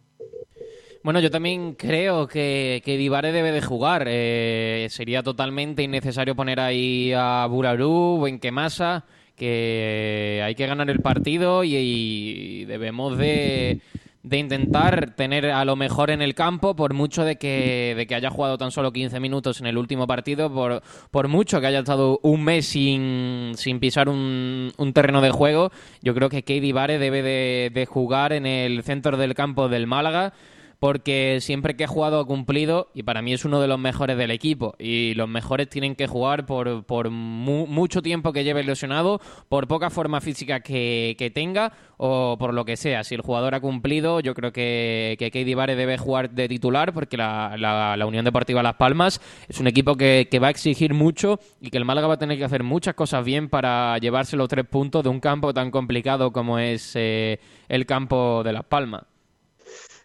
Bueno, 1.03 1.19
yo 1.19 1.31
también 1.31 1.73
creo 1.73 2.27
que, 2.27 2.81
que 2.85 2.95
Divare 2.95 3.31
debe 3.31 3.51
de 3.51 3.61
jugar. 3.61 4.05
Eh, 4.07 4.87
sería 4.91 5.23
totalmente 5.23 5.81
innecesario 5.81 6.35
poner 6.35 6.59
ahí 6.59 7.11
a 7.15 7.45
Burarú 7.47 8.19
o 8.21 8.27
en 8.27 8.39
Kemasa, 8.39 9.05
que 9.35 10.41
hay 10.45 10.53
que 10.53 10.67
ganar 10.67 10.91
el 10.91 10.99
partido 10.99 11.63
y, 11.63 11.75
y 11.75 12.65
debemos 12.65 13.17
de, 13.17 13.81
de 14.23 14.38
intentar 14.38 15.15
tener 15.15 15.48
a 15.48 15.65
lo 15.65 15.76
mejor 15.76 16.11
en 16.11 16.22
el 16.22 16.35
campo, 16.35 16.76
por 16.76 16.93
mucho 16.93 17.23
de 17.23 17.38
que, 17.38 17.93
de 17.98 18.06
que 18.06 18.15
haya 18.15 18.30
jugado 18.30 18.57
tan 18.57 18.72
solo 18.72 18.91
15 18.93 19.19
minutos 19.19 19.60
en 19.60 19.68
el 19.68 19.77
último 19.77 20.07
partido, 20.07 20.53
por, 20.53 20.84
por 21.10 21.27
mucho 21.27 21.60
que 21.60 21.68
haya 21.68 21.80
estado 21.80 22.19
un 22.22 22.43
mes 22.43 22.68
sin, 22.68 23.53
sin 23.56 23.80
pisar 23.80 24.10
un, 24.10 24.72
un 24.77 24.93
terreno 24.93 25.22
de 25.22 25.31
juego, 25.31 25.72
yo 26.02 26.14
creo 26.14 26.30
que 26.30 26.43
Keidi 26.43 26.72
Vare 26.72 26.99
debe 26.99 27.22
de, 27.23 27.72
de 27.73 27.85
jugar 27.85 28.34
en 28.34 28.45
el 28.45 28.84
centro 28.84 29.18
del 29.18 29.34
campo 29.34 29.69
del 29.69 29.88
Málaga 29.88 30.34
porque 30.81 31.37
siempre 31.41 31.75
que 31.75 31.83
ha 31.83 31.87
jugado 31.87 32.19
ha 32.19 32.25
cumplido 32.25 32.87
y 32.95 33.03
para 33.03 33.21
mí 33.21 33.33
es 33.33 33.45
uno 33.45 33.61
de 33.61 33.67
los 33.67 33.77
mejores 33.77 34.17
del 34.17 34.31
equipo 34.31 34.73
y 34.79 35.13
los 35.13 35.29
mejores 35.29 35.69
tienen 35.69 35.93
que 35.95 36.07
jugar 36.07 36.47
por, 36.47 36.83
por 36.85 37.11
mu- 37.11 37.67
mucho 37.67 38.01
tiempo 38.01 38.33
que 38.33 38.43
lleve 38.43 38.63
lesionado, 38.63 39.21
por 39.47 39.67
poca 39.67 39.91
forma 39.91 40.21
física 40.21 40.61
que, 40.61 41.15
tenga 41.35 41.71
o 41.97 42.35
por 42.39 42.55
lo 42.55 42.65
que 42.65 42.77
sea. 42.77 43.03
Si 43.03 43.13
el 43.13 43.21
jugador 43.21 43.53
ha 43.53 43.59
cumplido, 43.59 44.21
yo 44.21 44.33
creo 44.33 44.51
que, 44.51 45.17
que 45.19 45.29
Keidi 45.29 45.53
Vare 45.53 45.75
debe 45.75 45.99
jugar 45.99 46.31
de 46.31 46.47
titular 46.47 46.93
porque 46.95 47.15
la, 47.15 47.55
la- 47.59 47.95
la 47.95 48.05
Unión 48.07 48.25
Deportiva 48.25 48.63
Las 48.63 48.73
Palmas 48.73 49.21
es 49.47 49.59
un 49.59 49.67
equipo 49.67 49.95
que, 49.95 50.29
que 50.31 50.39
va 50.39 50.47
a 50.47 50.49
exigir 50.49 50.95
mucho 50.95 51.39
y 51.61 51.69
que 51.69 51.77
el 51.77 51.85
Málaga 51.85 52.07
va 52.07 52.15
a 52.15 52.19
tener 52.19 52.39
que 52.39 52.45
hacer 52.45 52.63
muchas 52.63 52.95
cosas 52.95 53.23
bien 53.23 53.49
para 53.49 53.99
llevarse 53.99 54.35
los 54.35 54.49
tres 54.49 54.65
puntos 54.65 55.03
de 55.03 55.09
un 55.09 55.19
campo 55.19 55.53
tan 55.53 55.69
complicado 55.69 56.31
como 56.31 56.57
es 56.57 56.93
eh, 56.95 57.39
el 57.69 57.85
campo 57.85 58.41
de 58.43 58.53
Las 58.53 58.65
Palmas. 58.65 59.03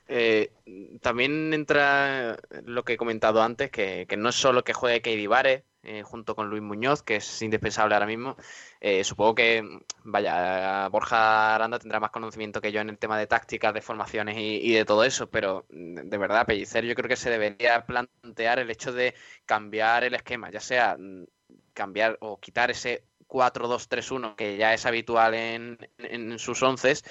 Eh, 0.08 0.52
también 1.00 1.52
entra 1.52 2.36
lo 2.64 2.84
que 2.84 2.94
he 2.94 2.96
comentado 2.96 3.42
antes, 3.42 3.70
que, 3.70 4.06
no 4.16 4.28
es 4.28 4.34
solo 4.36 4.64
que 4.64 4.72
juegue 4.72 5.26
Vare 5.26 5.64
eh, 5.82 6.02
junto 6.02 6.34
con 6.34 6.48
Luis 6.48 6.62
Muñoz, 6.62 7.02
que 7.02 7.16
es 7.16 7.42
indispensable 7.42 7.94
ahora 7.94 8.06
mismo. 8.06 8.36
Eh, 8.80 9.04
supongo 9.04 9.34
que, 9.36 9.62
vaya, 10.04 10.88
Borja 10.88 11.54
Aranda 11.54 11.78
tendrá 11.78 12.00
más 12.00 12.10
conocimiento 12.10 12.60
que 12.60 12.72
yo 12.72 12.80
en 12.80 12.90
el 12.90 12.98
tema 12.98 13.18
de 13.18 13.26
tácticas, 13.26 13.74
de 13.74 13.82
formaciones 13.82 14.36
y, 14.36 14.56
y 14.56 14.72
de 14.74 14.84
todo 14.84 15.04
eso, 15.04 15.28
pero 15.30 15.66
mm, 15.70 16.08
de 16.08 16.18
verdad, 16.18 16.46
Pellicer, 16.46 16.84
yo 16.84 16.94
creo 16.94 17.08
que 17.08 17.16
se 17.16 17.30
debería 17.30 17.86
plantear 17.86 18.58
el 18.58 18.70
hecho 18.70 18.92
de 18.92 19.14
cambiar 19.44 20.04
el 20.04 20.14
esquema, 20.14 20.50
ya 20.50 20.60
sea 20.60 20.96
mm, 20.98 21.26
cambiar 21.72 22.16
o 22.20 22.40
quitar 22.40 22.70
ese 22.70 23.04
4-2-3-1 23.28 24.36
que 24.36 24.56
ya 24.56 24.72
es 24.74 24.86
habitual 24.86 25.34
en, 25.34 25.78
en 25.98 26.38
sus 26.38 26.62
onces 26.62 27.04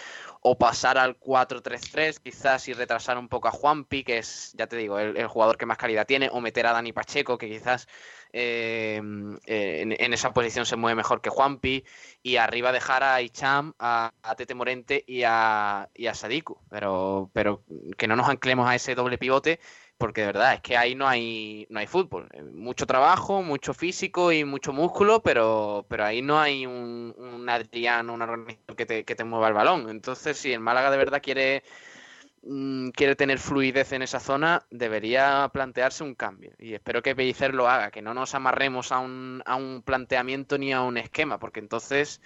o 0.47 0.55
pasar 0.59 0.99
al 0.99 1.17
4-3-3 1.19 2.19
quizás 2.19 2.67
y 2.67 2.73
retrasar 2.73 3.17
un 3.17 3.27
poco 3.29 3.47
a 3.47 3.51
Juanpi 3.51 4.03
que 4.03 4.19
es 4.19 4.53
ya 4.55 4.67
te 4.67 4.77
digo 4.77 4.99
el, 4.99 5.25
jugador 5.25 5.57
que 5.57 5.65
más 5.65 5.79
calidad 5.79 6.05
tiene 6.05 6.29
o 6.31 6.39
meter 6.39 6.67
a 6.67 6.73
Dani 6.73 6.93
Pacheco 6.93 7.39
que 7.39 7.49
quizás 7.49 7.87
eh, 8.31 9.01
en, 9.47 10.13
esa 10.13 10.33
posición 10.33 10.67
se 10.67 10.75
mueve 10.75 10.97
mejor 10.97 11.21
que 11.21 11.31
Juanpi 11.31 11.83
y 12.21 12.35
arriba 12.35 12.71
dejar 12.71 13.01
a 13.01 13.23
Icham, 13.23 13.73
a, 13.79 14.11
a 14.21 14.35
Tete 14.35 14.53
Morente 14.53 15.03
y 15.07 15.23
a, 15.23 15.89
y 15.95 16.07
a 16.07 16.13
Sadiku. 16.13 16.59
Pero, 16.69 17.31
pero 17.33 17.63
que 17.97 18.07
no 18.07 18.15
nos 18.15 18.29
anclemos 18.29 18.67
a 18.69 18.75
ese 18.75 18.93
doble 18.93 19.17
pivote 19.17 19.59
porque 19.97 20.21
de 20.21 20.27
verdad 20.27 20.53
es 20.55 20.61
que 20.61 20.77
ahí 20.77 20.95
no 20.95 21.07
hay 21.07 21.67
no 21.69 21.79
hay 21.79 21.87
fútbol. 21.87 22.27
Eh, 22.33 22.43
mucho 22.43 22.85
trabajo 22.85 23.41
mucho 23.41 23.73
físico 23.73 24.31
y 24.31 24.43
mucho 24.43 24.73
músculo 24.73 25.21
pero 25.21 25.85
pero 25.89 26.05
ahí 26.05 26.21
no 26.21 26.39
hay 26.39 26.65
un, 26.65 27.13
un 27.17 27.49
Adrián 27.49 28.09
una 28.09 28.25
organización 28.25 28.75
que 28.75 28.85
te, 28.85 29.05
que 29.05 29.15
te 29.15 29.23
mueva 29.23 29.47
el 29.47 29.53
balón. 29.53 29.89
Entonces 29.89 30.37
si 30.37 30.51
el 30.53 30.59
Málaga 30.59 30.91
de 30.91 30.97
verdad 30.97 31.21
quiere 31.21 31.63
mm, 32.43 32.89
quiere 32.89 33.15
tener 33.15 33.39
fluidez 33.39 33.91
en 33.93 34.01
esa 34.01 34.19
zona 34.19 34.65
debería 34.69 35.49
plantearse 35.53 36.03
un 36.03 36.15
cambio. 36.15 36.53
Y 36.59 36.73
espero 36.73 37.01
que 37.01 37.15
Pellicer 37.15 37.53
lo 37.53 37.69
haga 37.69 37.91
que 37.91 38.01
no 38.01 38.13
nos 38.13 38.35
amarremos 38.35 38.91
a 38.91 38.99
un, 38.99 39.41
a 39.45 39.55
un 39.55 39.81
planteamiento 39.83 40.57
ni 40.57 40.73
a 40.73 40.81
un 40.81 40.97
esquema 40.97 41.39
porque 41.39 41.59
entonces 41.59 42.21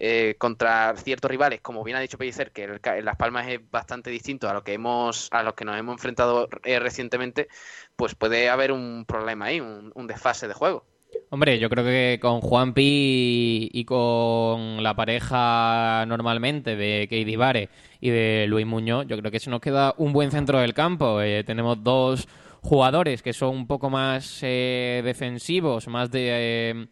eh, 0.00 0.36
contra 0.38 0.94
ciertos 0.96 1.28
rivales, 1.28 1.60
como 1.60 1.82
bien 1.82 1.96
ha 1.96 2.00
dicho 2.00 2.18
Pellicer, 2.18 2.52
que 2.52 2.78
Las 3.02 3.16
Palmas 3.16 3.48
es 3.48 3.60
bastante 3.70 4.10
distinto 4.10 4.48
a 4.48 4.54
lo 4.54 4.62
que 4.62 4.74
hemos, 4.74 5.28
a 5.32 5.42
los 5.42 5.54
que 5.54 5.64
nos 5.64 5.76
hemos 5.76 5.94
enfrentado 5.94 6.48
eh, 6.62 6.78
recientemente, 6.78 7.48
pues 7.96 8.14
puede 8.14 8.48
haber 8.48 8.70
un 8.70 9.04
problema 9.06 9.46
ahí, 9.46 9.60
un, 9.60 9.90
un 9.94 10.06
desfase 10.06 10.46
de 10.46 10.54
juego. 10.54 10.86
Hombre, 11.30 11.58
yo 11.58 11.68
creo 11.68 11.84
que 11.84 12.18
con 12.20 12.40
Juanpi 12.40 13.70
y 13.72 13.84
con 13.84 14.82
la 14.82 14.94
pareja 14.94 16.04
normalmente 16.06 16.76
de 16.76 17.06
Keidi 17.08 17.36
Vare 17.36 17.68
y 18.00 18.10
de 18.10 18.46
Luis 18.48 18.66
Muñoz, 18.66 19.06
yo 19.06 19.18
creo 19.18 19.30
que 19.30 19.40
se 19.40 19.50
nos 19.50 19.60
queda 19.60 19.94
un 19.98 20.12
buen 20.12 20.30
centro 20.30 20.60
del 20.60 20.74
campo. 20.74 21.20
Eh, 21.20 21.44
tenemos 21.44 21.82
dos 21.82 22.28
jugadores 22.62 23.22
que 23.22 23.32
son 23.32 23.56
un 23.56 23.66
poco 23.66 23.90
más 23.90 24.40
eh, 24.42 25.02
defensivos, 25.04 25.88
más 25.88 26.10
de, 26.10 26.28
eh, 26.30 26.86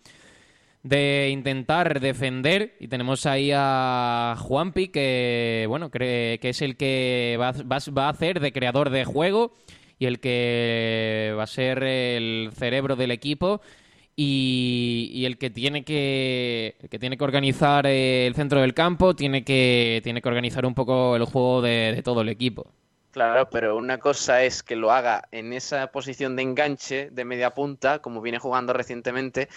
de 0.89 1.31
intentar 1.33 2.01
defender. 2.01 2.77
Y 2.81 2.89
tenemos 2.89 3.27
ahí 3.27 3.51
a 3.55 4.37
Juanpi, 4.39 4.89
que 4.89 5.67
bueno, 5.69 5.91
cree 5.91 6.39
que 6.41 6.51
es 6.51 6.63
el 6.63 6.77
que 6.77 7.37
va, 7.41 7.53
va- 7.53 7.79
va 7.97 8.07
a 8.07 8.11
hacer 8.11 8.41
de 8.41 8.53
creador 8.53 8.91
de 8.91 9.05
juego. 9.05 9.55
y 9.99 10.05
el 10.07 10.21
que 10.21 11.35
va 11.39 11.45
a 11.45 11.47
ser 11.47 11.83
el 11.83 12.51
cerebro 12.55 12.97
del 12.97 13.11
equipo 13.13 13.63
y, 14.17 15.25
el 15.27 15.39
que 15.39 15.51
tiene 15.51 15.85
que 15.85 16.77
el 16.81 16.89
que 16.91 16.99
tiene 16.99 17.17
que 17.19 17.25
organizar 17.25 17.87
el 17.87 18.35
centro 18.35 18.61
del 18.61 18.75
campo, 18.75 19.15
tiene 19.17 19.45
que 19.45 20.01
tiene 20.05 20.23
que 20.23 20.29
organizar 20.29 20.67
un 20.67 20.75
poco 20.75 21.17
el 21.17 21.25
juego 21.25 21.63
de, 21.63 21.93
de 21.95 22.03
todo 22.03 22.21
el 22.23 22.29
equipo. 22.29 22.73
Claro, 23.11 23.49
pero 23.49 23.77
una 23.79 23.99
cosa 23.99 24.43
es 24.45 24.63
que 24.63 24.77
lo 24.77 24.93
haga 24.93 25.27
en 25.33 25.55
esa 25.55 25.91
posición 25.91 26.37
de 26.37 26.43
enganche 26.43 27.09
de 27.11 27.25
media 27.25 27.55
punta, 27.55 28.01
como 28.01 28.21
viene 28.21 28.39
jugando 28.39 28.75
recientemente, 28.75 29.49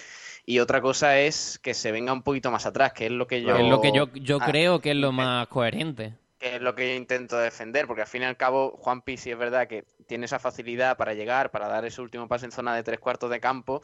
y 0.50 0.60
otra 0.60 0.82
cosa 0.82 1.20
es 1.20 1.60
que 1.60 1.74
se 1.74 1.92
venga 1.92 2.14
un 2.14 2.24
poquito 2.24 2.50
más 2.52 2.66
atrás, 2.66 2.94
que 2.94 3.06
es 3.06 3.12
lo 3.12 3.28
que 3.28 3.42
yo 3.44 3.56
Es 3.56 3.70
lo 3.70 3.80
que 3.82 3.92
yo, 3.92 4.08
yo 4.14 4.40
Ah, 4.40 4.48
creo 4.48 4.80
que 4.82 4.92
es 4.92 4.96
lo 4.98 5.12
más 5.12 5.48
coherente. 5.48 6.14
que 6.38 6.56
es 6.56 6.62
lo 6.62 6.74
que 6.74 6.90
yo 6.90 6.96
intento 6.96 7.38
defender, 7.38 7.86
porque 7.86 8.02
al 8.02 8.08
fin 8.08 8.22
y 8.22 8.26
al 8.26 8.38
cabo 8.38 8.72
Juan 8.78 9.02
Pi 9.02 9.18
sí 9.18 9.30
es 9.32 9.38
verdad 9.38 9.68
que 9.68 9.84
tiene 10.08 10.26
esa 10.26 10.40
facilidad 10.40 10.96
para 10.98 11.14
llegar, 11.14 11.52
para 11.52 11.68
dar 11.68 11.84
ese 11.86 12.02
último 12.02 12.28
pase 12.28 12.46
en 12.46 12.52
zona 12.52 12.74
de 12.76 12.84
tres 12.84 13.00
cuartos 13.00 13.30
de 13.30 13.42
campo, 13.42 13.82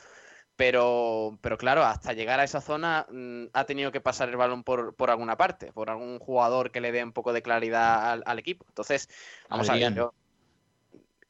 pero, 0.56 1.38
pero 1.42 1.58
claro, 1.58 1.84
hasta 1.84 2.14
llegar 2.14 2.40
a 2.40 2.46
esa 2.46 2.62
zona 2.62 3.08
mm, 3.12 3.46
ha 3.54 3.66
tenido 3.66 3.92
que 3.92 4.02
pasar 4.02 4.30
el 4.30 4.38
balón 4.38 4.64
por, 4.64 4.96
por 4.96 5.10
alguna 5.12 5.38
parte, 5.38 5.74
por 5.74 5.90
algún 5.90 6.20
jugador 6.20 6.72
que 6.72 6.82
le 6.82 6.92
dé 6.94 7.04
un 7.04 7.14
poco 7.14 7.34
de 7.34 7.42
claridad 7.44 8.12
al, 8.14 8.24
al 8.26 8.40
equipo. 8.40 8.66
Entonces, 8.70 9.10
vamos 9.50 9.70
Adrián. 9.70 9.94
a 9.94 9.96
ver. 9.96 9.98
yo- 9.98 10.14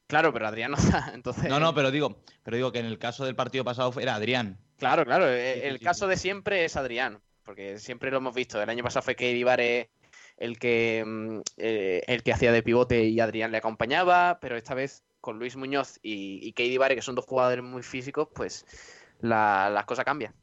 Claro, 0.07 0.31
pero 0.33 0.47
Adrián 0.47 0.71
no 0.71 0.77
está, 0.77 1.11
entonces... 1.15 1.49
No, 1.49 1.59
no, 1.59 1.73
pero 1.73 1.91
digo, 1.91 2.21
pero 2.43 2.57
digo 2.57 2.71
que 2.71 2.79
en 2.79 2.85
el 2.85 2.99
caso 2.99 3.25
del 3.25 3.35
partido 3.35 3.63
pasado 3.63 3.93
era 3.99 4.15
Adrián. 4.15 4.59
Claro, 4.77 5.05
claro. 5.05 5.27
eh, 5.27 5.67
El 5.67 5.79
caso 5.79 6.07
de 6.07 6.17
siempre 6.17 6.65
es 6.65 6.75
Adrián, 6.75 7.19
porque 7.43 7.79
siempre 7.79 8.11
lo 8.11 8.17
hemos 8.17 8.35
visto. 8.35 8.61
El 8.61 8.69
año 8.69 8.83
pasado 8.83 9.03
fue 9.03 9.15
Katie 9.15 9.43
Vare 9.43 9.89
el 10.37 10.59
que 10.59 11.03
mm, 11.05 11.39
eh, 11.57 12.01
el 12.07 12.21
que 12.23 12.33
hacía 12.33 12.51
de 12.51 12.61
pivote 12.61 13.05
y 13.05 13.19
Adrián 13.19 13.51
le 13.51 13.57
acompañaba, 13.57 14.37
pero 14.41 14.57
esta 14.57 14.73
vez 14.73 15.03
con 15.21 15.39
Luis 15.39 15.55
Muñoz 15.55 15.97
y, 16.03 16.39
y 16.45 16.51
Katie 16.51 16.77
Vare, 16.77 16.95
que 16.95 17.01
son 17.01 17.15
dos 17.15 17.25
jugadores 17.25 17.63
muy 17.63 17.81
físicos, 17.83 18.27
pues 18.35 18.65
la- 19.21 19.69
las 19.71 19.85
cosas 19.85 20.05
cambian. 20.05 20.35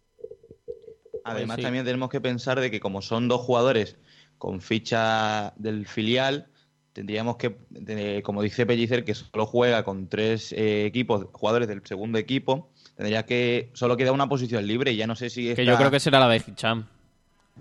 Además, 1.25 1.57
sí. 1.57 1.63
también 1.63 1.85
tenemos 1.85 2.09
que 2.09 2.21
pensar 2.21 2.59
de 2.59 2.71
que 2.71 2.81
como 2.81 3.01
son 3.03 3.29
dos 3.29 3.43
jugadores 3.43 3.97
con 4.39 4.61
ficha 4.61 5.53
del 5.57 5.87
filial, 5.87 6.51
tendríamos 6.93 7.37
que, 7.37 7.57
como 8.23 8.43
dice 8.43 8.67
Pellicer, 8.67 9.05
que 9.05 9.15
solo 9.15 9.47
juega 9.47 9.83
con 9.85 10.09
tres 10.09 10.53
eh, 10.53 10.85
equipos, 10.87 11.27
jugadores 11.33 11.69
del 11.69 11.81
segundo 11.85 12.19
equipo, 12.19 12.71
tendría 12.97 13.25
que 13.25 13.71
solo 13.73 13.97
queda 13.97 14.13
una 14.13 14.29
posición 14.29 14.67
libre 14.67 14.93
y 14.93 14.97
ya 14.97 15.07
no 15.07 15.17
sé 15.17 15.31
si 15.31 15.45
Que 15.45 15.51
está- 15.53 15.63
yo 15.65 15.77
creo 15.79 15.91
que 15.91 16.01
será 16.01 16.21
la 16.21 16.29
de 16.29 16.43
Hicham. 16.47 16.87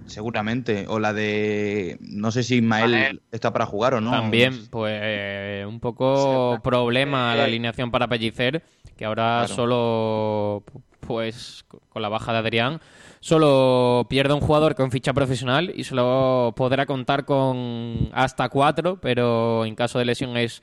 seguramente 0.06 0.86
o 0.88 1.00
la 1.00 1.14
de 1.14 1.98
no 2.02 2.32
sé 2.32 2.44
si 2.44 2.56
Ismael 2.58 3.22
está 3.32 3.54
para 3.54 3.66
jugar 3.66 3.94
o 3.94 4.02
no. 4.02 4.12
También, 4.12 4.68
pues 4.70 5.00
eh, 5.04 5.66
un 5.68 5.80
poco 5.80 6.60
problema 6.64 7.36
la 7.36 7.44
alineación 7.46 7.92
para 7.92 8.08
Pellicer, 8.08 8.64
que 8.98 9.06
ahora 9.06 9.44
Claro. 9.46 9.56
solo, 9.56 10.64
pues 11.02 11.66
con 11.90 12.02
la 12.02 12.10
baja 12.10 12.32
de 12.34 12.40
Adrián, 12.40 12.82
solo 13.22 14.06
pierde 14.10 14.34
un 14.34 14.42
jugador 14.42 14.76
con 14.76 14.92
ficha 14.92 15.14
profesional 15.14 15.72
y 15.74 15.86
solo 15.86 16.54
podrá 16.58 16.86
contar 16.86 17.24
con 17.24 18.10
hasta 18.12 18.50
cuatro, 18.50 19.00
pero 19.00 19.64
en 19.66 19.76
caso 19.76 20.00
de 20.00 20.06
lesión 20.06 20.36
es 20.36 20.62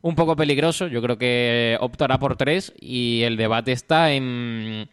un 0.00 0.14
poco 0.14 0.36
peligroso. 0.36 0.86
Yo 0.86 1.02
creo 1.02 1.18
que 1.18 1.76
optará 1.80 2.18
por 2.18 2.36
tres 2.36 2.72
y 2.80 3.22
el 3.22 3.36
debate 3.36 3.72
está 3.72 4.12
en 4.12 4.88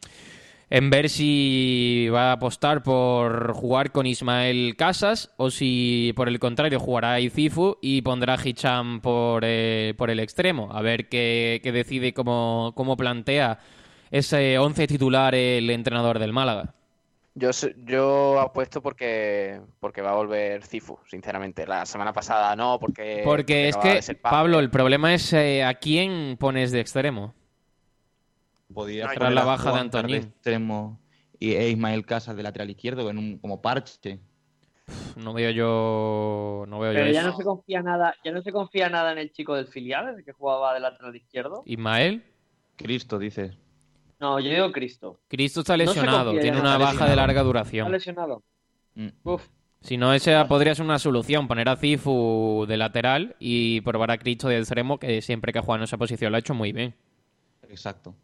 ver 0.89 1.07
si 1.07 2.07
va 2.11 2.29
a 2.29 2.33
apostar 2.33 2.81
por 2.81 3.53
jugar 3.53 3.91
con 3.91 4.07
Ismael 4.07 4.75
Casas 4.75 5.31
o 5.37 5.51
si 5.51 6.13
por 6.15 6.27
el 6.27 6.39
contrario 6.39 6.79
jugará 6.79 7.13
a 7.13 7.19
Izifu 7.19 7.77
y 7.79 8.01
pondrá 8.01 8.39
Hicham 8.43 8.99
por, 8.99 9.43
eh, 9.45 9.93
por 9.97 10.09
el 10.09 10.19
extremo. 10.19 10.69
A 10.73 10.81
ver 10.81 11.09
qué, 11.09 11.61
decide, 11.63 12.13
cómo, 12.15 12.73
plantea 12.97 13.59
ese 14.09 14.57
11 14.57 14.87
titular 14.87 15.35
el 15.35 15.69
entrenador 15.69 16.17
del 16.17 16.33
Málaga. 16.33 16.73
Yo, 17.35 17.49
yo 17.85 18.39
apuesto 18.39 18.81
porque, 18.81 19.59
porque 19.79 20.01
va 20.01 20.11
a 20.11 20.15
volver 20.15 20.63
Cifu, 20.63 20.99
sinceramente. 21.07 21.65
La 21.65 21.85
semana 21.85 22.13
pasada 22.13 22.55
no, 22.55 22.79
porque... 22.79 23.21
Porque 23.23 23.69
es 23.69 23.77
que, 23.77 24.01
de 24.01 24.15
Pablo. 24.15 24.59
El 24.59 24.69
problema 24.69 25.13
es 25.13 25.33
eh, 25.33 25.63
a 25.63 25.73
quién 25.73 26.37
pones 26.39 26.71
de 26.71 26.79
extremo. 26.79 27.33
Podría 28.71 29.05
Tras 29.05 29.17
poner 29.17 29.33
la 29.33 29.45
baja 29.45 29.71
de 29.71 29.79
Antoñín. 29.79 30.15
extremo 30.17 30.99
y 31.39 31.55
e 31.55 31.69
Ismael 31.69 32.05
Casas 32.05 32.35
de 32.37 32.43
lateral 32.43 32.69
izquierdo 32.69 33.09
en 33.09 33.17
un 33.17 33.37
como 33.39 33.61
parche. 33.61 34.19
No 35.15 35.33
veo 35.33 35.49
yo, 35.51 36.65
no 36.67 36.79
veo 36.79 36.91
yo 36.91 36.99
Pero 36.99 37.11
ya 37.11 37.21
eso. 37.21 37.31
no 37.31 37.37
se 37.37 37.43
confía 37.43 37.81
nada, 37.81 38.15
ya 38.23 38.31
no 38.31 38.41
se 38.41 38.51
confía 38.51 38.89
nada 38.89 39.11
en 39.11 39.17
el 39.17 39.31
chico 39.31 39.55
del 39.55 39.67
filial, 39.67 40.15
el 40.17 40.25
que 40.25 40.33
jugaba 40.33 40.73
de 40.73 40.81
lateral 40.81 41.15
izquierdo. 41.15 41.63
Ismael, 41.65 42.23
Cristo, 42.75 43.17
dices. 43.17 43.57
No, 44.23 44.39
yo 44.39 44.49
digo 44.51 44.71
Cristo. 44.71 45.19
Cristo 45.27 45.59
está 45.59 45.75
lesionado, 45.75 46.31
tiene 46.39 46.57
una 46.61 46.73
Está 46.75 46.85
baja 46.85 47.05
de 47.09 47.15
larga 47.17 47.33
¿Está 47.33 47.43
duración. 47.43 47.91
lesionado? 47.91 48.41
Mm. 48.95 49.07
Uf. 49.23 49.45
Si 49.81 49.97
no, 49.97 50.13
esa 50.13 50.47
podría 50.47 50.73
ser 50.73 50.85
una 50.85 50.97
solución, 50.97 51.45
poner 51.49 51.67
a 51.67 51.75
Cifu 51.75 52.63
de 52.65 52.77
lateral 52.77 53.35
y 53.37 53.81
probar 53.81 54.11
a 54.11 54.17
Cristo 54.17 54.47
de 54.47 54.59
extremo, 54.59 54.97
que 54.97 55.21
siempre 55.21 55.51
que 55.51 55.59
ha 55.59 55.61
jugado 55.61 55.79
en 55.79 55.83
esa 55.83 55.97
posición 55.97 56.31
lo 56.31 56.37
ha 56.37 56.39
hecho 56.39 56.53
muy 56.53 56.71
bien. 56.71 56.95
Exacto. 57.67 58.15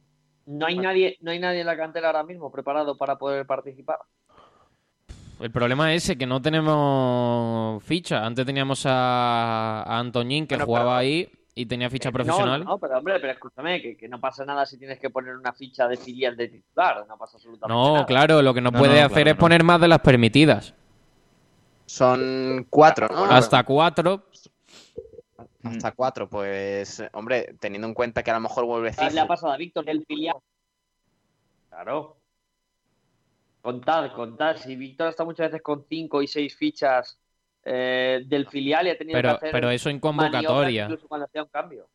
No 0.46 0.68
hay 0.68 0.78
nadie, 0.78 1.18
no 1.20 1.32
hay 1.32 1.40
nadie 1.40 1.60
en 1.60 1.66
la 1.68 1.76
cantera 1.76 2.08
ahora 2.08 2.24
mismo 2.24 2.50
preparado 2.50 2.98
para 2.98 3.18
poder 3.18 3.46
participar. 3.46 3.98
El 5.42 5.52
problema 5.52 5.94
es 5.94 6.06
ese, 6.06 6.18
que 6.18 6.26
no 6.26 6.42
tenemos 6.42 7.84
ficha. 7.84 8.26
Antes 8.26 8.46
teníamos 8.46 8.86
a, 8.86 9.84
a 9.84 10.00
Antoñín, 10.00 10.48
que 10.48 10.56
Bueno, 10.56 10.66
jugaba 10.66 10.92
pero- 10.92 10.98
ahí 11.00 11.30
y 11.56 11.66
tenía 11.66 11.90
ficha 11.90 12.10
No, 12.10 12.14
profesional. 12.14 12.64
No, 12.64 12.78
pero 12.78 12.98
hombre, 12.98 13.20
pero 13.20 13.34
escúchame, 13.34 13.82
que, 13.82 13.98
que 13.98 14.08
no 14.08 14.20
pasa 14.20 14.46
nada 14.46 14.66
si 14.66 14.78
tienes 14.78 15.00
que 15.00 15.10
poner 15.10 15.36
una 15.36 15.52
ficha 15.54 15.88
de 15.88 15.98
filial 15.98 16.38
de 16.38 16.48
titular. 16.48 17.06
No 17.08 17.18
pasa 17.18 17.38
absolutamente 17.38 17.74
No, 17.74 17.94
nada. 17.96 18.06
claro, 18.06 18.42
lo 18.42 18.54
que 18.54 18.62
no, 18.62 18.72
No, 18.72 18.80
puede 18.80 19.00
no, 19.00 19.06
hacer 19.06 19.24
claro, 19.24 19.30
es 19.32 19.36
no. 19.36 19.40
poner 19.40 19.64
más 19.64 19.82
de 19.82 19.88
las 19.88 20.00
permitidas. 20.00 20.74
Son 21.86 22.68
cuatro, 22.70 23.08
¿no? 23.10 23.26
Hasta 23.26 23.64
cuatro. 23.64 24.24
Hasta 25.64 25.92
cuatro, 25.92 26.30
pues, 26.30 27.04
hombre, 27.14 27.56
teniendo 27.60 27.88
en 27.88 27.94
cuenta 27.94 28.24
que 28.24 28.32
a 28.32 28.36
lo 28.36 28.40
mejor 28.40 28.66
vuelve 28.66 28.92
Le 28.92 29.04
ha 29.06 29.10
Cifu. 29.10 29.28
pasado 29.28 29.52
a 29.52 29.58
Víctor 29.58 29.84
del 29.84 30.06
filial. 30.06 30.36
Claro. 31.70 32.16
Contad, 33.62 34.12
contad. 34.14 34.56
Si 34.56 34.76
Víctor 34.78 35.10
está 35.10 35.26
muchas 35.26 35.48
veces 35.52 35.62
con 35.62 35.84
cinco 35.90 36.22
y 36.22 36.28
seis 36.28 36.56
fichas 36.56 37.20
eh, 37.72 38.24
del 38.26 38.48
filial 38.48 38.88
y 38.88 38.90
ha 38.90 38.98
tenido 38.98 39.18
Pero- 39.18 39.30
que 39.30 39.36
hacer 39.36 39.52
pero 39.52 39.70
eso 39.70 39.90
en 39.92 40.00
convocatoria. 40.00 40.84
Incluso 40.86 41.08
cuando 41.08 41.26
hacía 41.26 41.44
un 41.44 41.50
cambio. 41.50 41.88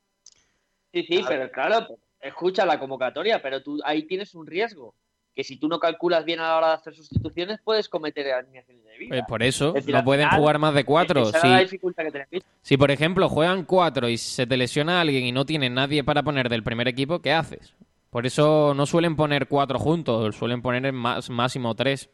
Sí, 0.93 1.03
sí, 1.03 1.25
pero 1.27 1.51
claro, 1.51 1.87
pues, 1.89 2.01
escucha 2.21 2.65
la 2.65 2.79
convocatoria, 2.79 3.43
pero 3.43 3.61
tú 3.63 3.81
ahí 3.85 4.05
tienes 4.05 4.35
un 4.35 4.47
riesgo. 4.47 4.95
Que 5.35 5.43
si 5.43 5.57
tú 5.57 5.67
no 5.67 5.81
calculas 5.81 6.25
bien 6.25 6.39
a 6.39 6.45
la 6.45 6.57
hora 6.59 6.69
de 6.69 6.75
hacer 6.75 6.95
sustituciones, 6.95 7.59
puedes 7.65 7.89
cometer 7.89 8.31
alineaciones 8.33 8.85
de 8.85 8.99
vida. 8.99 9.17
Eh, 9.19 9.23
por 9.27 9.43
eso, 9.43 9.71
Es 9.71 9.75
decir, 9.85 9.93
no 9.97 10.05
pueden 10.05 10.27
final, 10.29 10.39
jugar 10.41 10.59
más 10.61 10.75
de 10.75 10.85
cuatro. 10.85 11.23
Esa 11.23 11.41
Si, 11.41 11.47
es 11.49 11.53
la 11.53 11.59
dificultad 11.59 12.05
que 12.05 12.11
tenéis. 12.13 12.45
si, 12.63 12.77
por 12.77 12.93
ejemplo, 12.93 13.29
juegan 13.29 13.65
cuatro 13.65 14.09
y 14.09 14.17
se 14.17 14.47
te 14.47 14.57
lesiona 14.57 15.01
alguien 15.01 15.25
y 15.25 15.33
no 15.33 15.45
tienes 15.45 15.73
nadie 15.73 16.05
para 16.05 16.23
poner 16.23 16.49
del 16.49 16.63
primer 16.63 16.87
equipo, 16.87 17.19
¿qué 17.19 17.33
haces? 17.33 17.75
Por 18.11 18.27
eso 18.27 18.75
no 18.77 18.87
suelen 18.87 19.17
poner 19.17 19.49
cuatro 19.49 19.81
juntos, 19.81 20.37
suelen 20.37 20.63
poner 20.63 20.87
en 20.87 20.95
más, 20.95 21.29
máximo 21.31 21.75
tres. 21.75 22.09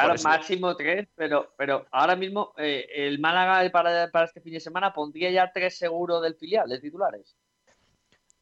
Claro, 0.00 0.14
máximo 0.24 0.74
tres, 0.74 1.06
pero, 1.14 1.54
pero 1.56 1.86
ahora 1.92 2.16
mismo 2.16 2.52
eh, 2.56 2.86
el 2.94 3.20
Málaga 3.20 3.70
para, 3.70 4.10
para 4.10 4.24
este 4.24 4.40
fin 4.40 4.54
de 4.54 4.60
semana 4.60 4.92
pondría 4.92 5.30
ya 5.30 5.52
tres 5.54 5.78
seguros 5.78 6.20
del 6.20 6.34
filial, 6.34 6.68
de 6.68 6.80
titulares. 6.80 7.36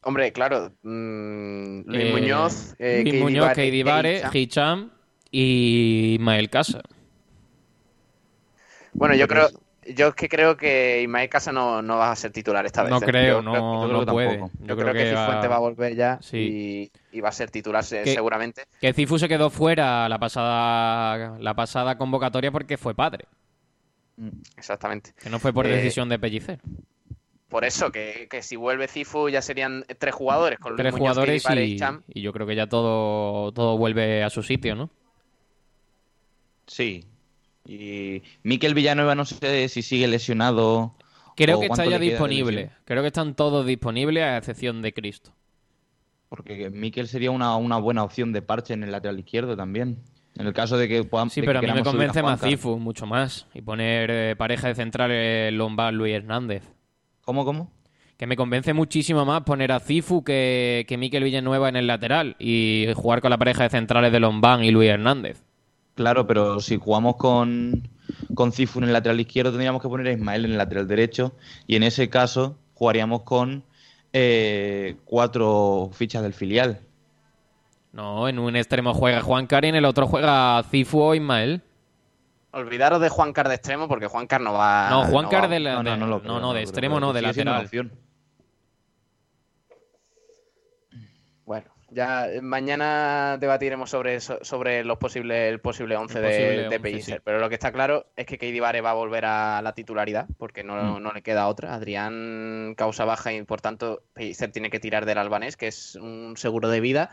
Hombre, 0.03 0.33
claro. 0.33 0.73
mm, 0.83 1.83
Luis 1.87 2.05
Eh, 2.05 2.12
Muñoz, 2.12 2.74
eh, 2.79 3.03
Luis 3.05 3.23
Muñoz, 3.23 3.47
Vare, 3.49 3.55
Keidi 3.55 3.83
Vare, 3.83 4.23
Hicham. 4.33 4.91
Y 5.31 6.15
Ismael 6.15 6.51
Casa. 6.51 6.83
Bueno, 8.93 9.15
yo 9.15 9.27
creo, 9.27 9.49
yo 9.95 10.09
es 10.09 10.15
que 10.15 10.29
creo 10.29 10.57
que 10.57 11.03
Ismael 11.03 11.29
Casa 11.29 11.53
no, 11.53 11.83
no 11.83 11.97
va 11.99 12.13
a 12.13 12.17
ser 12.17 12.31
titular 12.33 12.65
esta 12.67 12.83
vez. 12.83 12.91
No 12.91 12.99
¿eh? 12.99 13.01
creo, 13.05 13.37
Yo 13.39 13.43
no, 13.43 13.53
creo- 13.53 14.05
no 14.05 14.07
puede. 14.07 14.37
tampoco. 14.39 14.51
Yo 14.61 14.67
Yo, 14.67 14.77
creo 14.77 14.91
creo, 14.91 14.93
que, 14.93 15.11
que 15.11 15.15
va- 15.15 15.25
Cifuentes 15.27 15.51
va 15.51 15.57
a 15.57 15.61
volver 15.61 15.95
ya 15.97 16.19
Sí. 16.23 16.91
y, 17.13 17.17
y 17.17 17.21
va 17.21 17.29
a 17.31 17.33
ser 17.33 17.51
titular 17.51 17.85
Que- 17.85 18.05
seguramente. 18.15 18.65
Que 18.81 18.93
Cifu 18.93 19.19
se 19.19 19.29
quedó 19.29 19.51
fuera 19.51 20.09
la 20.09 20.19
pasada, 20.19 21.39
la 21.39 21.55
pasada 21.55 21.97
convocatoria 21.99 22.51
porque 22.53 22.77
fue 22.77 22.95
padre, 22.95 23.27
Exactamente. 24.57 25.13
que 25.21 25.31
no 25.31 25.39
fue 25.39 25.53
por 25.53 25.67
Eh, 25.67 25.71
decisión 25.77 26.09
de 26.09 26.19
Pellicer. 26.19 26.61
Por 27.49 27.65
eso, 27.67 27.93
que, 27.93 28.29
que 28.31 28.41
si 28.43 28.57
vuelve 28.57 28.89
Cifu 28.89 29.29
ya 29.29 29.43
serían 29.43 29.85
tres 29.99 30.15
jugadores. 30.15 30.59
Con 30.59 30.75
Tres 30.75 30.93
Luis 30.93 31.01
Muñoz, 31.03 31.15
jugadores 31.17 31.43
Vare, 31.45 31.65
y, 31.67 31.79
y 32.15 32.23
yo 32.23 32.33
creo 32.33 32.47
que 32.47 32.55
ya 32.57 32.67
todo, 32.67 33.53
todo 33.53 33.77
vuelve 33.77 34.25
a 34.25 34.31
su 34.31 34.43
sitio, 34.43 34.75
¿no? 34.75 34.89
Sí. 36.67 37.05
Y 37.65 38.23
Miquel 38.43 38.75
Villanueva 38.75 39.15
no 39.15 39.25
sé 39.25 39.69
si 39.69 39.83
sigue 39.83 40.09
lesionado. 40.09 40.95
Creo 41.37 41.59
o 41.59 41.61
que 41.61 41.67
está 41.67 41.85
ya 41.87 41.99
disponible. 41.99 42.71
Creo 42.85 43.03
que 43.03 43.09
están 43.09 43.35
todos 43.35 43.67
disponibles 43.67 44.25
a 44.25 44.37
excepción 44.37 44.83
de 44.83 44.93
Cristo. 44.93 45.33
Porque 46.29 46.71
Miquel 46.71 47.09
sería 47.09 47.31
una, 47.31 47.57
una 47.57 47.77
buena 47.77 48.03
opción 48.05 48.33
de 48.33 48.43
parche 48.43 48.75
en 48.75 48.83
el 48.83 48.93
lateral 48.93 49.19
izquierdo 49.19 49.57
también. 49.57 50.03
En 50.35 50.47
el 50.47 50.53
caso 50.55 50.79
de 50.79 50.89
que 50.89 51.05
podamos. 51.05 51.33
Sí, 51.33 51.43
pero 51.43 51.59
a 51.59 51.63
mí 51.63 51.73
me 51.73 51.83
convence 51.83 52.23
más. 52.23 52.41
Cifu, 52.41 52.79
mucho 52.79 53.07
más. 53.07 53.47
Y 53.55 53.61
poner 53.61 54.11
eh, 54.11 54.37
pareja 54.37 54.69
de 54.69 54.75
centrales 54.75 55.53
Lombard 55.53 55.95
Luis 55.95 56.15
Hernández. 56.15 56.63
¿Cómo, 57.23 57.45
cómo? 57.45 57.71
Que 58.17 58.27
me 58.27 58.37
convence 58.37 58.73
muchísimo 58.73 59.25
más 59.25 59.43
poner 59.43 59.73
a 59.73 59.81
Cifu 59.81 60.25
que, 60.25 60.85
que 60.89 60.97
Miquel 60.97 61.25
Villanueva 61.25 61.69
en 61.69 61.77
el 61.77 61.87
lateral 61.87 62.37
y 62.39 62.87
jugar 62.95 63.21
con 63.21 63.31
la 63.31 63.39
pareja 63.39 63.65
de 63.65 63.71
centrales 63.71 64.13
de 64.13 64.21
Lombán 64.21 64.65
y 64.65 64.71
Luis 64.71 64.91
Hernández. 64.91 65.45
Claro, 65.94 66.27
pero 66.27 66.60
si 66.60 66.78
jugamos 66.78 67.16
con, 67.16 67.89
con 68.35 68.51
Cifu 68.52 68.78
en 68.78 68.85
el 68.86 68.93
lateral 68.94 69.20
izquierdo, 69.20 69.51
tendríamos 69.51 69.82
que 69.82 69.89
poner 69.89 70.06
a 70.09 70.12
Ismael 70.12 70.44
en 70.47 70.52
el 70.52 70.59
lateral 70.59 70.89
derecho 70.89 71.32
y 71.66 71.77
en 71.77 71.82
ese 71.82 72.09
caso 72.09 72.56
jugaríamos 72.74 73.23
con 73.23 73.62
eh, 74.12 74.97
cuatro 75.05 75.90
fichas 75.93 76.23
del 76.23 76.32
filial. 76.35 76.81
No, 77.93 78.27
en 78.27 78.39
un 78.39 78.56
extremo 78.56 78.94
juega 78.94 79.20
Juan 79.20 79.47
Car 79.47 79.66
y 79.66 79.69
en 79.69 79.74
el 79.74 79.85
otro 79.85 80.06
juega 80.06 80.62
Cifu 80.70 81.01
o 81.01 81.14
Ismael. 81.14 81.60
Olvidaros 82.52 83.01
de 83.01 83.09
Juan 83.10 83.32
Car 83.35 83.48
de 83.48 83.55
extremo 83.56 83.86
porque 83.86 84.06
Juan 84.06 84.27
Car 84.27 84.40
no 84.40 84.52
va. 84.55 84.89
No, 84.90 85.05
Juan 85.05 85.28
Car 85.28 85.44
va- 85.44 85.48
de, 85.48 85.60
la- 85.60 85.74
no, 85.74 85.82
no, 85.82 85.90
de- 85.90 85.97
no 85.98 86.06
lo 86.06 86.16
no, 86.16 86.20
creo, 86.23 86.32
no, 86.35 86.40
no 86.40 86.52
de 86.55 86.62
extremo 86.62 87.01
no, 87.01 87.12
de 87.12 87.23
lateral. 87.23 87.64
opción. 87.64 87.93
Bueno, 91.44 91.66
ya 91.93 92.28
eh, 92.31 92.40
mañana 92.40 93.36
debatiremos 93.39 93.90
sobre 93.90 94.20
sobre 94.20 94.85
los 94.85 94.98
posibles 94.98 95.51
el 95.52 95.60
posible 95.60 95.97
11 95.97 96.19
El 96.19 96.23
de, 96.24 96.28
posible 96.31 96.56
de 96.56 96.66
11, 96.66 96.81
Pellicer. 96.81 97.14
sí. 97.16 97.20
Pero 97.24 97.39
lo 97.39 97.48
que 97.48 97.55
está 97.55 97.73
claro 97.73 98.06
es 98.16 98.27
que 98.27 98.39
Keidi 98.39 98.60
Vare 98.60 98.81
va 98.81 98.90
a 98.90 98.94
volver 98.94 99.24
a 99.24 99.60
la 99.62 99.74
titularidad 99.74 100.27
porque 100.39 100.64
no, 100.64 100.98
Mm. 100.98 101.02
no 101.02 101.12
le 101.12 101.23
queda 101.23 101.48
otra. 101.48 101.74
Adrián 101.74 102.74
causa 102.77 103.05
baja 103.05 103.32
y 103.32 103.43
por 103.43 103.60
tanto 103.60 104.02
Pellicer 104.14 104.51
tiene 104.52 104.70
que 104.70 104.81
tirar 104.81 105.06
del 105.06 105.19
albanés, 105.19 105.56
que 105.56 105.69
es 105.69 105.94
un 105.97 106.35
seguro 106.36 106.69
de 106.69 106.81
vida. 106.81 107.10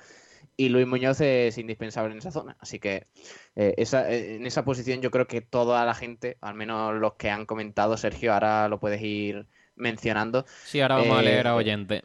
Y 0.55 0.69
Luis 0.69 0.87
Muñoz 0.87 1.19
es 1.21 1.57
indispensable 1.57 2.11
en 2.11 2.17
esa 2.19 2.31
zona. 2.31 2.55
Así 2.59 2.79
que 2.79 3.07
eh, 3.55 3.73
esa- 3.77 4.09
eh, 4.11 4.35
en 4.35 4.45
esa 4.45 4.63
posición 4.65 5.01
yo 5.01 5.11
creo 5.11 5.27
que 5.27 5.41
toda 5.41 5.85
la 5.85 5.93
gente, 5.93 6.37
al 6.41 6.53
menos 6.55 6.95
los 6.95 7.13
que 7.15 7.29
han 7.29 7.45
comentado, 7.45 7.95
Sergio, 7.97 8.33
ahora 8.33 8.67
lo 8.69 8.79
puedes 8.79 9.01
ir 9.01 9.45
mencionando. 9.75 10.45
Sí, 10.65 10.81
ahora 10.81 10.95
vamos 10.97 11.17
a 11.17 11.21
leer 11.21 11.47
a 11.47 11.55
oyente. 11.55 12.03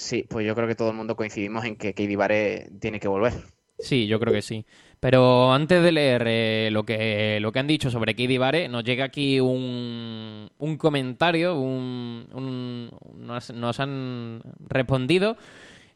Sí, 0.00 0.24
pues 0.28 0.46
yo 0.46 0.54
creo 0.54 0.66
que 0.66 0.74
todo 0.74 0.90
el 0.90 0.96
mundo 0.96 1.14
coincidimos 1.14 1.64
en 1.64 1.76
que 1.76 1.92
Keidi 1.94 2.16
Vare 2.16 2.70
tiene 2.80 2.98
que 3.00 3.08
volver. 3.08 3.32
Sí, 3.78 4.06
yo 4.06 4.18
creo 4.20 4.32
que 4.32 4.42
sí. 4.42 4.64
Pero 4.98 5.52
antes 5.52 5.82
de 5.82 5.92
leer 5.92 6.24
eh, 6.26 6.68
lo, 6.70 6.84
que, 6.84 7.38
lo 7.40 7.50
que 7.52 7.58
han 7.58 7.66
dicho 7.66 7.90
sobre 7.90 8.14
Kidi 8.14 8.36
Vare, 8.36 8.68
nos 8.68 8.84
llega 8.84 9.04
aquí 9.06 9.40
un, 9.40 10.50
un 10.58 10.76
comentario, 10.76 11.58
un, 11.58 12.26
un- 12.34 12.90
nos, 13.26 13.50
nos 13.54 13.80
han 13.80 14.42
respondido, 14.68 15.36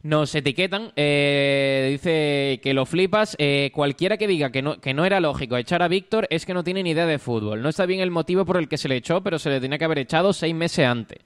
nos 0.01 0.33
etiquetan, 0.33 0.91
eh, 0.95 1.89
dice 1.91 2.59
que 2.63 2.73
lo 2.73 2.87
flipas, 2.87 3.35
eh, 3.39 3.69
cualquiera 3.73 4.17
que 4.17 4.27
diga 4.27 4.51
que 4.51 4.63
no, 4.63 4.79
que 4.81 4.95
no 4.95 5.05
era 5.05 5.19
lógico 5.19 5.55
echar 5.57 5.83
a 5.83 5.87
Víctor 5.87 6.27
es 6.31 6.45
que 6.47 6.53
no 6.55 6.63
tiene 6.63 6.81
ni 6.81 6.91
idea 6.91 7.05
de 7.05 7.19
fútbol. 7.19 7.61
No 7.61 7.69
está 7.69 7.85
bien 7.85 7.99
el 8.01 8.09
motivo 8.11 8.45
por 8.45 8.57
el 8.57 8.67
que 8.67 8.77
se 8.77 8.89
le 8.89 8.95
echó, 8.97 9.21
pero 9.21 9.37
se 9.37 9.49
le 9.51 9.59
tenía 9.61 9.77
que 9.77 9.85
haber 9.85 9.99
echado 9.99 10.33
seis 10.33 10.55
meses 10.55 10.85
antes. 10.87 11.19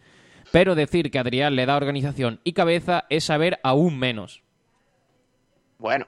Pero 0.52 0.76
decir 0.76 1.12
que 1.12 1.20
Adrián 1.20 1.56
le 1.56 1.66
da 1.66 1.78
organización 1.78 2.40
y 2.44 2.54
cabeza 2.54 3.06
es 3.10 3.26
saber 3.26 3.60
aún 3.64 4.00
menos. 4.00 4.44
Bueno. 5.78 6.08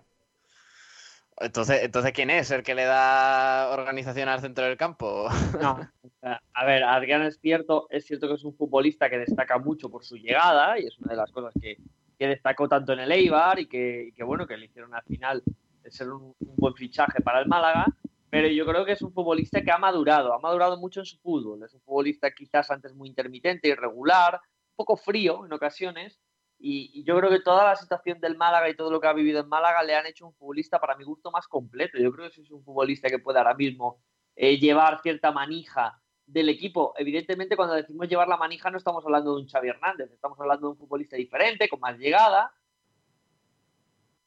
Entonces, 1.39 1.81
entonces 1.81 2.11
¿quién 2.11 2.29
es 2.29 2.51
el 2.51 2.61
que 2.61 2.75
le 2.75 2.85
da 2.85 3.69
organización 3.71 4.29
al 4.29 4.41
centro 4.41 4.65
del 4.65 4.77
campo? 4.77 5.27
No, 5.59 5.79
a 6.53 6.65
ver, 6.65 6.83
Adrián 6.83 7.23
es 7.23 7.39
cierto, 7.39 7.87
es 7.89 8.05
cierto 8.05 8.27
que 8.27 8.35
es 8.35 8.43
un 8.43 8.53
futbolista 8.53 9.09
que 9.09 9.17
destaca 9.17 9.57
mucho 9.57 9.89
por 9.89 10.03
su 10.03 10.17
llegada 10.17 10.79
y 10.79 10.85
es 10.85 10.99
una 10.99 11.13
de 11.13 11.17
las 11.17 11.31
cosas 11.31 11.53
que, 11.59 11.77
que 12.19 12.27
destacó 12.27 12.67
tanto 12.67 12.93
en 12.93 12.99
el 12.99 13.11
Eibar 13.11 13.59
y 13.59 13.65
que, 13.65 14.09
y 14.09 14.11
que, 14.11 14.23
bueno, 14.23 14.45
que 14.45 14.55
le 14.55 14.67
hicieron 14.67 14.93
al 14.93 15.03
final 15.03 15.41
ser 15.89 16.11
un, 16.11 16.35
un 16.39 16.55
buen 16.57 16.75
fichaje 16.75 17.21
para 17.21 17.39
el 17.39 17.47
Málaga, 17.47 17.87
pero 18.31 18.47
yo 18.47 18.65
creo 18.65 18.85
que 18.85 18.93
es 18.93 19.01
un 19.01 19.13
futbolista 19.13 19.61
que 19.61 19.71
ha 19.71 19.77
madurado, 19.77 20.33
ha 20.33 20.39
madurado 20.39 20.77
mucho 20.77 21.01
en 21.01 21.05
su 21.05 21.17
fútbol, 21.19 21.63
es 21.63 21.73
un 21.73 21.81
futbolista 21.81 22.31
quizás 22.31 22.71
antes 22.71 22.95
muy 22.95 23.09
intermitente, 23.09 23.67
irregular, 23.67 24.35
un 24.35 24.75
poco 24.77 24.95
frío 24.95 25.45
en 25.45 25.51
ocasiones, 25.53 26.17
y, 26.57 27.03
yo 27.03 27.17
creo 27.17 27.29
que 27.29 27.41
toda 27.41 27.65
la 27.65 27.75
situación 27.75 28.19
del 28.21 28.37
Málaga 28.37 28.69
y 28.69 28.75
todo 28.75 28.91
lo 28.91 29.01
que 29.01 29.07
ha 29.07 29.13
vivido 29.13 29.41
en 29.41 29.49
Málaga 29.49 29.83
le 29.83 29.95
han 29.95 30.05
hecho 30.05 30.27
un 30.27 30.33
futbolista 30.33 30.79
para 30.79 30.95
mi 30.95 31.03
gusto 31.03 31.31
más 31.31 31.47
completo. 31.47 31.97
Yo 31.97 32.11
creo 32.11 32.29
que 32.29 32.41
es 32.41 32.51
un 32.51 32.63
futbolista 32.63 33.09
que 33.09 33.19
puede 33.19 33.39
ahora 33.39 33.55
mismo 33.55 34.01
eh, 34.35 34.57
llevar 34.59 35.01
cierta 35.01 35.31
manija 35.31 35.99
del 36.25 36.49
equipo. 36.49 36.93
Evidentemente, 36.97 37.55
cuando 37.55 37.75
decimos 37.75 38.07
llevar 38.07 38.27
la 38.27 38.37
manija, 38.37 38.69
no 38.69 38.77
estamos 38.77 39.03
hablando 39.03 39.35
de 39.35 39.41
un 39.41 39.47
Xavi 39.47 39.69
Hernández, 39.69 40.11
estamos 40.11 40.39
hablando 40.39 40.67
de 40.67 40.71
un 40.73 40.77
futbolista 40.77 41.17
diferente, 41.17 41.67
con 41.67 41.79
más 41.79 41.97
llegada. 41.97 42.53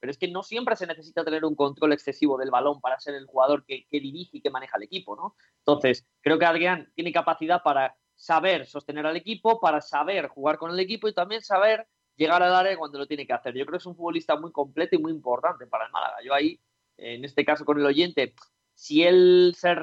Pero 0.05 0.11
es 0.11 0.19
que 0.19 0.29
no 0.29 0.43
siempre 0.43 0.77
se 0.77 0.87
necesita 0.87 1.25
tener 1.25 1.47
un 1.47 1.55
control 1.55 1.95
excesivo 1.95 2.37
del 2.37 2.51
balón 2.51 2.79
para 2.83 3.01
ser 3.01 3.15
el 3.15 3.25
jugador 3.25 3.65
que, 3.65 3.87
dirige 3.91 4.37
y 4.37 4.43
que 4.43 4.51
maneja 4.51 4.77
el 4.77 4.83
equipo, 4.83 5.17
¿no? 5.17 5.35
Entonces, 5.61 6.05
creo 6.21 6.39
que 6.39 6.45
Adrián 6.45 6.93
tiene 6.95 7.11
capacidad 7.11 7.63
para 7.63 7.97
saber 8.15 8.67
sostener 8.67 9.07
al 9.07 9.17
equipo, 9.17 9.59
para 9.63 9.81
saber 9.81 10.29
jugar 10.29 10.59
con 10.59 10.71
el 10.71 10.79
equipo 10.79 11.09
y 11.09 11.15
también 11.15 11.41
saber 11.41 11.89
llegar 12.17 12.43
al 12.43 12.55
área 12.55 12.77
cuando 12.77 12.99
lo 12.99 13.07
tiene 13.07 13.27
que 13.27 13.33
hacer. 13.33 13.55
Yo 13.55 13.65
creo 13.65 13.79
que 13.79 13.83
es 13.83 13.87
un 13.87 13.97
futbolista 13.97 14.37
muy 14.37 14.53
completo 14.53 14.95
y 14.95 14.99
muy 14.99 15.11
importante 15.11 15.67
para 15.67 15.87
el 15.87 15.91
Málaga. 15.91 16.17
Yo 16.23 16.35
ahí, 16.35 16.61
en 16.99 17.25
este 17.25 17.43
caso 17.43 17.65
con 17.65 17.81
el 17.81 17.87
oyente, 17.87 18.35
si 18.75 19.05
él 19.05 19.55
se 19.57 19.75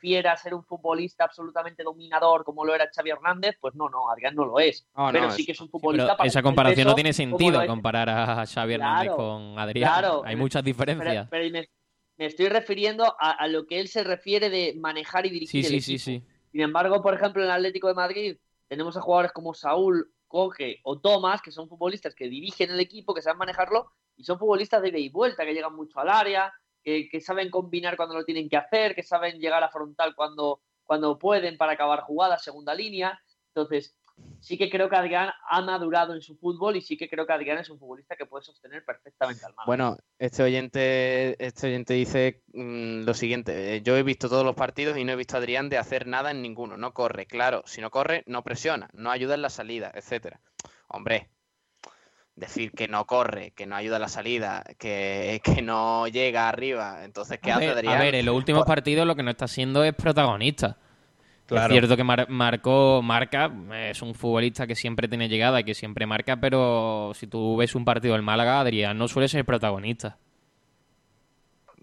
refiere 0.00 0.28
a 0.30 0.36
ser 0.36 0.54
un 0.54 0.64
futbolista 0.64 1.24
absolutamente 1.24 1.82
dominador 1.82 2.42
como 2.42 2.64
lo 2.64 2.74
era 2.74 2.88
Xavi 2.94 3.10
Hernández, 3.10 3.56
pues 3.60 3.74
no, 3.74 3.90
no, 3.90 4.10
Adrián 4.10 4.34
no 4.34 4.46
lo 4.46 4.58
es. 4.58 4.86
No, 4.96 5.06
no, 5.06 5.12
pero 5.12 5.30
sí 5.30 5.44
que 5.44 5.52
es 5.52 5.60
un 5.60 5.68
futbolista 5.68 6.16
para 6.16 6.26
esa 6.26 6.42
comparación 6.42 6.86
no 6.86 6.94
peso 6.94 6.94
tiene 6.94 7.10
como 7.12 7.38
sentido 7.38 7.66
comparar 7.66 8.08
a 8.08 8.46
Xavi 8.46 8.74
Hernández 8.74 9.08
Claro, 9.08 9.16
con 9.16 9.58
Adrián. 9.58 9.90
claro. 9.92 10.22
Hay 10.24 10.36
muchas 10.36 10.64
diferencias. 10.64 11.28
Pero, 11.28 11.42
pero 11.44 11.52
me, 11.52 11.68
me 12.16 12.26
estoy 12.26 12.48
refiriendo 12.48 13.14
a, 13.20 13.32
a 13.32 13.46
lo 13.46 13.66
que 13.66 13.78
él 13.78 13.88
se 13.88 14.02
refiere 14.02 14.48
de 14.48 14.74
manejar 14.78 15.26
y 15.26 15.30
dirigir 15.30 15.64
sí, 15.64 15.74
el 15.74 15.82
sí, 15.82 15.92
equipo. 15.94 16.04
sí, 16.04 16.18
sí. 16.18 16.24
Sin 16.50 16.60
embargo, 16.62 17.02
por 17.02 17.12
ejemplo, 17.12 17.42
en 17.42 17.48
el 17.50 17.54
Atlético 17.54 17.88
de 17.88 17.94
Madrid 17.94 18.36
tenemos 18.68 18.96
a 18.96 19.02
jugadores 19.02 19.32
como 19.32 19.52
Saúl, 19.52 20.10
Coge 20.26 20.80
o 20.84 20.98
Tomás, 20.98 21.42
que 21.42 21.50
son 21.50 21.68
futbolistas 21.68 22.14
que 22.14 22.28
dirigen 22.28 22.70
el 22.70 22.80
equipo, 22.80 23.12
que 23.12 23.20
saben 23.20 23.38
manejarlo, 23.38 23.92
y 24.16 24.24
son 24.24 24.38
futbolistas 24.38 24.80
de 24.80 24.88
ida 24.88 24.98
y 24.98 25.08
vuelta, 25.10 25.44
que 25.44 25.52
llegan 25.52 25.74
mucho 25.74 25.98
al 26.00 26.08
área, 26.08 26.52
que, 26.82 27.20
saben 27.20 27.50
combinar 27.50 27.96
cuando 27.96 28.14
lo 28.14 28.24
tienen 28.24 28.48
que 28.48 28.56
hacer, 28.56 28.94
que 28.94 29.02
saben 29.02 29.38
llegar 29.38 29.62
a 29.62 29.70
frontal 29.70 30.14
cuando, 30.14 30.60
cuando 30.84 31.18
pueden 31.18 31.56
para 31.56 31.72
acabar 31.72 32.00
jugadas, 32.02 32.42
segunda 32.42 32.74
línea. 32.74 33.20
Entonces, 33.48 33.96
sí 34.40 34.56
que 34.56 34.70
creo 34.70 34.88
que 34.88 34.96
Adrián 34.96 35.30
ha 35.48 35.60
madurado 35.62 36.14
en 36.14 36.22
su 36.22 36.36
fútbol 36.36 36.76
y 36.76 36.80
sí 36.80 36.96
que 36.96 37.08
creo 37.08 37.26
que 37.26 37.32
Adrián 37.32 37.58
es 37.58 37.70
un 37.70 37.78
futbolista 37.78 38.16
que 38.16 38.26
puede 38.26 38.44
sostener 38.44 38.84
perfectamente 38.84 39.44
al 39.44 39.52
Málaga. 39.54 39.66
Bueno, 39.66 39.96
este 40.18 40.42
oyente, 40.42 41.44
este 41.44 41.68
oyente 41.68 41.94
dice 41.94 42.42
mm, 42.52 43.02
lo 43.04 43.14
siguiente, 43.14 43.76
eh, 43.76 43.82
yo 43.82 43.96
he 43.96 44.02
visto 44.02 44.28
todos 44.28 44.44
los 44.44 44.54
partidos 44.54 44.96
y 44.96 45.04
no 45.04 45.12
he 45.12 45.16
visto 45.16 45.36
a 45.36 45.38
Adrián 45.38 45.68
de 45.68 45.78
hacer 45.78 46.06
nada 46.06 46.30
en 46.30 46.42
ninguno, 46.42 46.76
no 46.76 46.92
corre, 46.92 47.26
claro, 47.26 47.62
si 47.66 47.80
no 47.80 47.90
corre, 47.90 48.24
no 48.26 48.42
presiona, 48.42 48.88
no 48.92 49.10
ayuda 49.10 49.34
en 49.34 49.42
la 49.42 49.50
salida, 49.50 49.90
etcétera. 49.94 50.40
Hombre, 50.88 51.30
decir 52.40 52.72
que 52.72 52.88
no 52.88 53.04
corre, 53.04 53.52
que 53.52 53.66
no 53.66 53.76
ayuda 53.76 53.96
en 53.96 54.02
la 54.02 54.08
salida, 54.08 54.64
que, 54.78 55.40
que 55.44 55.62
no 55.62 56.08
llega 56.08 56.48
arriba, 56.48 57.04
entonces 57.04 57.38
¿qué 57.40 57.52
A 57.52 57.56
hace 57.56 57.66
ver, 57.66 57.76
Adrián? 57.76 57.96
a 57.96 58.00
ver, 58.00 58.14
en 58.16 58.26
los 58.26 58.34
últimos 58.34 58.64
partidos 58.64 59.06
lo 59.06 59.14
que 59.14 59.22
no 59.22 59.30
está 59.30 59.46
siendo 59.46 59.84
es 59.84 59.94
protagonista. 59.94 60.76
Claro. 61.46 61.66
Es 61.66 61.72
cierto 61.80 61.96
que 61.96 62.04
mar- 62.04 62.28
marcó, 62.30 63.02
marca, 63.02 63.52
es 63.74 64.02
un 64.02 64.14
futbolista 64.14 64.66
que 64.66 64.74
siempre 64.76 65.08
tiene 65.08 65.28
llegada 65.28 65.60
y 65.60 65.64
que 65.64 65.74
siempre 65.74 66.06
marca, 66.06 66.36
pero 66.40 67.12
si 67.14 67.26
tú 67.26 67.56
ves 67.56 67.74
un 67.74 67.84
partido 67.84 68.14
del 68.14 68.22
Málaga, 68.22 68.60
Adrián 68.60 68.96
no 68.96 69.08
suele 69.08 69.28
ser 69.28 69.44
protagonista. 69.44 70.16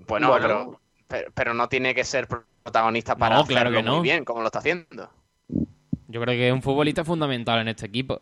Bueno, 0.07 0.29
Bueno. 0.29 0.47
Pero, 0.47 0.81
pero, 1.07 1.31
pero 1.33 1.53
no 1.53 1.67
tiene 1.69 1.93
que 1.93 2.03
ser 2.03 2.27
protagonista 2.63 3.15
para 3.15 3.35
No, 3.35 3.45
claro 3.45 3.69
hacerlo 3.69 3.77
que 3.79 3.83
no. 3.83 3.95
muy 3.97 4.03
bien, 4.03 4.23
como 4.25 4.41
lo 4.41 4.47
está 4.47 4.59
haciendo. 4.59 5.09
Yo 6.07 6.21
creo 6.21 6.33
que 6.35 6.47
es 6.47 6.53
un 6.53 6.61
futbolista 6.61 7.03
fundamental 7.03 7.59
en 7.59 7.67
este 7.67 7.85
equipo. 7.85 8.21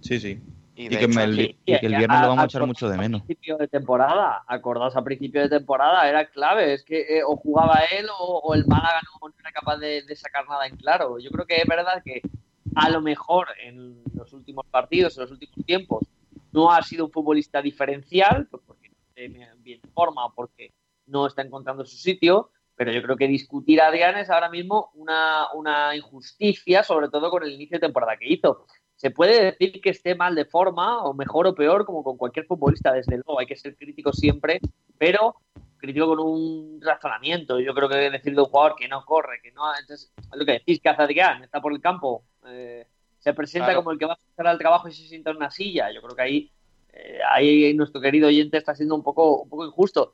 Sí, 0.00 0.20
sí. 0.20 0.40
Y 0.80 0.88
que, 0.88 1.04
hecho, 1.04 1.20
el, 1.20 1.34
sí, 1.36 1.58
y 1.64 1.78
que 1.78 1.86
el 1.86 1.96
viernes 1.96 2.18
a- 2.18 2.22
lo 2.22 2.28
vamos 2.28 2.38
a 2.38 2.42
a- 2.42 2.46
echar 2.46 2.66
mucho 2.66 2.88
de 2.88 2.96
menos. 2.98 3.22
principio 3.22 3.56
de 3.58 3.66
temporada, 3.68 4.44
acordaos 4.46 4.96
a 4.96 5.02
principio 5.02 5.42
de 5.42 5.48
temporada, 5.48 6.08
era 6.08 6.30
clave, 6.30 6.72
es 6.74 6.84
que 6.84 7.00
eh, 7.18 7.22
o 7.26 7.36
jugaba 7.36 7.80
él 7.84 8.06
o, 8.16 8.38
o 8.44 8.54
el 8.54 8.64
Málaga 8.66 9.00
no, 9.20 9.28
no 9.28 9.34
era 9.40 9.50
capaz 9.50 9.76
de, 9.78 10.02
de 10.02 10.16
sacar 10.16 10.46
nada 10.48 10.66
en 10.66 10.76
claro. 10.76 11.18
Yo 11.18 11.30
creo 11.30 11.46
que 11.46 11.60
es 11.60 11.66
verdad 11.66 12.00
que 12.04 12.22
a 12.76 12.88
lo 12.90 13.00
mejor 13.00 13.48
en 13.60 14.02
los 14.14 14.32
últimos 14.32 14.64
partidos, 14.70 15.16
en 15.16 15.22
los 15.22 15.30
últimos 15.32 15.56
tiempos, 15.66 16.04
no 16.52 16.70
ha 16.70 16.80
sido 16.82 17.06
un 17.06 17.10
futbolista 17.10 17.60
diferencial, 17.60 18.46
pues 18.48 18.62
porque 18.66 18.88
no 18.88 18.96
esté 19.08 19.28
bien 19.58 19.80
forma 19.92 20.26
o 20.26 20.32
porque 20.34 20.72
no 21.06 21.26
está 21.26 21.42
encontrando 21.42 21.84
su 21.84 21.96
sitio, 21.96 22.50
pero 22.76 22.92
yo 22.92 23.02
creo 23.02 23.16
que 23.16 23.26
discutir 23.26 23.80
a 23.80 23.88
Adrián 23.88 24.16
es 24.16 24.30
ahora 24.30 24.48
mismo 24.48 24.90
una, 24.94 25.46
una 25.54 25.96
injusticia, 25.96 26.84
sobre 26.84 27.08
todo 27.08 27.30
con 27.30 27.42
el 27.42 27.50
inicio 27.52 27.76
de 27.76 27.80
temporada 27.86 28.16
que 28.16 28.32
hizo. 28.32 28.66
Se 28.98 29.10
puede 29.12 29.44
decir 29.44 29.80
que 29.80 29.90
esté 29.90 30.14
mal 30.16 30.34
de 30.34 30.44
forma, 30.44 31.04
o 31.04 31.14
mejor 31.14 31.46
o 31.46 31.54
peor, 31.54 31.86
como 31.86 32.02
con 32.02 32.16
cualquier 32.16 32.46
futbolista, 32.46 32.92
desde 32.92 33.14
luego, 33.14 33.38
hay 33.38 33.46
que 33.46 33.54
ser 33.56 33.76
crítico 33.76 34.12
siempre, 34.12 34.58
pero 34.98 35.36
crítico 35.78 36.08
con 36.08 36.18
un 36.18 36.80
razonamiento. 36.82 37.60
Yo 37.60 37.72
creo 37.74 37.88
que 37.88 37.94
decir 38.10 38.34
de 38.34 38.40
un 38.40 38.48
jugador 38.48 38.74
que 38.74 38.88
no 38.88 39.04
corre, 39.04 39.40
que 39.40 39.52
no. 39.52 39.62
Entonces, 39.80 40.12
es 40.18 40.36
lo 40.36 40.44
que 40.44 40.52
decís, 40.54 40.80
que 40.80 40.88
hace 40.88 41.02
Adrián, 41.02 41.44
está 41.44 41.60
por 41.60 41.72
el 41.72 41.80
campo, 41.80 42.24
eh, 42.48 42.86
se 43.20 43.32
presenta 43.34 43.66
Claro. 43.68 43.80
como 43.80 43.92
el 43.92 43.98
que 44.00 44.06
va 44.06 44.14
a 44.14 44.18
hacer 44.32 44.46
al 44.48 44.58
trabajo 44.58 44.88
y 44.88 44.92
se 44.92 45.06
sienta 45.06 45.30
en 45.30 45.36
una 45.36 45.50
silla. 45.52 45.92
Yo 45.92 46.02
creo 46.02 46.16
que 46.16 46.22
ahí, 46.22 46.50
eh, 46.92 47.18
ahí 47.30 47.72
nuestro 47.74 48.00
querido 48.00 48.26
oyente 48.26 48.58
está 48.58 48.74
siendo 48.74 48.96
un 48.96 49.04
poco, 49.04 49.42
un 49.42 49.48
poco 49.48 49.64
injusto. 49.64 50.12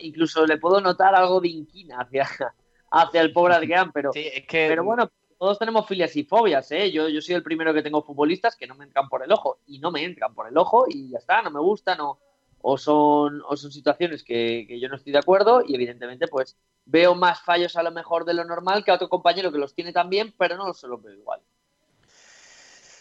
Incluso 0.00 0.46
le 0.46 0.56
puedo 0.56 0.80
notar 0.80 1.14
algo 1.14 1.38
de 1.42 1.48
inquina 1.48 1.98
hacia, 2.00 2.26
hacia 2.90 3.20
el 3.20 3.32
pobre 3.34 3.54
Adrián, 3.56 3.92
pero, 3.92 4.10
es 4.14 4.46
que- 4.46 4.68
pero 4.68 4.84
bueno, 4.84 5.10
todos 5.42 5.58
tenemos 5.58 5.88
filias 5.88 6.14
y 6.14 6.22
fobias, 6.22 6.70
¿eh? 6.70 6.92
Yo, 6.92 7.08
yo 7.08 7.20
soy 7.20 7.34
el 7.34 7.42
primero 7.42 7.74
que 7.74 7.82
tengo 7.82 8.00
futbolistas 8.00 8.54
que 8.54 8.68
no 8.68 8.76
me 8.76 8.84
entran 8.84 9.08
por 9.08 9.24
el 9.24 9.32
ojo 9.32 9.58
y 9.66 9.80
no 9.80 9.90
me 9.90 10.04
entran 10.04 10.32
por 10.34 10.46
el 10.46 10.56
ojo 10.56 10.84
y 10.88 11.10
ya 11.10 11.18
está, 11.18 11.42
no 11.42 11.50
me 11.50 11.58
gustan 11.58 12.00
o, 12.00 12.20
o 12.60 12.78
son, 12.78 13.42
o 13.48 13.56
son 13.56 13.72
situaciones 13.72 14.22
que, 14.22 14.64
que 14.68 14.78
yo 14.78 14.88
no 14.88 14.94
estoy 14.94 15.12
de 15.12 15.18
acuerdo 15.18 15.64
y 15.66 15.74
evidentemente 15.74 16.28
pues 16.28 16.56
veo 16.84 17.16
más 17.16 17.42
fallos 17.42 17.74
a 17.74 17.82
lo 17.82 17.90
mejor 17.90 18.24
de 18.24 18.34
lo 18.34 18.44
normal 18.44 18.84
que 18.84 18.92
a 18.92 18.94
otro 18.94 19.08
compañero 19.08 19.50
que 19.50 19.58
los 19.58 19.74
tiene 19.74 19.92
también, 19.92 20.32
pero 20.38 20.56
no 20.56 20.72
se 20.74 20.86
los 20.86 21.02
veo 21.02 21.12
igual. 21.12 21.40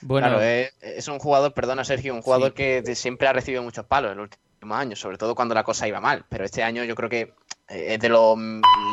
Bueno, 0.01 0.29
Claro, 0.29 0.41
es, 0.41 0.73
es 0.81 1.07
un 1.09 1.19
jugador, 1.19 1.53
perdona 1.53 1.83
Sergio, 1.83 2.15
un 2.15 2.23
jugador 2.23 2.55
que 2.55 2.81
siempre 2.95 3.27
ha 3.27 3.33
recibido 3.33 3.61
muchos 3.61 3.85
palos 3.85 4.13
en 4.13 4.17
los 4.17 4.29
últimos 4.31 4.79
años, 4.79 4.99
sobre 4.99 5.19
todo 5.19 5.35
cuando 5.35 5.53
la 5.53 5.63
cosa 5.63 5.87
iba 5.87 6.01
mal. 6.01 6.25
Pero 6.27 6.43
este 6.43 6.63
año 6.63 6.83
yo 6.85 6.95
creo 6.95 7.07
que 7.07 7.19
eh, 7.21 7.33
es 7.73 7.99
de 7.99 8.09
los 8.09 8.37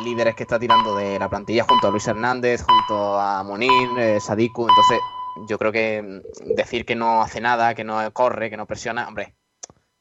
líderes 0.03 0.35
que 0.35 0.43
está 0.43 0.57
tirando 0.57 0.95
de 0.95 1.19
la 1.19 1.29
plantilla 1.29 1.65
junto 1.67 1.87
a 1.87 1.91
Luis 1.91 2.07
Hernández, 2.07 2.63
junto 2.63 3.19
a 3.19 3.43
Monir, 3.43 3.89
eh, 3.97 4.19
Sadiku. 4.19 4.67
Entonces, 4.67 4.99
yo 5.47 5.57
creo 5.57 5.71
que 5.71 6.01
mm, 6.01 6.55
decir 6.55 6.85
que 6.85 6.95
no 6.95 7.21
hace 7.21 7.41
nada, 7.41 7.75
que 7.75 7.83
no 7.83 8.11
corre, 8.13 8.49
que 8.49 8.57
no 8.57 8.65
presiona, 8.65 9.07
hombre, 9.07 9.35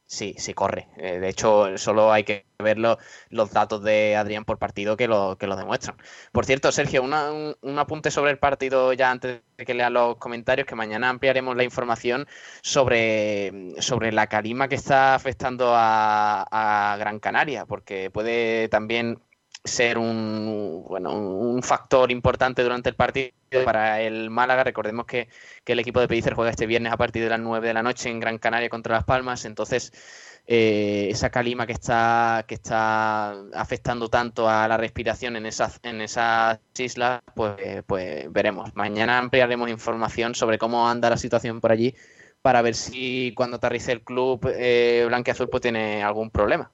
sí, 0.08 0.34
sí 0.38 0.54
corre. 0.54 0.88
Eh, 0.96 1.20
de 1.20 1.28
hecho, 1.28 1.78
solo 1.78 2.12
hay 2.12 2.24
que 2.24 2.46
ver 2.58 2.78
lo- 2.78 2.98
los 3.30 3.52
datos 3.52 3.82
de 3.84 4.16
Adrián 4.16 4.44
por 4.44 4.58
partido 4.58 4.96
que 4.96 5.06
lo, 5.08 5.38
que 5.38 5.46
lo 5.46 5.54
demuestran. 5.56 5.96
Por 6.32 6.44
cierto, 6.46 6.72
Sergio, 6.72 7.02
una- 7.02 7.30
un, 7.32 7.56
un 7.62 7.78
apunte 7.78 8.10
sobre 8.10 8.32
el 8.32 8.38
partido 8.38 8.92
ya 8.94 9.10
antes 9.12 9.42
de 9.56 9.64
que 9.66 9.74
lean 9.74 9.92
los 9.94 10.16
comentarios, 10.16 10.66
que 10.66 10.74
mañana 10.74 11.08
ampliaremos 11.10 11.56
la 11.56 11.64
información 11.64 12.26
sobre, 12.62 13.74
sobre 13.80 14.12
la 14.12 14.26
calima 14.28 14.68
que 14.68 14.74
está 14.76 15.14
afectando 15.14 15.72
a 15.76 16.96
Gran 16.98 17.20
Canaria, 17.20 17.66
porque 17.66 18.10
puede 18.10 18.68
también 18.68 19.20
ser 19.64 19.98
un, 19.98 20.84
bueno, 20.88 21.12
un 21.12 21.62
factor 21.62 22.10
importante 22.10 22.62
durante 22.62 22.88
el 22.88 22.94
partido 22.94 23.30
para 23.64 24.00
el 24.00 24.30
Málaga. 24.30 24.64
Recordemos 24.64 25.06
que, 25.06 25.28
que 25.64 25.72
el 25.72 25.80
equipo 25.80 26.00
de 26.00 26.08
Pellicer 26.08 26.34
juega 26.34 26.50
este 26.50 26.66
viernes 26.66 26.92
a 26.92 26.96
partir 26.96 27.22
de 27.22 27.30
las 27.30 27.40
9 27.40 27.66
de 27.66 27.74
la 27.74 27.82
noche 27.82 28.10
en 28.10 28.20
Gran 28.20 28.38
Canaria 28.38 28.68
contra 28.68 28.96
Las 28.96 29.04
Palmas, 29.04 29.44
entonces 29.44 29.92
eh, 30.50 31.08
esa 31.10 31.28
calima 31.28 31.66
que 31.66 31.74
está, 31.74 32.46
que 32.48 32.54
está 32.54 33.32
afectando 33.52 34.08
tanto 34.08 34.48
a 34.48 34.66
la 34.66 34.78
respiración 34.78 35.36
en 35.36 35.44
esas, 35.44 35.78
en 35.82 36.00
esas 36.00 36.58
islas, 36.78 37.20
pues, 37.34 37.84
pues 37.86 38.32
veremos. 38.32 38.74
Mañana 38.74 39.18
ampliaremos 39.18 39.68
información 39.68 40.34
sobre 40.34 40.56
cómo 40.56 40.88
anda 40.88 41.10
la 41.10 41.18
situación 41.18 41.60
por 41.60 41.70
allí 41.72 41.94
para 42.40 42.62
ver 42.62 42.74
si 42.74 43.34
cuando 43.36 43.56
aterrice 43.58 43.92
el 43.92 44.02
club 44.02 44.50
eh, 44.54 45.04
blanqueazul 45.06 45.50
pues 45.50 45.60
tiene 45.60 46.02
algún 46.02 46.30
problema. 46.30 46.72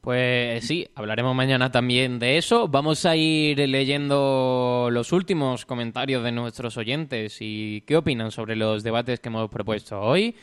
Pues 0.00 0.64
sí, 0.66 0.88
hablaremos 0.94 1.34
mañana 1.34 1.70
también 1.70 2.18
de 2.18 2.38
eso. 2.38 2.68
Vamos 2.68 3.04
a 3.04 3.16
ir 3.16 3.58
leyendo 3.58 4.88
los 4.90 5.12
últimos 5.12 5.66
comentarios 5.66 6.24
de 6.24 6.32
nuestros 6.32 6.78
oyentes 6.78 7.36
y 7.40 7.82
qué 7.86 7.96
opinan 7.96 8.30
sobre 8.30 8.56
los 8.56 8.82
debates 8.82 9.20
que 9.20 9.28
hemos 9.28 9.50
propuesto 9.50 10.00
hoy. 10.00 10.34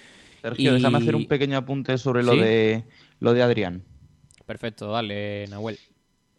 Sergio, 0.43 0.71
Y- 0.71 0.75
déjame 0.75 0.99
hacer 0.99 1.15
un 1.15 1.25
pequeño 1.25 1.57
apunte 1.57 1.97
sobre 1.97 2.21
lo 2.21 2.35
de 2.35 2.84
lo 3.19 3.34
de 3.34 3.41
Adrián. 3.41 3.81
Perfecto, 4.45 4.91
dale, 4.91 5.47
Nahuel. 5.47 5.79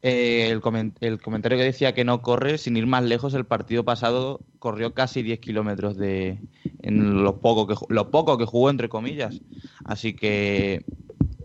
Eh, 0.00 0.48
el, 0.52 0.60
comen- 0.60 0.94
el 1.00 1.20
comentario 1.20 1.58
que 1.58 1.64
decía 1.64 1.92
que 1.92 2.04
no 2.04 2.22
corre, 2.22 2.56
sin 2.56 2.76
ir 2.76 2.86
más 2.86 3.02
lejos, 3.02 3.34
el 3.34 3.44
partido 3.46 3.84
pasado 3.84 4.38
corrió 4.60 4.94
casi 4.94 5.24
10 5.24 5.40
kilómetros 5.40 5.96
de 5.96 6.38
en 6.82 7.24
lo 7.24 7.40
poco 7.40 7.66
que 7.66 7.74
lo 7.92 8.12
poco 8.12 8.38
que 8.38 8.44
jugó 8.44 8.70
entre 8.70 8.88
comillas. 8.88 9.40
Así 9.84 10.14
que 10.14 10.84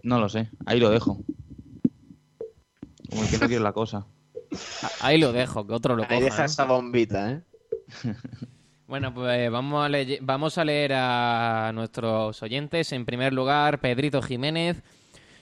no 0.03 0.19
lo 0.19 0.29
sé, 0.29 0.49
ahí 0.67 0.79
lo 0.79 0.91
dejo. 0.91 1.17
Como 3.13 3.23
el 3.23 3.29
que 3.29 3.37
no 3.37 3.47
quiere 3.47 3.63
la 3.63 3.73
cosa. 3.73 4.05
Ahí 5.01 5.17
lo 5.19 5.31
dejo, 5.31 5.65
que 5.65 5.73
otro 5.73 5.95
lo 5.95 6.03
Ahí 6.03 6.09
coja. 6.09 6.21
deja 6.21 6.41
¿eh? 6.43 6.45
esa 6.45 6.65
bombita, 6.65 7.31
¿eh? 7.31 7.41
Bueno, 8.85 9.11
pues 9.13 9.49
vamos 9.49 9.83
a, 9.83 9.89
leye- 9.89 10.19
vamos 10.21 10.57
a 10.57 10.65
leer 10.65 10.91
a 10.93 11.71
nuestros 11.73 12.43
oyentes. 12.43 12.91
En 12.91 13.05
primer 13.05 13.33
lugar, 13.33 13.79
Pedrito 13.79 14.21
Jiménez 14.21 14.83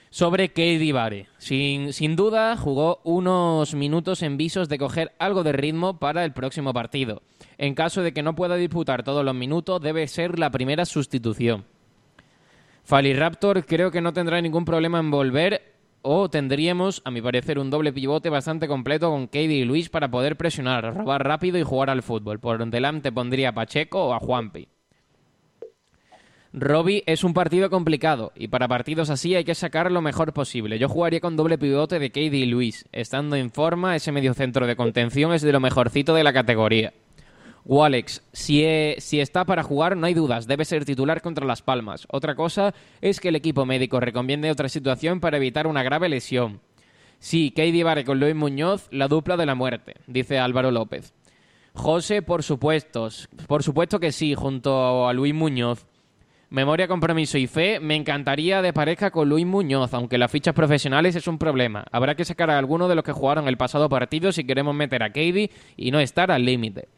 sobre 0.10 0.50
Katie 0.50 0.94
Vare. 0.94 1.28
Sin, 1.38 1.92
sin 1.92 2.16
duda, 2.16 2.56
jugó 2.56 3.02
unos 3.04 3.74
minutos 3.74 4.22
en 4.22 4.38
visos 4.38 4.70
de 4.70 4.78
coger 4.78 5.12
algo 5.20 5.44
de 5.44 5.52
ritmo 5.52 5.98
para 6.00 6.24
el 6.24 6.32
próximo 6.32 6.72
partido. 6.72 7.24
En 7.58 7.74
caso 7.74 8.02
de 8.04 8.14
que 8.14 8.24
no 8.24 8.36
pueda 8.36 8.56
disputar 8.56 9.04
todos 9.04 9.26
los 9.26 9.36
minutos, 9.36 9.82
debe 9.82 10.08
ser 10.08 10.40
la 10.40 10.50
primera 10.52 10.86
sustitución. 10.86 11.66
Faliraptor 12.84 13.66
creo 13.66 13.92
que 13.92 14.02
no 14.02 14.14
tendrá 14.14 14.40
ningún 14.42 14.66
problema 14.66 15.00
en 15.00 15.12
volver 15.12 15.71
o 16.02 16.30
tendríamos, 16.30 17.02
a 17.06 17.12
mi 17.12 17.22
parecer, 17.22 17.60
un 17.60 17.70
doble 17.70 17.94
pivote 17.94 18.30
bastante 18.30 18.68
completo 18.68 19.10
con 19.10 19.28
Katie 19.28 19.60
y 19.60 19.66
Luis 19.66 19.90
para 19.90 20.10
poder 20.10 20.38
presionar, 20.38 20.96
robar 20.96 21.26
rápido 21.26 21.58
y 21.58 21.64
jugar 21.64 21.90
al 21.90 22.04
fútbol. 22.04 22.40
Por 22.40 22.66
delante 22.70 23.12
pondría 23.12 23.50
a 23.50 23.54
Pacheco 23.54 24.08
o 24.08 24.14
a 24.14 24.20
Juanpi. 24.20 24.68
Robbie 26.54 27.04
es 27.06 27.24
un 27.24 27.34
partido 27.34 27.70
complicado 27.70 28.34
y 28.36 28.50
para 28.50 28.68
partidos 28.68 29.10
así 29.10 29.36
hay 29.36 29.46
que 29.46 29.56
sacar 29.56 29.90
lo 29.90 30.02
mejor 30.02 30.34
posible. 30.34 30.80
Yo 30.80 30.90
jugaría 30.90 31.22
con 31.22 31.38
doble 31.38 31.58
pivote 31.58 31.98
de 31.98 32.10
Katie 32.10 32.36
y 32.36 32.46
Luis. 32.46 32.86
Estando 32.92 33.38
en 33.38 33.52
forma, 33.52 33.96
ese 33.96 34.12
mediocentro 34.12 34.68
de 34.68 34.76
contención 34.76 35.34
es 35.34 35.42
de 35.42 35.54
lo 35.54 35.62
mejorcito 35.62 36.14
de 36.14 36.26
la 36.26 36.34
categoría. 36.34 36.94
Walex, 37.66 38.24
si, 38.34 38.64
e- 38.64 38.96
si 39.00 39.20
está 39.20 39.46
para 39.46 39.64
jugar, 39.64 39.96
no 39.96 40.08
hay 40.08 40.14
dudas, 40.14 40.48
debe 40.48 40.66
ser 40.66 40.86
titular 40.86 41.22
contra 41.22 41.46
Las 41.46 41.62
Palmas. 41.62 42.08
Otra 42.10 42.36
cosa 42.36 42.74
es 43.02 43.20
que 43.20 43.30
el 43.30 43.36
equipo 43.36 43.66
médico 43.66 44.00
recomiende 44.00 44.52
otra 44.52 44.70
situación 44.70 45.20
para 45.20 45.38
evitar 45.38 45.68
una 45.68 45.84
grave 45.84 46.10
lesión. 46.10 46.60
Sí, 47.20 47.52
Katie 47.56 47.84
Vare 47.84 48.04
con 48.04 48.20
Luis 48.20 48.34
Muñoz, 48.36 48.88
la 48.92 49.08
dupla 49.08 49.38
de 49.38 49.46
la 49.46 49.54
muerte, 49.54 49.96
dice 50.08 50.40
Álvaro 50.40 50.72
López. 50.72 51.14
José, 51.74 52.22
por 52.22 52.44
supuesto, 52.44 53.08
por 53.48 53.64
supuesto 53.64 54.00
que 54.00 54.12
sí, 54.12 54.34
junto 54.34 55.08
a 55.08 55.14
Luis 55.14 55.34
Muñoz. 55.34 55.86
Memoria, 56.50 56.90
compromiso 56.90 57.38
y 57.38 57.48
fe, 57.48 57.80
me 57.80 57.96
encantaría 57.96 58.62
de 58.62 58.74
pareja 58.74 59.10
con 59.10 59.30
Luis 59.30 59.46
Muñoz, 59.46 59.94
aunque 59.94 60.18
las 60.18 60.30
fichas 60.30 60.54
profesionales 60.54 61.16
es 61.16 61.28
un 61.28 61.38
problema. 61.38 61.86
Habrá 61.94 62.16
que 62.16 62.26
sacar 62.26 62.50
a 62.50 62.58
alguno 62.58 62.90
de 62.90 62.96
los 62.96 63.06
que 63.06 63.14
jugaron 63.14 63.48
el 63.48 63.56
pasado 63.56 63.88
partido 63.88 64.34
si 64.34 64.44
queremos 64.44 64.76
meter 64.76 65.02
a 65.02 65.10
Katie 65.10 65.50
y 65.78 65.92
no 65.92 66.02
estar 66.02 66.30
al 66.30 66.44
límite. 66.44 66.90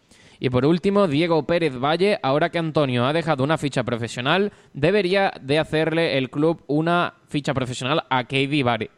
Y 0.44 0.49
por 0.49 0.65
último, 0.65 1.07
Diego 1.07 1.48
Pérez 1.48 1.74
Valle, 1.80 2.20
ahora 2.22 2.49
que 2.49 2.57
Antonio 2.57 3.06
ha 3.06 3.14
dejado 3.14 3.45
una 3.45 3.57
ficha 3.57 3.86
profesional, 3.86 4.52
debería 4.74 5.32
de 5.40 5.57
hacerle 5.57 6.18
el 6.18 6.30
club 6.30 6.65
una 6.68 7.14
ficha 7.30 7.53
profesional 7.53 8.03
a 8.10 8.24
Katie 8.24 8.61
Vare. 8.61 8.91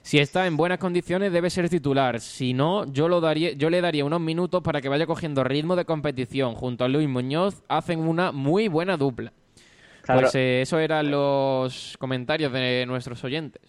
Si 0.00 0.18
está 0.18 0.46
en 0.46 0.56
buenas 0.56 0.78
condiciones 0.78 1.34
debe 1.34 1.50
ser 1.50 1.68
titular, 1.68 2.18
si 2.18 2.54
no 2.54 2.90
yo, 2.90 3.10
lo 3.10 3.20
daría, 3.20 3.52
yo 3.52 3.68
le 3.68 3.82
daría 3.82 4.06
unos 4.06 4.22
minutos 4.22 4.62
para 4.62 4.80
que 4.80 4.88
vaya 4.88 5.04
cogiendo 5.04 5.44
ritmo 5.44 5.76
de 5.76 5.84
competición. 5.84 6.54
Junto 6.54 6.84
a 6.84 6.88
Luis 6.88 7.10
Muñoz 7.10 7.62
hacen 7.68 7.98
una 7.98 8.32
muy 8.32 8.68
buena 8.68 8.96
dupla. 8.96 9.34
Claro. 10.00 10.22
Pues 10.22 10.34
eh, 10.34 10.62
eso 10.62 10.78
eran 10.78 11.10
los 11.10 11.98
comentarios 11.98 12.50
de 12.54 12.86
nuestros 12.86 13.22
oyentes. 13.22 13.60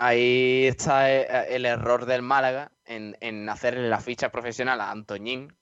Ahí 0.00 0.64
está 0.66 1.08
eh, 1.08 1.54
el 1.54 1.64
error 1.66 2.04
del 2.04 2.22
Málaga 2.22 2.72
en, 2.84 3.16
en 3.20 3.48
hacerle 3.48 3.88
la 3.88 4.00
ficha 4.00 4.30
profesional 4.30 4.80
a 4.80 4.90
Antoñín 4.90 5.52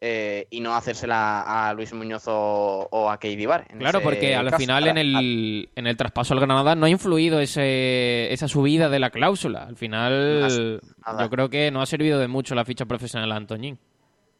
eh, 0.00 0.46
y 0.50 0.60
no 0.60 0.74
hacérsela 0.74 1.68
a 1.68 1.72
Luis 1.74 1.92
Muñoz 1.92 2.24
o, 2.26 2.86
o 2.90 3.10
a 3.10 3.18
Keidi 3.18 3.46
Bar. 3.46 3.66
Claro, 3.78 4.00
porque 4.02 4.34
al 4.36 4.46
caso. 4.46 4.58
final 4.58 4.86
en 4.88 4.98
el, 4.98 5.68
en 5.74 5.86
el 5.86 5.96
traspaso 5.96 6.34
al 6.34 6.40
Granada 6.40 6.74
no 6.74 6.86
ha 6.86 6.90
influido 6.90 7.40
ese, 7.40 8.32
esa 8.32 8.46
subida 8.48 8.88
de 8.88 8.98
la 8.98 9.10
cláusula. 9.10 9.64
Al 9.64 9.76
final 9.76 10.80
nada. 11.06 11.22
yo 11.24 11.30
creo 11.30 11.48
que 11.48 11.70
no 11.70 11.80
ha 11.80 11.86
servido 11.86 12.18
de 12.18 12.28
mucho 12.28 12.54
la 12.54 12.64
ficha 12.64 12.84
profesional 12.84 13.32
a 13.32 13.36
Antoñín. 13.36 13.78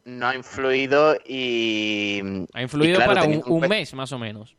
no 0.04 0.28
ha 0.28 0.36
influido 0.36 1.16
y... 1.26 2.20
Ha 2.52 2.62
influido 2.62 2.92
y 2.92 2.96
claro, 2.96 3.14
para 3.14 3.24
un, 3.26 3.40
cuen- 3.42 3.68
mes 3.68 3.94
más 3.94 4.12
o 4.12 4.18
menos. 4.18 4.54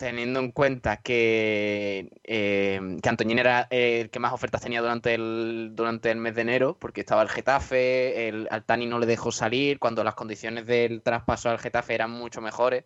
Teniendo 0.00 0.40
en 0.40 0.50
cuenta 0.50 0.96
que, 0.96 2.10
eh, 2.24 2.80
que 3.02 3.08
Antoñín 3.10 3.38
era 3.38 3.68
el 3.68 4.08
que 4.08 4.18
más 4.18 4.32
ofertas 4.32 4.62
tenía 4.62 4.80
durante 4.80 5.12
el, 5.12 5.72
durante 5.74 6.10
el 6.10 6.16
mes 6.16 6.34
de 6.34 6.40
enero, 6.40 6.74
porque 6.80 7.02
estaba 7.02 7.20
el 7.20 7.28
Getafe, 7.28 8.26
el 8.28 8.48
Altani 8.50 8.86
no 8.86 8.98
le 8.98 9.04
dejó 9.04 9.30
salir, 9.30 9.78
cuando 9.78 10.02
las 10.02 10.14
condiciones 10.14 10.64
del 10.64 11.02
traspaso 11.02 11.50
al 11.50 11.58
Getafe 11.58 11.94
eran 11.94 12.12
mucho 12.12 12.40
mejores, 12.40 12.84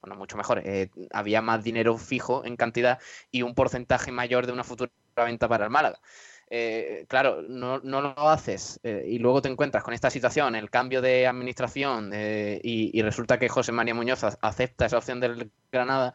bueno, 0.00 0.14
mucho 0.14 0.36
mejores, 0.36 0.64
eh, 0.64 0.90
había 1.12 1.42
más 1.42 1.64
dinero 1.64 1.98
fijo 1.98 2.44
en 2.44 2.54
cantidad 2.54 3.00
y 3.32 3.42
un 3.42 3.56
porcentaje 3.56 4.12
mayor 4.12 4.46
de 4.46 4.52
una 4.52 4.62
futura 4.62 4.92
venta 5.16 5.48
para 5.48 5.64
el 5.64 5.70
Málaga. 5.70 5.98
Eh, 6.50 7.04
claro, 7.08 7.42
no, 7.42 7.80
no 7.80 8.00
lo 8.00 8.30
haces 8.30 8.78
eh, 8.84 9.04
y 9.08 9.18
luego 9.18 9.42
te 9.42 9.48
encuentras 9.48 9.82
con 9.82 9.92
esta 9.92 10.08
situación, 10.08 10.54
el 10.54 10.70
cambio 10.70 11.02
de 11.02 11.26
administración 11.26 12.12
eh, 12.14 12.60
y, 12.62 12.96
y 12.96 13.02
resulta 13.02 13.40
que 13.40 13.48
José 13.48 13.72
María 13.72 13.94
Muñoz 13.94 14.22
acepta 14.40 14.86
esa 14.86 14.98
opción 14.98 15.18
del 15.18 15.50
Granada, 15.72 16.14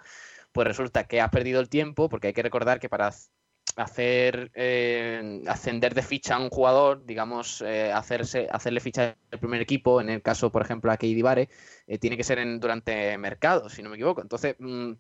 pues 0.51 0.67
resulta 0.67 1.05
que 1.05 1.21
has 1.21 1.30
perdido 1.30 1.59
el 1.59 1.69
tiempo, 1.69 2.09
porque 2.09 2.27
hay 2.27 2.34
que 2.34 2.43
recordar 2.43 2.80
que 2.80 2.89
para 2.89 3.09
hac- 3.09 3.30
hacer 3.76 4.51
eh, 4.55 5.41
ascender 5.47 5.93
de 5.93 6.01
ficha 6.01 6.35
a 6.35 6.39
un 6.39 6.49
jugador, 6.49 7.05
digamos, 7.05 7.61
eh, 7.61 7.91
hacerse, 7.91 8.47
hacerle 8.51 8.80
ficha 8.80 9.15
del 9.30 9.39
primer 9.39 9.61
equipo, 9.61 10.01
en 10.01 10.09
el 10.09 10.21
caso, 10.21 10.51
por 10.51 10.61
ejemplo, 10.61 10.91
a 10.91 10.97
Keidi 10.97 11.21
Vare, 11.21 11.49
eh, 11.88 11.97
tiene 11.97 12.17
que 12.17 12.23
ser 12.23 12.39
en, 12.39 12.59
durante 12.59 13.17
mercado, 13.17 13.69
si 13.69 13.81
no 13.84 13.89
me 13.89 13.95
equivoco. 13.95 14.21
Entonces, 14.21 14.55
mm, 14.59 14.91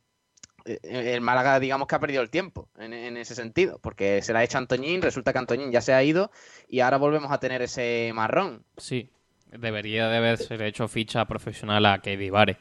eh, 0.65 0.79
el 0.83 1.21
Málaga, 1.21 1.59
digamos 1.59 1.87
que 1.87 1.95
ha 1.95 1.99
perdido 1.99 2.21
el 2.21 2.29
tiempo 2.29 2.69
en, 2.77 2.93
en 2.93 3.17
ese 3.17 3.33
sentido, 3.35 3.79
porque 3.79 4.21
se 4.21 4.33
la 4.33 4.39
ha 4.39 4.43
hecho 4.43 4.57
Antoñín, 4.59 5.01
resulta 5.01 5.33
que 5.33 5.39
Antoñín 5.39 5.71
ya 5.71 5.81
se 5.81 5.93
ha 5.93 6.03
ido 6.03 6.31
y 6.67 6.81
ahora 6.81 6.97
volvemos 6.97 7.31
a 7.31 7.39
tener 7.39 7.61
ese 7.61 8.11
marrón. 8.13 8.63
Sí. 8.77 9.09
Debería 9.51 10.09
de 10.09 10.17
haberse 10.17 10.63
hecho 10.67 10.87
ficha 10.87 11.25
profesional 11.25 11.83
a 11.87 11.97
Katie 11.97 12.29
Vare. 12.29 12.57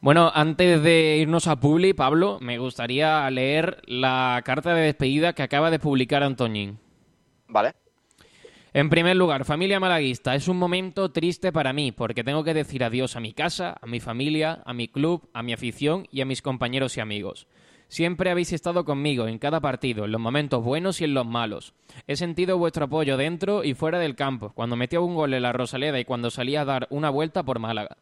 Bueno, 0.00 0.30
antes 0.32 0.80
de 0.84 1.16
irnos 1.16 1.48
a 1.48 1.56
Publi, 1.56 1.92
Pablo, 1.92 2.38
me 2.40 2.58
gustaría 2.58 3.28
leer 3.30 3.82
la 3.86 4.40
carta 4.44 4.72
de 4.72 4.82
despedida 4.82 5.32
que 5.32 5.42
acaba 5.42 5.72
de 5.72 5.80
publicar 5.80 6.22
Antoñín. 6.22 6.78
Vale. 7.48 7.72
En 8.72 8.90
primer 8.90 9.16
lugar, 9.16 9.44
familia 9.44 9.80
malaguista, 9.80 10.36
es 10.36 10.46
un 10.46 10.56
momento 10.56 11.10
triste 11.10 11.50
para 11.50 11.72
mí 11.72 11.90
porque 11.90 12.22
tengo 12.22 12.44
que 12.44 12.54
decir 12.54 12.84
adiós 12.84 13.16
a 13.16 13.20
mi 13.20 13.32
casa, 13.32 13.76
a 13.80 13.86
mi 13.86 13.98
familia, 13.98 14.62
a 14.66 14.72
mi 14.72 14.86
club, 14.86 15.28
a 15.32 15.42
mi 15.42 15.52
afición 15.52 16.06
y 16.12 16.20
a 16.20 16.26
mis 16.26 16.42
compañeros 16.42 16.96
y 16.96 17.00
amigos. 17.00 17.48
Siempre 17.88 18.30
habéis 18.30 18.52
estado 18.52 18.84
conmigo 18.84 19.26
en 19.26 19.38
cada 19.38 19.60
partido, 19.60 20.04
en 20.04 20.12
los 20.12 20.20
momentos 20.20 20.62
buenos 20.62 21.00
y 21.00 21.04
en 21.04 21.14
los 21.14 21.26
malos. 21.26 21.74
He 22.06 22.14
sentido 22.14 22.56
vuestro 22.56 22.84
apoyo 22.84 23.16
dentro 23.16 23.64
y 23.64 23.74
fuera 23.74 23.98
del 23.98 24.14
campo, 24.14 24.52
cuando 24.54 24.76
metía 24.76 25.00
un 25.00 25.16
gol 25.16 25.34
en 25.34 25.42
la 25.42 25.52
Rosaleda 25.52 25.98
y 25.98 26.04
cuando 26.04 26.30
salía 26.30 26.60
a 26.60 26.66
dar 26.66 26.86
una 26.90 27.10
vuelta 27.10 27.42
por 27.42 27.58
Málaga. 27.58 27.96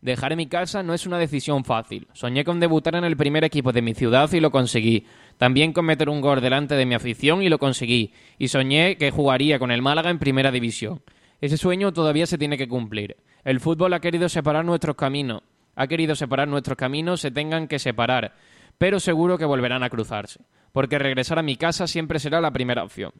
Dejar 0.00 0.34
mi 0.34 0.46
casa 0.46 0.82
no 0.82 0.94
es 0.94 1.06
una 1.06 1.18
decisión 1.18 1.62
fácil. 1.64 2.08
Soñé 2.14 2.42
con 2.42 2.58
debutar 2.58 2.94
en 2.94 3.04
el 3.04 3.18
primer 3.18 3.44
equipo 3.44 3.70
de 3.70 3.82
mi 3.82 3.92
ciudad 3.92 4.32
y 4.32 4.40
lo 4.40 4.50
conseguí. 4.50 5.06
También 5.36 5.74
con 5.74 5.84
meter 5.84 6.08
un 6.08 6.22
gol 6.22 6.40
delante 6.40 6.74
de 6.74 6.86
mi 6.86 6.94
afición 6.94 7.42
y 7.42 7.50
lo 7.50 7.58
conseguí. 7.58 8.14
Y 8.38 8.48
soñé 8.48 8.96
que 8.96 9.10
jugaría 9.10 9.58
con 9.58 9.70
el 9.70 9.82
Málaga 9.82 10.08
en 10.08 10.18
primera 10.18 10.50
división. 10.50 11.02
Ese 11.42 11.58
sueño 11.58 11.92
todavía 11.92 12.26
se 12.26 12.38
tiene 12.38 12.56
que 12.56 12.68
cumplir. 12.68 13.18
El 13.44 13.60
fútbol 13.60 13.92
ha 13.92 14.00
querido 14.00 14.30
separar 14.30 14.64
nuestros 14.64 14.96
caminos. 14.96 15.42
Ha 15.76 15.86
querido 15.86 16.14
separar 16.14 16.48
nuestros 16.48 16.78
caminos, 16.78 17.20
se 17.20 17.30
tengan 17.30 17.68
que 17.68 17.78
separar. 17.78 18.34
Pero 18.78 19.00
seguro 19.00 19.36
que 19.36 19.44
volverán 19.44 19.82
a 19.82 19.90
cruzarse. 19.90 20.40
Porque 20.72 20.98
regresar 20.98 21.38
a 21.38 21.42
mi 21.42 21.56
casa 21.56 21.86
siempre 21.86 22.18
será 22.18 22.40
la 22.40 22.52
primera 22.52 22.84
opción. 22.84 23.12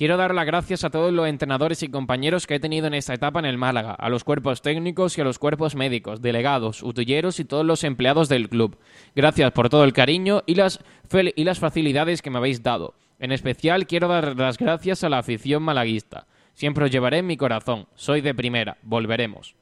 Quiero 0.00 0.16
dar 0.16 0.34
las 0.34 0.46
gracias 0.46 0.82
a 0.82 0.88
todos 0.88 1.12
los 1.12 1.28
entrenadores 1.28 1.82
y 1.82 1.90
compañeros 1.90 2.46
que 2.46 2.54
he 2.54 2.58
tenido 2.58 2.86
en 2.86 2.94
esta 2.94 3.12
etapa 3.12 3.38
en 3.38 3.44
el 3.44 3.58
Málaga, 3.58 3.92
a 3.92 4.08
los 4.08 4.24
cuerpos 4.24 4.62
técnicos 4.62 5.18
y 5.18 5.20
a 5.20 5.24
los 5.24 5.38
cuerpos 5.38 5.74
médicos, 5.74 6.22
delegados, 6.22 6.82
utilleros 6.82 7.38
y 7.38 7.44
todos 7.44 7.66
los 7.66 7.84
empleados 7.84 8.30
del 8.30 8.48
club. 8.48 8.78
Gracias 9.14 9.52
por 9.52 9.68
todo 9.68 9.84
el 9.84 9.92
cariño 9.92 10.42
y 10.46 10.54
las, 10.54 10.80
y 11.12 11.44
las 11.44 11.58
facilidades 11.58 12.22
que 12.22 12.30
me 12.30 12.38
habéis 12.38 12.62
dado. 12.62 12.94
En 13.18 13.30
especial 13.30 13.86
quiero 13.86 14.08
dar 14.08 14.38
las 14.38 14.56
gracias 14.56 15.04
a 15.04 15.10
la 15.10 15.18
afición 15.18 15.62
malaguista. 15.62 16.26
Siempre 16.54 16.86
os 16.86 16.90
llevaré 16.90 17.18
en 17.18 17.26
mi 17.26 17.36
corazón. 17.36 17.86
Soy 17.94 18.22
de 18.22 18.34
primera. 18.34 18.78
Volveremos. 18.80 19.54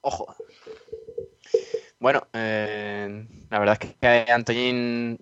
Ojo. 0.00 0.32
Bueno, 1.98 2.28
eh, 2.32 3.26
la 3.50 3.58
verdad 3.58 3.78
es 3.80 3.96
que 4.00 4.32
Antoñín, 4.32 5.18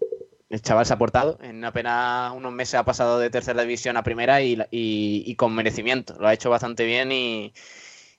el 0.48 0.62
chaval 0.62 0.86
se 0.86 0.92
ha 0.92 0.98
portado. 0.98 1.38
En 1.42 1.64
apenas 1.64 2.32
unos 2.34 2.52
meses 2.52 2.74
ha 2.76 2.84
pasado 2.84 3.18
de 3.18 3.30
tercera 3.30 3.62
división 3.62 3.96
a 3.96 4.02
primera 4.02 4.40
y, 4.42 4.52
y- 4.70 5.22
y 5.26 5.34
con 5.36 5.54
merecimiento. 5.54 6.16
Lo 6.20 6.28
ha 6.28 6.32
hecho 6.34 6.50
bastante 6.50 6.84
bien 6.84 7.10
y, 7.12 7.52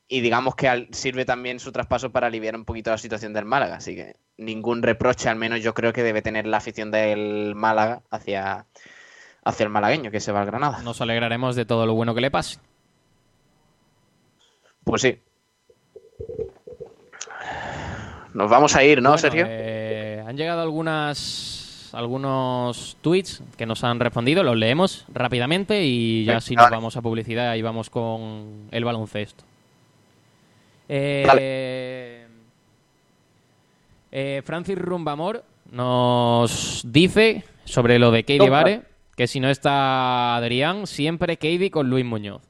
y 0.07 0.21
digamos 0.21 0.55
que 0.55 0.67
al- 0.67 0.87
sirve 0.91 1.25
también 1.25 1.59
su 1.59 1.71
traspaso 1.71 2.11
para 2.11 2.27
aliviar 2.27 2.55
un 2.55 2.65
poquito 2.65 2.91
la 2.91 2.97
situación 2.97 3.33
del 3.33 3.45
Málaga. 3.45 3.77
Así 3.77 3.95
que 3.95 4.15
ningún 4.37 4.83
reproche, 4.83 5.29
al 5.29 5.35
menos 5.37 5.61
yo 5.61 5.73
creo 5.73 5.93
que 5.93 6.03
debe 6.03 6.21
tener 6.21 6.45
la 6.47 6.57
afición 6.57 6.91
del 6.91 7.55
Málaga 7.55 8.01
hacia, 8.11 8.65
hacia 9.43 9.63
el 9.63 9.69
malagueño 9.69 10.11
que 10.11 10.19
se 10.19 10.31
va 10.31 10.41
al 10.41 10.45
Granada. 10.47 10.81
Nos 10.83 10.99
alegraremos 11.01 11.55
de 11.55 11.65
todo 11.65 11.85
lo 11.85 11.93
bueno 11.93 12.13
que 12.13 12.21
le 12.21 12.29
pase. 12.31 12.59
Pues 14.83 15.01
sí. 15.01 15.19
Nos 18.33 18.49
vamos 18.49 18.75
a 18.75 18.83
ir, 18.83 19.01
¿no, 19.01 19.09
Bueno, 19.11 19.17
Sergio? 19.17 19.45
eh, 19.49 20.23
han 20.25 20.37
llegado 20.37 20.61
algunas 20.61 21.56
algunos 21.93 22.97
tweets 23.01 23.43
que 23.57 23.65
nos 23.65 23.83
han 23.83 23.99
respondido, 23.99 24.43
los 24.43 24.57
leemos 24.57 25.05
rápidamente 25.13 25.85
y 25.85 26.25
ya 26.25 26.37
así 26.37 26.55
nos 26.55 26.69
vamos 26.69 26.97
a 26.97 27.01
publicidad 27.01 27.55
y 27.55 27.61
vamos 27.61 27.89
con 27.89 28.67
el 28.71 28.85
baloncesto. 28.85 29.43
Eh, 30.89 32.25
eh, 34.11 34.41
Francis 34.45 34.77
Rumbamor 34.77 35.43
nos 35.71 36.81
dice 36.85 37.43
sobre 37.65 37.99
lo 37.99 38.11
de 38.11 38.23
Katie. 38.23 38.49
Vare 38.49 38.81
que 39.15 39.27
si 39.27 39.39
no 39.39 39.49
está 39.49 40.35
Adrián, 40.35 40.85
siempre 40.85 41.37
Katie 41.37 41.71
con 41.71 41.89
Luis 41.89 42.05
Muñoz. 42.05 42.41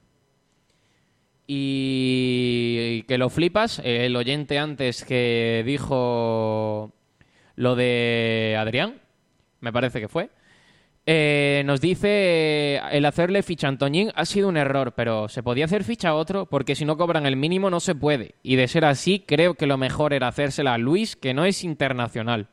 Y 1.47 3.03
que 3.03 3.17
lo 3.17 3.29
flipas, 3.29 3.81
el 3.85 4.15
oyente 4.17 4.59
antes 4.59 5.05
que 5.05 5.63
dijo 5.65 6.91
lo 7.55 7.75
de 7.75 8.57
Adrián, 8.59 8.99
me 9.61 9.71
parece 9.73 9.99
que 9.99 10.07
fue, 10.07 10.29
eh, 11.05 11.63
nos 11.65 11.79
dice 11.79 12.77
el 12.91 13.05
hacerle 13.05 13.41
ficha 13.43 13.67
a 13.67 13.69
Antoñín 13.69 14.11
ha 14.15 14.25
sido 14.25 14.49
un 14.49 14.57
error, 14.57 14.93
pero 14.93 15.29
se 15.29 15.41
podía 15.41 15.65
hacer 15.65 15.83
ficha 15.85 16.09
a 16.09 16.15
otro 16.15 16.45
porque 16.47 16.75
si 16.75 16.83
no 16.83 16.97
cobran 16.97 17.25
el 17.25 17.37
mínimo 17.37 17.69
no 17.69 17.79
se 17.79 17.95
puede. 17.95 18.35
Y 18.43 18.57
de 18.57 18.67
ser 18.67 18.83
así, 18.85 19.23
creo 19.25 19.53
que 19.53 19.67
lo 19.67 19.77
mejor 19.77 20.13
era 20.13 20.27
hacérsela 20.27 20.73
a 20.73 20.77
Luis, 20.77 21.15
que 21.15 21.33
no 21.33 21.45
es 21.45 21.63
internacional. 21.63 22.49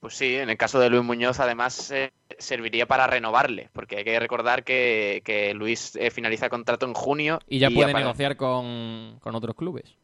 Pues 0.00 0.14
sí, 0.14 0.36
en 0.36 0.48
el 0.48 0.56
caso 0.56 0.78
de 0.78 0.90
Luis 0.90 1.02
Muñoz, 1.02 1.40
además, 1.40 1.90
eh, 1.90 2.12
serviría 2.38 2.86
para 2.86 3.08
renovarle, 3.08 3.68
porque 3.72 3.96
hay 3.96 4.04
que 4.04 4.20
recordar 4.20 4.62
que, 4.62 5.22
que 5.24 5.52
Luis 5.54 5.96
eh, 5.96 6.10
finaliza 6.12 6.48
contrato 6.48 6.86
en 6.86 6.94
junio. 6.94 7.40
Y 7.48 7.58
ya 7.58 7.68
puede 7.70 7.90
apare- 7.92 8.02
negociar 8.04 8.36
con, 8.36 9.18
con 9.20 9.34
otros 9.34 9.56
clubes. 9.56 9.96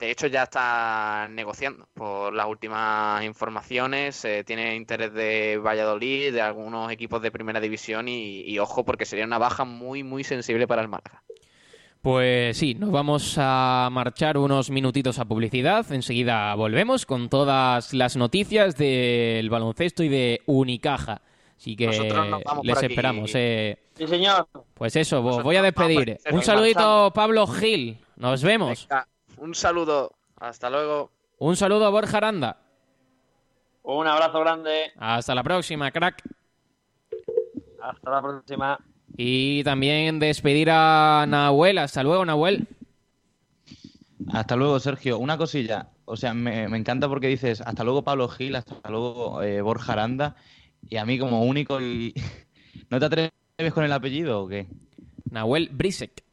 De 0.00 0.10
hecho, 0.10 0.26
ya 0.28 0.44
está 0.44 1.28
negociando. 1.30 1.86
Por 1.94 2.32
las 2.32 2.46
últimas 2.46 3.22
informaciones, 3.22 4.24
eh, 4.24 4.42
tiene 4.44 4.74
interés 4.74 5.12
de 5.12 5.58
Valladolid, 5.58 6.32
de 6.32 6.40
algunos 6.40 6.90
equipos 6.90 7.20
de 7.20 7.30
primera 7.30 7.60
división, 7.60 8.08
y, 8.08 8.40
y 8.40 8.58
ojo, 8.58 8.84
porque 8.84 9.04
sería 9.04 9.26
una 9.26 9.38
baja 9.38 9.64
muy, 9.64 10.02
muy 10.02 10.24
sensible 10.24 10.66
para 10.66 10.80
el 10.82 10.88
Málaga. 10.88 11.22
Pues 12.02 12.56
sí, 12.56 12.74
nos 12.74 12.90
vamos 12.90 13.34
a 13.36 13.90
marchar 13.92 14.38
unos 14.38 14.70
minutitos 14.70 15.18
a 15.18 15.26
publicidad. 15.26 15.84
Enseguida 15.92 16.54
volvemos 16.54 17.04
con 17.04 17.28
todas 17.28 17.92
las 17.92 18.16
noticias 18.16 18.74
del 18.78 19.50
baloncesto 19.50 20.02
y 20.02 20.08
de 20.08 20.40
Unicaja. 20.46 21.20
Así 21.58 21.76
que 21.76 21.88
Nosotros 21.88 22.26
nos 22.26 22.42
vamos 22.42 22.64
les 22.64 22.82
esperamos. 22.82 23.30
eh. 23.34 23.76
Sí, 23.98 24.06
señor. 24.06 24.48
Pues 24.72 24.96
eso, 24.96 25.22
os 25.22 25.42
voy 25.42 25.56
a 25.56 25.62
despedir. 25.62 26.16
Un 26.32 26.42
saludito, 26.42 26.78
marchamos. 26.80 27.12
Pablo 27.12 27.46
Gil. 27.46 27.98
Nos 28.16 28.42
vemos. 28.42 28.86
Venga, 28.88 29.06
un 29.40 29.54
saludo. 29.54 30.12
Hasta 30.36 30.70
luego. 30.70 31.10
Un 31.38 31.56
saludo 31.56 31.86
a 31.86 31.90
Borja 31.90 32.18
Aranda. 32.18 32.58
Un 33.82 34.06
abrazo 34.06 34.40
grande. 34.40 34.92
Hasta 34.96 35.34
la 35.34 35.42
próxima, 35.42 35.90
crack. 35.90 36.22
Hasta 37.82 38.10
la 38.10 38.22
próxima. 38.22 38.78
Y 39.16 39.64
también 39.64 40.18
despedir 40.18 40.68
a 40.70 41.24
Nahuel. 41.26 41.78
Hasta 41.78 42.02
luego, 42.02 42.24
Nahuel. 42.24 42.68
Hasta 44.32 44.56
luego, 44.56 44.78
Sergio. 44.78 45.18
Una 45.18 45.36
cosilla. 45.36 45.88
O 46.04 46.16
sea, 46.16 46.34
me, 46.34 46.68
me 46.68 46.76
encanta 46.76 47.08
porque 47.08 47.28
dices 47.28 47.60
hasta 47.62 47.84
luego 47.84 48.02
Pablo 48.02 48.28
Gil, 48.28 48.56
hasta 48.56 48.90
luego 48.90 49.42
eh, 49.42 49.60
Borja 49.60 49.92
Aranda. 49.92 50.36
Y 50.88 50.96
a 50.96 51.04
mí 51.04 51.18
como 51.18 51.44
único 51.44 51.80
y... 51.80 52.14
¿No 52.90 52.98
te 52.98 53.06
atreves 53.06 53.32
con 53.72 53.84
el 53.84 53.92
apellido 53.92 54.42
o 54.42 54.48
qué? 54.48 54.68
Nahuel 55.30 55.70
Brisek. 55.72 56.24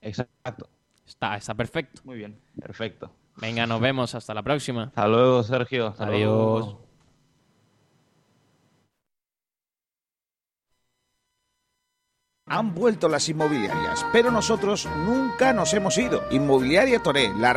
Exacto. 0.00 0.68
Está, 1.06 1.36
está 1.36 1.54
perfecto. 1.54 2.00
Muy 2.04 2.16
bien, 2.16 2.38
perfecto. 2.60 3.10
Venga, 3.36 3.66
nos 3.66 3.80
vemos. 3.80 4.14
Hasta 4.14 4.32
la 4.34 4.42
próxima. 4.42 4.84
Hasta 4.84 5.08
luego, 5.08 5.42
Sergio. 5.42 5.88
Hasta 5.88 6.06
Adiós. 6.06 6.20
luego. 6.20 6.84
Han 12.46 12.74
vuelto 12.74 13.08
las 13.08 13.26
inmobiliarias, 13.30 14.04
pero 14.12 14.30
nosotros 14.30 14.86
nunca 15.06 15.54
nos 15.54 15.72
hemos 15.72 15.96
ido. 15.96 16.24
Inmobiliaria 16.30 17.02
Toré, 17.02 17.32
la 17.38 17.54